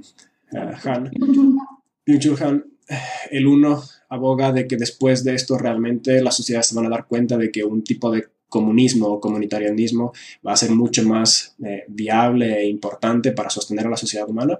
uh, 0.51 0.57
Han. 0.89 1.11
Han, 2.41 2.65
el 3.29 3.47
uno 3.47 3.83
aboga 4.09 4.51
de 4.51 4.67
que 4.67 4.77
después 4.77 5.23
de 5.23 5.35
esto 5.35 5.57
realmente 5.57 6.21
las 6.21 6.35
sociedades 6.35 6.67
se 6.67 6.75
van 6.75 6.85
a 6.85 6.89
dar 6.89 7.05
cuenta 7.07 7.37
de 7.37 7.51
que 7.51 7.63
un 7.63 7.83
tipo 7.83 8.09
de 8.09 8.27
comunismo 8.49 9.07
o 9.07 9.19
comunitarianismo 9.19 10.11
va 10.45 10.53
a 10.53 10.57
ser 10.57 10.71
mucho 10.71 11.03
más 11.03 11.55
eh, 11.63 11.85
viable 11.87 12.59
e 12.59 12.67
importante 12.67 13.31
para 13.31 13.49
sostener 13.49 13.87
a 13.87 13.89
la 13.89 13.97
sociedad 13.97 14.29
humana. 14.29 14.59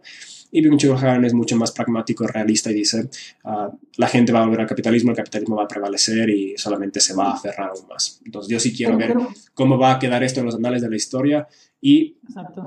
Y 0.52 0.62
Byung-Chul 0.62 1.02
Han 1.02 1.26
es 1.26 1.34
mucho 1.34 1.56
más 1.56 1.72
pragmático, 1.72 2.28
realista 2.28 2.72
y 2.72 2.76
dice, 2.76 3.10
uh, 3.46 3.76
la 3.96 4.08
gente 4.08 4.34
va 4.34 4.42
a 4.42 4.46
volver 4.46 4.62
al 4.62 4.68
capitalismo, 4.68 5.12
el 5.12 5.18
capitalismo 5.18 5.56
va 5.56 5.64
a 5.64 5.68
prevalecer 5.68 6.30
y 6.30 6.58
solamente 6.58 7.00
se 7.00 7.14
va 7.14 7.30
a 7.30 7.34
aferrar 7.34 7.70
aún 7.70 7.88
más. 7.88 8.22
Entonces 8.26 8.52
yo 8.52 8.60
sí 8.60 8.76
quiero 8.76 8.98
ver 8.98 9.16
cómo 9.54 9.78
va 9.78 9.94
a 9.94 10.00
quedar 10.00 10.24
esto 10.24 10.42
en 10.42 10.48
los 10.48 10.56
anales 10.56 10.82
de 10.82 10.90
la 10.90 10.96
historia 10.96 11.48
y 11.80 12.18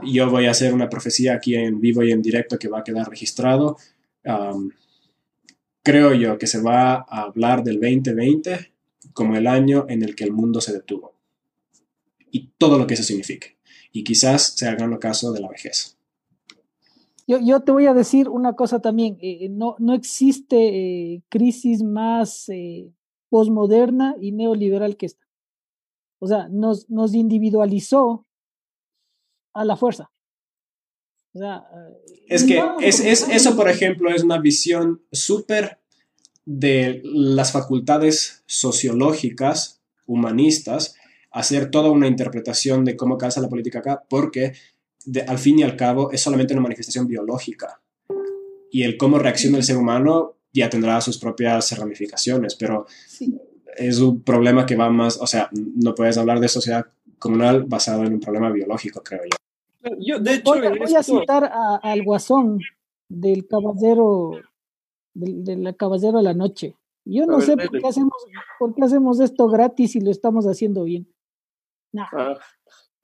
yo 0.05 0.31
voy 0.31 0.47
a 0.47 0.53
hacer 0.53 0.73
una 0.73 0.89
profecía 0.89 1.35
aquí 1.35 1.55
en 1.55 1.81
vivo 1.81 2.03
y 2.03 2.11
en 2.11 2.23
directo 2.23 2.59
que 2.59 2.69
va 2.69 2.81
a 2.81 2.85
quedar 2.85 3.09
registrado. 3.09 3.77
Um, 4.25 4.71
creo 5.83 6.15
yo 6.15 6.39
que 6.39 6.47
se 6.47 6.61
va 6.61 6.95
a 6.95 7.23
hablar 7.23 7.63
del 7.63 7.79
2020 7.81 8.73
como 9.13 9.37
el 9.37 9.47
año 9.47 9.85
en 9.89 10.03
el 10.03 10.17
que 10.17 10.25
el 10.25 10.33
mundo 10.33 10.61
se 10.61 10.73
detuvo 10.73 11.15
y 12.31 12.51
todo 12.59 12.79
lo 12.79 12.87
que 12.87 12.95
eso 12.95 13.05
signifique. 13.05 13.59
Y 13.93 14.03
quizás 14.03 14.55
se 14.57 14.67
haga 14.67 14.87
el 14.87 14.99
caso 14.99 15.33
de 15.33 15.41
la 15.41 15.49
vejez. 15.49 15.94
Yo, 17.27 17.39
yo, 17.41 17.61
te 17.61 17.73
voy 17.73 17.87
a 17.87 17.95
decir 17.95 18.29
una 18.29 18.55
cosa 18.55 18.81
también, 18.81 19.17
eh, 19.21 19.47
eh, 19.47 19.49
no, 19.49 19.77
no 19.79 19.95
existe 19.95 20.57
eh, 21.15 21.23
crisis 21.29 21.83
más 21.83 22.49
posmoderna 23.31 24.15
y 24.21 24.33
neoliberal 24.33 24.97
que 24.97 25.07
esta. 25.07 25.27
O 26.19 26.27
sea, 26.27 26.49
nos, 26.49 26.89
nos 26.91 27.15
individualizó 27.15 28.27
a 29.55 29.65
la 29.65 29.77
fuerza. 29.77 30.11
O 31.33 31.39
sea, 31.39 31.67
es 32.29 32.45
que 32.45 32.63
es, 32.81 33.01
es, 33.01 33.29
eso, 33.29 33.57
por 33.57 33.69
ejemplo, 33.69 34.11
es 34.11 34.23
una 34.23 34.39
visión 34.39 35.03
súper 35.11 35.81
de 36.45 37.01
las 37.05 37.53
facultades 37.53 38.45
sociológicas, 38.47 39.83
humanistas, 40.07 40.95
hacer 41.31 41.71
toda 41.71 41.91
una 41.91 42.07
interpretación 42.07 42.85
de 42.85 42.97
cómo 42.97 43.19
calza 43.19 43.41
la 43.41 43.49
política 43.49 43.81
acá, 43.81 44.05
porque 44.09 44.53
al 45.27 45.39
fin 45.39 45.59
y 45.59 45.63
al 45.63 45.77
cabo 45.77 46.11
es 46.11 46.21
solamente 46.21 46.55
una 46.55 46.63
manifestación 46.63 47.07
biológica. 47.07 47.81
Y 48.71 48.83
el 48.83 48.97
cómo 48.97 49.19
reacciona 49.19 49.59
el 49.59 49.65
ser 49.65 49.77
humano 49.77 50.37
ya 50.53 50.71
tendrá 50.71 51.01
sus 51.01 51.19
propias 51.19 51.77
ramificaciones, 51.77 52.55
pero 52.55 52.87
es 53.77 53.99
un 53.99 54.23
problema 54.23 54.65
que 54.65 54.77
va 54.77 54.89
más, 54.89 55.21
o 55.21 55.27
sea, 55.27 55.49
no 55.53 55.95
puedes 55.95 56.17
hablar 56.17 56.41
de 56.41 56.49
sociedad 56.49 56.87
comunal 57.19 57.65
basado 57.65 58.05
en 58.05 58.15
un 58.15 58.21
problema 58.21 58.51
biológico, 58.51 59.03
creo 59.03 59.23
yo. 59.25 59.97
yo 59.99 60.19
de 60.21 60.35
hecho, 60.35 60.55
voy, 60.55 60.95
a 60.95 61.03
citar 61.03 61.51
al 61.83 62.03
guasón 62.05 62.61
del 63.09 63.47
caballero, 63.49 64.33
del, 65.13 65.77
caballero 65.77 66.19
de 66.19 66.25
la 66.25 66.35
noche. 66.35 66.77
Yo 67.05 67.27
no 67.27 67.41
sé 67.41 67.57
por 67.57 67.71
qué, 67.71 67.87
hacemos, 67.87 68.15
por 68.59 68.75
qué 68.75 68.83
hacemos 68.83 69.21
esto 69.21 69.49
gratis 69.49 69.97
y 69.97 70.01
lo 70.01 70.11
estamos 70.11 70.47
haciendo 70.47 70.85
bien. 70.85 71.07
Ah, 71.97 72.39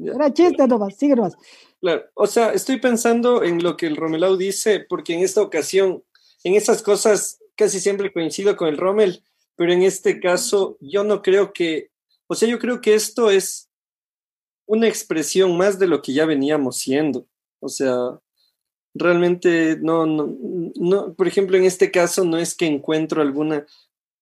Era 0.05 0.33
chiste 0.33 0.67
nomás, 0.67 0.97
sigue 0.97 1.17
nomás. 1.17 1.37
Claro, 1.81 2.05
o 2.15 2.27
sea, 2.27 2.53
estoy 2.53 2.79
pensando 2.79 3.43
en 3.43 3.63
lo 3.63 3.77
que 3.77 3.87
el 3.87 3.97
Romelau 3.97 4.37
dice, 4.37 4.85
porque 4.89 5.15
en 5.15 5.21
esta 5.21 5.43
ocasión, 5.43 6.03
en 6.45 6.55
esas 6.55 6.83
cosas 6.83 7.39
casi 7.57 7.81
siempre 7.81 8.13
coincido 8.13 8.57
con 8.57 8.69
el 8.69 8.79
Rommel, 8.79 9.23
pero 9.57 9.73
en 9.73 9.83
este 9.83 10.21
caso 10.21 10.79
yo 10.81 11.05
no 11.05 11.21
creo 11.21 11.53
que, 11.53 11.91
o 12.27 12.35
sea, 12.35 12.49
yo 12.49 12.59
creo 12.59 12.81
que 12.81 12.95
esto 12.95 13.31
es 13.31 13.71
una 14.67 14.89
expresión 14.89 15.57
más 15.57 15.79
de 15.79 15.87
lo 15.87 16.01
que 16.01 16.13
ya 16.13 16.25
veníamos 16.27 16.79
siendo. 16.79 17.27
O 17.61 17.69
sea, 17.69 18.21
realmente 18.95 19.77
no, 19.81 20.07
no, 20.07 20.35
no, 20.77 21.15
por 21.15 21.29
ejemplo, 21.29 21.57
en 21.57 21.65
este 21.65 21.91
caso 21.91 22.25
no 22.25 22.39
es 22.39 22.55
que 22.55 22.67
encuentro 22.67 23.21
alguna, 23.21 23.67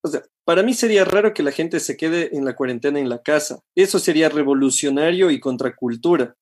o 0.03 0.09
sea, 0.09 0.23
para 0.49 0.63
mí 0.63 0.73
sería 0.73 1.05
raro 1.05 1.35
que 1.35 1.43
la 1.43 1.53
gente 1.53 1.79
se 1.79 1.99
quede 1.99 2.35
en 2.35 2.47
la 2.47 2.57
cuarentena 2.57 2.99
en 2.99 3.11
la 3.11 3.23
casa. 3.23 3.61
Eso 3.75 3.99
sería 3.99 4.31
revolucionario 4.31 5.31
y 5.31 5.41
contracultura. 5.41 6.37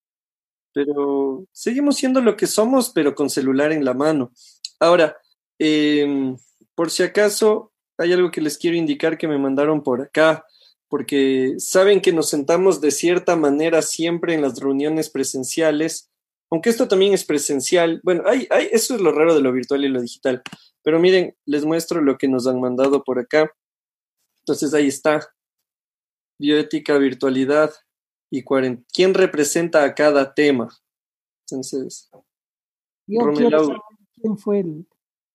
Pero 0.73 1.45
seguimos 1.51 1.97
siendo 1.97 2.21
lo 2.21 2.37
que 2.37 2.47
somos, 2.47 2.91
pero 2.91 3.17
con 3.17 3.29
celular 3.29 3.73
en 3.73 3.85
la 3.85 3.95
mano. 3.95 4.31
Ahora, 4.79 5.17
em, 5.59 6.37
por 6.77 6.93
si 6.93 7.03
acaso, 7.03 7.73
hay 7.99 8.13
algo 8.13 8.31
que 8.31 8.41
les 8.41 8.59
quiero 8.59 8.77
indicar 8.77 9.19
que 9.19 9.27
me 9.27 9.39
mandaron 9.39 9.83
por 9.83 10.01
acá, 10.01 10.47
porque 10.89 11.57
saben 11.59 12.01
que 12.01 12.13
nos 12.13 12.29
sentamos 12.29 12.81
de 12.81 12.93
cierta 12.93 13.35
manera 13.35 13.83
siempre 13.83 14.35
en 14.35 14.43
las 14.43 14.61
reuniones 14.61 15.11
presenciales, 15.11 16.13
aunque 16.49 16.71
esto 16.71 16.87
también 16.87 17.13
es 17.13 17.25
presencial. 17.25 18.01
Bueno, 18.05 18.23
hay, 18.25 18.47
hay, 18.51 18.69
eso 18.71 18.95
es 18.95 19.01
lo 19.01 19.11
raro 19.11 19.35
de 19.35 19.41
lo 19.41 19.51
virtual 19.51 19.85
y 19.85 19.89
lo 19.89 20.01
digital. 20.01 20.43
Pero 20.85 21.01
miren, 21.01 21.35
les 21.45 21.65
muestro 21.65 22.01
lo 22.01 22.17
que 22.17 22.29
nos 22.29 22.47
han 22.47 22.61
mandado 22.61 23.03
por 23.03 23.19
acá. 23.19 23.51
Entonces 24.47 24.73
ahí 24.75 24.87
está. 24.87 25.29
Bioética, 26.39 26.97
virtualidad 26.99 27.73
y 28.31 28.43
cuarentena. 28.43 28.87
¿Quién 28.93 29.13
representa 29.13 29.83
a 29.83 29.93
cada 29.93 30.35
tema? 30.35 30.69
Entonces, 31.45 32.09
Yo 33.09 33.33
quién 34.21 34.39
fue 34.39 34.61
el. 34.61 34.87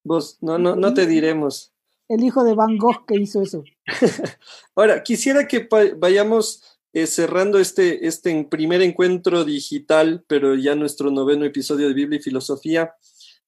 Vos, 0.03 0.37
no, 0.41 0.57
no, 0.57 0.77
no 0.77 0.93
te 0.93 1.05
diremos. 1.07 1.73
El 2.07 2.23
hijo 2.23 2.43
de 2.45 2.55
Van 2.55 2.77
Gogh 2.77 3.05
que 3.05 3.15
hizo 3.15 3.41
eso. 3.41 3.63
Ahora, 4.75 5.03
quisiera 5.03 5.47
que 5.47 5.67
vayamos 5.97 6.79
eh, 6.93 7.07
cerrando 7.07 7.59
este, 7.59 8.07
este 8.07 8.45
primer 8.45 8.81
encuentro 8.81 9.43
digital, 9.43 10.23
pero 10.27 10.55
ya 10.55 10.75
nuestro 10.75 11.11
noveno 11.11 11.43
episodio 11.43 11.87
de 11.89 11.93
Biblia 11.93 12.19
y 12.19 12.23
Filosofía, 12.23 12.93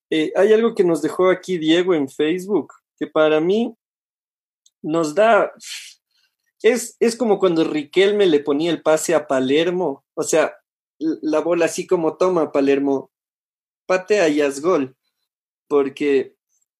eh, 0.09 0.33
hay 0.35 0.51
algo 0.51 0.75
que 0.75 0.83
nos 0.83 1.01
dejó 1.01 1.29
aquí 1.29 1.57
Diego 1.57 1.93
en 1.93 2.09
Facebook, 2.09 2.73
que 2.97 3.07
para 3.07 3.39
mí 3.39 3.75
nos 4.83 5.15
da... 5.15 5.51
Es, 6.61 6.95
es 6.99 7.15
como 7.15 7.39
cuando 7.39 7.63
Riquelme 7.63 8.25
le 8.25 8.39
ponía 8.39 8.71
el 8.71 8.81
pase 8.81 9.15
a 9.15 9.27
Palermo, 9.27 10.05
o 10.13 10.23
sea, 10.23 10.55
la 10.99 11.39
bola 11.39 11.65
así 11.65 11.87
como 11.87 12.15
toma 12.15 12.51
Palermo, 12.51 13.11
patea 13.85 14.29
y 14.29 14.39
haz 14.39 14.61
gol, 14.61 14.95
porque... 15.67 16.37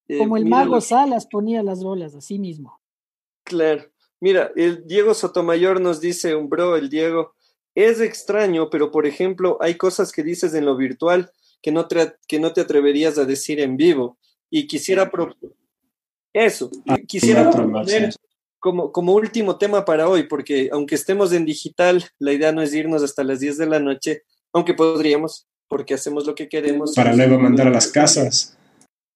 eh, 0.07 0.19
como 0.19 0.37
el 0.37 0.45
mago 0.45 0.79
Salas 0.79 1.27
ponía 1.27 1.63
las 1.63 1.83
bolas, 1.83 2.15
así 2.15 2.39
mismo. 2.39 2.79
Claro. 3.43 3.83
Mira, 4.21 4.53
el 4.55 4.87
Diego 4.87 5.13
Sotomayor 5.13 5.81
nos 5.81 5.99
dice, 5.99 6.33
un 6.33 6.47
bro, 6.47 6.77
el 6.77 6.89
Diego, 6.89 7.35
es 7.75 7.99
extraño, 7.99 8.69
pero 8.69 8.89
por 8.89 9.05
ejemplo, 9.05 9.57
hay 9.59 9.75
cosas 9.75 10.13
que 10.13 10.23
dices 10.23 10.53
en 10.53 10.65
lo 10.65 10.77
virtual 10.77 11.31
que 11.61 11.71
no 11.71 11.87
te, 11.87 12.15
que 12.27 12.39
no 12.39 12.53
te 12.53 12.61
atreverías 12.61 13.17
a 13.17 13.25
decir 13.25 13.59
en 13.59 13.75
vivo. 13.75 14.17
Y 14.49 14.67
quisiera 14.67 15.11
eso, 16.33 16.71
Ah, 16.87 16.97
quisiera 16.97 17.49
proponer 17.51 18.13
como, 18.59 18.91
como 18.91 19.13
último 19.13 19.57
tema 19.57 19.85
para 19.85 20.07
hoy, 20.07 20.23
porque 20.23 20.69
aunque 20.71 20.95
estemos 20.95 21.33
en 21.33 21.45
digital, 21.45 22.03
la 22.17 22.31
idea 22.31 22.51
no 22.51 22.61
es 22.61 22.73
irnos 22.73 23.03
hasta 23.03 23.23
las 23.23 23.39
10 23.41 23.57
de 23.57 23.65
la 23.65 23.79
noche, 23.79 24.23
aunque 24.53 24.73
podríamos, 24.73 25.47
porque 25.67 25.93
hacemos 25.93 26.25
lo 26.25 26.33
que 26.33 26.47
queremos. 26.47 26.95
Para 26.95 27.13
luego 27.13 27.37
mandar 27.37 27.67
a 27.67 27.71
las 27.71 27.87
casas. 27.87 28.57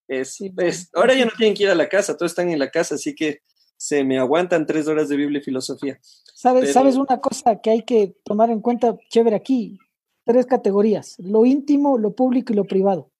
Es, 0.07 0.37
es, 0.57 0.89
ahora 0.93 1.13
ya 1.15 1.25
no 1.25 1.31
tienen 1.37 1.55
que 1.55 1.63
ir 1.63 1.69
a 1.69 1.75
la 1.75 1.89
casa, 1.89 2.15
todos 2.15 2.31
están 2.31 2.49
en 2.49 2.59
la 2.59 2.69
casa, 2.69 2.95
así 2.95 3.15
que 3.15 3.39
se 3.77 4.03
me 4.03 4.19
aguantan 4.19 4.65
tres 4.65 4.87
horas 4.87 5.07
de 5.09 5.15
Biblia 5.15 5.39
y 5.39 5.43
filosofía. 5.43 5.99
¿Sabes, 6.35 6.61
Pero... 6.61 6.73
¿Sabes 6.73 6.95
una 6.95 7.19
cosa 7.19 7.61
que 7.61 7.69
hay 7.69 7.83
que 7.83 8.15
tomar 8.23 8.49
en 8.49 8.59
cuenta, 8.59 8.97
chévere, 9.09 9.35
aquí? 9.35 9.79
Tres 10.25 10.45
categorías, 10.45 11.15
lo 11.19 11.45
íntimo, 11.45 11.97
lo 11.97 12.13
público 12.15 12.51
y 12.51 12.55
lo 12.55 12.65
privado. 12.65 13.11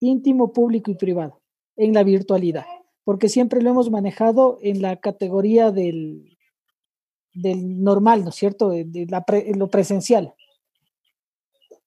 Íntimo, 0.00 0.52
público 0.52 0.90
y 0.90 0.94
privado, 0.94 1.42
en 1.76 1.94
la 1.94 2.04
virtualidad, 2.04 2.64
porque 3.04 3.28
siempre 3.28 3.62
lo 3.62 3.70
hemos 3.70 3.90
manejado 3.90 4.58
en 4.62 4.82
la 4.82 4.96
categoría 4.96 5.70
del, 5.70 6.36
del 7.32 7.82
normal, 7.82 8.24
¿no 8.24 8.30
es 8.30 8.36
cierto? 8.36 8.70
De, 8.70 8.84
de 8.84 9.06
la 9.06 9.24
pre, 9.24 9.52
lo 9.54 9.68
presencial. 9.68 10.34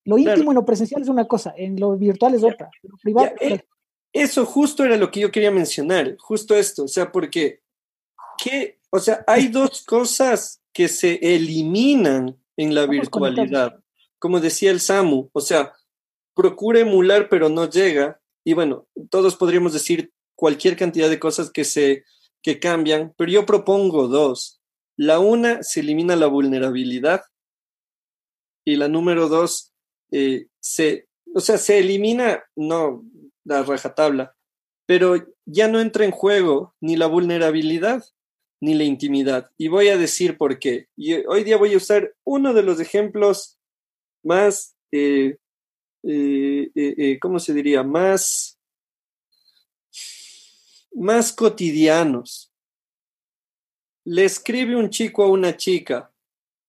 Lo 0.04 0.16
íntimo 0.16 0.36
claro. 0.36 0.52
y 0.52 0.54
lo 0.54 0.64
presencial 0.64 1.02
es 1.02 1.08
una 1.08 1.28
cosa, 1.28 1.52
en 1.56 1.78
lo 1.78 1.96
virtual 1.96 2.34
es 2.34 2.42
otra. 2.42 2.70
Lo 2.82 2.96
privado, 2.96 3.28
ya, 3.40 3.54
eh, 3.54 3.64
eso 4.12 4.46
justo 4.46 4.84
era 4.84 4.96
lo 4.96 5.10
que 5.10 5.20
yo 5.20 5.30
quería 5.30 5.50
mencionar, 5.50 6.16
justo 6.18 6.54
esto, 6.54 6.84
o 6.84 6.88
sea, 6.88 7.12
porque 7.12 7.60
que, 8.42 8.78
o 8.90 8.98
sea, 8.98 9.24
hay 9.26 9.48
dos 9.48 9.84
cosas 9.84 10.62
que 10.72 10.88
se 10.88 11.18
eliminan 11.34 12.36
en 12.56 12.74
la 12.74 12.86
virtualidad. 12.86 13.80
Como 14.18 14.40
decía 14.40 14.70
el 14.70 14.80
Samu, 14.80 15.28
o 15.32 15.40
sea, 15.40 15.74
procura 16.34 16.80
emular 16.80 17.28
pero 17.28 17.48
no 17.48 17.68
llega. 17.68 18.20
Y 18.44 18.54
bueno, 18.54 18.86
todos 19.10 19.36
podríamos 19.36 19.72
decir 19.72 20.12
cualquier 20.38 20.76
cantidad 20.76 21.10
de 21.10 21.18
cosas 21.18 21.50
que 21.50 21.64
se 21.64 22.04
que 22.42 22.60
cambian, 22.60 23.12
pero 23.18 23.32
yo 23.32 23.44
propongo 23.44 24.06
dos. 24.06 24.60
La 24.96 25.18
una 25.18 25.64
se 25.64 25.80
elimina 25.80 26.14
la 26.14 26.28
vulnerabilidad 26.28 27.22
y 28.64 28.76
la 28.76 28.86
número 28.86 29.28
dos 29.28 29.72
eh, 30.12 30.46
se, 30.60 31.08
o 31.34 31.40
sea, 31.40 31.58
se 31.58 31.78
elimina 31.78 32.44
no 32.54 33.04
la 33.44 33.64
rajatabla, 33.64 34.36
pero 34.86 35.16
ya 35.44 35.66
no 35.66 35.80
entra 35.80 36.04
en 36.04 36.12
juego 36.12 36.74
ni 36.80 36.94
la 36.94 37.06
vulnerabilidad 37.06 38.04
ni 38.60 38.74
la 38.74 38.84
intimidad. 38.84 39.50
Y 39.56 39.66
voy 39.66 39.88
a 39.88 39.96
decir 39.96 40.36
por 40.36 40.60
qué. 40.60 40.86
Y 40.96 41.14
hoy 41.26 41.42
día 41.42 41.56
voy 41.56 41.74
a 41.74 41.78
usar 41.78 42.14
uno 42.24 42.54
de 42.54 42.62
los 42.62 42.78
ejemplos 42.78 43.58
más, 44.22 44.76
eh, 44.92 45.36
eh, 46.04 47.18
¿cómo 47.20 47.40
se 47.40 47.54
diría? 47.54 47.82
Más, 47.82 48.57
más 50.98 51.32
cotidianos. 51.32 52.52
Le 54.04 54.24
escribe 54.24 54.74
un 54.74 54.90
chico 54.90 55.22
a 55.22 55.28
una 55.28 55.56
chica, 55.56 56.12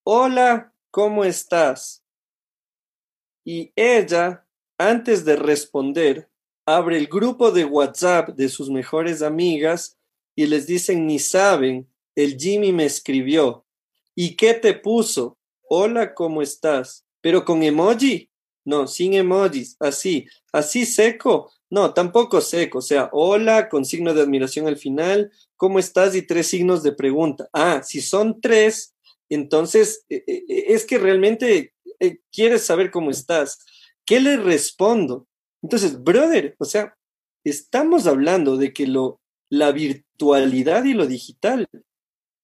hola, 0.04 0.72
¿cómo 0.90 1.24
estás? 1.24 2.04
Y 3.44 3.72
ella, 3.74 4.46
antes 4.78 5.24
de 5.24 5.34
responder, 5.34 6.30
abre 6.64 6.96
el 6.96 7.08
grupo 7.08 7.50
de 7.50 7.64
WhatsApp 7.64 8.30
de 8.30 8.48
sus 8.48 8.70
mejores 8.70 9.22
amigas 9.22 9.98
y 10.36 10.46
les 10.46 10.66
dicen 10.66 11.06
ni 11.06 11.18
saben, 11.18 11.88
el 12.14 12.36
Jimmy 12.36 12.72
me 12.72 12.84
escribió. 12.84 13.66
¿Y 14.14 14.36
qué 14.36 14.54
te 14.54 14.74
puso? 14.74 15.38
Hola, 15.62 16.14
¿cómo 16.14 16.40
estás? 16.40 17.04
¿Pero 17.20 17.44
con 17.44 17.62
emoji? 17.62 18.30
No, 18.64 18.86
sin 18.86 19.14
emojis, 19.14 19.76
así, 19.80 20.26
así 20.52 20.86
seco. 20.86 21.50
No, 21.70 21.94
tampoco 21.94 22.40
seco, 22.40 22.78
o 22.78 22.82
sea, 22.82 23.08
hola 23.12 23.68
con 23.68 23.84
signo 23.84 24.12
de 24.12 24.22
admiración 24.22 24.66
al 24.66 24.76
final, 24.76 25.30
¿cómo 25.56 25.78
estás? 25.78 26.16
Y 26.16 26.22
tres 26.22 26.48
signos 26.48 26.82
de 26.82 26.90
pregunta. 26.90 27.48
Ah, 27.52 27.82
si 27.84 28.00
son 28.00 28.40
tres, 28.40 28.96
entonces 29.28 30.04
eh, 30.08 30.24
eh, 30.26 30.44
es 30.48 30.84
que 30.84 30.98
realmente 30.98 31.72
eh, 32.00 32.18
quieres 32.32 32.64
saber 32.64 32.90
cómo 32.90 33.10
estás. 33.10 33.64
¿Qué 34.04 34.18
le 34.18 34.36
respondo? 34.36 35.28
Entonces, 35.62 36.02
brother, 36.02 36.56
o 36.58 36.64
sea, 36.64 36.96
estamos 37.44 38.08
hablando 38.08 38.56
de 38.56 38.72
que 38.72 38.88
lo, 38.88 39.20
la 39.48 39.70
virtualidad 39.70 40.84
y 40.84 40.94
lo 40.94 41.06
digital 41.06 41.68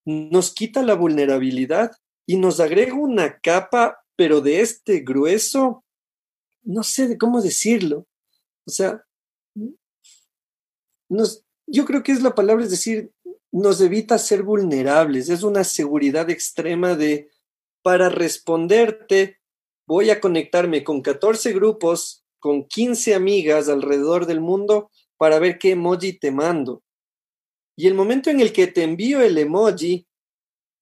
nos 0.04 0.54
quita 0.54 0.82
la 0.82 0.94
vulnerabilidad 0.94 1.90
y 2.26 2.36
nos 2.36 2.60
agrega 2.60 2.94
una 2.94 3.40
capa, 3.40 3.98
pero 4.14 4.40
de 4.40 4.60
este 4.60 5.00
grueso, 5.00 5.84
no 6.62 6.84
sé 6.84 7.18
cómo 7.18 7.42
decirlo. 7.42 8.06
O 8.66 8.70
sea, 8.70 9.05
yo 11.66 11.84
creo 11.84 12.02
que 12.02 12.12
es 12.12 12.22
la 12.22 12.34
palabra, 12.34 12.64
es 12.64 12.70
decir, 12.70 13.12
nos 13.52 13.80
evita 13.80 14.18
ser 14.18 14.42
vulnerables, 14.42 15.28
es 15.28 15.42
una 15.42 15.64
seguridad 15.64 16.28
extrema 16.30 16.94
de, 16.94 17.30
para 17.82 18.08
responderte, 18.08 19.38
voy 19.86 20.10
a 20.10 20.20
conectarme 20.20 20.84
con 20.84 21.00
14 21.00 21.52
grupos, 21.52 22.24
con 22.38 22.64
15 22.64 23.14
amigas 23.14 23.68
alrededor 23.68 24.26
del 24.26 24.40
mundo 24.40 24.90
para 25.16 25.38
ver 25.38 25.58
qué 25.58 25.70
emoji 25.72 26.18
te 26.18 26.30
mando. 26.30 26.82
Y 27.76 27.86
el 27.86 27.94
momento 27.94 28.30
en 28.30 28.40
el 28.40 28.52
que 28.52 28.66
te 28.66 28.82
envío 28.82 29.20
el 29.20 29.38
emoji, 29.38 30.06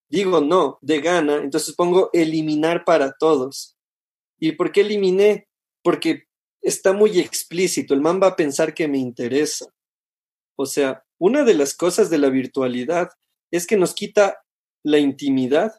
digo 0.09 0.41
no, 0.41 0.79
de 0.81 1.01
gana, 1.01 1.37
entonces 1.37 1.75
pongo 1.75 2.11
eliminar 2.13 2.85
para 2.85 3.13
todos. 3.19 3.77
¿Y 4.39 4.53
por 4.53 4.73
qué 4.73 4.83
eliminé? 4.83 5.49
Porque 5.83 6.25
está 6.61 6.93
muy 6.93 7.19
explícito, 7.19 7.95
el 7.95 8.01
man 8.01 8.21
va 8.23 8.29
a 8.29 8.37
pensar 8.37 8.75
que 8.75 8.89
me 8.89 8.99
interesa. 8.99 9.74
O 10.57 10.67
sea, 10.67 11.05
una 11.19 11.45
de 11.45 11.55
las 11.55 11.75
cosas 11.75 12.11
de 12.11 12.19
la 12.19 12.31
virtualidad 12.31 13.11
es 13.51 13.67
que 13.67 13.77
nos 13.77 13.95
quita 13.95 14.39
la 14.83 14.99
intimidad. 14.99 15.73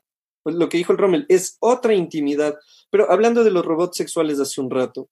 Lo 0.43 0.69
que 0.69 0.77
dijo 0.77 0.91
el 0.91 0.97
Rommel 0.97 1.25
es 1.29 1.57
otra 1.59 1.93
intimidad. 1.93 2.55
Pero 2.89 3.11
hablando 3.11 3.43
de 3.43 3.51
los 3.51 3.65
robots 3.65 3.97
sexuales 3.97 4.39
hace 4.39 4.61
un 4.61 4.69
rato, 4.69 5.09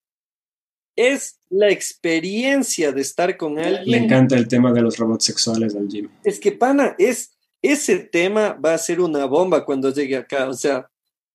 es 0.96 1.40
la 1.50 1.70
experiencia 1.70 2.92
de 2.92 3.02
estar 3.02 3.36
con 3.38 3.60
alguien. 3.60 4.00
Me 4.00 4.06
encanta 4.06 4.36
el 4.36 4.48
tema 4.48 4.72
de 4.72 4.82
los 4.82 4.98
robots 4.98 5.26
sexuales 5.26 5.74
del 5.74 5.90
Jimmy. 5.90 6.10
Es 6.24 6.40
que, 6.40 6.52
pana, 6.52 6.96
es, 6.98 7.36
ese 7.62 7.98
tema 8.00 8.54
va 8.54 8.74
a 8.74 8.78
ser 8.78 9.02
una 9.02 9.26
bomba 9.26 9.66
cuando 9.66 9.92
llegue 9.92 10.16
acá. 10.16 10.48
O 10.48 10.54
sea, 10.54 10.88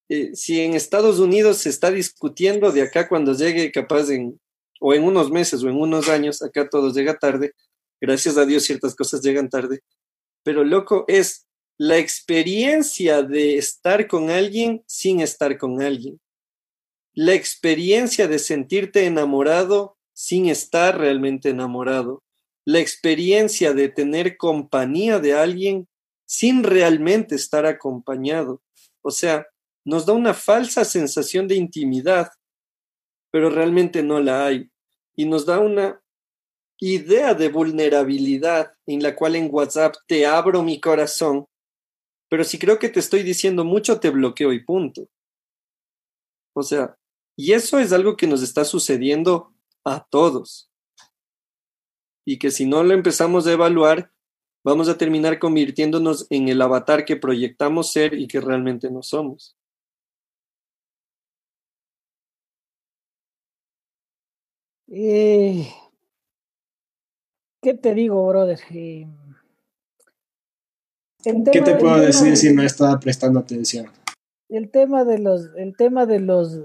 eh, 0.08 0.30
si 0.34 0.60
en 0.60 0.74
Estados 0.74 1.18
Unidos 1.18 1.58
se 1.58 1.70
está 1.70 1.90
discutiendo 1.90 2.70
de 2.72 2.82
acá 2.82 3.08
cuando 3.08 3.34
llegue, 3.34 3.72
capaz 3.72 4.10
en, 4.10 4.40
o 4.80 4.94
en 4.94 5.02
unos 5.02 5.30
meses 5.30 5.62
o 5.62 5.68
en 5.68 5.76
unos 5.76 6.08
años, 6.08 6.42
acá 6.42 6.68
todo 6.68 6.92
llega 6.92 7.18
tarde. 7.18 7.52
Gracias 8.00 8.36
a 8.36 8.46
Dios 8.46 8.64
ciertas 8.64 8.94
cosas 8.94 9.22
llegan 9.22 9.48
tarde. 9.48 9.80
Pero 10.42 10.64
loco, 10.64 11.04
es 11.08 11.46
la 11.76 11.98
experiencia 11.98 13.22
de 13.22 13.56
estar 13.56 14.08
con 14.08 14.30
alguien 14.30 14.82
sin 14.86 15.20
estar 15.20 15.58
con 15.58 15.82
alguien 15.82 16.20
la 17.18 17.34
experiencia 17.34 18.28
de 18.28 18.38
sentirte 18.38 19.04
enamorado 19.04 19.96
sin 20.12 20.46
estar 20.46 20.96
realmente 20.96 21.48
enamorado, 21.48 22.22
la 22.64 22.78
experiencia 22.78 23.74
de 23.74 23.88
tener 23.88 24.36
compañía 24.36 25.18
de 25.18 25.34
alguien 25.34 25.88
sin 26.26 26.62
realmente 26.62 27.34
estar 27.34 27.66
acompañado. 27.66 28.62
O 29.02 29.10
sea, 29.10 29.48
nos 29.84 30.06
da 30.06 30.12
una 30.12 30.32
falsa 30.32 30.84
sensación 30.84 31.48
de 31.48 31.56
intimidad, 31.56 32.30
pero 33.32 33.50
realmente 33.50 34.04
no 34.04 34.20
la 34.20 34.46
hay. 34.46 34.70
Y 35.16 35.24
nos 35.24 35.44
da 35.44 35.58
una 35.58 36.00
idea 36.80 37.34
de 37.34 37.48
vulnerabilidad 37.48 38.72
en 38.86 39.02
la 39.02 39.14
cual 39.16 39.36
en 39.36 39.48
WhatsApp 39.50 39.96
te 40.06 40.26
abro 40.26 40.62
mi 40.62 40.80
corazón, 40.80 41.46
pero 42.28 42.44
si 42.44 42.58
creo 42.58 42.78
que 42.78 42.88
te 42.88 43.00
estoy 43.00 43.22
diciendo 43.22 43.64
mucho, 43.64 44.00
te 44.00 44.10
bloqueo 44.10 44.52
y 44.52 44.64
punto. 44.64 45.08
O 46.54 46.62
sea, 46.62 46.96
y 47.36 47.52
eso 47.52 47.78
es 47.78 47.92
algo 47.92 48.16
que 48.16 48.26
nos 48.26 48.42
está 48.42 48.64
sucediendo 48.64 49.54
a 49.84 50.04
todos. 50.04 50.70
Y 52.26 52.38
que 52.38 52.50
si 52.50 52.66
no 52.66 52.82
lo 52.82 52.94
empezamos 52.94 53.46
a 53.46 53.52
evaluar, 53.52 54.12
vamos 54.64 54.88
a 54.88 54.98
terminar 54.98 55.38
convirtiéndonos 55.38 56.26
en 56.30 56.48
el 56.48 56.60
avatar 56.60 57.04
que 57.04 57.16
proyectamos 57.16 57.92
ser 57.92 58.14
y 58.14 58.28
que 58.28 58.40
realmente 58.40 58.90
no 58.90 59.02
somos. 59.02 59.56
Eh, 64.90 65.68
¿Qué 67.68 67.74
te 67.74 67.92
digo, 67.92 68.26
brother? 68.26 68.58
Eh, 68.70 69.06
¿Qué 71.22 71.60
te 71.60 71.74
puedo 71.74 72.00
decir 72.00 72.34
si 72.38 72.54
no 72.54 72.62
estaba 72.62 72.98
prestando 72.98 73.40
atención? 73.40 73.88
El 74.48 74.70
tema 74.70 75.04
de 75.04 75.18
los, 75.18 75.50
el 75.54 75.76
tema 75.76 76.06
de 76.06 76.18
los, 76.18 76.58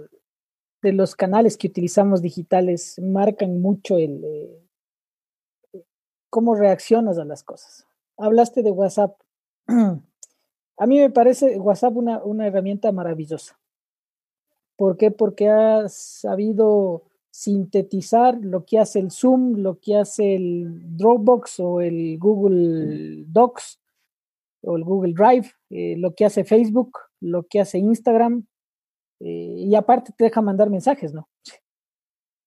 de 0.81 0.93
los 0.93 1.17
canales 1.17 1.57
que 1.57 1.67
utilizamos 1.67 2.21
digitales 2.21 3.01
marcan 3.03 3.59
mucho 3.59 3.97
el 3.97 4.23
eh, 4.23 5.84
cómo 6.30 6.55
reaccionas 6.55 7.17
a 7.17 7.25
las 7.25 7.43
cosas. 7.43 7.85
Hablaste 8.15 8.63
de 8.63 8.71
WhatsApp. 8.71 9.19
A 9.67 10.88
mí 10.88 10.99
me 11.01 11.09
parece 11.09 11.59
WhatsApp 11.59 11.97
una, 11.97 12.23
una 12.23 12.47
herramienta 12.47 12.93
maravillosa. 12.93 13.59
¿Por 14.77 14.95
qué? 14.95 15.11
Porque 15.11 15.49
ha 15.49 15.89
sabido 15.89 17.03
sintetizar 17.34 18.38
lo 18.41 18.64
que 18.64 18.77
hace 18.77 18.99
el 18.99 19.10
Zoom, 19.10 19.55
lo 19.57 19.80
que 19.80 19.97
hace 19.97 20.35
el 20.35 20.95
Dropbox 20.95 21.60
o 21.61 21.81
el 21.81 22.19
Google 22.19 23.26
Docs 23.27 23.81
o 24.61 24.77
el 24.77 24.84
Google 24.84 25.14
Drive, 25.14 25.51
eh, 25.72 25.95
lo 25.97 26.14
que 26.14 26.26
hace 26.26 26.43
Facebook, 26.43 26.99
lo 27.19 27.47
que 27.47 27.60
hace 27.60 27.80
Instagram, 27.80 28.45
eh, 29.19 29.55
y 29.57 29.73
aparte 29.73 30.14
te 30.15 30.26
deja 30.26 30.41
mandar 30.41 30.69
mensajes, 30.69 31.11
¿no? 31.11 31.27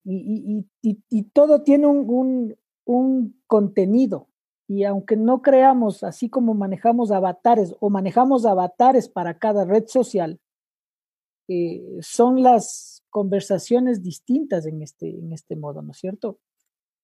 Y, 0.05 0.65
y, 0.81 1.23
todo 1.33 1.63
tiene 1.63 1.85
un, 1.85 2.55
un, 2.85 3.41
contenido, 3.45 4.29
y 4.69 4.85
aunque 4.85 5.17
no 5.17 5.41
creamos, 5.41 6.01
así 6.05 6.29
como 6.29 6.53
manejamos 6.53 7.11
avatares 7.11 7.75
o 7.81 7.89
manejamos 7.89 8.45
avatares 8.45 9.09
para 9.09 9.37
cada 9.37 9.65
red 9.65 9.85
social, 9.87 10.39
eh, 11.47 11.97
son 12.01 12.43
las 12.43 13.03
conversaciones 13.09 14.03
distintas 14.03 14.65
en 14.65 14.81
este, 14.81 15.09
en 15.09 15.33
este 15.33 15.55
modo, 15.55 15.81
¿no 15.81 15.91
es 15.91 15.97
cierto? 15.97 16.39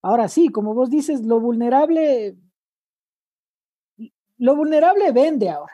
Ahora 0.02 0.28
sí, 0.28 0.50
como 0.50 0.74
vos 0.74 0.90
dices, 0.90 1.24
lo 1.24 1.40
vulnerable 1.40 2.36
lo 4.44 4.58
vulnerable 4.58 5.12
vende 5.14 5.50
ahora. 5.50 5.74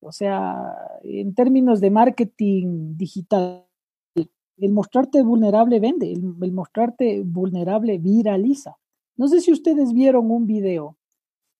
O 0.00 0.12
sea, 0.12 0.74
en 1.02 1.34
términos 1.34 1.80
de 1.80 1.90
marketing 1.90 2.96
digital, 2.96 3.66
el 4.14 4.72
mostrarte 4.72 5.22
vulnerable 5.22 5.78
vende, 5.78 6.10
el, 6.10 6.52
mostrarte 6.52 7.22
vulnerable 7.22 7.98
viraliza. 7.98 8.78
No 9.16 9.28
sé 9.28 9.42
si 9.42 9.52
ustedes 9.52 9.92
vieron 9.92 10.30
un 10.30 10.46
video 10.46 10.96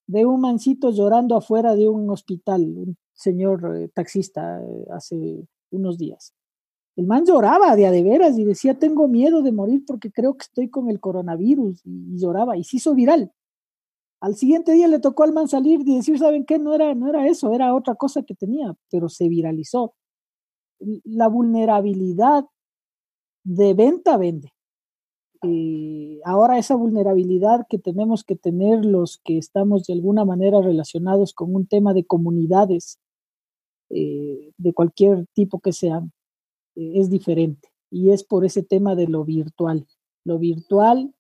de 0.07 0.25
un 0.25 0.41
mancito 0.41 0.91
llorando 0.91 1.37
afuera 1.37 1.75
de 1.75 1.87
un 1.89 2.09
hospital, 2.11 2.63
un 2.63 2.97
señor 3.15 3.77
eh, 3.77 3.89
taxista 3.89 4.63
eh, 4.63 4.87
hace 4.91 5.47
unos 5.71 5.99
días. 5.99 6.35
El 6.97 7.07
man 7.07 7.25
lloraba 7.25 7.75
de 7.75 7.87
a 7.87 7.91
de 7.91 8.03
veras 8.03 8.39
y 8.39 8.45
decía, 8.45 8.79
tengo 8.79 9.09
miedo 9.09 9.43
de 9.43 9.53
morir 9.53 9.85
porque 9.87 10.13
creo 10.13 10.35
que 10.35 10.43
estoy 10.43 10.69
con 10.69 10.91
el 10.91 11.01
coronavirus 11.01 11.81
y 11.85 12.19
lloraba 12.19 12.57
y 12.57 12.65
se 12.65 12.77
hizo 12.77 12.95
viral. 12.95 13.33
Al 14.21 14.37
siguiente 14.37 14.73
día 14.73 14.89
le 14.89 15.01
tocó 15.01 15.25
al 15.25 15.33
man 15.33 15.49
salir 15.49 15.81
y 15.81 15.97
decir, 15.97 16.19
¿saben 16.19 16.45
qué? 16.45 16.59
No 16.59 16.75
era, 16.75 16.95
no 16.95 17.09
era 17.09 17.27
eso, 17.27 17.53
era 17.53 17.75
otra 17.75 17.95
cosa 17.95 18.23
que 18.23 18.35
tenía, 18.35 18.75
pero 18.91 19.09
se 19.09 19.29
viralizó. 19.29 19.95
La 21.05 21.29
vulnerabilidad 21.29 22.45
de 23.45 23.75
venta 23.75 24.17
vende. 24.17 24.53
Eh, 25.45 26.21
ahora 26.25 26.59
esa 26.59 26.77
vulnerabilidad 26.77 27.67
que 27.69 27.79
tenemos 27.79 28.23
que 28.23 28.37
tener 28.37 28.85
los 28.85 29.19
que 29.25 29.39
estamos 29.39 29.85
de 29.85 29.95
alguna 29.95 30.25
manera 30.25 30.61
relacionados 30.61 31.35
con 31.35 31.55
un 31.55 31.67
tema 31.67 31.95
de 31.95 32.05
comunidades, 32.05 33.01
eh, 33.91 34.53
de 34.57 34.73
cualquier 34.73 35.27
tipo 35.35 35.59
que 35.59 35.73
sean, 35.73 36.13
eh, 36.77 36.93
es 36.95 37.11
diferente. 37.11 37.69
Y 37.91 38.11
es 38.11 38.23
por 38.23 38.45
ese 38.45 38.63
tema 38.63 38.95
de 38.95 39.09
lo 39.09 39.25
virtual. 39.25 39.87
Lo 40.25 40.39
virtual 40.39 41.13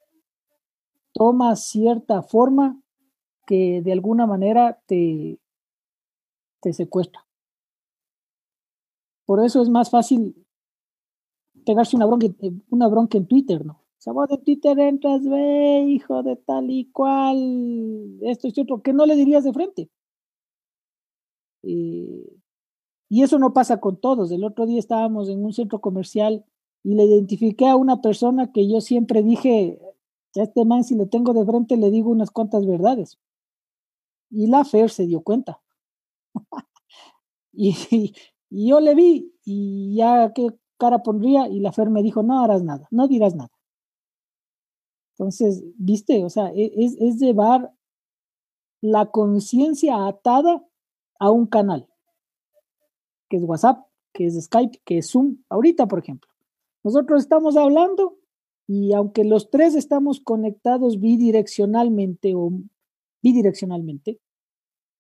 toma 1.13 1.57
cierta 1.57 2.23
forma 2.23 2.81
que 3.47 3.83
de 3.83 3.93
alguna 3.93 4.27
manera 4.27 4.81
te, 4.87 5.41
te 6.61 6.73
secuestra. 6.73 7.27
Por 9.27 9.45
eso 9.45 9.63
es 9.63 9.69
más 9.69 9.91
fácil 9.91 10.47
pegarse 11.67 11.97
una 11.97 12.07
bronca, 12.07 12.29
una 12.71 12.89
bronca 12.89 13.19
en 13.19 13.27
Twitter, 13.27 13.67
¿no? 13.67 13.82
Vos 14.07 14.29
de 14.29 14.39
Twitter 14.39 14.79
entras, 14.81 15.23
ve, 15.23 15.85
hijo 15.89 16.23
de 16.23 16.37
tal 16.37 16.71
y 16.71 16.91
cual, 16.91 18.19
esto 18.23 18.49
y 18.49 18.61
otro, 18.61 18.83
que 18.83 18.93
no 18.93 19.07
le 19.07 19.15
dirías 19.15 19.45
de 19.45 19.53
frente. 19.53 19.91
Y 21.63 23.23
eso 23.23 23.39
no 23.39 23.53
pasa 23.53 23.79
con 23.79 24.01
todos. 24.01 24.33
El 24.33 24.43
otro 24.45 24.67
día 24.67 24.79
estábamos 24.79 25.29
en 25.29 25.45
un 25.45 25.53
centro 25.53 25.81
comercial 25.81 26.45
y 26.83 26.95
le 26.95 27.05
identifiqué 27.05 27.69
a 27.69 27.77
una 27.77 28.01
persona 28.01 28.53
que 28.53 28.69
yo 28.69 28.81
siempre 28.81 29.23
dije, 29.23 29.79
a 30.37 30.43
este 30.43 30.65
man 30.65 30.83
si 30.85 30.95
le 30.95 31.07
tengo 31.07 31.35
de 31.35 31.45
frente 31.45 31.77
le 31.77 31.91
digo 31.91 32.11
unas 32.11 32.31
cuantas 32.31 32.67
verdades. 32.67 33.19
Y 34.31 34.47
la 34.47 34.65
Fer 34.65 34.91
se 34.91 35.07
dio 35.07 35.21
cuenta. 35.21 35.61
y, 37.53 38.15
yo 38.51 38.81
le 38.81 38.95
vi 38.95 39.33
y 39.45 39.95
ya 39.97 40.33
qué 40.35 40.49
cara 40.79 41.03
pondría 41.03 41.49
y 41.49 41.61
la 41.61 41.73
Fer 41.73 41.91
me 41.91 42.03
dijo, 42.03 42.23
no 42.23 42.43
harás 42.43 42.63
nada, 42.63 42.89
no 42.91 43.09
dirás 43.09 43.35
nada. 43.35 43.51
Entonces, 45.13 45.65
viste, 45.77 46.25
o 46.25 46.31
sea, 46.31 46.53
e, 46.55 46.73
es, 46.77 46.97
es 47.01 47.19
llevar 47.19 47.73
la 48.81 49.07
conciencia 49.07 50.07
atada 50.07 50.65
a 51.19 51.31
un 51.31 51.47
canal, 51.47 51.89
que 53.29 53.37
es 53.37 53.45
WhatsApp, 53.45 53.87
que 54.13 54.27
es 54.27 54.43
Skype, 54.45 54.81
que 54.85 54.99
es 54.99 55.11
Zoom. 55.11 55.39
Ahorita, 55.49 55.87
por 55.87 56.01
ejemplo, 56.01 56.29
nosotros 56.83 57.23
estamos 57.23 57.57
hablando 57.57 58.19
y 58.67 58.93
aunque 58.93 59.25
los 59.25 59.51
tres 59.51 59.75
estamos 59.75 60.21
conectados 60.21 61.01
bidireccionalmente 61.01 62.35
o 62.35 62.51
bidireccionalmente 63.23 64.21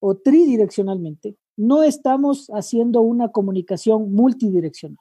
o 0.00 0.16
tridireccionalmente, 0.16 1.36
no 1.56 1.82
estamos 1.82 2.48
haciendo 2.48 3.02
una 3.02 3.30
comunicación 3.30 4.12
multidireccional. 4.12 4.98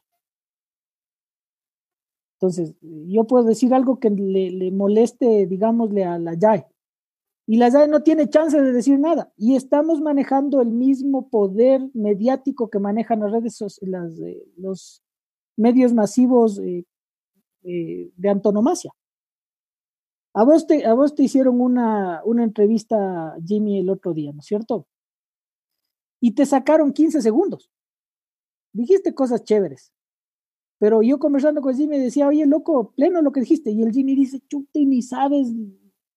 Entonces, 2.42 2.74
yo 2.82 3.26
puedo 3.26 3.44
decir 3.44 3.72
algo 3.72 4.00
que 4.00 4.10
le, 4.10 4.72
moleste, 4.72 5.46
digámosle, 5.46 6.06
a 6.06 6.18
la 6.18 6.34
YAE. 6.34 6.66
Y 7.46 7.58
la 7.58 7.70
YAE 7.70 7.88
no 7.88 8.02
tiene 8.02 8.30
chance 8.30 8.60
de 8.60 8.72
decir 8.72 8.98
nada. 8.98 9.32
Y 9.38 9.56
estamos 9.56 10.02
manejando 10.02 10.60
el 10.60 10.72
mismo 10.72 11.30
poder 11.30 11.88
mediático 11.94 12.72
que 12.72 12.80
manejan 12.80 13.20
las 13.20 13.32
redes, 13.32 13.60
las, 13.82 14.20
eh, 14.20 14.44
los 14.58 15.04
medios 15.56 15.94
masivos 15.94 16.58
eh, 16.58 16.84
eh, 17.62 18.10
de 18.16 18.30
antonomasia. 18.30 18.92
A 20.34 20.44
vos 20.44 20.66
te, 20.66 20.84
a 20.88 20.96
vos 20.96 21.14
te 21.14 21.22
hicieron 21.22 21.62
una, 21.62 22.24
una 22.26 22.44
entrevista, 22.44 23.36
Jimmy, 23.46 23.82
el 23.82 23.90
otro 23.92 24.16
día, 24.16 24.34
¿no 24.34 24.40
es 24.40 24.48
cierto? 24.48 24.88
Y 26.20 26.34
te 26.34 26.48
sacaron 26.48 26.92
15 26.92 27.22
segundos. 27.22 27.70
Dijiste 28.74 29.14
cosas 29.14 29.44
chéveres. 29.44 29.94
Pero 30.82 31.04
yo 31.04 31.20
conversando 31.20 31.62
con 31.62 31.78
Jimmy 31.78 32.00
decía, 32.00 32.28
oye, 32.28 32.44
loco, 32.48 32.92
pleno 32.96 33.22
lo 33.22 33.32
que 33.32 33.42
dijiste. 33.42 33.70
Y 33.70 33.84
el 33.84 33.92
Jimmy 33.92 34.16
dice, 34.16 34.40
chute, 34.50 34.84
ni 34.84 35.04
sabes, 35.04 35.54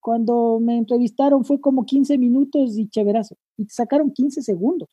cuando 0.00 0.58
me 0.58 0.78
entrevistaron 0.78 1.44
fue 1.44 1.60
como 1.60 1.84
15 1.84 2.16
minutos 2.16 2.78
y 2.78 2.88
chéverazo. 2.88 3.36
Y 3.58 3.66
sacaron 3.66 4.10
15 4.10 4.40
segundos. 4.40 4.88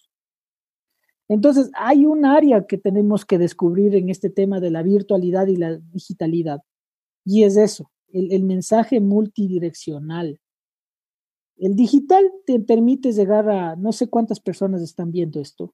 Entonces, 1.29 1.71
hay 1.73 2.05
un 2.05 2.25
área 2.25 2.67
que 2.67 2.77
tenemos 2.77 3.23
que 3.23 3.37
descubrir 3.37 3.95
en 3.95 4.09
este 4.09 4.29
tema 4.29 4.59
de 4.59 4.71
la 4.71 4.83
virtualidad 4.83 5.47
y 5.47 5.55
la 5.55 5.77
digitalidad. 5.77 6.59
Y 7.23 7.43
es 7.43 7.55
eso, 7.55 7.89
el, 8.09 8.43
mensaje 8.43 8.99
multidireccional. 8.99 10.37
El 11.55 11.77
digital 11.77 12.29
te 12.45 12.59
permite 12.59 13.13
llegar 13.13 13.49
a 13.49 13.77
no 13.77 13.93
sé 13.93 14.09
cuántas 14.09 14.41
personas 14.41 14.81
están 14.81 15.13
viendo 15.13 15.39
esto, 15.39 15.73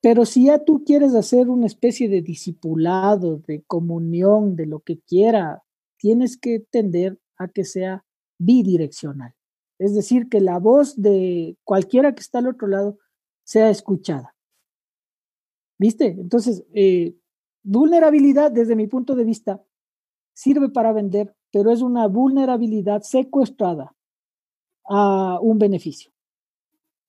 pero 0.00 0.24
si 0.24 0.46
ya 0.46 0.64
tú 0.64 0.84
quieres 0.84 1.14
hacer 1.14 1.48
una 1.48 1.66
especie 1.66 2.08
de 2.08 2.22
discipulado, 2.22 3.38
de 3.38 3.62
comunión, 3.64 4.56
de 4.56 4.66
lo 4.66 4.80
que 4.80 5.00
quiera, 5.00 5.62
tienes 5.98 6.36
que 6.36 6.60
tender 6.60 7.18
a 7.38 7.48
que 7.48 7.64
sea 7.64 8.04
bidireccional. 8.38 9.34
Es 9.78 9.94
decir, 9.94 10.28
que 10.28 10.40
la 10.40 10.58
voz 10.58 11.00
de 11.00 11.56
cualquiera 11.64 12.14
que 12.14 12.20
está 12.20 12.38
al 12.38 12.48
otro 12.48 12.68
lado 12.68 12.98
sea 13.44 13.70
escuchada. 13.70 14.34
¿Viste? 15.78 16.06
Entonces, 16.06 16.64
eh, 16.74 17.16
vulnerabilidad 17.62 18.50
desde 18.50 18.76
mi 18.76 18.86
punto 18.86 19.14
de 19.14 19.24
vista 19.24 19.62
sirve 20.34 20.70
para 20.70 20.92
vender, 20.92 21.34
pero 21.52 21.70
es 21.70 21.82
una 21.82 22.06
vulnerabilidad 22.06 23.02
secuestrada 23.02 23.94
a 24.84 25.38
un 25.40 25.58
beneficio. 25.58 26.12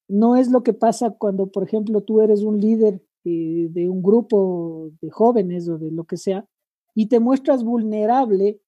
No 0.07 0.35
es 0.35 0.49
lo 0.49 0.63
que 0.63 0.73
pasa 0.73 1.11
cuando, 1.11 1.47
por 1.47 1.63
ejemplo, 1.63 2.01
tú 2.01 2.21
eres 2.21 2.43
un 2.43 2.59
líder 2.59 3.01
eh, 3.25 3.67
de 3.69 3.89
un 3.89 4.01
grupo 4.01 4.91
de 5.01 5.09
jóvenes 5.09 5.67
o 5.67 5.77
de 5.77 5.91
lo 5.91 6.05
que 6.05 6.17
sea 6.17 6.47
y 6.95 7.07
te 7.07 7.19
muestras 7.19 7.63
vulnerable 7.63 8.61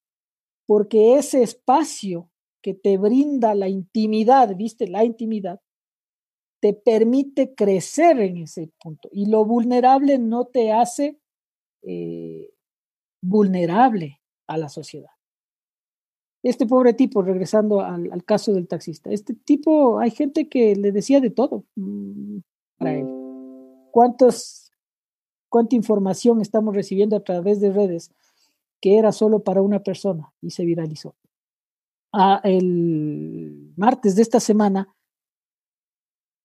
porque 0.67 1.15
ese 1.15 1.41
espacio 1.41 2.29
que 2.61 2.73
te 2.73 2.97
brinda 2.97 3.55
la 3.55 3.69
intimidad, 3.69 4.55
viste, 4.55 4.87
la 4.87 5.03
intimidad, 5.03 5.61
te 6.61 6.73
permite 6.73 7.55
crecer 7.55 8.19
en 8.19 8.37
ese 8.37 8.69
punto. 8.79 9.09
Y 9.11 9.27
lo 9.27 9.45
vulnerable 9.45 10.19
no 10.19 10.45
te 10.45 10.71
hace 10.71 11.19
eh, 11.81 12.51
vulnerable 13.21 14.21
a 14.47 14.57
la 14.57 14.69
sociedad. 14.69 15.18
Este 16.43 16.65
pobre 16.65 16.93
tipo, 16.93 17.21
regresando 17.21 17.81
al, 17.81 18.11
al, 18.11 18.23
caso 18.23 18.53
del 18.53 18.67
taxista, 18.67 19.11
este 19.11 19.33
tipo, 19.33 19.99
hay 19.99 20.11
gente 20.11 20.47
que 20.47 20.75
le 20.75 20.91
decía 20.91 21.19
de 21.19 21.29
todo 21.29 21.65
mm, 21.75 22.39
para 22.77 22.93
él. 22.95 23.07
¿Cuántos, 23.91 24.71
¿Cuánta 25.49 25.75
información 25.75 26.41
estamos 26.41 26.75
recibiendo 26.75 27.15
a 27.15 27.23
través 27.23 27.59
de 27.59 27.71
redes 27.71 28.11
que 28.81 28.97
era 28.97 29.11
solo 29.11 29.43
para 29.43 29.61
una 29.61 29.83
persona 29.83 30.33
y 30.41 30.51
se 30.51 30.63
viralizó? 30.63 31.15
Ah, 32.13 32.39
el 32.43 33.73
martes 33.75 34.15
de 34.15 34.21
esta 34.21 34.39
semana 34.39 34.95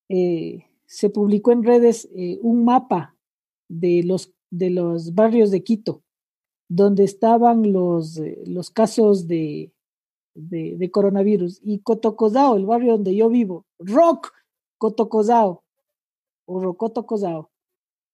eh, 0.09 0.65
se 0.87 1.11
publicó 1.11 1.53
en 1.53 1.63
redes 1.63 2.09
eh, 2.15 2.39
un 2.43 2.65
mapa 2.65 3.17
de 3.69 4.03
los, 4.05 4.33
de 4.51 4.71
los 4.71 5.15
barrios 5.15 5.51
de 5.51 5.65
Quito, 5.65 6.03
donde 6.69 7.05
estaban 7.05 7.73
los, 7.73 8.19
eh, 8.19 8.43
los 8.47 8.71
casos 8.71 9.27
de, 9.27 9.74
de, 10.35 10.77
de, 10.77 10.91
coronavirus. 10.91 11.61
Y 11.63 11.81
Cotocosao, 11.81 12.57
el 12.57 12.67
barrio 12.67 12.93
donde 12.93 13.15
yo 13.15 13.29
vivo, 13.29 13.67
Rock 13.79 14.33
Cotocosao, 14.79 15.65
o 16.47 16.61
Rocotocosao, 16.61 17.51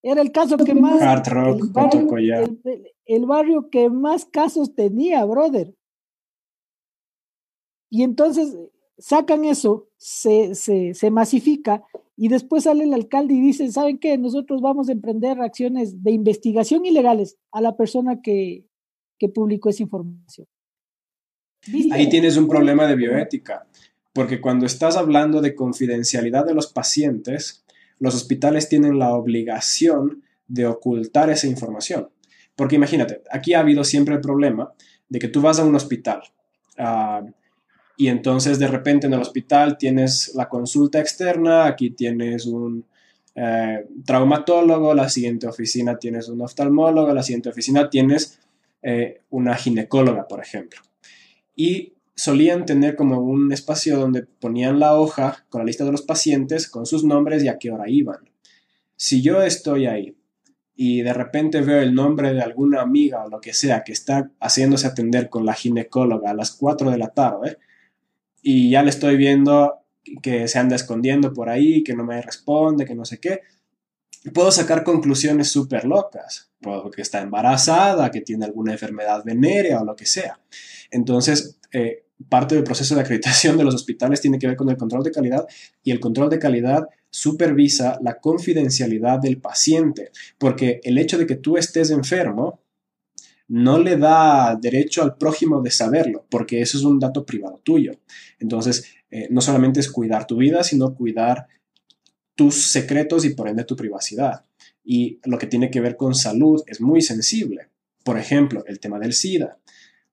era 0.02 0.22
el 0.22 0.32
caso 0.32 0.56
que 0.56 0.74
más... 0.74 1.00
Hard 1.02 1.28
rock, 1.28 1.60
el, 1.62 1.68
barrio, 1.70 2.16
el, 2.16 2.92
el 3.04 3.26
barrio 3.26 3.70
que 3.70 3.90
más 3.90 4.24
casos 4.24 4.74
tenía, 4.74 5.24
brother. 5.24 5.74
Y 7.90 8.02
entonces 8.02 8.56
sacan 9.00 9.44
eso, 9.44 9.88
se, 9.96 10.54
se, 10.54 10.94
se, 10.94 11.10
masifica 11.10 11.84
y 12.16 12.28
después 12.28 12.64
sale 12.64 12.84
el 12.84 12.94
alcalde 12.94 13.34
y 13.34 13.40
dice, 13.40 13.70
¿saben 13.72 13.98
qué? 13.98 14.16
Nosotros 14.16 14.60
vamos 14.60 14.88
a 14.88 14.92
emprender 14.92 15.40
acciones 15.40 16.02
de 16.02 16.12
investigación 16.12 16.86
ilegales 16.86 17.36
a 17.50 17.60
la 17.60 17.76
persona 17.76 18.20
que, 18.22 18.66
que 19.18 19.28
publicó 19.28 19.70
esa 19.70 19.82
información. 19.82 20.46
Ahí 21.92 22.08
tienes 22.08 22.36
un 22.36 22.48
problema 22.48 22.86
de 22.86 22.96
bioética, 22.96 23.66
porque 24.12 24.40
cuando 24.40 24.66
estás 24.66 24.96
hablando 24.96 25.40
de 25.40 25.54
confidencialidad 25.54 26.46
de 26.46 26.54
los 26.54 26.66
pacientes, 26.66 27.64
los 27.98 28.14
hospitales 28.14 28.68
tienen 28.68 28.98
la 28.98 29.14
obligación 29.14 30.22
de 30.48 30.66
ocultar 30.66 31.30
esa 31.30 31.46
información. 31.46 32.08
Porque 32.56 32.76
imagínate, 32.76 33.22
aquí 33.30 33.54
ha 33.54 33.60
habido 33.60 33.84
siempre 33.84 34.14
el 34.14 34.20
problema 34.20 34.72
de 35.08 35.18
que 35.18 35.28
tú 35.28 35.40
vas 35.40 35.58
a 35.58 35.64
un 35.64 35.74
hospital, 35.74 36.22
uh, 36.78 37.30
y 38.00 38.08
entonces 38.08 38.58
de 38.58 38.66
repente 38.66 39.06
en 39.06 39.12
el 39.12 39.20
hospital 39.20 39.76
tienes 39.76 40.32
la 40.34 40.48
consulta 40.48 41.00
externa, 41.00 41.66
aquí 41.66 41.90
tienes 41.90 42.46
un 42.46 42.86
eh, 43.34 43.86
traumatólogo, 44.06 44.94
la 44.94 45.10
siguiente 45.10 45.46
oficina 45.46 45.98
tienes 45.98 46.30
un 46.30 46.40
oftalmólogo, 46.40 47.12
la 47.12 47.22
siguiente 47.22 47.50
oficina 47.50 47.90
tienes 47.90 48.40
eh, 48.80 49.20
una 49.28 49.54
ginecóloga, 49.54 50.26
por 50.26 50.40
ejemplo. 50.40 50.80
Y 51.62 51.92
solían 52.14 52.64
tener 52.64 52.96
como 52.96 53.20
un 53.20 53.52
espacio 53.52 53.98
donde 53.98 54.22
ponían 54.22 54.80
la 54.80 54.98
hoja 54.98 55.44
con 55.50 55.58
la 55.58 55.66
lista 55.66 55.84
de 55.84 55.92
los 55.92 56.00
pacientes, 56.00 56.66
con 56.70 56.86
sus 56.86 57.04
nombres 57.04 57.44
y 57.44 57.48
a 57.48 57.58
qué 57.58 57.70
hora 57.70 57.84
iban. 57.86 58.30
Si 58.96 59.20
yo 59.20 59.42
estoy 59.42 59.84
ahí 59.84 60.16
y 60.74 61.02
de 61.02 61.12
repente 61.12 61.60
veo 61.60 61.82
el 61.82 61.92
nombre 61.92 62.32
de 62.32 62.40
alguna 62.40 62.80
amiga 62.80 63.26
o 63.26 63.28
lo 63.28 63.42
que 63.42 63.52
sea 63.52 63.84
que 63.84 63.92
está 63.92 64.30
haciéndose 64.40 64.86
atender 64.86 65.28
con 65.28 65.44
la 65.44 65.52
ginecóloga 65.52 66.30
a 66.30 66.34
las 66.34 66.52
4 66.52 66.90
de 66.90 66.96
la 66.96 67.08
tarde, 67.08 67.58
y 68.40 68.70
ya 68.70 68.82
le 68.82 68.88
estoy 68.88 69.18
viendo 69.18 69.80
que 70.22 70.48
se 70.48 70.58
anda 70.58 70.76
escondiendo 70.76 71.34
por 71.34 71.50
ahí, 71.50 71.84
que 71.84 71.92
no 71.92 72.06
me 72.06 72.22
responde, 72.22 72.86
que 72.86 72.94
no 72.94 73.04
sé 73.04 73.20
qué. 73.20 73.40
Puedo 74.32 74.50
sacar 74.50 74.82
conclusiones 74.82 75.48
súper 75.48 75.84
locas, 75.84 76.50
que 76.96 77.02
está 77.02 77.20
embarazada, 77.20 78.10
que 78.10 78.22
tiene 78.22 78.46
alguna 78.46 78.72
enfermedad 78.72 79.22
venérea 79.24 79.82
o 79.82 79.84
lo 79.84 79.94
que 79.94 80.06
sea. 80.06 80.40
Entonces, 80.90 81.58
eh, 81.72 82.04
parte 82.28 82.54
del 82.54 82.64
proceso 82.64 82.94
de 82.94 83.00
acreditación 83.00 83.56
de 83.56 83.64
los 83.64 83.74
hospitales 83.74 84.20
tiene 84.20 84.38
que 84.38 84.46
ver 84.46 84.56
con 84.56 84.68
el 84.68 84.76
control 84.76 85.02
de 85.02 85.10
calidad 85.10 85.46
y 85.82 85.90
el 85.90 86.00
control 86.00 86.30
de 86.30 86.38
calidad 86.38 86.88
supervisa 87.10 87.98
la 88.02 88.20
confidencialidad 88.20 89.18
del 89.18 89.40
paciente, 89.40 90.10
porque 90.38 90.80
el 90.84 90.98
hecho 90.98 91.18
de 91.18 91.26
que 91.26 91.36
tú 91.36 91.56
estés 91.56 91.90
enfermo 91.90 92.60
no 93.48 93.80
le 93.80 93.96
da 93.96 94.54
derecho 94.54 95.02
al 95.02 95.16
prójimo 95.16 95.60
de 95.60 95.72
saberlo, 95.72 96.24
porque 96.30 96.60
eso 96.60 96.78
es 96.78 96.84
un 96.84 97.00
dato 97.00 97.26
privado 97.26 97.60
tuyo. 97.64 97.92
Entonces, 98.38 98.84
eh, 99.10 99.26
no 99.28 99.40
solamente 99.40 99.80
es 99.80 99.90
cuidar 99.90 100.26
tu 100.26 100.36
vida, 100.36 100.62
sino 100.62 100.94
cuidar 100.94 101.48
tus 102.36 102.70
secretos 102.70 103.24
y 103.24 103.30
por 103.30 103.48
ende 103.48 103.64
tu 103.64 103.74
privacidad. 103.74 104.44
Y 104.84 105.18
lo 105.24 105.36
que 105.36 105.48
tiene 105.48 105.70
que 105.70 105.80
ver 105.80 105.96
con 105.96 106.14
salud 106.14 106.62
es 106.66 106.80
muy 106.80 107.02
sensible. 107.02 107.68
Por 108.04 108.18
ejemplo, 108.18 108.64
el 108.66 108.78
tema 108.78 109.00
del 109.00 109.12
SIDA, 109.12 109.58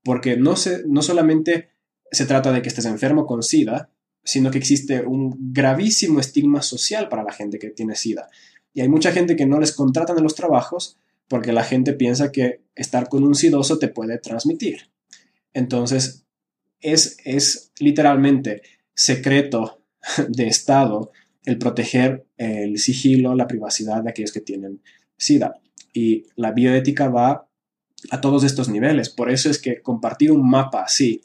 porque 0.07 0.37
no, 0.37 0.55
se, 0.55 0.87
no 0.87 1.01
solamente 1.01 1.67
se 2.13 2.25
trata 2.25 2.53
de 2.53 2.61
que 2.61 2.69
estés 2.69 2.85
enfermo 2.85 3.25
con 3.25 3.43
SIDA, 3.43 3.89
sino 4.23 4.51
que 4.51 4.57
existe 4.57 5.01
un 5.01 5.35
gravísimo 5.51 6.21
estigma 6.21 6.61
social 6.61 7.09
para 7.09 7.25
la 7.25 7.33
gente 7.33 7.59
que 7.59 7.71
tiene 7.71 7.93
SIDA. 7.93 8.29
Y 8.73 8.79
hay 8.79 8.87
mucha 8.87 9.11
gente 9.11 9.35
que 9.35 9.45
no 9.45 9.59
les 9.59 9.73
contratan 9.73 10.15
en 10.15 10.23
los 10.23 10.33
trabajos 10.33 10.97
porque 11.27 11.51
la 11.51 11.65
gente 11.65 11.91
piensa 11.91 12.31
que 12.31 12.61
estar 12.73 13.09
con 13.09 13.25
un 13.25 13.35
sidoso 13.35 13.79
te 13.79 13.89
puede 13.89 14.17
transmitir. 14.17 14.89
Entonces, 15.51 16.23
es, 16.79 17.17
es 17.25 17.73
literalmente 17.77 18.61
secreto 18.93 19.81
de 20.29 20.47
Estado 20.47 21.11
el 21.43 21.57
proteger 21.57 22.25
el 22.37 22.77
sigilo, 22.77 23.35
la 23.35 23.47
privacidad 23.47 24.03
de 24.03 24.11
aquellos 24.11 24.31
que 24.31 24.39
tienen 24.39 24.81
SIDA. 25.17 25.59
Y 25.91 26.27
la 26.37 26.53
bioética 26.53 27.09
va 27.09 27.46
a 28.09 28.21
todos 28.21 28.43
estos 28.43 28.69
niveles. 28.69 29.09
Por 29.09 29.31
eso 29.31 29.49
es 29.49 29.59
que 29.59 29.81
compartir 29.81 30.31
un 30.31 30.49
mapa 30.49 30.83
así, 30.83 31.21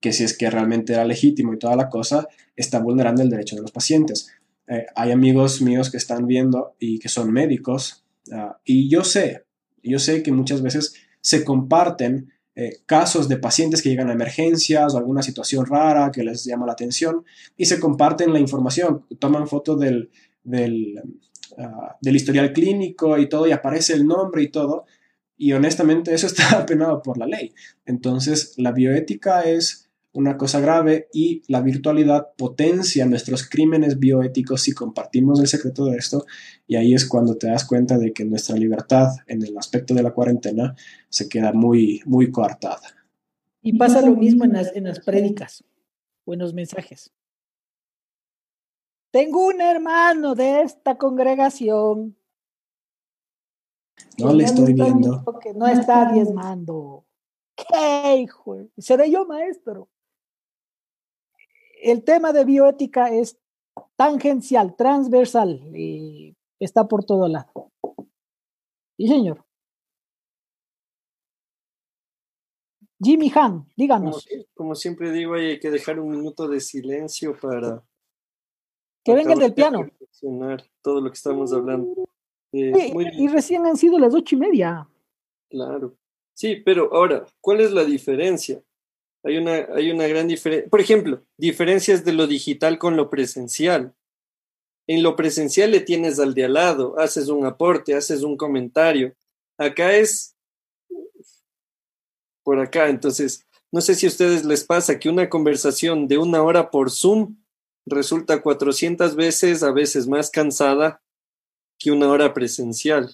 que 0.00 0.12
si 0.12 0.24
es 0.24 0.36
que 0.36 0.50
realmente 0.50 0.94
era 0.94 1.04
legítimo 1.04 1.52
y 1.52 1.58
toda 1.58 1.76
la 1.76 1.88
cosa, 1.88 2.28
está 2.56 2.78
vulnerando 2.78 3.22
el 3.22 3.30
derecho 3.30 3.56
de 3.56 3.62
los 3.62 3.72
pacientes. 3.72 4.32
Eh, 4.66 4.86
hay 4.94 5.10
amigos 5.10 5.60
míos 5.60 5.90
que 5.90 5.96
están 5.96 6.26
viendo 6.26 6.74
y 6.78 6.98
que 6.98 7.08
son 7.08 7.32
médicos 7.32 8.04
Uh, 8.28 8.54
y 8.64 8.88
yo 8.88 9.02
sé, 9.02 9.44
yo 9.82 9.98
sé 9.98 10.22
que 10.22 10.32
muchas 10.32 10.62
veces 10.62 10.94
se 11.20 11.44
comparten 11.44 12.32
eh, 12.54 12.78
casos 12.86 13.28
de 13.28 13.38
pacientes 13.38 13.82
que 13.82 13.88
llegan 13.88 14.10
a 14.10 14.12
emergencias 14.12 14.94
o 14.94 14.98
alguna 14.98 15.22
situación 15.22 15.66
rara 15.66 16.10
que 16.12 16.22
les 16.22 16.44
llama 16.44 16.66
la 16.66 16.72
atención 16.72 17.24
y 17.56 17.66
se 17.66 17.80
comparten 17.80 18.32
la 18.32 18.38
información, 18.38 19.04
toman 19.18 19.48
foto 19.48 19.76
del, 19.76 20.10
del, 20.44 21.00
uh, 21.56 21.94
del 22.00 22.16
historial 22.16 22.52
clínico 22.52 23.18
y 23.18 23.28
todo 23.28 23.46
y 23.46 23.52
aparece 23.52 23.94
el 23.94 24.06
nombre 24.06 24.42
y 24.42 24.48
todo. 24.48 24.84
Y 25.40 25.54
honestamente 25.54 26.12
eso 26.12 26.26
está 26.26 26.66
penado 26.66 27.02
por 27.02 27.16
la 27.16 27.26
ley. 27.26 27.54
Entonces 27.86 28.54
la 28.58 28.72
bioética 28.72 29.42
es 29.42 29.88
una 30.12 30.36
cosa 30.36 30.60
grave 30.60 31.08
y 31.14 31.42
la 31.48 31.62
virtualidad 31.62 32.34
potencia 32.36 33.06
nuestros 33.06 33.48
crímenes 33.48 33.98
bioéticos 33.98 34.60
si 34.60 34.72
compartimos 34.72 35.40
el 35.40 35.46
secreto 35.46 35.86
de 35.86 35.96
esto 35.96 36.26
y 36.66 36.76
ahí 36.76 36.94
es 36.94 37.06
cuando 37.06 37.36
te 37.36 37.46
das 37.46 37.64
cuenta 37.64 37.96
de 37.96 38.12
que 38.12 38.24
nuestra 38.24 38.56
libertad 38.56 39.08
en 39.28 39.42
el 39.42 39.56
aspecto 39.56 39.94
de 39.94 40.02
la 40.02 40.10
cuarentena 40.10 40.74
se 41.08 41.28
queda 41.28 41.52
muy, 41.52 42.02
muy 42.04 42.30
coartada. 42.30 42.82
Y 43.62 43.78
pasa 43.78 44.02
lo 44.02 44.16
mismo 44.16 44.44
en 44.44 44.52
las, 44.52 44.74
en 44.76 44.84
las 44.84 45.00
prédicas 45.00 45.64
o 46.24 46.34
en 46.34 46.40
los 46.40 46.52
mensajes. 46.52 47.12
Tengo 49.10 49.46
un 49.46 49.62
hermano 49.62 50.34
de 50.34 50.62
esta 50.62 50.98
congregación. 50.98 52.16
No 54.18 54.32
le 54.32 54.44
estoy 54.44 54.74
viendo. 54.74 55.24
Que 55.42 55.54
no 55.54 55.66
está 55.66 56.12
diezmando. 56.12 57.04
¿Qué 57.56 58.16
hijo? 58.16 58.56
Seré 58.78 59.10
yo 59.10 59.26
maestro 59.26 59.88
el 61.82 62.04
tema 62.04 62.32
de 62.32 62.44
bioética 62.44 63.12
es 63.12 63.38
tangencial, 63.96 64.76
transversal, 64.76 65.60
y 65.74 66.36
está 66.58 66.86
por 66.86 67.04
todo 67.04 67.28
lado. 67.28 67.72
Sí, 68.96 69.08
señor. 69.08 69.44
Jimmy 73.02 73.32
Han, 73.34 73.66
díganos. 73.76 74.26
Como, 74.26 74.44
como, 74.54 74.74
siempre 74.74 75.10
digo, 75.10 75.34
hay 75.34 75.58
que 75.58 75.70
dejar 75.70 75.98
un 75.98 76.10
minuto 76.10 76.46
de 76.48 76.60
silencio 76.60 77.38
para... 77.38 77.82
Que 79.02 79.14
venga 79.14 79.32
el 79.32 79.38
del 79.38 79.54
piano. 79.54 79.90
Todo 80.82 81.00
lo 81.00 81.10
que 81.10 81.14
estamos 81.14 81.50
hablando. 81.54 82.09
Eh, 82.52 82.92
y, 82.94 83.24
y 83.24 83.28
recién 83.28 83.64
han 83.66 83.76
sido 83.76 83.98
las 83.98 84.14
ocho 84.14 84.34
y 84.34 84.38
media. 84.38 84.88
Claro. 85.48 85.96
Sí, 86.34 86.56
pero 86.56 86.94
ahora, 86.94 87.26
¿cuál 87.40 87.60
es 87.60 87.72
la 87.72 87.84
diferencia? 87.84 88.62
Hay 89.22 89.36
una, 89.36 89.66
hay 89.74 89.90
una 89.90 90.06
gran 90.06 90.26
diferencia. 90.26 90.70
Por 90.70 90.80
ejemplo, 90.80 91.22
diferencias 91.36 92.04
de 92.04 92.12
lo 92.12 92.26
digital 92.26 92.78
con 92.78 92.96
lo 92.96 93.10
presencial. 93.10 93.94
En 94.86 95.02
lo 95.02 95.14
presencial 95.16 95.70
le 95.70 95.80
tienes 95.80 96.18
al 96.18 96.34
de 96.34 96.44
al 96.44 96.54
lado, 96.54 96.98
haces 96.98 97.28
un 97.28 97.44
aporte, 97.44 97.94
haces 97.94 98.22
un 98.22 98.36
comentario. 98.36 99.14
Acá 99.58 99.94
es 99.94 100.34
por 102.42 102.58
acá. 102.58 102.88
Entonces, 102.88 103.46
no 103.70 103.80
sé 103.80 103.94
si 103.94 104.06
a 104.06 104.08
ustedes 104.08 104.44
les 104.44 104.64
pasa 104.64 104.98
que 104.98 105.08
una 105.08 105.28
conversación 105.28 106.08
de 106.08 106.18
una 106.18 106.42
hora 106.42 106.70
por 106.70 106.90
Zoom 106.90 107.36
resulta 107.86 108.42
400 108.42 109.14
veces, 109.14 109.62
a 109.62 109.72
veces 109.72 110.08
más 110.08 110.30
cansada 110.30 111.02
que 111.80 111.90
una 111.90 112.08
hora 112.08 112.32
presencial. 112.32 113.10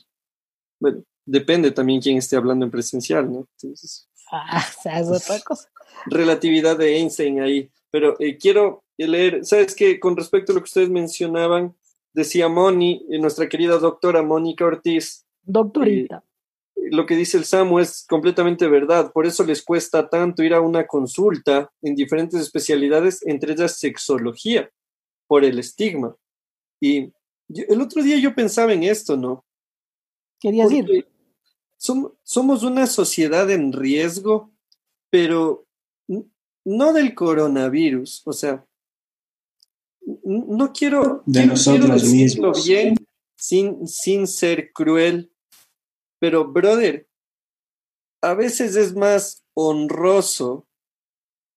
Bueno, 0.78 1.02
depende 1.24 1.70
también 1.70 2.02
quién 2.02 2.18
esté 2.18 2.36
hablando 2.36 2.66
en 2.66 2.70
presencial, 2.70 3.32
¿no? 3.32 3.48
Entonces, 3.56 4.06
Ah, 4.30 4.64
es 4.84 5.08
otra 5.08 5.40
cosa. 5.40 5.68
Relatividad 6.06 6.76
de 6.76 6.96
Einstein 6.96 7.40
ahí. 7.40 7.70
Pero 7.90 8.16
eh, 8.20 8.36
quiero 8.36 8.84
leer, 8.98 9.44
¿sabes 9.44 9.74
qué? 9.74 10.00
Con 10.00 10.16
respecto 10.16 10.52
a 10.52 10.54
lo 10.54 10.60
que 10.60 10.66
ustedes 10.66 10.90
mencionaban, 10.90 11.74
decía 12.12 12.48
Moni, 12.48 13.06
eh, 13.10 13.18
nuestra 13.18 13.48
querida 13.48 13.78
doctora 13.78 14.22
Mónica 14.22 14.64
Ortiz. 14.64 15.24
Doctorita. 15.42 16.24
Eh, 16.74 16.88
lo 16.90 17.06
que 17.06 17.16
dice 17.16 17.38
el 17.38 17.44
Samu 17.44 17.78
es 17.78 18.04
completamente 18.08 18.66
verdad. 18.66 19.12
Por 19.12 19.26
eso 19.26 19.44
les 19.44 19.62
cuesta 19.62 20.08
tanto 20.08 20.42
ir 20.42 20.54
a 20.54 20.60
una 20.60 20.86
consulta 20.86 21.70
en 21.82 21.94
diferentes 21.94 22.40
especialidades, 22.40 23.24
entre 23.26 23.52
ellas 23.52 23.78
sexología, 23.78 24.70
por 25.28 25.44
el 25.44 25.58
estigma. 25.58 26.16
Y 26.80 27.12
el 27.48 27.80
otro 27.80 28.02
día 28.02 28.18
yo 28.18 28.34
pensaba 28.34 28.72
en 28.72 28.84
esto, 28.84 29.16
¿no? 29.16 29.44
Querías 30.40 30.70
ir. 30.70 31.08
somos 31.76 32.62
una 32.62 32.86
sociedad 32.86 33.50
en 33.50 33.72
riesgo, 33.72 34.52
pero 35.10 35.66
no 36.64 36.92
del 36.92 37.14
coronavirus, 37.14 38.22
o 38.24 38.32
sea, 38.32 38.66
no 40.24 40.72
quiero, 40.72 41.22
de 41.26 41.46
nosotros 41.46 42.04
mismos. 42.04 42.66
bien 42.66 42.96
sin, 43.36 43.86
sin 43.86 44.26
ser 44.26 44.72
cruel, 44.72 45.32
pero 46.18 46.50
brother, 46.50 47.08
a 48.22 48.34
veces 48.34 48.76
es 48.76 48.94
más 48.94 49.44
honroso 49.54 50.66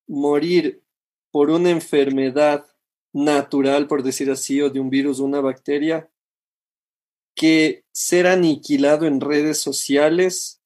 morir 0.08 0.84
por 1.32 1.50
una 1.50 1.70
enfermedad 1.70 2.69
natural, 3.14 3.88
por 3.88 4.04
decir 4.04 4.30
así, 4.32 4.62
o 4.62 4.70
de 4.70 4.80
un 4.80 4.90
virus 4.90 5.20
o 5.20 5.26
una 5.26 5.42
bacteria, 5.42 6.10
que 7.36 7.86
ser 7.92 8.28
aniquilado 8.28 9.06
en 9.06 9.22
redes 9.22 9.60
sociales 9.60 10.60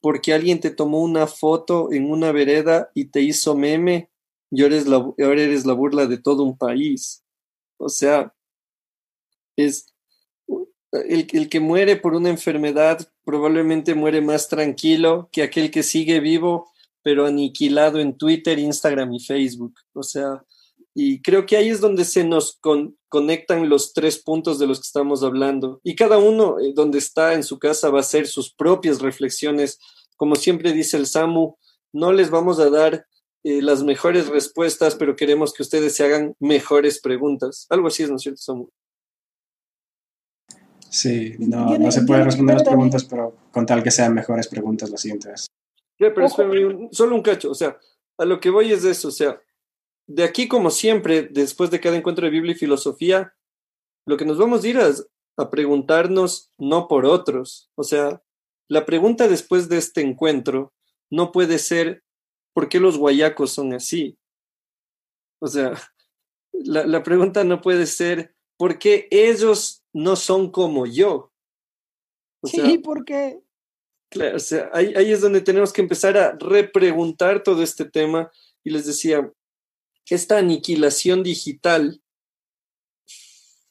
porque 0.00 0.32
alguien 0.32 0.60
te 0.60 0.70
tomó 0.70 1.02
una 1.02 1.26
foto 1.26 1.92
en 1.92 2.10
una 2.10 2.30
vereda 2.32 2.90
y 2.94 3.06
te 3.06 3.22
hizo 3.22 3.56
meme 3.56 4.10
y 4.50 4.62
ahora 4.62 4.76
eres 5.42 5.66
la, 5.66 5.72
burla 5.72 6.06
de 6.06 6.18
todo 6.18 6.44
un 6.44 6.56
país. 6.56 7.24
O 7.78 7.88
sea, 7.88 8.32
es 9.56 9.92
el, 10.92 11.26
el 11.32 11.48
que 11.48 11.60
muere 11.60 11.96
por 11.96 12.14
una 12.14 12.30
enfermedad 12.30 13.12
probablemente 13.24 13.94
muere 13.94 14.20
más 14.20 14.48
tranquilo 14.48 15.28
que 15.32 15.42
aquel 15.42 15.70
que 15.70 15.82
sigue 15.82 16.20
vivo, 16.20 16.70
pero 17.02 17.26
aniquilado 17.26 17.98
en 17.98 18.16
Twitter, 18.16 18.58
Instagram 18.58 19.12
y 19.12 19.20
Facebook. 19.20 19.74
O 19.92 20.04
sea, 20.04 20.44
y 20.98 21.20
creo 21.20 21.44
que 21.44 21.58
ahí 21.58 21.68
es 21.68 21.82
donde 21.82 22.06
se 22.06 22.24
nos 22.24 22.58
conectan 23.10 23.68
los 23.68 23.92
tres 23.92 24.22
puntos 24.22 24.58
de 24.58 24.66
los 24.66 24.78
que 24.78 24.86
estamos 24.86 25.22
hablando. 25.22 25.78
Y 25.84 25.94
cada 25.94 26.16
uno 26.16 26.58
eh, 26.58 26.72
donde 26.74 26.96
está 26.96 27.34
en 27.34 27.42
su 27.42 27.58
casa 27.58 27.90
va 27.90 27.98
a 27.98 28.00
hacer 28.00 28.26
sus 28.26 28.54
propias 28.54 29.02
reflexiones. 29.02 29.78
Como 30.16 30.36
siempre 30.36 30.72
dice 30.72 30.96
el 30.96 31.06
Samu, 31.06 31.56
no 31.92 32.12
les 32.12 32.30
vamos 32.30 32.58
a 32.60 32.70
dar 32.70 33.06
eh, 33.44 33.60
las 33.60 33.82
mejores 33.82 34.28
respuestas, 34.28 34.94
pero 34.94 35.16
queremos 35.16 35.52
que 35.52 35.64
ustedes 35.64 35.94
se 35.94 36.02
hagan 36.02 36.34
mejores 36.40 36.98
preguntas. 36.98 37.66
Algo 37.68 37.88
así 37.88 38.04
es, 38.04 38.08
¿no 38.08 38.16
es 38.16 38.22
cierto, 38.22 38.40
Samu? 38.40 38.70
Sí, 40.88 41.34
no, 41.40 41.76
no 41.76 41.92
se 41.92 42.04
puede 42.04 42.24
responder 42.24 42.54
las 42.54 42.66
preguntas, 42.66 43.04
pero 43.04 43.36
con 43.52 43.66
tal 43.66 43.82
que 43.82 43.90
sean 43.90 44.14
mejores 44.14 44.48
preguntas 44.48 44.88
la 44.88 44.96
siguiente 44.96 45.28
vez. 45.28 45.46
pero 45.98 46.26
solo 46.90 47.14
un 47.14 47.22
cacho, 47.22 47.50
o 47.50 47.54
sea, 47.54 47.78
a 48.16 48.24
lo 48.24 48.40
que 48.40 48.48
voy 48.48 48.72
es 48.72 48.82
eso, 48.82 49.08
o 49.08 49.10
sea, 49.10 49.38
de 50.06 50.24
aquí 50.24 50.48
como 50.48 50.70
siempre, 50.70 51.22
después 51.22 51.70
de 51.70 51.80
cada 51.80 51.96
encuentro 51.96 52.24
de 52.24 52.30
Biblia 52.30 52.52
y 52.52 52.58
filosofía, 52.58 53.34
lo 54.06 54.16
que 54.16 54.24
nos 54.24 54.38
vamos 54.38 54.64
a 54.64 54.68
ir 54.68 54.78
es 54.78 55.06
a 55.36 55.50
preguntarnos 55.50 56.50
no 56.58 56.88
por 56.88 57.04
otros, 57.04 57.70
o 57.74 57.82
sea, 57.82 58.22
la 58.68 58.86
pregunta 58.86 59.28
después 59.28 59.68
de 59.68 59.78
este 59.78 60.00
encuentro 60.00 60.72
no 61.10 61.30
puede 61.30 61.58
ser 61.58 62.02
¿por 62.54 62.68
qué 62.68 62.80
los 62.80 62.96
guayacos 62.96 63.52
son 63.52 63.74
así? 63.74 64.18
O 65.40 65.46
sea, 65.46 65.72
la, 66.52 66.86
la 66.86 67.02
pregunta 67.02 67.44
no 67.44 67.60
puede 67.60 67.86
ser 67.86 68.34
¿por 68.56 68.78
qué 68.78 69.08
ellos 69.10 69.84
no 69.92 70.16
son 70.16 70.50
como 70.50 70.86
yo? 70.86 71.32
O 72.42 72.48
sí, 72.48 72.78
¿por 72.78 73.04
qué? 73.04 73.40
Claro, 74.10 74.36
o 74.36 74.40
sea, 74.40 74.70
ahí, 74.72 74.94
ahí 74.96 75.10
es 75.12 75.20
donde 75.20 75.40
tenemos 75.40 75.72
que 75.72 75.82
empezar 75.82 76.16
a 76.16 76.36
repreguntar 76.38 77.42
todo 77.42 77.62
este 77.62 77.84
tema. 77.84 78.30
Y 78.62 78.70
les 78.70 78.86
decía, 78.86 79.30
esta 80.14 80.38
aniquilación 80.38 81.22
digital 81.22 82.00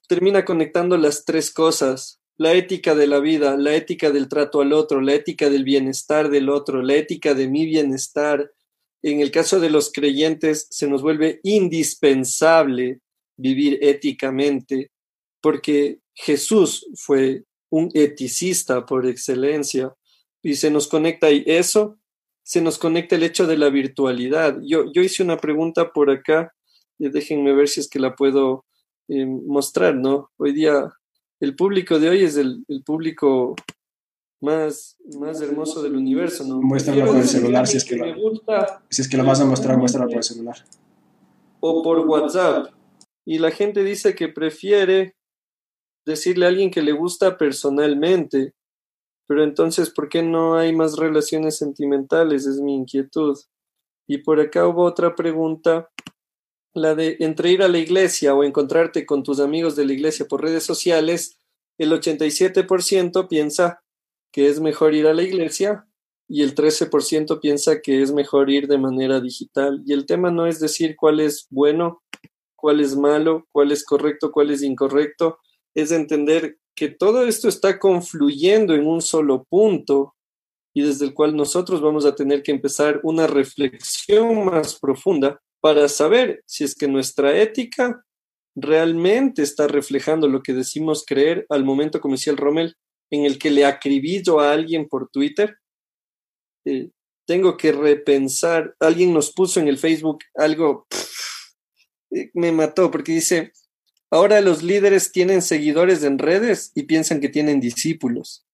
termina 0.08 0.46
conectando 0.46 0.98
las 0.98 1.26
tres 1.26 1.52
cosas, 1.52 2.20
la 2.38 2.54
ética 2.54 2.96
de 2.96 3.08
la 3.08 3.20
vida, 3.20 3.56
la 3.58 3.76
ética 3.76 4.12
del 4.12 4.28
trato 4.28 4.62
al 4.62 4.74
otro, 4.74 5.02
la 5.02 5.14
ética 5.14 5.50
del 5.50 5.64
bienestar 5.64 6.30
del 6.30 6.50
otro, 6.50 6.82
la 6.82 6.96
ética 6.96 7.34
de 7.34 7.48
mi 7.48 7.66
bienestar, 7.66 8.52
en 9.02 9.22
el 9.22 9.32
caso 9.32 9.60
de 9.60 9.70
los 9.70 9.92
creyentes 9.92 10.68
se 10.70 10.88
nos 10.88 11.02
vuelve 11.02 11.40
indispensable 11.44 13.00
vivir 13.38 13.80
éticamente, 13.82 14.92
porque 15.42 16.00
Jesús 16.14 16.88
fue 16.96 17.44
un 17.70 17.92
eticista 17.94 18.86
por 18.86 19.06
excelencia 19.06 19.94
y 20.42 20.56
se 20.56 20.72
nos 20.72 20.88
conecta 20.88 21.32
y 21.32 21.44
eso 21.46 21.98
se 22.46 22.62
nos 22.62 22.78
conecta 22.78 23.16
el 23.16 23.24
hecho 23.24 23.48
de 23.48 23.58
la 23.58 23.70
virtualidad. 23.70 24.60
Yo, 24.62 24.86
yo 24.94 25.02
hice 25.02 25.24
una 25.24 25.38
pregunta 25.38 25.92
por 25.92 26.12
acá, 26.12 26.54
y 27.00 27.10
déjenme 27.10 27.54
ver 27.54 27.68
si 27.68 27.80
es 27.80 27.90
que 27.90 28.00
la 28.00 28.16
puedo 28.16 28.66
eh, 29.08 29.26
mostrar, 29.26 29.96
¿no? 29.96 30.30
Hoy 30.38 30.54
día 30.54 30.94
el 31.40 31.56
público 31.56 32.00
de 32.00 32.10
hoy 32.10 32.24
es 32.24 32.38
el, 32.38 32.64
el 32.68 32.84
público 32.84 33.56
más, 34.42 34.96
más 35.20 35.42
hermoso 35.42 35.82
del 35.82 35.96
universo, 35.96 36.44
¿no? 36.46 36.62
Muéstralo 36.62 37.08
por 37.08 37.18
el 37.18 37.28
celular 37.28 37.66
si 37.66 37.78
es 37.78 37.84
que, 37.84 37.98
lo, 37.98 38.06
si 38.90 39.02
es 39.02 39.10
que 39.10 39.18
lo 39.18 39.26
vas 39.26 39.42
a 39.42 39.46
mostrar, 39.46 39.78
muéstralo 39.78 40.08
por 40.08 40.18
el 40.18 40.24
celular. 40.24 40.56
O 41.60 41.82
por 41.82 42.00
WhatsApp. 42.00 42.68
Y 43.26 43.40
la 43.40 43.50
gente 43.50 43.84
dice 43.84 44.14
que 44.14 44.28
prefiere 44.28 45.16
decirle 46.06 46.46
a 46.46 46.50
alguien 46.50 46.70
que 46.70 46.84
le 46.84 46.92
gusta 46.92 47.38
personalmente. 47.38 48.54
Pero 49.28 49.44
entonces, 49.44 49.90
¿por 49.90 50.10
qué 50.10 50.22
no 50.22 50.56
hay 50.56 50.74
más 50.76 50.98
relaciones 50.98 51.58
sentimentales? 51.58 52.46
Es 52.46 52.62
mi 52.62 52.76
inquietud. 52.76 53.38
Y 54.08 54.20
por 54.20 54.40
acá 54.40 54.68
hubo 54.68 54.84
otra 54.84 55.16
pregunta, 55.16 55.90
la 56.74 56.94
de 56.94 57.18
entre 57.20 57.52
ir 57.52 57.64
a 57.64 57.68
la 57.68 57.80
iglesia 57.80 58.36
o 58.36 58.44
encontrarte 58.44 59.06
con 59.06 59.24
tus 59.24 59.40
amigos 59.40 59.76
de 59.76 59.86
la 59.86 59.94
iglesia 59.94 60.28
por 60.28 60.44
redes 60.44 60.64
sociales, 60.64 61.38
el 61.78 61.92
87% 61.92 63.28
piensa 63.28 63.82
que 64.32 64.48
es 64.48 64.60
mejor 64.60 64.94
ir 64.94 65.08
a 65.08 65.14
la 65.14 65.24
iglesia 65.24 65.88
y 66.28 66.44
el 66.44 66.56
13% 66.56 67.40
piensa 67.40 67.82
que 67.82 68.02
es 68.02 68.12
mejor 68.12 68.50
ir 68.50 68.68
de 68.68 68.78
manera 68.78 69.22
digital. 69.22 69.82
Y 69.86 69.94
el 69.94 70.06
tema 70.06 70.32
no 70.32 70.48
es 70.48 70.60
decir 70.60 70.96
cuál 70.96 71.20
es 71.20 71.48
bueno, 71.50 72.04
cuál 72.56 72.82
es 72.82 72.96
malo, 72.96 73.48
cuál 73.52 73.72
es 73.72 73.86
correcto, 73.86 74.32
cuál 74.32 74.52
es 74.52 74.62
incorrecto, 74.62 75.40
es 75.74 75.92
entender 75.92 76.58
que 76.76 76.90
todo 76.90 77.26
esto 77.26 77.48
está 77.48 77.80
confluyendo 77.80 78.76
en 78.76 78.86
un 78.86 79.02
solo 79.02 79.46
punto 79.46 80.16
y 80.74 80.82
desde 80.82 81.06
el 81.06 81.14
cual 81.14 81.36
nosotros 81.36 81.82
vamos 81.82 82.06
a 82.06 82.16
tener 82.16 82.44
que 82.44 82.52
empezar 82.52 83.00
una 83.04 83.28
reflexión 83.28 84.46
más 84.46 84.78
profunda 84.78 85.40
para 85.62 85.88
saber 85.88 86.44
si 86.46 86.66
es 86.66 86.76
que 86.76 86.88
nuestra 86.88 87.40
ética 87.42 88.04
realmente 88.56 89.42
está 89.42 89.68
reflejando 89.68 90.28
lo 90.28 90.44
que 90.44 90.54
decimos 90.54 91.04
creer 91.06 91.46
al 91.50 91.64
momento, 91.64 92.02
como 92.02 92.16
decía 92.16 92.32
el 92.32 92.38
Rommel, 92.38 92.76
en 93.10 93.26
el 93.26 93.38
que 93.38 93.52
le 93.52 93.66
acribillo 93.66 94.40
a 94.40 94.52
alguien 94.52 94.88
por 94.88 95.10
Twitter, 95.10 95.58
eh, 96.66 96.90
tengo 97.26 97.58
que 97.58 97.72
repensar, 97.72 98.76
alguien 98.80 99.14
nos 99.14 99.34
puso 99.34 99.60
en 99.60 99.68
el 99.68 99.78
Facebook 99.78 100.20
algo, 100.36 100.88
eh, 102.12 102.30
me 102.34 102.52
mató 102.52 102.92
porque 102.92 103.14
dice, 103.14 103.52
ahora 104.10 104.42
los 104.42 104.64
líderes 104.64 105.12
tienen 105.12 105.42
seguidores 105.42 106.04
en 106.04 106.20
redes 106.20 106.72
y 106.76 106.84
piensan 106.84 107.20
que 107.20 107.30
tienen 107.30 107.60
discípulos. 107.60 108.46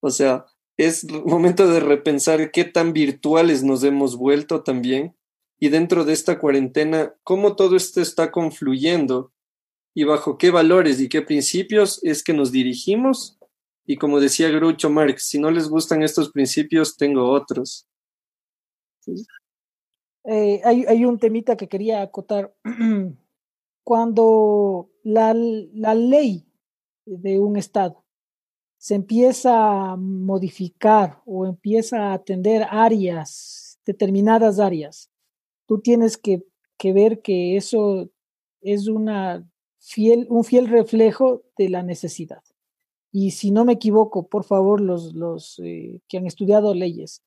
O 0.00 0.10
sea, 0.10 0.46
es 0.76 1.04
momento 1.10 1.66
de 1.68 1.80
repensar 1.80 2.50
qué 2.50 2.64
tan 2.64 2.92
virtuales 2.92 3.62
nos 3.62 3.82
hemos 3.82 4.16
vuelto 4.16 4.62
también 4.62 5.16
y 5.58 5.70
dentro 5.70 6.04
de 6.04 6.12
esta 6.12 6.38
cuarentena, 6.38 7.14
cómo 7.22 7.56
todo 7.56 7.76
esto 7.76 8.00
está 8.00 8.30
confluyendo 8.30 9.32
y 9.94 10.04
bajo 10.04 10.36
qué 10.36 10.50
valores 10.50 11.00
y 11.00 11.08
qué 11.08 11.22
principios 11.22 12.00
es 12.04 12.22
que 12.22 12.34
nos 12.34 12.52
dirigimos. 12.52 13.38
Y 13.86 13.96
como 13.96 14.20
decía 14.20 14.50
Groucho 14.50 14.90
Marx, 14.90 15.28
si 15.28 15.38
no 15.38 15.50
les 15.50 15.68
gustan 15.68 16.02
estos 16.02 16.30
principios, 16.30 16.96
tengo 16.96 17.30
otros. 17.30 17.88
Eh, 20.24 20.60
hay, 20.64 20.84
hay, 20.84 21.04
un 21.04 21.18
temita 21.18 21.56
que 21.56 21.68
quería 21.68 22.02
acotar. 22.02 22.54
Cuando 23.86 24.90
la, 25.04 25.32
la 25.32 25.94
ley 25.94 26.44
de 27.04 27.38
un 27.38 27.56
Estado 27.56 28.04
se 28.78 28.96
empieza 28.96 29.92
a 29.92 29.96
modificar 29.96 31.22
o 31.24 31.46
empieza 31.46 32.08
a 32.08 32.14
atender 32.14 32.66
áreas, 32.68 33.78
determinadas 33.86 34.58
áreas, 34.58 35.08
tú 35.66 35.78
tienes 35.78 36.18
que, 36.18 36.42
que 36.76 36.92
ver 36.92 37.22
que 37.22 37.56
eso 37.56 38.10
es 38.60 38.88
una 38.88 39.48
fiel, 39.78 40.26
un 40.30 40.42
fiel 40.42 40.66
reflejo 40.66 41.44
de 41.56 41.68
la 41.68 41.84
necesidad. 41.84 42.42
y 43.12 43.30
si 43.30 43.52
no 43.52 43.64
me 43.64 43.74
equivoco, 43.74 44.26
por 44.26 44.42
favor, 44.42 44.80
los, 44.80 45.14
los 45.14 45.60
eh, 45.62 46.00
que 46.08 46.18
han 46.18 46.26
estudiado 46.26 46.74
leyes, 46.74 47.22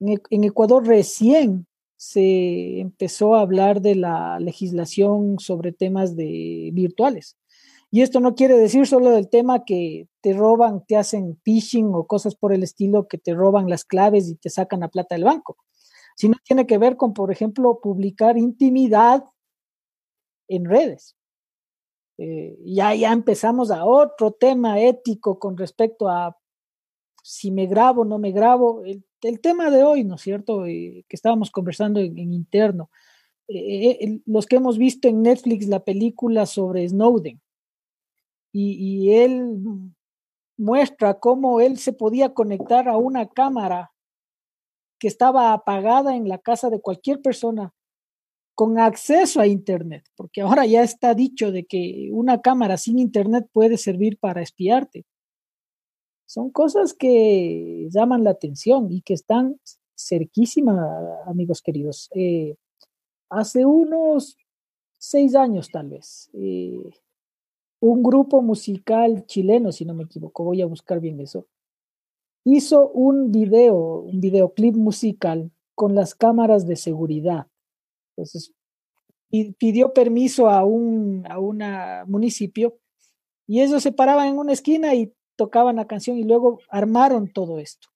en, 0.00 0.20
en, 0.30 0.42
Ecuador 0.42 0.84
recién 0.84 1.68
se 2.02 2.80
empezó 2.80 3.36
a 3.36 3.42
hablar 3.42 3.80
de 3.80 3.94
la 3.94 4.40
legislación 4.40 5.38
sobre 5.38 5.70
temas 5.70 6.16
de 6.16 6.70
virtuales. 6.72 7.36
Y 7.92 8.02
esto 8.02 8.18
no 8.18 8.34
quiere 8.34 8.58
decir 8.58 8.88
solo 8.88 9.10
del 9.10 9.28
tema 9.28 9.64
que 9.64 10.08
te 10.20 10.32
roban, 10.32 10.84
te 10.84 10.96
hacen 10.96 11.38
phishing 11.44 11.94
o 11.94 12.08
cosas 12.08 12.34
por 12.34 12.52
el 12.52 12.64
estilo, 12.64 13.06
que 13.06 13.18
te 13.18 13.34
roban 13.34 13.70
las 13.70 13.84
claves 13.84 14.28
y 14.28 14.34
te 14.34 14.50
sacan 14.50 14.80
la 14.80 14.88
plata 14.88 15.14
del 15.14 15.22
banco, 15.22 15.56
sino 16.16 16.34
tiene 16.42 16.66
que 16.66 16.76
ver 16.76 16.96
con, 16.96 17.14
por 17.14 17.30
ejemplo, 17.30 17.78
publicar 17.80 18.36
intimidad 18.36 19.22
en 20.48 20.64
redes. 20.64 21.14
Eh, 22.18 22.58
ya, 22.64 22.96
ya 22.96 23.12
empezamos 23.12 23.70
a 23.70 23.84
otro 23.84 24.32
tema 24.32 24.80
ético 24.80 25.38
con 25.38 25.56
respecto 25.56 26.08
a 26.08 26.36
si 27.22 27.50
me 27.50 27.66
grabo 27.66 28.04
no 28.04 28.18
me 28.18 28.32
grabo. 28.32 28.82
El, 28.84 29.40
tema 29.40 29.70
de 29.70 29.84
hoy, 29.84 30.04
¿no 30.04 30.16
es 30.16 30.20
cierto? 30.22 30.66
Eh, 30.66 31.04
que 31.08 31.16
estábamos 31.16 31.50
conversando 31.50 32.00
en, 32.00 32.18
interno. 32.18 32.90
Eh, 33.48 34.20
los 34.26 34.46
que 34.46 34.56
hemos 34.56 34.78
visto 34.78 35.08
en 35.08 35.22
Netflix 35.22 35.68
la 35.68 35.84
película 35.84 36.46
sobre 36.46 36.88
Snowden 36.88 37.40
y 38.54 39.12
él 39.12 39.94
muestra 40.58 41.18
cómo 41.18 41.60
él 41.60 41.78
se 41.78 41.92
podía 41.94 42.34
conectar 42.34 42.88
a 42.88 42.98
una 42.98 43.28
cámara 43.28 43.92
que 45.02 45.08
estaba 45.08 45.52
apagada 45.52 46.14
en 46.14 46.28
la 46.28 46.38
casa 46.38 46.70
de 46.70 46.80
cualquier 46.80 47.20
persona 47.20 47.74
con 48.54 48.78
acceso 48.78 49.40
a 49.40 49.48
Internet, 49.48 50.04
porque 50.14 50.42
ahora 50.42 50.64
ya 50.64 50.84
está 50.84 51.14
dicho 51.14 51.50
de 51.50 51.64
que 51.64 52.10
una 52.12 52.40
cámara 52.40 52.76
sin 52.76 53.00
Internet 53.00 53.48
puede 53.52 53.78
servir 53.78 54.18
para 54.18 54.42
espiarte. 54.42 55.04
Son 56.32 56.48
cosas 56.48 56.94
que 56.94 57.88
llaman 57.90 58.24
la 58.24 58.30
atención 58.30 58.90
y 58.90 59.02
que 59.02 59.12
están 59.12 59.60
cerquísimas, 59.94 60.78
amigos 61.26 61.60
queridos. 61.60 62.08
Eh, 62.14 62.56
hace 63.28 63.66
unos 63.66 64.38
seis 64.98 65.34
años 65.34 65.68
tal 65.70 65.90
vez, 65.90 66.30
eh, 66.32 66.90
un 67.80 68.02
grupo 68.02 68.40
musical 68.40 69.26
chileno, 69.26 69.72
si 69.72 69.84
no 69.84 69.92
me 69.92 70.04
equivoco, 70.04 70.42
voy 70.42 70.62
a 70.62 70.66
buscar 70.66 71.00
bien 71.00 71.20
eso, 71.20 71.48
hizo 72.44 72.88
un 72.88 73.30
video, 73.30 74.00
un 74.00 74.18
videoclip 74.18 74.74
musical 74.74 75.50
con 75.74 75.94
las 75.94 76.14
cámaras 76.14 76.66
de 76.66 76.76
seguridad 76.76 77.46
entonces, 78.16 78.54
pidió 79.58 79.92
permiso 79.92 80.48
a 80.48 80.64
un 80.64 81.26
a 81.28 81.38
una 81.38 82.04
municipio 82.06 82.78
y 83.46 83.60
ellos 83.60 83.82
se 83.82 83.92
paraban 83.92 84.28
en 84.28 84.38
una 84.38 84.52
esquina 84.52 84.94
y 84.94 85.12
tocaban 85.44 85.76
la 85.76 85.86
canción 85.86 86.18
y 86.18 86.24
luego 86.24 86.60
armaron 86.68 87.32
todo 87.32 87.58
esto. 87.58 87.88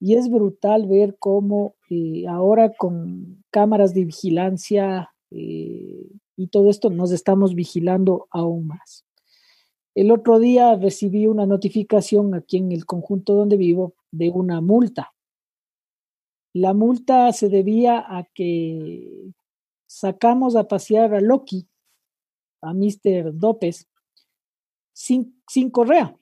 Y 0.00 0.14
es 0.14 0.28
brutal 0.30 0.86
ver 0.86 1.16
cómo 1.18 1.76
eh, 1.90 2.26
ahora 2.28 2.72
con 2.76 3.44
cámaras 3.50 3.94
de 3.94 4.04
vigilancia 4.04 5.14
eh, 5.30 6.06
y 6.36 6.46
todo 6.48 6.70
esto 6.70 6.90
nos 6.90 7.12
estamos 7.12 7.54
vigilando 7.54 8.26
aún 8.30 8.66
más. 8.66 9.04
El 9.94 10.10
otro 10.10 10.38
día 10.38 10.74
recibí 10.76 11.26
una 11.26 11.46
notificación 11.46 12.34
aquí 12.34 12.56
en 12.56 12.72
el 12.72 12.86
conjunto 12.86 13.34
donde 13.34 13.56
vivo 13.56 13.94
de 14.10 14.30
una 14.30 14.60
multa 14.60 15.12
la 16.52 16.74
multa 16.74 17.32
se 17.32 17.48
debía 17.48 17.98
a 17.98 18.24
que 18.34 19.32
sacamos 19.86 20.54
a 20.54 20.68
pasear 20.68 21.14
a 21.14 21.20
Loki, 21.20 21.68
a 22.60 22.74
Mr. 22.74 23.32
Dopes, 23.34 23.88
sin, 24.92 25.41
sin 25.52 25.68
correa. 25.68 26.16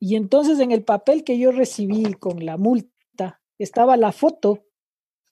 Y 0.00 0.16
entonces 0.16 0.58
en 0.58 0.72
el 0.72 0.82
papel 0.82 1.22
que 1.22 1.38
yo 1.38 1.52
recibí 1.52 2.14
con 2.14 2.44
la 2.44 2.56
multa 2.56 3.40
estaba 3.58 3.96
la 3.96 4.10
foto 4.10 4.64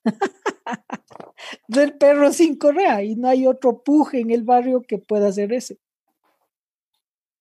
del 1.67 1.97
perro 1.97 2.31
sin 2.31 2.55
correa 2.55 3.03
y 3.03 3.15
no 3.15 3.27
hay 3.27 3.45
otro 3.45 3.83
puje 3.83 4.21
en 4.21 4.31
el 4.31 4.43
barrio 4.43 4.83
que 4.83 4.99
pueda 4.99 5.27
hacer 5.27 5.51
ese. 5.51 5.79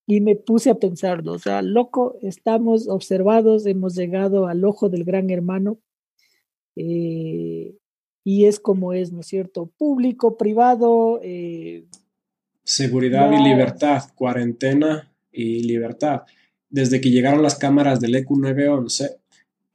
Y 0.05 0.21
me 0.21 0.35
puse 0.35 0.71
a 0.71 0.77
pensar, 0.77 1.23
o 1.29 1.39
sea, 1.39 1.63
loco, 1.63 2.17
estamos 2.23 2.89
observados, 2.89 3.67
hemos 3.67 3.95
llegado 3.95 4.49
al 4.49 4.65
ojo 4.65 4.89
del 4.89 5.05
gran 5.05 5.31
hermano 5.31 5.79
eh, 6.75 7.77
y 8.25 8.47
es 8.47 8.59
como 8.59 8.93
es, 8.93 9.13
¿no 9.13 9.21
es 9.21 9.29
cierto? 9.29 9.71
Público, 9.79 10.37
privado. 10.37 11.21
Eh, 11.23 11.87
Seguridad 12.65 13.31
y 13.31 13.45
libertad, 13.45 14.03
cuarentena 14.17 15.13
y 15.37 15.63
libertad. 15.63 16.23
Desde 16.69 17.01
que 17.01 17.11
llegaron 17.11 17.43
las 17.43 17.57
cámaras 17.57 18.01
del 18.01 18.15
EQ911, 18.15 19.19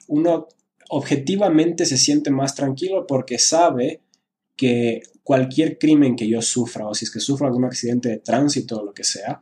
uno 0.07 0.47
objetivamente 0.89 1.85
se 1.85 1.97
siente 1.97 2.31
más 2.31 2.55
tranquilo 2.55 3.05
porque 3.07 3.37
sabe 3.37 4.01
que 4.57 5.03
cualquier 5.23 5.77
crimen 5.77 6.15
que 6.15 6.27
yo 6.27 6.41
sufra 6.41 6.87
o 6.87 6.93
si 6.93 7.05
es 7.05 7.11
que 7.11 7.19
sufro 7.19 7.47
algún 7.47 7.65
accidente 7.65 8.09
de 8.09 8.17
tránsito 8.17 8.79
o 8.79 8.85
lo 8.85 8.93
que 8.93 9.03
sea, 9.03 9.41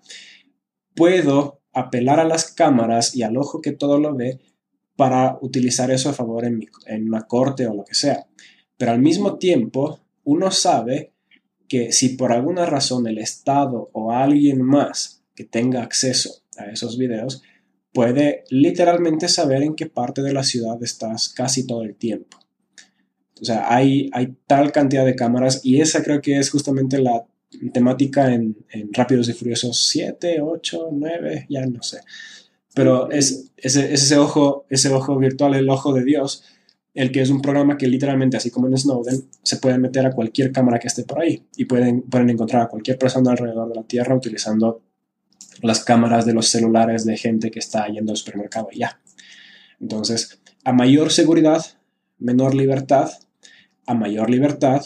puedo 0.96 1.62
apelar 1.74 2.20
a 2.20 2.26
las 2.26 2.52
cámaras 2.52 3.16
y 3.16 3.24
al 3.24 3.38
ojo 3.38 3.62
que 3.62 3.72
todo 3.72 4.00
lo 4.00 4.16
ve 4.16 4.40
para 4.96 5.38
utilizar 5.42 5.92
eso 5.92 6.10
a 6.10 6.14
favor 6.14 6.46
en, 6.46 6.68
una 7.08 7.22
corte 7.22 7.66
o 7.68 7.74
lo 7.74 7.86
que 7.86 7.96
sea. 7.96 8.28
Pero 8.78 8.92
al 8.92 9.00
mismo 9.00 9.38
tiempo, 9.38 10.00
uno 10.26 10.52
sabe 10.52 11.14
que 11.68 11.92
si 11.92 12.10
por 12.10 12.32
alguna 12.32 12.66
razón 12.66 13.08
el 13.08 13.18
Estado 13.18 13.90
o 13.94 14.12
alguien 14.12 14.62
más 14.62 15.19
que 15.40 15.46
tenga 15.46 15.84
acceso 15.84 16.44
a 16.58 16.66
esos 16.66 16.98
videos 16.98 17.42
puede 17.94 18.44
literalmente 18.50 19.30
saber 19.30 19.64
en 19.64 19.74
qué 19.74 19.86
parte 19.86 20.22
de 20.22 20.34
la 20.34 20.44
ciudad 20.44 20.84
estás 20.84 21.30
casi 21.30 21.66
todo 21.66 21.84
el 21.84 21.96
tiempo. 21.96 22.38
O 23.42 23.46
sea, 23.46 23.74
hay, 23.74 24.10
hay 24.12 24.36
tal 24.48 24.74
cantidad 24.74 25.06
de 25.06 25.16
cámaras 25.16 25.62
y 25.64 25.80
esa 25.80 26.04
creo 26.04 26.20
que 26.22 26.40
es 26.40 26.50
justamente 26.50 27.00
la 27.00 27.26
temática 27.72 28.34
en, 28.34 28.58
Rápidos 28.92 29.30
y 29.30 29.34
Furiosos 29.34 29.88
7, 29.88 30.42
8, 30.42 30.90
9, 30.92 31.46
ya 31.50 31.66
no 31.66 31.82
sé. 31.84 32.00
Pero 32.76 33.10
es, 33.10 33.54
ese, 33.56 34.18
ojo, 34.18 34.66
ese 34.70 34.90
ojo 34.90 35.18
virtual, 35.18 35.56
el 35.56 35.70
ojo 35.70 35.94
de 35.94 36.04
Dios, 36.04 36.44
el 36.94 37.14
que 37.14 37.22
es 37.22 37.30
un 37.30 37.42
programa 37.42 37.78
que 37.78 37.88
literalmente, 37.88 38.36
así 38.36 38.52
como 38.52 38.68
en 38.68 38.78
Snowden, 38.78 39.24
se 39.42 39.56
puede 39.56 39.78
meter 39.78 40.06
a 40.06 40.12
cualquier 40.12 40.52
cámara 40.52 40.80
que 40.80 40.88
esté 40.90 41.04
por 41.04 41.22
ahí 41.22 41.46
y 41.56 41.64
pueden, 41.64 42.02
pueden 42.02 42.30
encontrar 42.30 42.64
a 42.64 42.68
cualquier 42.68 42.98
persona 42.98 43.32
alrededor 43.32 43.70
de 43.70 43.76
la 43.76 43.84
Tierra 43.84 44.14
utilizando 44.14 44.82
las 45.62 45.84
cámaras 45.84 46.26
de 46.26 46.34
los 46.34 46.48
celulares 46.48 47.06
de 47.06 47.18
gente 47.18 47.52
que 47.52 47.60
está 47.60 47.88
yendo 47.88 48.12
al 48.12 48.18
supermercado 48.18 48.70
y 48.72 48.80
ya. 48.80 49.00
Entonces, 49.80 50.40
a 50.64 50.74
mayor 50.74 51.12
seguridad, 51.12 51.66
menor 52.18 52.56
libertad, 52.56 53.12
a 53.86 53.94
mayor 53.94 54.30
libertad, 54.30 54.84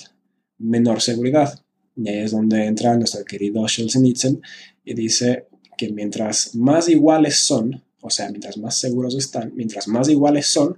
menor 0.58 1.02
seguridad. 1.02 1.60
Y 1.95 2.10
ahí 2.10 2.20
es 2.20 2.32
donde 2.32 2.66
entra 2.66 2.95
nuestro 2.95 3.24
querido 3.26 3.68
Solzhenitsyn 3.68 4.41
y 4.84 4.94
dice, 4.94 5.48
que 5.78 5.91
mientras 5.91 6.56
más 6.56 6.90
iguales 6.90 7.40
son, 7.40 7.82
o 8.02 8.10
sea, 8.10 8.30
mientras 8.30 8.58
más 8.58 8.78
seguros 8.78 9.16
están, 9.16 9.54
mientras 9.56 9.88
más 9.88 10.10
iguales 10.10 10.48
son, 10.48 10.78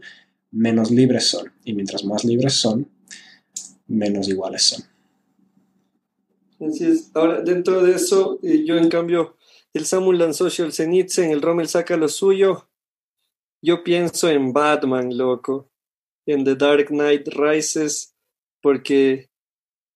menos 0.51 0.91
libres 0.91 1.25
son. 1.25 1.51
Y 1.63 1.73
mientras 1.73 2.03
más 2.03 2.23
libres 2.23 2.53
son, 2.53 2.87
menos 3.87 4.27
iguales 4.27 4.63
son. 4.63 4.83
Así 6.67 6.85
es. 6.85 7.11
Ahora, 7.13 7.41
dentro 7.41 7.83
de 7.83 7.95
eso, 7.95 8.39
eh, 8.43 8.63
yo 8.65 8.77
en 8.77 8.89
cambio, 8.89 9.34
el 9.75 9.85
Samuel 9.85 10.19
lanzó 10.19 10.47
en 10.47 11.31
el 11.31 11.41
Rommel 11.41 11.67
saca 11.67 11.97
lo 11.97 12.07
suyo. 12.07 12.69
Yo 13.61 13.83
pienso 13.83 14.29
en 14.29 14.53
Batman, 14.53 15.17
loco. 15.17 15.69
En 16.25 16.45
The 16.45 16.55
Dark 16.55 16.87
Knight 16.87 17.27
Rises, 17.27 18.15
porque 18.61 19.29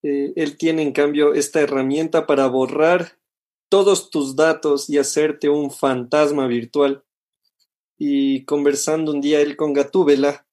eh, 0.04 0.34
él 0.36 0.58
tiene 0.58 0.82
en 0.82 0.92
cambio 0.92 1.34
esta 1.34 1.62
herramienta 1.62 2.28
para 2.28 2.48
borrar 2.48 3.18
todos 3.70 4.10
tus 4.10 4.36
datos 4.36 4.90
y 4.90 4.98
hacerte 4.98 5.48
un 5.48 5.72
fantasma 5.72 6.46
virtual. 6.48 7.06
Y 7.98 8.44
conversando 8.44 9.14
un 9.14 9.22
día 9.22 9.40
él 9.40 9.56
con 9.56 9.72
Gatúbela, 9.72 10.46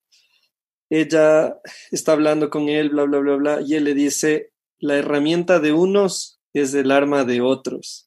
ella 0.88 1.60
está 1.90 2.12
hablando 2.12 2.48
con 2.48 2.68
él, 2.68 2.90
bla, 2.90 3.02
bla, 3.02 3.18
bla, 3.18 3.34
bla, 3.34 3.60
y 3.60 3.74
él 3.74 3.82
le 3.82 3.94
dice, 3.94 4.52
la 4.78 4.96
herramienta 4.96 5.58
de 5.58 5.72
unos 5.72 6.40
es 6.52 6.74
el 6.74 6.92
arma 6.92 7.24
de 7.24 7.40
otros. 7.40 8.05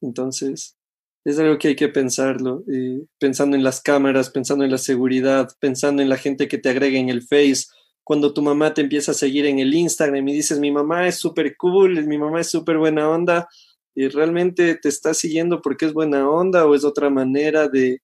Entonces, 0.00 0.76
es 1.24 1.38
algo 1.38 1.58
que 1.58 1.68
hay 1.68 1.76
que 1.76 1.88
pensarlo, 1.88 2.64
eh, 2.72 3.02
pensando 3.18 3.56
en 3.56 3.64
las 3.64 3.80
cámaras, 3.80 4.30
pensando 4.30 4.64
en 4.64 4.70
la 4.70 4.78
seguridad, 4.78 5.48
pensando 5.60 6.02
en 6.02 6.08
la 6.08 6.16
gente 6.16 6.48
que 6.48 6.58
te 6.58 6.70
agrega 6.70 6.98
en 6.98 7.08
el 7.08 7.22
Face, 7.22 7.66
cuando 8.04 8.32
tu 8.32 8.40
mamá 8.40 8.72
te 8.72 8.80
empieza 8.80 9.12
a 9.12 9.14
seguir 9.14 9.44
en 9.46 9.58
el 9.58 9.74
Instagram 9.74 10.26
y 10.28 10.34
dices, 10.34 10.58
mi 10.58 10.70
mamá 10.70 11.06
es 11.06 11.16
súper 11.16 11.56
cool, 11.56 12.06
mi 12.06 12.16
mamá 12.16 12.40
es 12.40 12.50
súper 12.50 12.78
buena 12.78 13.08
onda, 13.08 13.48
y 13.94 14.08
realmente 14.08 14.76
te 14.76 14.88
está 14.88 15.12
siguiendo 15.12 15.60
porque 15.60 15.84
es 15.86 15.92
buena 15.92 16.30
onda 16.30 16.64
o 16.66 16.74
es 16.76 16.84
otra 16.84 17.10
manera 17.10 17.68
de 17.68 18.00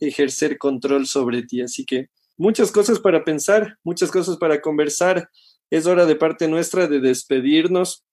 ejercer 0.00 0.58
control 0.58 1.06
sobre 1.06 1.44
ti. 1.44 1.62
Así 1.62 1.84
que 1.84 2.08
muchas 2.36 2.72
cosas 2.72 2.98
para 2.98 3.24
pensar, 3.24 3.78
muchas 3.84 4.10
cosas 4.10 4.38
para 4.38 4.60
conversar. 4.60 5.30
Es 5.70 5.86
hora 5.86 6.04
de 6.04 6.16
parte 6.16 6.48
nuestra 6.48 6.88
de 6.88 6.98
despedirnos. 7.00 8.04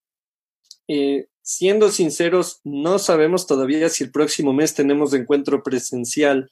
Eh, 0.87 1.25
siendo 1.43 1.91
sinceros, 1.91 2.61
no 2.63 2.97
sabemos 2.97 3.45
todavía 3.45 3.89
si 3.89 4.05
el 4.05 4.11
próximo 4.11 4.53
mes 4.53 4.73
tenemos 4.73 5.13
encuentro 5.13 5.61
presencial, 5.61 6.49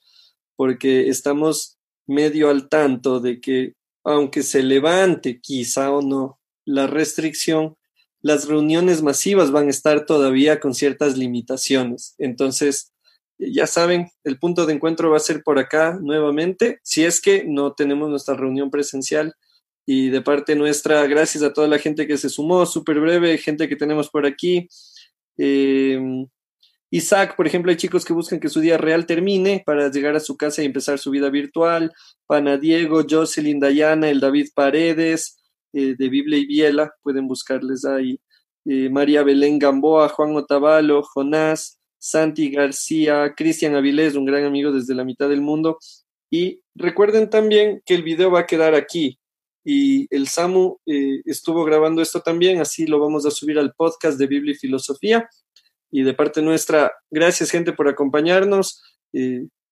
porque 0.56 1.08
estamos 1.08 1.80
medio 2.06 2.50
al 2.50 2.70
tanto 2.70 3.20
de 3.20 3.40
que, 3.40 3.74
aunque 4.04 4.44
se 4.44 4.62
levante 4.62 5.40
quizá 5.40 5.92
o 5.92 6.02
no 6.02 6.40
la 6.66 6.88
restricción, 6.88 7.78
las 8.22 8.48
reuniones 8.48 9.02
masivas 9.02 9.52
van 9.52 9.68
a 9.68 9.72
estar 9.72 10.06
todavía 10.06 10.60
con 10.60 10.76
ciertas 10.76 11.18
limitaciones. 11.18 12.14
Entonces, 12.20 12.92
ya 13.40 13.66
saben, 13.66 14.12
el 14.24 14.38
punto 14.38 14.66
de 14.66 14.74
encuentro 14.74 15.10
va 15.10 15.18
a 15.18 15.22
ser 15.22 15.42
por 15.42 15.58
acá 15.58 15.98
nuevamente, 16.00 16.80
si 16.84 17.04
es 17.04 17.20
que 17.22 17.44
no 17.46 17.74
tenemos 17.74 18.10
nuestra 18.10 18.36
reunión 18.36 18.70
presencial. 18.70 19.34
Y 19.86 20.10
de 20.10 20.22
parte 20.22 20.56
nuestra, 20.56 21.06
gracias 21.08 21.44
a 21.44 21.53
toda 21.53 21.68
la 21.68 21.80
gente 21.80 22.08
que 22.08 22.18
se 22.18 22.30
sumó, 22.30 22.66
súper 22.66 22.99
breve, 22.99 23.38
gente 23.38 23.68
que 23.68 23.76
tenemos 23.76 24.10
por 24.10 24.26
aquí. 24.26 24.68
Em, 25.38 26.28
Isaac, 26.91 27.36
por 27.36 27.48
ejemplo, 27.48 27.72
hay 27.72 27.78
chicos 27.78 28.06
que 28.06 28.14
buscan 28.14 28.40
que 28.40 28.49
su 28.49 28.60
día 28.60 28.78
real 28.78 29.06
termine 29.06 29.64
para 29.66 29.90
llegar 29.90 30.16
a 30.16 30.20
su 30.20 30.36
casa 30.38 30.62
y 30.62 30.66
empezar 30.66 30.99
su 30.99 31.10
vida 31.10 31.30
virtual. 31.30 31.91
Pana 32.28 32.58
Diego, 32.58 33.03
Jocelyn, 33.10 33.60
Dayana, 33.60 34.10
el 34.10 34.20
David 34.20 34.49
Paredes, 34.53 35.38
eh, 35.74 35.95
de 35.98 36.10
Biblia 36.10 36.38
y 36.38 36.45
Biela, 36.45 36.94
pueden 37.02 37.28
buscarles 37.28 37.86
ahí. 37.86 38.20
Eh, 38.66 38.90
María 38.90 39.24
Belén 39.24 39.58
Gamboa, 39.58 40.10
Juan 40.10 40.36
Otavalo, 40.36 41.02
Jonás, 41.02 41.80
Santi 41.98 42.52
García, 42.52 43.34
Cristian 43.38 43.76
Avilés, 43.76 44.16
un 44.16 44.26
gran 44.26 44.44
amigo 44.44 44.72
desde 44.72 44.94
la 44.94 45.06
mitad 45.06 45.30
del 45.30 45.41
mundo. 45.41 45.80
Y 46.30 46.62
recuerden 46.76 47.30
también 47.30 47.82
que 47.86 47.95
el 47.95 48.03
video 48.03 48.32
va 48.32 48.41
a 48.41 48.45
quedar 48.45 48.76
aquí. 48.76 49.18
Y 49.64 50.08
el 50.16 50.28
Samu 50.28 50.78
eh, 50.86 51.22
estuvo 51.26 51.64
grabando 51.64 52.02
esto 52.02 52.22
también, 52.22 52.60
así 52.62 52.88
lo 52.88 53.00
vamos 53.00 53.26
a 53.26 53.32
subir 53.32 53.60
al 53.60 53.74
podcast 53.74 54.18
de 54.18 54.28
Biblia 54.28 54.54
y 54.54 54.58
Filosofía. 54.58 55.30
Y 55.92 56.04
de 56.04 56.14
parte 56.14 56.42
nuestra, 56.42 56.92
gracias 57.10 57.52
gente 57.52 57.74
por 57.74 57.88
acompañarnos. 57.88 58.82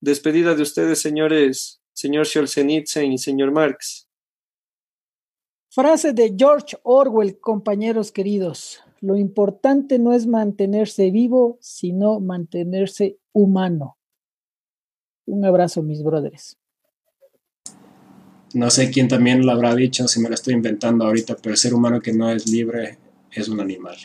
despedida 0.01 0.53
de 0.53 0.61
ustedes, 0.61 0.99
señores, 0.99 1.81
señor 1.93 2.25
Scholzenitsen 2.25 3.13
y 3.13 3.17
señor 3.17 3.51
Marx. 3.51 4.09
Frase 5.71 6.13
de 6.13 6.35
George 6.37 6.77
Orwell, 6.83 7.39
compañeros 7.39 8.11
queridos. 8.11 8.83
Lo 9.01 9.15
importante 9.15 9.99
no 9.99 10.13
es 10.13 10.27
mantenerse 10.27 11.11
vivo, 11.11 11.57
sino 11.61 12.19
mantenerse 12.19 13.17
humano. 13.31 13.97
Un 15.25 15.45
abrazo, 15.45 15.83
mis 15.83 16.03
brothers. 16.03 16.58
No 18.53 18.69
sé 18.69 18.89
quién 18.89 19.07
también 19.07 19.45
lo 19.45 19.51
habrá 19.51 19.75
dicho, 19.75 20.07
si 20.07 20.19
me 20.19 20.29
lo 20.29 20.35
estoy 20.35 20.55
inventando 20.55 21.05
ahorita, 21.05 21.35
pero 21.35 21.53
el 21.53 21.57
ser 21.57 21.73
humano 21.73 22.01
que 22.01 22.13
no 22.13 22.31
es 22.31 22.47
libre 22.47 22.97
es 23.31 23.47
un 23.47 23.59
animal. 23.59 23.97